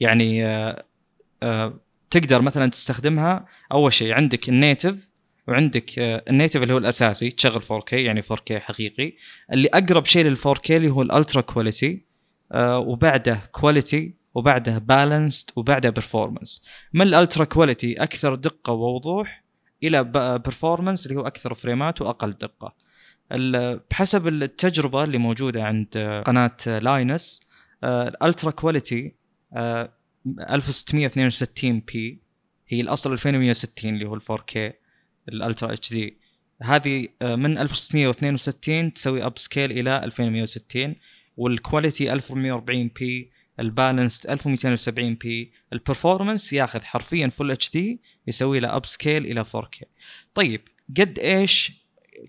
يعني 0.00 0.46
آه، 0.46 0.84
آه، 1.42 1.80
تقدر 2.10 2.42
مثلا 2.42 2.70
تستخدمها 2.70 3.46
أول 3.72 3.92
شيء 3.92 4.12
عندك 4.12 4.48
ال 4.48 4.57
native 4.57 5.08
وعندك 5.48 5.98
آه، 5.98 6.24
ال 6.30 6.35
native 6.35 6.62
اللي 6.62 6.74
هو 6.74 6.78
الأساسي 6.78 7.28
تشغل 7.30 7.62
4K 7.62 7.92
يعني 7.92 8.22
4K 8.22 8.52
حقيقي. 8.52 9.12
اللي 9.52 9.68
أقرب 9.68 10.04
شيء 10.04 10.24
لل 10.24 10.36
4K 10.36 10.70
اللي 10.70 10.90
هو 10.90 11.02
ال 11.02 11.08
ultra 11.08 11.40
quality 11.40 12.04
وبعده 12.54 13.42
quality 13.52 14.14
وبعده 14.34 14.78
balanced 14.78 15.50
وبعده 15.56 15.90
performance 15.90 16.62
من 16.92 17.02
ال 17.02 17.09
ultra 17.09 17.44
quality؟ 17.44 18.02
أكثر 18.02 18.34
دقة 18.34 18.72
ووضوح 18.72 19.44
إلى 19.82 20.04
performance 20.44 21.06
اللي 21.06 21.20
هو 21.20 21.26
أكثر 21.26 21.54
فريمات 21.54 22.02
وأقل 22.02 22.32
دقة. 22.32 22.74
بحسب 23.90 24.28
التجربة 24.28 25.04
اللي 25.04 25.18
موجودة 25.18 25.64
عند 25.64 25.86
آه، 25.96 26.22
قناة 26.22 26.56
آه، 26.68 26.78
Linus 26.78 27.40
آه، 27.84 28.08
ال 28.08 28.15
ultra 28.15 28.50
quality 28.50 29.14
آه، 29.52 29.92
1662 30.26 31.80
p 31.80 32.18
هي 32.68 32.80
الأصل 32.80 33.12
2160 33.12 33.94
اللي 33.94 34.06
هو 34.06 34.14
ال 34.14 34.22
4K 34.22 34.72
ال 35.28 35.72
ultra 35.72 35.90
HD 35.90 36.18
هذه 36.62 37.08
آه، 37.22 37.36
من 37.36 37.58
1662 37.58 38.92
تسوي 38.92 39.26
upscale 39.26 39.70
إلى 39.70 40.04
2160 40.04 40.94
وال 41.36 41.53
quality 41.53 42.12
1440 42.12 42.88
p 42.88 43.30
ال 43.60 43.68
balanced 43.68 44.30
1270 44.30 45.14
p 45.14 45.52
ال 45.72 45.79
performance 45.79 46.52
ياخذ 46.52 46.82
حرفيا 46.82 47.28
full 47.28 47.50
HD 47.50 48.00
يسوي 48.26 48.60
له 48.60 48.76
upscale 48.76 49.26
إلى 49.26 49.44
4K 49.44 49.84
طيب 50.34 50.60
قد 50.98 51.18
إيش 51.18 51.72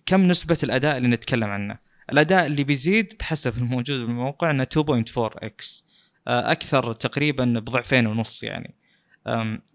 كم 0.06 0.28
نسبة 0.28 0.58
الأداء 0.64 0.98
اللي 0.98 1.08
نتكلم 1.08 1.50
عنه؟ 1.50 1.78
الأداء 2.12 2.46
اللي 2.46 2.64
بيزيد 2.64 3.16
بحسب 3.20 3.58
الموجود 3.58 4.00
بالموقع 4.00 4.52
إنه 4.52 4.68
2.4 4.78 5.04
x 5.18 5.89
أكثر 6.30 6.94
تقريبا 6.94 7.46
بضعفين 7.46 8.08
ونص 8.08 8.44
يعني. 8.44 8.76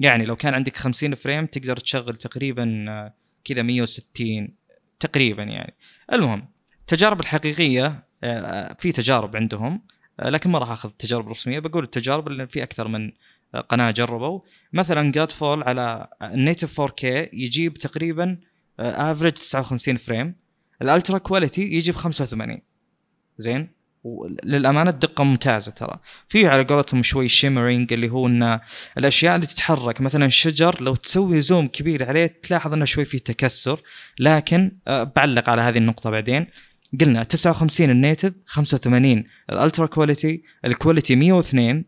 يعني 0.01 0.25
لو 0.25 0.37
كان 0.37 0.55
عندك 0.55 0.77
50 0.77 1.15
frame 1.15 1.47
تقدر 1.47 1.77
تشغل 1.77 2.17
تقريبا 2.17 2.85
آه، 2.89 3.15
كذا 3.45 3.63
160 3.63 4.49
تقريبا 5.01 5.43
يعني. 5.43 5.75
المهم 6.13 6.49
التجارب 6.81 7.21
الحقيقية 7.21 8.05
آه، 8.25 8.77
في 8.79 8.93
تجارب 8.93 9.37
عندهم 9.37 9.83
آه، 10.21 10.31
لكن 10.31 10.51
ما 10.51 10.59
راح 10.59 10.71
أخذ 10.71 10.89
التجارب 10.89 11.27
الرسمية. 11.27 11.59
بقول 11.59 11.85
التجارب 11.85 12.29
اللي 12.29 12.47
في 12.47 12.63
أكثر 12.63 12.89
من 12.89 13.13
آه، 13.55 13.61
قناة 13.61 13.91
جربوا. 13.91 14.41
مثلا 14.73 15.13
Godfall 15.13 15.63
على 15.63 16.09
ال 16.23 16.31
native 16.31 16.81
4K 16.81 17.05
يجيب 17.33 17.75
تقريبا 17.75 18.39
average 18.79 19.33
59 19.33 19.97
frame. 19.97 20.35
ال 20.83 20.89
ultra 20.89 21.19
quality 21.19 21.63
يجي 21.63 21.93
ب 21.93 21.95
85 21.95 22.61
زين؟ 23.39 23.69
وللامانه 24.05 24.91
الدقة 24.91 25.25
ممتازة 25.25 25.73
ترى. 25.73 25.99
في 26.27 26.47
على 26.47 26.65
قولتهم 26.65 27.03
شوي 27.03 27.29
shimmering 27.29 27.93
اللي 27.93 28.09
هو 28.11 28.27
إن 28.27 28.61
الأشياء 28.99 29.35
اللي 29.37 29.47
تتحرك 29.47 30.01
مثلا 30.01 30.27
الشجر 30.27 30.83
لو 30.83 30.95
تسوي 30.95 31.41
zoom 31.41 31.67
كبير 31.67 32.09
عليه 32.09 32.41
تلاحظ 32.43 32.73
إنه 32.73 32.85
شوي 32.85 33.05
فيه 33.05 33.19
تكسر 33.19 33.81
لكن 34.19 34.73
أه 34.89 35.03
بعلق 35.03 35.49
على 35.51 35.63
هذه 35.63 35.79
النقطة 35.79 36.11
بعدين. 36.11 36.47
قلنا 37.01 37.23
59 37.23 37.91
ال 37.91 37.97
native 37.97 38.33
85 38.47 39.25
ال 39.51 39.57
ultra 39.57 39.87
quality 39.87 40.43
ال 40.65 40.71
quality 40.71 41.17
102 41.17 41.85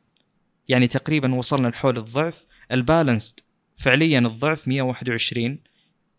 يعني 0.69 0.87
تقريبا 0.87 1.35
وصلنا 1.35 1.69
لحول 1.69 1.97
الضعف. 1.97 2.45
ال 2.73 2.80
balanced 2.80 3.41
فعليا 3.77 4.19
الضعف 4.19 4.69
121 4.69 5.59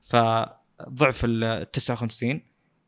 فضعف 0.03 1.21
ال 1.23 1.71
59 1.71 2.41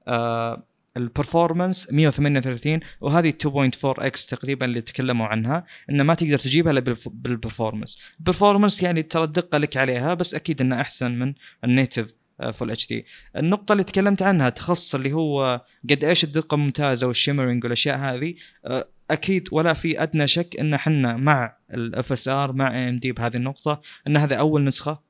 آه 0.08 0.69
ال 1.00 1.07
performance 1.07 1.94
138 1.94 2.80
وهذه 3.02 3.34
2.4 3.44 3.70
x 3.86 4.28
تقريبا 4.28 4.66
اللي 4.66 4.82
تكلموا 4.82 5.28
عنها 5.28 5.66
إنه 5.90 6.04
ما 6.04 6.14
تقدر 6.14 6.38
تجيبها 6.38 6.72
إلا 6.72 6.96
بال 7.06 7.20
performance 7.20 8.00
ال 8.20 8.25
performance 8.25 8.84
يعني 8.84 9.04
ترى 9.04 9.24
الدقة 9.24 9.58
لك 9.58 9.78
عليها 9.78 10.14
بس 10.14 10.36
أكيد 10.36 10.62
إنه 10.62 10.82
أحسن 10.82 11.12
من 11.20 11.34
ال 11.64 12.08
native 12.54 12.72
full 12.72 12.88
HD 12.88 13.06
النقطة 13.38 13.72
اللي 13.74 13.84
تكلمت 13.84 14.22
عنها 14.22 14.50
تخص 14.50 14.96
اللي 14.96 15.14
هو 15.14 15.62
قد 15.90 16.04
إيش 16.04 16.24
الدقة 16.24 16.58
ممتازة 16.58 17.08
وال 17.08 17.17
shimmering 17.17 17.64
والأشياء 17.64 17.98
هذه 17.98 18.36
آه، 18.66 18.88
أكيد 19.12 19.50
ولا 19.52 19.74
في 19.74 20.04
أدنى 20.04 20.28
شك 20.28 20.60
إن 20.60 20.74
إحنا 20.74 21.18
مع 21.18 21.58
ال 21.74 22.12
FSR 22.12 22.54
مع 22.54 22.90
AMD 22.90 23.12
بهذه 23.12 23.38
النقطة 23.38 23.82
إن 24.08 24.18
هذا 24.18 24.36
أول 24.36 24.64
نسخة. 24.64 25.02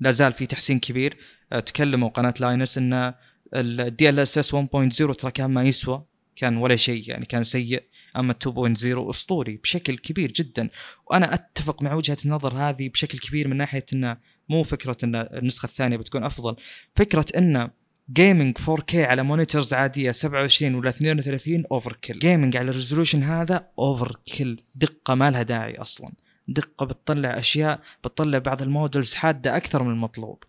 لا 0.00 0.10
زال 0.10 0.32
في 0.32 0.46
تحسين 0.46 0.78
كبير. 0.78 1.16
آه، 1.52 1.60
تكلموا 1.60 2.08
قناة 2.08 2.34
Linus 2.40 2.78
إن 2.78 3.14
ال 3.54 4.20
DLSS 4.20 4.54
1.0 4.54 5.14
ترى 5.16 5.30
كان 5.30 5.50
ما 5.50 5.64
يسوى 5.64 6.04
كان 6.36 6.56
ولا 6.56 6.76
شيء 6.76 7.10
يعني 7.10 7.26
كان 7.26 7.44
سيء. 7.44 7.82
أما 8.16 8.34
2.0 8.44 9.10
أسطوري 9.10 9.56
بشكل 9.56 9.98
كبير 9.98 10.32
جدا. 10.32 10.68
وأنا 11.06 11.34
أتفق 11.34 11.82
مع 11.82 11.94
وجهة 11.94 12.16
النظر 12.24 12.54
هذه 12.54 12.88
بشكل 12.88 13.18
كبير 13.18 13.48
من 13.48 13.56
ناحية 13.56 13.86
إنه 13.92 14.16
مو 14.48 14.62
فكرة 14.62 14.96
إن 15.04 15.14
النسخة 15.14 15.66
الثانية 15.66 15.96
بتكون 15.96 16.24
أفضل. 16.24 16.56
فكرة 16.94 17.26
إن 17.36 17.70
gaming 18.12 18.58
4K 18.58 18.94
على 18.94 19.22
monitors 19.22 19.74
عادية 19.74 20.10
27 20.10 20.74
ولا 20.74 20.90
32 20.90 21.64
overkill 21.72 22.18
gaming 22.18 22.56
على 22.56 22.70
ال 22.70 22.75
resolution 22.75 23.22
هذا 23.22 23.68
overkill 23.78 24.62
دقة 24.74 25.14
ما 25.14 25.30
لها 25.30 25.42
داعي 25.42 25.76
أصلا. 25.76 26.12
دقة 26.48 26.86
بتطلع 26.86 27.38
أشياء 27.38 27.80
بتطلع 28.04 28.38
بعض 28.38 28.62
ال 28.62 28.69
models 28.69 29.14
حادة 29.14 29.56
أكثر 29.56 29.82
من 29.82 29.90
المطلوب. 29.90 30.44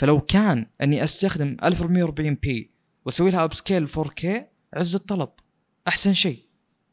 فلو 0.00 0.20
كان 0.20 0.66
أني 0.82 1.04
أستخدم 1.04 1.56
1440 1.64 2.34
p 2.34 2.70
وأسوي 3.04 3.30
لها 3.30 3.44
upscale 3.44 3.88
4K 3.88 4.26
عز 4.74 4.94
الطلب. 4.94 5.28
أحسن 5.88 6.14
شيء. 6.14 6.44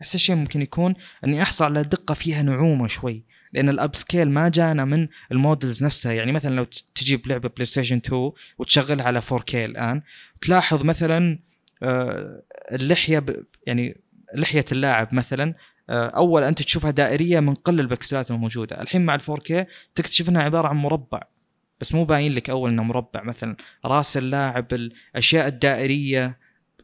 أحسن 0.02 0.18
شيء 0.18 0.36
ممكن 0.36 0.62
يكون 0.62 0.96
أني 1.24 1.42
أحصل 1.42 1.66
على 1.66 1.84
دقة 1.84 2.14
فيها 2.14 2.42
نعومة 2.42 2.88
شوي 2.88 3.24
لأن 3.54 3.70
ال 3.70 3.96
upscale 3.96 4.30
ما 4.30 4.50
جانا 4.50 4.86
من 4.86 5.08
ال 5.32 5.39
models 5.39 5.84
نفسها. 5.84 6.12
يعني 6.12 6.32
مثلا 6.32 6.56
لو 6.56 6.66
تجيب 6.96 7.28
لعبة 7.28 7.50
PlayStation 7.50 7.98
2 7.98 8.32
وتشغلها 8.58 9.06
على 9.06 9.22
4K 9.22 9.56
الآن 9.56 10.02
تلاحظ 10.42 10.84
مثلا 10.84 11.40
آه، 11.84 12.44
اللحية 12.72 13.26
يعني 13.68 14.02
لحية 14.36 14.66
اللاعب 14.72 15.14
مثلا 15.14 15.56
آه، 15.90 16.08
أول 16.08 16.44
أنت 16.44 16.62
تشوفها 16.62 16.92
دائرية 16.92 17.40
من 17.40 17.54
قل 17.54 17.80
البكسلات 17.80 18.32
الموجودة. 18.32 18.82
الحين 18.82 19.06
مع 19.06 19.16
ال 19.16 19.22
4K 19.22 19.66
تكتشف 19.96 20.30
إنها 20.30 20.42
عبارة 20.42 20.68
عن 20.68 20.76
مربع. 20.76 21.37
بس 21.82 21.96
مو 21.96 22.06
باين 22.06 22.34
لك 22.34 22.50
أول 22.50 22.70
إنه 22.70 22.84
مربع. 22.84 23.24
مثلا 23.24 23.56
رأس 23.86 24.18
اللاعب 24.18 24.74
الأشياء 24.74 25.48
الدائرية 25.48 26.38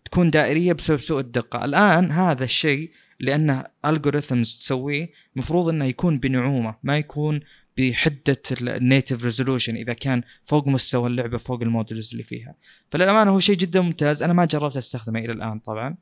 تكون 0.05 0.29
دائرية 0.29 0.73
بسبب 0.73 0.99
سوء 0.99 1.19
الدقة. 1.19 1.65
الآن 1.65 2.11
هذا 2.11 2.43
الشيء 2.43 2.91
لأنه 3.19 3.65
algorithms 3.85 4.57
تسويه 4.57 5.09
المفروض 5.35 5.69
إنه 5.69 5.85
يكون 5.85 6.19
بنعومة 6.19 6.75
ما 6.83 6.97
يكون 6.97 7.39
بحدة 7.77 8.41
ال 8.61 8.70
native 8.70 9.23
resolution 9.23 9.75
إذا 9.75 9.93
كان 9.93 10.21
فوق 10.43 10.67
مستوى 10.67 11.07
اللعبة 11.07 11.37
فوق 11.37 11.61
ال 11.61 11.69
models 11.69 12.11
اللي 12.11 12.23
فيها. 12.23 12.55
فللأمانة 12.91 13.31
هو 13.31 13.39
شيء 13.39 13.55
جدا 13.55 13.81
ممتاز. 13.81 14.23
أنا 14.23 14.33
ما 14.33 14.45
جربت 14.45 14.77
أستخدمه 14.77 15.19
إلى 15.19 15.31
الآن 15.31 15.59
طبعا. 15.59 15.95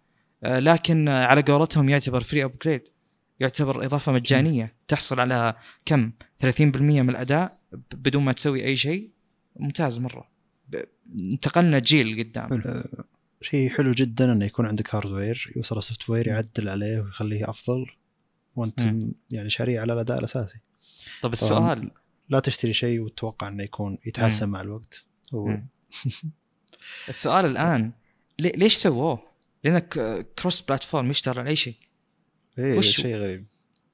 آه، 0.43 0.59
لكن 0.59 1.09
على 1.09 1.41
قولتهم 1.41 1.89
يعتبر 1.89 2.21
free 2.21 2.43
upgrade 2.43 2.81
يعتبر 3.39 3.85
إضافة 3.85 4.11
مجانية. 4.11 4.73
تحصل 4.87 5.19
على 5.19 5.55
كم؟ 5.85 6.11
30% 6.39 7.01
من 7.01 7.09
الأداء. 7.09 7.60
بدون 7.71 8.23
ما 8.23 8.31
تسوي 8.31 8.65
أي 8.65 8.75
شيء 8.75 9.09
ممتاز 9.55 9.99
مرة. 9.99 10.29
انتقلنا 11.19 11.79
جيل 11.79 12.23
قدام. 12.23 12.83
شيء 13.41 13.69
حلو 13.69 13.91
جدا 13.91 14.31
إنه 14.31 14.45
يكون 14.45 14.65
عندك 14.65 14.95
hardware 14.95 15.53
يوصل 15.55 15.83
software 15.83 16.27
يعدل 16.27 16.69
عليه 16.69 16.99
ويخليه 16.99 17.49
أفضل. 17.49 17.85
وأنت 18.55 18.83
م. 18.83 19.11
يعني 19.31 19.49
شاريه 19.49 19.79
على 19.79 19.93
الأداء 19.93 20.19
الأساسي. 20.19 20.59
طب 21.21 21.33
السؤال. 21.33 21.91
لا 22.29 22.39
تشتري 22.39 22.73
شيء 22.73 22.99
وتتوقع 22.99 23.47
إنه 23.47 23.63
يكون 23.63 23.97
يتحسن 24.05 24.49
مع 24.49 24.61
الوقت. 24.61 25.05
و... 25.33 25.53
السؤال 27.09 27.45
الآن 27.45 27.91
ليش 28.39 28.75
سووه؟ 28.75 29.23
لانك 29.63 30.25
كروس 30.39 30.61
بلاتفورم 30.61 31.09
يشتغل 31.09 31.39
على 31.39 31.49
أي 31.49 31.55
شيء. 31.55 31.75
إيه 32.57 32.81
شيء 32.81 33.15
غريب. 33.15 33.45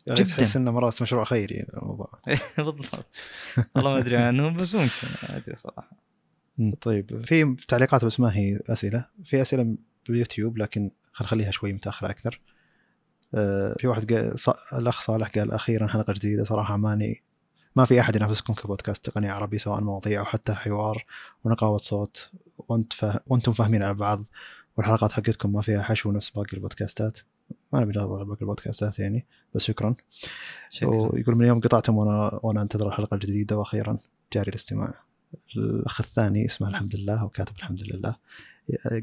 يعني 0.08 0.20
جدا. 0.20 0.30
تحس 0.30 0.56
إنه 0.56 0.72
مرات 0.72 1.02
مشروع 1.02 1.24
خيري 1.24 1.66
الموضوع. 1.74 2.10
بالضبط. 2.58 3.06
والله 3.76 3.92
ما 3.92 3.98
أدري 3.98 4.18
عنه 4.18 4.50
بس 4.50 4.76
ممكن 4.76 5.08
ما 5.24 5.38
أدري 5.38 5.56
صراحة. 5.56 5.92
طيب 6.82 7.26
في 7.26 7.56
تعليقات 7.68 8.06
بس 8.06 8.20
ما 8.20 8.38
هي 8.38 8.60
أسئلة. 8.70 9.06
في 9.24 9.42
أسئلة 9.42 9.76
باليوتيوب 10.08 10.58
لكن 10.58 10.92
خلينا 11.12 11.28
نخليها 11.28 11.52
شوي 11.52 11.74
متأخرة 11.74 12.10
أكثر. 12.10 12.42
آه، 13.36 13.76
في 13.80 13.88
واحد 13.88 14.14
قال 14.14 14.40
ص... 14.40 14.50
الأخ 14.74 15.02
صالح 15.02 15.28
قال 15.28 15.52
أخيرا 15.52 15.88
حلقة 15.88 16.14
جديدة 16.14 16.44
صراحة 16.44 16.78
ماني 16.78 17.24
ما 17.76 17.86
في 17.86 18.00
أحد 18.00 18.16
ينافسكم 18.16 18.54
كبودكاست 18.54 19.06
تقني 19.06 19.30
عربي 19.30 19.58
سواء 19.58 19.82
مواضيع 19.82 20.20
أو 20.20 20.26
حتى 20.26 20.54
حوار 20.54 21.06
ونقاوة 21.44 21.78
صوت. 21.78 22.32
وانت. 22.58 22.94
وأنتم 23.28 23.52
فاهمين 23.54 23.84
على 23.84 23.94
بعض 23.94 24.20
والحلقات 24.78 25.12
حقتكم 25.12 25.54
ما 25.54 25.62
فيها 25.62 25.82
حشو 25.82 26.12
نفس 26.12 26.30
باقي 26.30 26.54
البودكاستات. 26.54 27.20
ما 27.74 27.80
نبي 27.82 27.94
نغضب 28.00 28.28
باقي 28.28 28.42
البودكاستات 28.42 29.00
يعني 29.00 29.26
بس 29.56 29.62
شكرا. 29.64 29.96
شكرا. 30.70 30.90
ويقول 30.90 31.36
من 31.36 31.48
يوم 31.48 31.60
قطعتم 31.60 31.98
وأنا 31.98 32.40
وأنا 32.44 32.62
أنتظر 32.62 32.88
الحلقة 32.88 33.16
الجديدة 33.16 33.58
وأخيرا 33.58 33.98
جاري 34.34 34.50
الاستماع. 34.50 34.94
الأخ 35.58 36.02
الثاني 36.02 36.46
اسمه 36.46 36.70
الحمد 36.70 36.96
لله 36.96 37.26
وكاتب 37.26 37.56
الحمد 37.58 37.84
لله. 37.84 38.16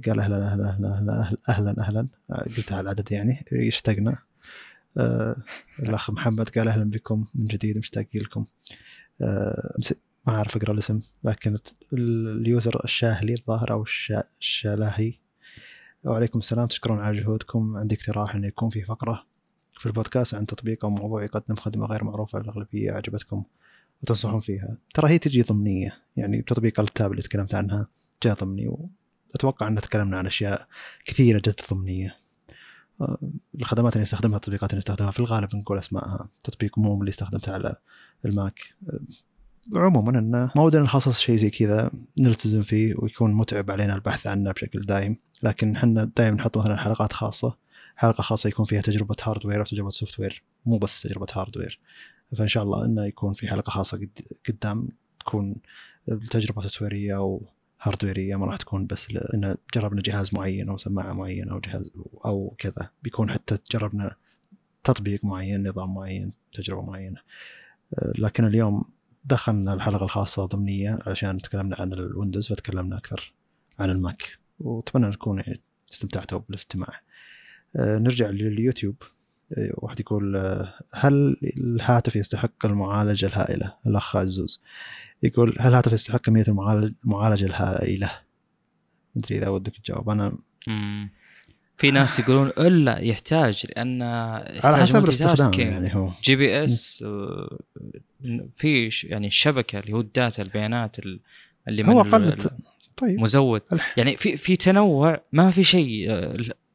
قال 0.07 0.21
أهلا 0.21 0.53
أهلا 0.53 0.69
أهلا 0.71 0.89
أهلا 0.89 1.33
أهلا, 1.49 1.75
أهلا. 1.81 2.09
قلتها 2.57 2.77
على 2.77 2.85
العدد 2.85 3.13
يعني 3.13 3.45
يشتقنا 3.53 4.19
آه 4.99 5.37
الأخ 5.79 6.11
محمد 6.11 6.49
قال 6.49 6.69
أهلا 6.69 6.91
بكم 6.91 7.25
من 7.35 7.47
جديد 7.47 7.79
مشتاقين 7.79 8.23
لكم. 8.23 8.45
آه 9.23 9.77
ما 10.27 10.35
أعرف 10.35 10.57
أقرأ 10.57 10.73
الاسم 10.73 11.01
لكن 11.25 11.59
اليوزر 11.93 12.85
الشاهلي 12.85 13.33
الظاهر 13.33 13.71
أو 13.73 13.85
الشالاهي 14.41 15.13
وعليكم 16.05 16.39
السلام. 16.39 16.67
تشكرون 16.67 17.01
على 17.01 17.21
جهودكم. 17.21 17.77
عندي 17.77 17.95
اقتراح 17.95 18.35
إنه 18.35 18.47
يكون 18.47 18.71
في 18.71 18.83
فقرة 18.83 19.27
في 19.79 19.87
البودكاست 19.87 20.35
عن 20.35 20.47
تطبيق 20.47 20.85
أو 20.85 20.91
موضوع 20.91 21.25
يقدم 21.25 21.57
خدمة 21.57 21.87
غير 21.87 22.05
معروفة 22.05 22.39
للأغلبية 22.39 22.93
عجبتكم 22.93 23.45
وتنصحون 24.03 24.41
فيها. 24.41 24.79
ترى 24.95 25.11
هي 25.11 25.19
تجي 25.19 25.43
ضمنية 25.43 25.99
يعني 26.17 26.41
بتطبيق 26.41 26.81
ال 26.81 26.88
Tab 26.88 27.11
اللي 27.11 27.23
تكلمت 27.23 27.55
عنها 27.55 27.87
جاء 28.23 28.35
ضمني 28.35 28.69
وأتوقع 29.33 29.69
ان 29.69 29.81
تكلمنا 29.81 30.19
عن 30.19 30.27
أشياء 30.27 30.67
كثيرة 31.05 31.39
جت 31.39 31.75
ضمنية. 31.75 32.17
آه، 33.01 33.19
الخدمات 33.55 33.93
اللي 33.93 34.03
نستخدمها 34.03 34.37
التطبيقات 34.37 34.71
اللي 34.71 34.79
نستخدمها 34.79 35.11
في 35.11 35.21
الغالب 35.21 35.57
نقول 35.57 35.79
اسمائها 35.79 36.29
تطبيق 36.45 36.79
موم 36.79 37.01
اللي 37.01 37.09
استخدمته 37.09 37.53
على 37.53 37.77
ال 38.25 38.35
Mac. 38.35 38.75
آه، 38.89 39.01
عموما 39.75 40.19
إنه 40.19 40.51
ما 40.57 40.63
ودنا 40.63 40.83
نخصص 40.83 41.21
شيء 41.21 41.37
زي 41.37 41.51
كذا 41.51 41.91
نلتزم 42.21 42.63
فيه 42.63 42.95
ويكون 42.99 43.35
متعب 43.35 43.71
علينا 43.71 43.95
البحث 43.95 44.27
عنه 44.27 44.53
بشكل 44.53 44.81
دائم 44.81 45.17
لكن 45.43 45.77
إحنا 45.77 46.11
دائما 46.17 46.37
نحط 46.37 46.59
مثلا 46.59 46.77
حلقات 46.77 47.13
خاصة. 47.13 47.57
حلقة 47.97 48.23
خاصة 48.23 48.49
يكون 48.49 48.65
فيها 48.65 48.81
تجربة 48.81 49.17
hardware 49.23 49.61
أو 49.61 49.65
تجربة 49.65 49.91
software 49.91 50.43
مو 50.67 50.79
بس 50.79 51.03
تجربة 51.03 51.27
hardware 51.33 51.81
فإن 52.37 52.49
شاء 52.49 52.63
الله 52.63 52.85
إنه 52.85 53.05
يكون 53.05 53.33
في 53.35 53.49
حلقة 53.49 53.71
خاصة 53.71 54.09
قدام 54.49 54.89
تكون 55.21 55.57
تجربة 56.31 56.63
سوفتويريه 56.63 57.17
أو 57.17 57.43
هاردويريه 57.81 58.37
ما 58.37 58.47
راح 58.47 58.57
تكون 58.57 58.87
بس 58.87 59.13
لأن 59.13 59.57
جربنا 59.75 60.03
جهاز 60.03 60.35
معين 60.35 60.69
أو 60.69 60.77
سماعة 60.77 61.13
معينة 61.13 61.53
أو 61.53 61.61
جهاز 61.61 61.91
أو 62.25 62.55
كذا. 62.59 62.91
بيكون 63.03 63.31
حتى 63.31 63.59
جربنا 63.73 64.17
تطبيق 64.85 65.25
معين 65.25 65.69
نظام 65.69 65.95
معين 65.95 66.33
تجربة 66.53 66.83
معينة. 66.83 67.21
لكن 68.19 68.45
اليوم 68.45 68.85
دخلنا 69.25 69.75
الحلقة 69.75 70.05
الخاصة 70.05 70.47
ضمنية 70.47 70.99
عشان 71.07 71.39
تكلمنا 71.39 71.77
عن 71.81 71.93
ال 71.93 72.00
Windows 72.00 72.49
فتكلمنا 72.49 72.97
أكثر 72.97 73.33
عن 73.79 73.91
ال 73.91 74.03
Mac 74.03 74.39
وأتمنى 74.61 75.07
نكون 75.07 75.39
يعني 75.39 75.61
استمتعتوا 75.93 76.41
بالاستماع. 76.49 77.01
نرجع 77.77 78.29
لليوتيوب. 78.29 78.97
واحد 79.75 80.01
يقول 80.01 80.37
هل 80.95 81.37
الهاتف 81.43 82.17
يستحق 82.17 82.67
المعالجة 82.67 83.27
الهائلة؟ 83.27 83.75
الأخ 83.87 84.17
عزوز 84.17 84.63
يقول 85.23 85.55
هل 85.59 85.69
الهاتف 85.69 85.93
يستحق 85.93 86.21
كمية 86.21 86.45
المعالجة 86.49 87.45
الهائلة؟ 87.45 88.11
مدري 89.17 89.39
إذا 89.39 89.49
ودك 89.49 89.77
تجاوب. 89.77 90.11
أنا 90.11 90.39
مم. 90.69 91.11
في 91.77 91.91
ناس 91.91 92.19
يقولون 92.19 92.49
إلا 92.49 92.99
يحتاج 92.99 93.67
لأن 93.69 94.03
على 94.03 94.77
حسب 94.77 95.05
الاستخدام 95.05 95.51
يعني 95.61 95.95
هو. 95.95 96.11
GPS 96.23 97.05
في 98.53 98.91
يعني 99.05 99.27
الشبكة 99.27 99.79
اللي 99.79 99.93
هو 99.93 100.01
ال 100.01 100.09
data 100.09 100.43
البيانات 100.43 100.97
اللي 101.69 101.87
هو 101.87 102.01
أقل 102.01 102.37
طيب. 102.97 103.21
مزود. 103.21 103.63
يعني 103.97 104.17
في 104.17 104.37
في 104.37 104.57
تنوع 104.57 105.21
ما 105.33 105.51
في 105.51 105.65
شيء 105.65 106.11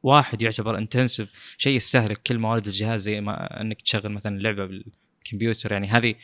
واحد 0.04 0.42
يعتبر 0.42 0.78
intensive 0.78 1.56
شيء 1.58 1.76
يستهلك 1.76 2.22
كل 2.28 2.38
موارد 2.38 2.66
الجهاز 2.66 3.02
زي 3.02 3.22
ما 3.22 3.62
إنك 3.62 3.82
تشغل 3.82 4.12
مثلا 4.12 4.40
لعبة 4.40 4.66
بالكمبيوتر. 4.66 5.72
يعني 5.72 5.88
هذه 5.88 6.16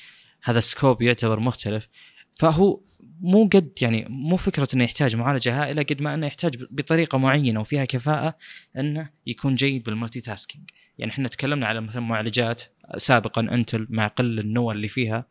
هذا 0.43 0.59
scope 0.59 1.01
يعتبر 1.01 1.39
مختلف. 1.39 1.87
فهو 2.35 2.79
مو 3.21 3.49
قد 3.53 3.71
يعني 3.81 4.05
مو 4.09 4.37
فكرة 4.37 4.67
إنه 4.73 4.83
يحتاج 4.83 5.15
معالجة 5.15 5.63
هائلة 5.63 5.83
قد 5.83 6.01
ما 6.01 6.13
إنه 6.13 6.27
يحتاج 6.27 6.65
بطريقة 6.71 7.17
معينة 7.17 7.59
وفيها 7.59 7.85
كفاءة 7.85 8.37
إنه 8.77 9.09
يكون 9.27 9.55
جيد 9.55 9.83
بال 9.83 10.21
multitasking 10.21 10.69
يعني 10.97 11.11
إحنا 11.11 11.27
تكلمنا 11.27 11.67
على 11.67 11.81
مثلا 11.81 12.01
معالجات 12.01 12.63
سابقا 12.97 13.41
أنتل 13.41 13.87
مع 13.89 14.07
قل 14.07 14.39
النوى 14.39 14.73
اللي 14.73 14.87
فيها 14.87 15.25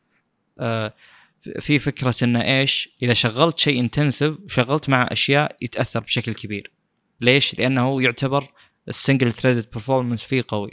آه 0.59 0.95
في 1.61 1.79
فكرة 1.79 2.15
إنه 2.23 2.43
إيش 2.43 2.89
إذا 3.03 3.13
شغلت 3.13 3.59
شيء 3.59 3.81
intensive 3.81 4.41
وشغلت 4.41 4.89
مع 4.89 5.09
أشياء 5.13 5.57
يتأثر 5.63 6.01
بشكل 6.01 6.35
كبير 6.35 6.71
ليش؟ 7.21 7.59
لأنه 7.59 8.03
يعتبر 8.03 8.49
ال 8.89 8.95
single 8.95 9.33
threaded 9.33 9.67
performance 9.73 10.23
فيه 10.23 10.45
قوي. 10.49 10.71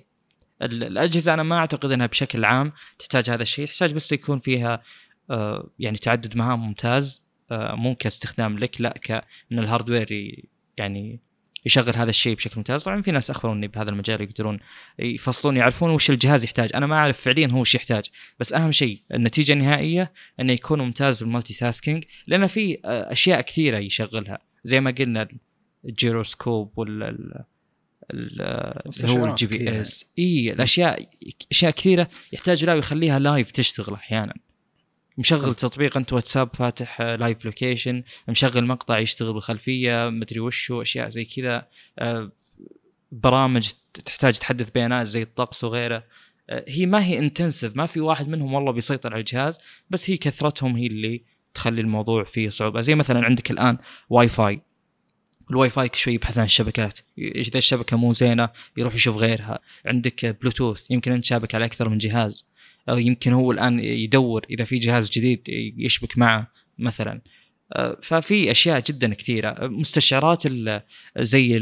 الأجهزة 0.61 1.34
أنا 1.34 1.44
ما 1.44 1.57
أعتقد 1.57 1.91
إنها 1.91 2.06
بشكل 2.06 2.45
عام 2.45 2.72
تحتاج 2.99 3.30
هذا 3.30 3.41
الشيء، 3.41 3.68
تحتاج 3.68 3.94
بس 3.94 4.11
يكون 4.11 4.38
فيها 4.38 4.84
يعني 5.80 5.98
تعدد 5.98 6.36
مهام 6.38 6.68
ممتاز. 6.68 7.24
آه، 7.52 7.76
مو 7.76 7.95
كاستخدام 7.95 8.60
لك 8.60 8.82
لا 8.82 8.90
كان 8.90 9.22
ال 9.52 9.61
hardware 9.61 10.36
يعني 10.78 11.20
يشغل 11.66 11.95
هذا 11.95 12.10
الشيء 12.10 12.36
بشكل 12.36 12.53
ممتاز. 12.58 12.84
طبعا 12.84 13.02
في 13.02 13.12
ناس 13.12 13.30
أخبروني 13.30 13.68
بهذا 13.68 13.90
المجال 13.90 14.22
يقدرون 14.22 14.60
يفصلون 14.99 15.58
يعرفون 15.58 15.90
وش 15.90 16.10
الجهاز 16.10 16.44
يحتاج. 16.44 16.70
أنا 16.76 16.86
ما 16.86 16.95
أعرف 16.95 17.22
فعليا 17.22 17.48
هو 17.48 17.60
وش 17.62 17.76
يحتاج 17.76 18.06
بس 18.40 18.53
أهم 18.53 18.72
شيء 18.72 19.02
النتيجة 19.14 19.53
النهائية 19.53 20.14
إنه 20.40 20.53
يكون 20.53 20.82
ممتاز 20.82 21.24
بال 21.23 21.53
multitasking 21.53 22.03
لأن 22.28 22.48
في 22.48 22.78
آه، 22.86 23.12
أشياء 23.12 23.41
كثيرة 23.41 23.78
يشغلها. 23.78 24.40
زي 24.64 24.80
ما 24.80 24.91
قلنا 24.91 25.28
الجيروسكوب 25.86 26.72
وال 26.76 27.03
ال- 27.03 27.44
ال- 28.12 28.41
اللي 29.03 29.20
هو 29.20 29.26
ال 29.26 29.45
GPS. 29.48 30.06
اي 30.20 30.53
الأشياء 30.53 31.10
أشياء 31.52 31.72
كثيرة 31.72 32.08
يحتاج 32.34 32.66
لا 32.66 32.76
يخليها 32.76 33.20
live 33.19 33.52
تشتغل 33.52 33.94
أحيانا. 33.94 34.34
مشغل 35.18 35.56
تطبيق 35.56 35.98
انت 35.98 36.14
واتساب 36.14 36.50
فاتح 36.56 37.02
live 37.02 37.45
location 37.45 38.03
مشغل 38.28 38.66
مقطع 38.66 39.00
يشتغل 39.00 39.34
بالخلفية 39.34 40.10
مدري 40.10 40.40
وشو 40.40 40.82
أشياء 40.82 41.10
زي 41.10 41.26
كذا. 41.26 41.68
آه، 42.00 42.32
برامج 43.12 43.72
تحتاج 44.06 44.40
تحدث 44.40 44.70
بيانات 44.70 45.08
زي 45.08 45.22
الطقس 45.22 45.64
وغيره. 45.64 46.04
آه، 46.50 46.66
هي 46.68 46.86
ما 46.86 47.06
هي 47.06 47.20
intensive 47.19 47.76
ما 47.76 47.86
في 47.86 48.00
واحد 48.00 48.28
منهم 48.28 48.54
والله 48.54 48.72
بيسيطر 48.72 49.14
على 49.14 49.20
الجهاز 49.20 49.60
بس 49.90 50.10
هي 50.10 50.18
كثرتهم 50.18 50.76
هي 50.76 50.88
اللي 50.88 51.24
تخلي 51.54 51.82
الموضوع 51.82 52.24
فيه 52.24 52.50
صعوبة. 52.50 52.82
زي 52.82 52.96
مثلا 52.96 53.26
عندك 53.26 53.52
الآن 53.52 53.78
واي 54.10 54.28
فاي 54.28 54.62
الواي 55.52 55.70
فاي 55.70 55.90
شوي 55.94 56.14
يبحث 56.14 56.38
عن 56.38 56.46
الشبكات. 56.46 57.00
إذا 57.18 57.58
الشبكة 57.58 57.98
مو 57.98 58.14
زينة 58.14 58.50
يروح 58.78 58.96
يشوف 58.96 59.18
غيرها. 59.18 59.60
عندك 59.86 60.26
بلوتوث 60.42 60.84
يمكن 60.90 61.12
أنت 61.12 61.26
شابك 61.26 61.56
على 61.56 61.66
أكثر 61.66 61.90
من 61.90 61.98
جهاز. 61.98 62.46
يمكن 62.90 63.34
هو 63.34 63.52
الآن 63.52 63.80
يدور 63.80 64.45
إذا 64.49 64.64
في 64.64 64.78
جهاز 64.80 65.10
جديد 65.10 65.41
يشبك 65.78 66.18
معه 66.18 66.52
مثلا. 66.78 67.22
آه، 67.74 67.98
ففي 68.03 68.52
أشياء 68.52 68.84
جدا 68.88 69.14
كثيرة. 69.14 69.68
مستشعرات 69.68 70.44
زي 71.18 71.58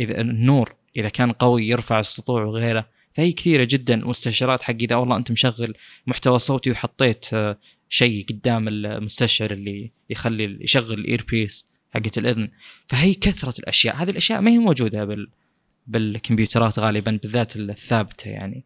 النور 0.00 0.74
إذا 0.96 1.08
كان 1.08 1.32
قوي 1.32 1.68
يرفع 1.68 2.00
السطوع 2.00 2.44
وغيره 2.44 2.88
فهي 3.12 3.32
كثيرة 3.32 3.68
جدا. 3.70 3.96
مستشعرات 3.96 4.62
حق 4.62 4.74
إذا 4.80 4.96
والله 4.96 5.16
أنت 5.16 5.32
مشغل 5.32 5.74
محتوى 6.06 6.38
صوتي 6.38 6.70
وحطيت 6.70 7.34
آه، 7.34 7.58
شيء 7.88 8.26
قدام 8.30 8.68
المستشعر 8.68 9.50
اللي 9.50 9.90
يخلي 10.10 10.58
يشغل 10.60 10.98
الاير 10.98 11.24
بيس 11.30 11.66
حقت 11.90 12.18
الإذن. 12.18 12.48
فهي 12.86 13.14
كثرة 13.14 13.58
الأشياء. 13.58 13.96
هذه 13.96 14.10
الأشياء 14.10 14.40
ما 14.40 14.50
هي 14.50 14.58
موجودة 14.58 15.04
بال 15.04 15.28
بالكمبيوترات 15.86 16.78
غالبا 16.78 17.18
بالذات 17.22 17.56
الثابتة 17.56 18.28
يعني. 18.28 18.64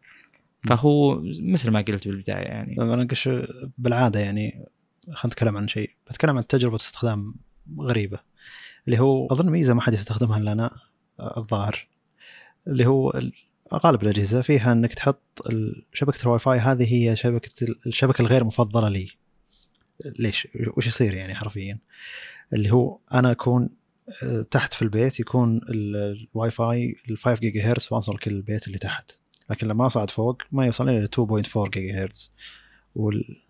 فهو 0.67 1.21
مثل 1.39 1.71
ما 1.71 1.81
قلت 1.81 2.07
بالبداية 2.07 2.35
يعني. 2.45 2.81
أنا 2.81 3.03
قش 3.11 3.29
بالعادة 3.77 4.19
يعني 4.19 4.65
خلينا 5.11 5.27
نتكلم 5.33 5.57
عن 5.57 5.67
شيء 5.67 5.91
بتكلم 6.09 6.37
عن 6.37 6.47
تجربة 6.47 6.75
استخدام 6.75 7.35
غريبة 7.79 8.19
اللي 8.87 8.99
هو 8.99 9.27
أظن 9.27 9.49
ميزة 9.49 9.73
ما 9.73 9.81
حد 9.81 9.93
يستخدمها 9.93 10.37
إلا 10.37 10.51
أنا 10.51 10.71
آه، 11.19 11.37
الظاهر 11.37 11.87
اللي 12.67 12.85
هو 12.85 13.09
ال- 13.11 13.33
غالب 13.73 14.03
الأجهزة 14.03 14.41
فيها 14.41 14.71
إنك 14.71 14.93
تحط 14.93 15.21
شبكة 15.93 16.23
الواي 16.23 16.39
فاي 16.39 16.57
هذه 16.59 16.93
هي 16.93 17.15
شبكة 17.15 17.63
ال- 17.65 17.79
الشبكة 17.87 18.21
الغير 18.21 18.43
مفضلة 18.43 18.89
لي. 18.89 19.09
ليش؟ 20.19 20.47
وش 20.77 20.87
يصير 20.87 21.13
يعني 21.13 21.35
حرفيا؟ 21.35 21.79
اللي 22.53 22.71
هو 22.71 22.99
أنا 23.13 23.31
أكون 23.31 23.69
آه، 24.23 24.41
تحت 24.41 24.73
في 24.73 24.81
البيت 24.81 25.19
يكون 25.19 25.57
ال- 25.69 26.27
الواي 26.35 26.51
فاي 26.51 26.95
ال 27.09 27.17
5 27.17 27.39
جيجا 27.39 27.71
هرتز 27.71 27.87
وأصل 27.91 28.17
كل 28.17 28.31
البيت 28.31 28.67
اللي 28.67 28.77
تحت. 28.77 29.11
لكن 29.49 29.67
لما 29.67 29.87
اصعد 29.87 30.09
فوق 30.09 30.41
ما 30.51 30.65
يوصل 30.65 30.89
إلى 30.89 31.05
2.4 31.05 31.69
جيجا 31.69 32.03
هرتز 32.03 32.31
وال 32.95 33.41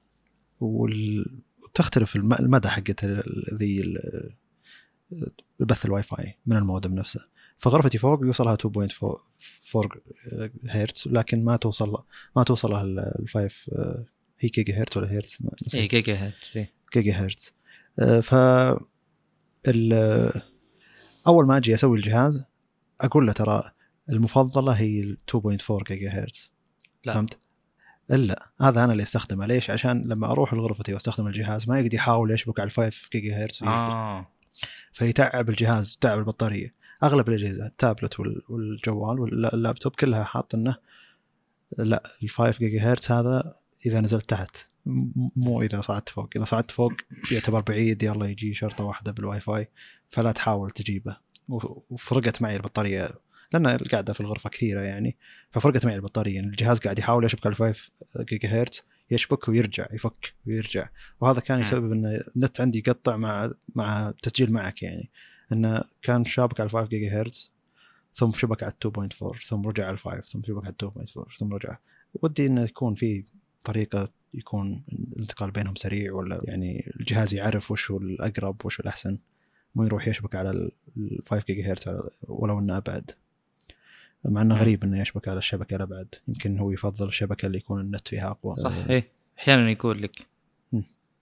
وال 0.60 1.26
تختلف 1.74 2.15
الم- 2.15 2.34
المدى 2.34 2.68
حقت 2.68 3.06
ذي 3.53 3.82
ال- 3.82 4.34
البث 5.61 5.86
الواي 5.86 6.03
فاي 6.03 6.38
من 6.45 6.57
المودم 6.57 6.94
نفسه 6.94 7.26
فغرفتي 7.57 7.98
فوق 7.98 8.19
يوصلها 8.26 8.56
2.4 8.56 9.98
هرتز 10.69 11.07
لكن 11.07 11.45
ما 11.45 11.56
توصل 11.56 12.03
ما 12.36 12.44
توصلها 12.44 12.84
ال 12.84 13.26
5 13.30 13.72
آه، 13.72 14.06
هي 14.40 14.49
جيجا 14.49 14.82
هرتز 14.82 14.98
ولا 14.98 15.07
هرتز. 15.18 15.38
اي 15.76 15.88
جيجا 15.88 16.15
هرتز 16.15 16.57
إيه. 16.57 16.74
جيجا 16.94 17.14
هرتز 17.14 17.53
آه، 17.99 18.19
ف 18.19 18.34
ال- 19.68 20.41
أول 21.28 21.45
ما 21.48 21.57
أجي 21.57 21.74
أسوي 21.74 21.98
الجهاز 21.98 22.44
أقول 23.02 23.28
له 23.28 23.32
ترى 23.34 23.72
المفضلة 24.09 24.71
هي 24.71 24.99
ال 24.99 25.17
2.4 25.35 25.84
جيجا 25.88 26.09
هرتز 26.09 26.51
لا. 27.05 27.13
فهمت؟ 27.13 27.38
إلا. 28.11 28.49
هذا 28.61 28.84
أنا 28.84 28.91
اللي 28.91 29.03
أستخدمه. 29.03 29.45
ليش؟ 29.45 29.69
عشان 29.69 30.03
لما 30.07 30.31
أروح 30.31 30.53
لغرفتي 30.53 30.93
وأستخدم 30.93 31.27
الجهاز 31.27 31.69
ما 31.69 31.79
يقدر 31.79 31.93
يحاول 31.93 32.31
يشبك 32.31 32.59
على 32.59 32.67
ال 32.67 32.71
5 32.71 33.09
جيجا 33.13 33.43
هرتز 33.43 33.63
آه. 33.63 34.27
فيتعب 34.91 35.49
الجهاز 35.49 35.93
يتعب 35.97 36.19
البطارية. 36.19 36.73
أغلب 37.03 37.29
الأجهزة 37.29 37.65
التابلت 37.67 38.19
وال- 38.19 38.41
والجوال 38.49 39.19
واللابتوب 39.19 39.95
كلها 39.95 40.23
حاط 40.23 40.55
إنه 40.55 40.75
لا 41.77 42.03
ال 42.23 42.29
5 42.29 42.59
جيجا 42.59 42.91
هرتز 42.91 43.11
هذا 43.11 43.55
إذا 43.85 44.01
نزلت 44.01 44.29
تحت. 44.29 44.57
مو 45.35 45.61
إذا 45.61 45.81
صعدت 45.81 46.09
فوق. 46.09 46.29
إذا 46.35 46.45
صعدت 46.45 46.71
فوق 46.71 46.91
يعتبر 47.31 47.61
بعيد 47.61 48.03
يلا 48.03 48.25
يجي 48.25 48.53
شرطة 48.53 48.84
واحدة 48.84 49.11
بالواي 49.11 49.39
فاي 49.39 49.69
فلا 50.07 50.31
تحاول 50.31 50.71
تجيبه. 50.71 51.17
وفرقت 51.89 52.41
معي 52.41 52.55
البطارية 52.55 53.09
لأن 53.53 53.65
القعده 53.65 54.14
في 54.14 54.22
الغرفة 54.22 54.49
كثيرة 54.49 54.82
يعني. 54.82 55.18
ففرقت 55.52 55.86
معي 55.86 55.95
البطارية. 55.95 56.36
يعني 56.36 56.48
الجهاز 56.48 56.80
قاعد 56.80 56.99
يحاول 56.99 57.26
يشبك 57.26 57.45
على 57.45 57.56
5 57.56 57.91
جيجا 58.19 58.49
هرتز 58.49 58.84
يشبك 59.11 59.48
ويرجع 59.48 59.88
يفك 59.94 60.34
ويرجع. 60.48 60.90
وهذا 61.22 61.40
كان 61.40 61.57
مم. 61.57 61.64
يسبب 61.64 61.91
إن 61.91 62.22
النت 62.36 62.61
عندي 62.61 62.78
يقطع 62.78 63.18
مع 63.18 63.52
مع 63.76 64.10
التسجيل 64.10 64.52
معك 64.52 64.84
يعني. 64.84 65.10
انه 65.52 65.84
كان 66.02 66.26
شابك 66.26 66.60
على 66.60 66.69
5 66.69 66.88
جيجا 66.88 67.22
هرتز 67.22 67.52
ثم 68.14 68.32
شبك 68.32 68.64
على 68.64 68.72
2.4 68.72 69.48
ثم 69.48 69.68
رجع 69.68 69.88
على 69.88 69.98
5 69.98 70.22
ثم 70.22 70.44
شبك 70.44 70.65
على 70.65 70.76
2.4 70.84 71.38
ثم 71.40 71.53
رجع. 71.53 71.78
ودي 72.14 72.45
انه 72.45 72.61
يكون 72.61 72.94
في 72.94 73.24
طريقة 73.64 74.11
يكون 74.34 74.84
الانتقال 75.14 75.52
بينهم 75.52 75.76
سريع 75.76 76.14
ولا 76.14 76.41
يعني 76.44 76.91
الجهاز 76.99 77.34
يعرف 77.34 77.72
وش 77.72 77.91
هو 77.91 77.98
الأقرب 77.98 78.65
وش 78.65 78.80
هو 78.80 78.84
الأحسن. 78.84 79.19
مو 79.76 79.84
يروح 79.84 80.07
يشبك 80.07 80.36
على 80.36 80.49
ال 80.49 80.72
5 81.26 81.45
جيجا 81.45 81.72
هرتز 81.72 81.94
ولو 82.28 82.60
إنه 82.60 82.78
أبعد. 82.78 83.11
مع 84.26 84.41
إنه. 84.41 84.56
غريب 84.56 84.84
إنه 84.84 85.02
يشبك 85.02 85.27
على 85.27 85.38
الشبكة 85.38 85.76
الابعد 85.76 86.15
يمكن 86.27 86.60
هو 86.60 86.72
يفضل 86.72 87.07
الشبكة 87.07 87.45
اللي 87.45 87.57
يكون 87.57 87.81
النت 87.81 88.07
فيها 88.07 88.31
أقوى. 88.31 88.56
صح 88.56 88.73
إيه. 88.89 89.11
أحيانا 89.39 89.72
يقول 89.72 90.02
لك. 90.02 90.27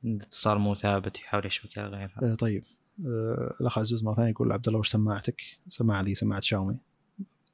الاتصال 0.06 0.60
مو 0.60 0.76
ثابت 0.76 1.18
يحاول 1.18 1.46
يشبك 1.46 1.78
على 1.78 1.90
غيرها. 1.90 2.32
آه، 2.32 2.36
طيب. 2.36 2.64
آه، 3.06 3.56
الأخ 3.62 3.80
عزوز 3.80 4.04
مرة 4.04 4.14
ثانية 4.14 4.30
يقول 4.30 4.52
عبد 4.52 4.68
الله 4.68 4.80
وش 4.80 4.90
سماعتك؟ 4.90 5.42
سماعه 5.70 6.02
ذي 6.02 6.16
سماعه 6.16 6.42
شاومي. 6.42 6.78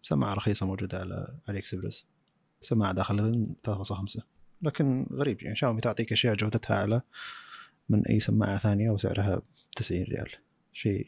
سماعة 0.02 0.34
رخيصة 0.34 0.66
موجودة 0.66 1.00
على 1.00 1.28
علي 1.48 1.60
اكسبرس 1.60 2.06
سماعة 2.62 2.94
داخل 2.94 3.20
الاذن 3.20 3.56
3.5 3.64 4.22
لكن 4.62 5.08
غريب 5.14 5.44
يعني 5.44 5.56
شاومي 5.56 5.82
تعطيك 5.82 6.12
أشياء 6.12 6.36
جودتها 6.36 6.78
اعلى 6.78 7.02
من 7.90 8.06
أي 8.06 8.20
سماعة 8.20 8.58
ثانية 8.58 8.90
وسعرها 8.90 9.42
90 9.76 10.04
ريال. 10.04 10.30
شيء 10.74 11.06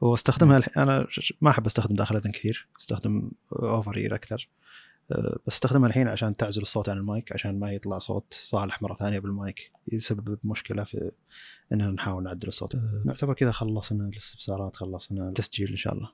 واستخدمها 0.00 0.56
الح- 0.56 0.78
أنا 0.78 1.06
ما 1.40 1.50
أحب 1.50 1.66
أستخدم 1.66 1.94
داخل 1.96 2.16
الاذن 2.16 2.30
كثير 2.32 2.68
أستخدم 2.80 3.30
over 3.52 3.96
ear 3.96 4.14
أكثر. 4.14 4.48
أه، 5.12 5.38
بس 5.46 5.54
أستخدمها 5.54 5.88
الحين 5.88 6.08
عشان 6.08 6.36
تعزل 6.36 6.62
الصوت 6.62 6.88
عن 6.88 6.96
المايك 6.96 7.32
عشان 7.32 7.58
ما 7.58 7.72
يطلع 7.72 7.98
صوت 7.98 8.40
صالح 8.44 8.82
مرة 8.82 8.94
ثانية 8.94 9.18
بالمايك. 9.18 9.70
يسبب 9.92 10.38
مشكلة 10.44 10.84
في 10.84 11.10
اننا 11.72 11.90
نحاول 11.90 12.22
نعدل 12.22 12.48
الصوت. 12.48 12.76
نعتبر 13.04 13.34
كذا 13.34 13.50
خلصنا 13.50 14.08
الاستفسارات 14.08 14.76
خلصنا 14.76 15.28
التسجيل 15.28 15.70
إن 15.70 15.76
شاء 15.76 15.94
الله. 15.94 16.10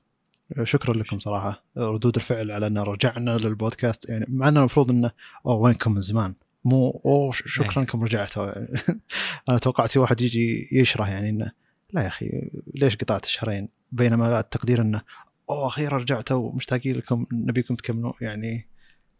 شكرا 0.63 0.93
لكم 0.93 1.19
صراحة. 1.19 1.63
ردود 1.77 2.15
الفعل 2.15 2.51
على 2.51 2.67
إن 2.67 2.77
رجعنا 2.77 3.37
للبودكاست. 3.37 4.09
يعني 4.09 4.25
مع 4.29 4.47
إنه 4.47 4.59
المفروض 4.59 4.91
إنه 4.91 5.11
أوه 5.45 5.55
وينكم 5.55 5.91
من 5.93 6.01
زمان. 6.01 6.35
مو 6.65 7.01
أوه 7.05 7.31
شكرا 7.31 7.79
انكم 7.81 8.03
رجعتوا. 8.03 8.51
أنا 9.49 9.57
توقعت 9.57 9.89
في 9.91 9.99
واحد 9.99 10.21
يجي 10.21 10.69
يشرح 10.71 11.09
يعني 11.09 11.29
إنه 11.29 11.51
لا 11.95 12.01
يا 12.01 12.07
أخي 12.07 12.49
ليش 12.73 12.95
قطعت 12.95 13.25
شهرين 13.25 13.69
بينما 13.91 14.25
لا 14.25 14.39
التقدير 14.39 14.81
إنه 14.81 15.01
أوه 15.49 15.67
أخيرا 15.67 15.97
رجعتوا 15.97 16.51
مشتاقين 16.53 16.95
لكم 16.95 17.25
نبيكم 17.31 17.75
تكملوا 17.75 18.13
يعني 18.21 18.67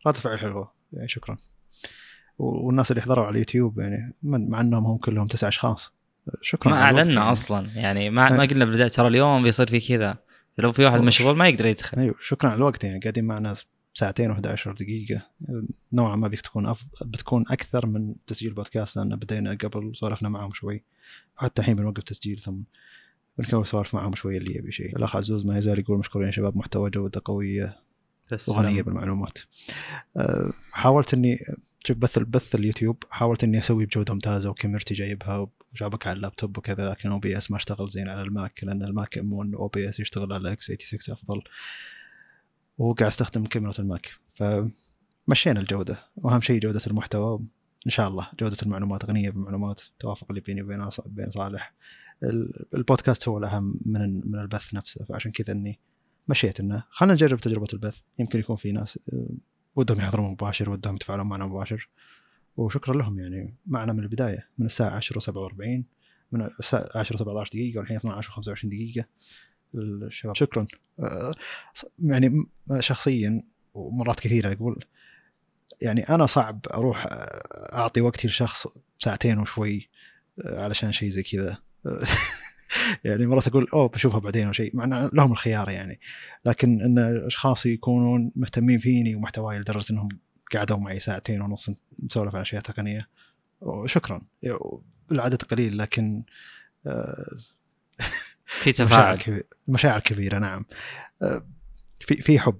رد 0.07 0.17
فعل 0.17 0.39
حلوة 0.39 0.71
يعني 0.93 1.07
شكرا. 1.07 1.37
والناس 2.37 2.91
اللي 2.91 3.01
حضروا 3.01 3.25
على 3.25 3.33
اليوتيوب 3.33 3.79
يعني 3.79 4.13
مع 4.23 4.61
إنهم 4.61 4.85
هم 4.85 4.97
كلهم 4.97 5.27
تسع 5.27 5.47
أشخاص. 5.47 5.93
شكرا 6.41 6.73
ما 6.73 6.81
اعلنا 6.81 7.01
يعني. 7.01 7.31
أصلا 7.31 7.67
يعني 7.75 8.09
ما 8.09 8.29
ما 8.29 8.45
قلنا 8.45 8.65
بالبدايه 8.65 8.87
ترى 8.87 9.07
اليوم 9.07 9.43
بيصير 9.43 9.67
في 9.67 9.79
كذا. 9.79 10.17
لو 10.57 10.71
في 10.71 10.85
واحد. 10.85 11.01
مشغول 11.01 11.37
ما 11.37 11.47
يقدر 11.47 11.65
يدخل. 11.65 11.99
أيوه 11.99 12.15
شكرا 12.21 12.49
على 12.49 12.57
الوقت 12.57 12.83
يعني 12.83 12.99
قاعدين 12.99 13.25
معنا 13.25 13.55
ساعتين 13.97 14.35
و11 14.35 14.67
دقيقة. 14.67 15.21
نوعا 15.93 16.15
ما 16.15 16.27
بتكون 16.27 16.65
أفضل 16.65 17.09
بتكون 17.09 17.45
أكثر 17.49 17.85
من 17.85 18.15
تسجيل 18.27 18.53
بودكاست 18.53 18.97
لأن 18.97 19.15
بدينا 19.15 19.53
قبل 19.53 19.95
سولفنا 19.95 20.29
معهم 20.29 20.53
شوي. 20.53 20.83
وحتى 21.37 21.61
الحين 21.61 21.75
بنوقف 21.75 22.03
تسجيل 22.03 22.41
ثم 22.41 22.57
بنكمل 23.37 23.67
سوالف 23.67 23.95
معهم 23.95 24.15
شوي 24.15 24.37
اللي 24.37 24.57
يبي 24.57 24.71
شيء. 24.71 24.97
الأخ 24.97 25.15
عزوز 25.15 25.45
ما 25.45 25.57
يزال 25.57 25.79
يقول 25.79 25.99
مشكورين 25.99 26.27
يا 26.27 26.31
شباب 26.31 26.57
محتوى 26.57 26.89
جودة 26.89 27.21
قوية. 27.25 27.77
وغنية 28.47 28.81
بالمعلومات. 28.81 29.37
أه، 30.17 30.53
حاولت 30.71 31.13
إني 31.13 31.39
شوف 31.87 31.97
بث 31.97 32.17
البث 32.17 32.55
اليوتيوب 32.55 33.03
حاولت 33.09 33.43
إني 33.43 33.59
أسوي 33.59 33.85
بجودة 33.85 34.13
ممتازة 34.13 34.49
وكاميرتي 34.49 34.93
جايبها 34.93 35.47
وشابك 35.73 36.07
على 36.07 36.17
اللابتوب 36.17 36.57
وكذا 36.57 36.89
لكن 36.89 37.09
OBS 37.09 37.51
ما 37.51 37.57
اشتغل 37.57 37.89
زين 37.89 38.09
على 38.09 38.21
الماك 38.21 38.63
لأن 38.63 38.83
الماك 38.83 39.19
1 39.23 39.53
OBS 39.55 39.99
يشتغل 39.99 40.33
على 40.33 40.51
x86 40.51 41.13
أفضل. 41.15 41.41
وقاعد 42.77 43.11
استخدم 43.11 43.45
كاميرا 43.45 43.71
الماك 43.79 44.11
فمشينا 44.33 45.59
الجودة. 45.59 45.99
وأهم 46.15 46.41
شيء 46.41 46.59
جودة 46.59 46.81
المحتوى. 46.87 47.39
إن 47.85 47.91
شاء 47.91 48.07
الله 48.07 48.27
جودة 48.39 48.57
المعلومات 48.63 49.05
غنية 49.05 49.29
بالمعلومات. 49.29 49.81
توافق 49.99 50.25
اللي 50.29 50.41
بيني 50.41 50.61
وبين 50.61 50.79
بين 51.05 51.29
صالح. 51.29 51.73
ال- 52.23 52.65
البودكاست 52.73 53.27
هو 53.27 53.37
الأهم 53.37 53.73
من 53.85 54.31
من 54.31 54.39
البث 54.39 54.73
نفسه. 54.73 55.05
فعشان 55.05 55.31
كذا 55.31 55.51
إني 55.53 55.79
مشيت 56.27 56.59
إنه 56.59 56.83
خلينا 56.89 57.13
نجرب 57.13 57.39
تجربة 57.39 57.67
البث. 57.73 57.99
يمكن 58.19 58.39
يكون 58.39 58.55
في 58.55 58.71
ناس 58.71 58.99
ودهم 59.75 59.99
يحضرون 59.99 60.31
مباشر 60.31 60.69
ودهم 60.69 60.95
يتفاعلون 60.95 61.27
معنا 61.27 61.45
مباشر. 61.45 61.89
وشكرا 62.57 62.95
لهم 62.97 63.19
يعني. 63.19 63.55
معنا 63.65 63.93
من 63.93 63.99
البداية 63.99 64.47
من 64.57 64.65
الساعة 64.65 64.89
10 64.95 65.19
و47 65.19 65.83
من 66.31 66.49
الساعة 66.59 66.89
10 66.95 67.17
و17 67.17 67.49
دقيقة 67.49 67.79
والحين 67.79 67.97
12 67.97 68.31
و25 68.31 68.65
دقيقة. 68.65 69.05
الشباب 69.75 70.35
شكرا. 70.35 70.67
آه، 70.99 71.33
يعني 71.99 72.45
شخصيا 72.79 73.41
ومرات 73.73 74.19
كثيرة 74.19 74.53
أقول 74.53 74.85
يعني 75.81 76.09
أنا 76.09 76.25
صعب 76.25 76.59
أروح 76.73 77.05
آه، 77.05 77.75
أعطي 77.75 78.01
وقتي 78.01 78.27
لشخص 78.27 78.67
ساعتين 78.99 79.39
وشوي 79.39 79.89
آه، 80.45 80.63
علشان 80.63 80.91
شيء 80.91 81.09
زي 81.09 81.23
كذا. 81.23 81.57
يعني 83.03 83.25
مرات 83.25 83.47
أقول 83.47 83.67
أوه 83.73 83.87
بشوفها 83.87 84.19
بعدين 84.19 84.47
أو 84.47 84.51
شيء 84.51 84.75
مع 84.75 85.09
لهم 85.13 85.31
الخيار 85.31 85.69
يعني. 85.69 85.99
لكن 86.45 86.81
إن 86.81 87.25
اشخاص 87.25 87.65
يكونون 87.65 88.31
مهتمين 88.35 88.79
فيني 88.79 89.15
ومحتواي 89.15 89.59
لدرجة 89.59 89.93
إنهم 89.93 90.09
قعدوا 90.55 90.77
معي 90.77 90.99
ساعتين 90.99 91.41
ونص 91.41 91.69
نسولف 92.03 92.35
عن 92.35 92.41
أشياء 92.41 92.61
تقنية 92.61 93.07
شكرا. 93.85 94.21
العدد 95.11 95.41
قليل 95.41 95.77
لكن 95.77 96.23
في 98.63 98.69
مشاعر 98.69 98.87
تفاعل. 98.87 99.17
كبيرة 99.17 99.43
مشاعر 99.67 99.99
كبيرة 99.99 100.39
نعم. 100.39 100.65
آه، 101.21 101.45
في 101.99 102.15
في 102.21 102.39
حب 102.39 102.59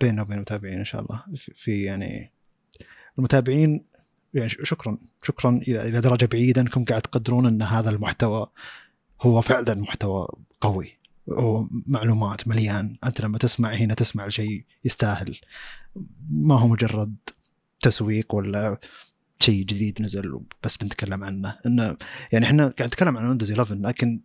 بيننا 0.00 0.22
وبين 0.22 0.36
المتابعين 0.36 0.78
إن 0.78 0.84
شاء 0.84 1.00
الله. 1.02 1.22
في- 1.54 1.82
يعني 1.82 2.32
المتابعين 3.18 3.84
يعني 4.34 4.48
شكرا 4.48 4.98
شكرا 5.22 5.60
إلى 5.68 5.88
إلى 5.88 6.00
درجة 6.00 6.24
بعيدة 6.26 6.60
أنكم 6.60 6.84
قاعد 6.84 7.02
تقدرون 7.02 7.46
أن 7.46 7.62
هذا 7.62 7.90
المحتوى 7.90 8.46
هو 9.20 9.40
فعلا 9.40 9.74
محتوى 9.74 10.28
قوي. 10.60 10.98
هو 11.32 11.66
معلومات 11.86 12.48
مليان. 12.48 12.96
أنت 13.04 13.20
لما 13.20 13.38
تسمع 13.38 13.72
هنا 13.74 13.94
تسمع 13.94 14.28
شيء 14.28 14.64
يستاهل. 14.84 15.38
ما 16.30 16.58
هو 16.60 16.68
مجرد 16.68 17.16
تسويق 17.80 18.34
ولا 18.34 18.78
شيء 19.40 19.64
جديد 19.64 20.02
نزل 20.02 20.40
بس 20.64 20.76
بنتكلم 20.76 21.24
عنه. 21.24 21.58
انه 21.66 21.96
يعني 22.32 22.46
إحنا 22.46 22.62
قاعد 22.68 22.88
نتكلم 22.88 23.16
عن 23.18 23.26
ويندوز 23.28 23.50
11 23.50 23.74
لكن 23.74 24.20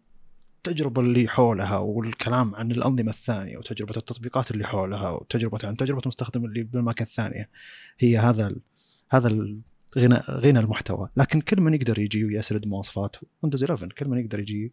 التجربة 0.67 1.01
اللي 1.01 1.27
حولها 1.27 1.77
والكلام 1.77 2.55
عن 2.55 2.71
الأنظمة 2.71 3.11
الثانية 3.11 3.57
وتجربة 3.57 3.93
التطبيقات 3.97 4.51
اللي 4.51 4.67
حولها 4.67 5.09
وتجربة 5.09 5.59
عن 5.63 5.77
تجربة 5.77 6.01
المستخدم 6.01 6.45
اللي 6.45 6.63
بالأماكن 6.63 7.03
الثانية 7.03 7.49
هي 7.99 8.17
هذا 8.17 8.47
ال 8.47 8.61
هذا 9.09 9.27
ال 9.27 9.59
غنى 9.97 10.19
غنى 10.29 10.59
المحتوى. 10.59 11.09
لكن 11.17 11.41
كل 11.41 11.61
من 11.61 11.73
يقدر 11.73 11.99
يجي 11.99 12.25
ويسرد 12.25 12.67
مواصفات 12.67 13.15
ويندوز 13.43 13.63
11 13.63 13.93
كل 13.93 14.07
من 14.07 14.19
يقدر 14.19 14.39
يجي 14.39 14.71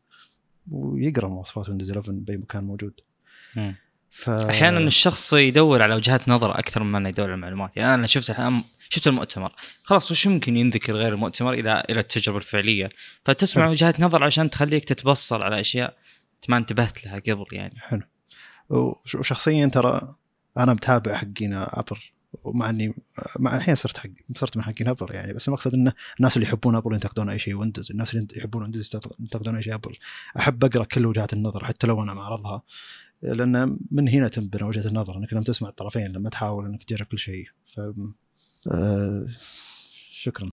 ويقرأ 0.71 1.29
مواصفات 1.29 1.69
ويندوز 1.69 1.91
11 1.91 2.13
بأي 2.13 2.37
مكان 2.37 2.65
موجود. 2.65 3.01
ف 4.11 4.31
أحيانا 4.31 4.79
الشخص 4.79 5.33
يدور 5.33 5.83
على 5.83 5.95
وجهات 5.95 6.29
نظر 6.29 6.59
أكثر 6.59 6.83
من 6.83 6.95
إنه 6.95 7.09
يدور 7.09 7.27
على 7.27 7.35
المعلومات. 7.35 7.77
يعني 7.77 7.95
أنا 7.95 8.07
شفت 8.07 8.31
الآن 8.31 8.63
شفت 8.95 9.09
المؤتمر. 9.09 9.53
خلاص 9.83 10.11
وش 10.11 10.27
ممكن 10.27 10.57
ينذكر 10.57 10.93
غير 10.93 11.15
المؤتمر 11.15 11.53
إلى 11.53 11.83
إلى 11.91 12.01
التجربة 12.01 12.39
الفعلية؟ 12.39 12.91
فتسمع 13.25 13.63
حلو. 13.63 13.73
وجهات 13.73 14.01
نظر 14.01 14.25
عشان 14.25 14.51
تخليك 14.51 14.85
تتبصر 14.85 15.43
على 15.43 15.61
أشياء 15.61 15.97
ما 16.49 16.57
انتبهت 16.57 17.05
لها 17.07 17.19
قبل 17.19 17.45
يعني. 17.53 17.81
حلو. 17.81 18.03
وش- 18.69 19.15
وشخصيا 19.15 19.67
ترى 19.67 20.15
أنا 20.59 20.73
متابع 20.75 21.15
حقين 21.17 21.55
ابل 21.55 21.97
ومع 22.45 22.71
اني 22.71 22.95
مع 23.39 23.57
الحين 23.57 23.75
صرت 23.75 23.99
حق 23.99 24.09
صرت 24.37 24.57
من 24.57 24.63
حقين 24.63 24.89
ابل 24.89 25.15
يعني 25.15 25.33
بس 25.33 25.49
المقصد 25.49 25.75
انه 25.75 25.93
الناس 26.19 26.37
اللي 26.37 26.47
يحبون 26.49 26.77
ابل 26.77 26.93
ينتقدون 26.95 27.31
أي 27.31 27.39
شيء 27.39 27.55
ويندوز 27.55 27.91
الناس 27.91 28.15
اللي 28.15 28.27
يحبون 28.37 28.63
ويندوز 28.63 28.91
ينتقدون 29.21 29.57
أي 29.57 29.63
شيء 29.63 29.75
ابل 29.75 29.97
أحب 30.39 30.65
أقرأ 30.65 30.85
كل 30.85 31.07
وجهات 31.07 31.33
النظر 31.33 31.65
حتى 31.65 31.87
لو 31.87 32.03
أنا 32.03 32.15
معارضها 32.15 32.63
لأن 33.23 33.79
من 33.91 34.09
هنا 34.09 34.29
تنبنى 34.29 34.63
وجهة 34.69 34.87
النظر 34.89 35.17
إنك 35.17 35.33
لما 35.33 35.43
تسمع 35.43 35.69
الطرفين 35.69 36.07
لما 36.13 36.31
تحاول 36.31 36.67
إنك 36.67 36.83
تجرب 36.85 37.07
كل 37.07 37.19
شيء. 37.19 37.47
ف 37.65 37.81
شكرا. 38.65 39.29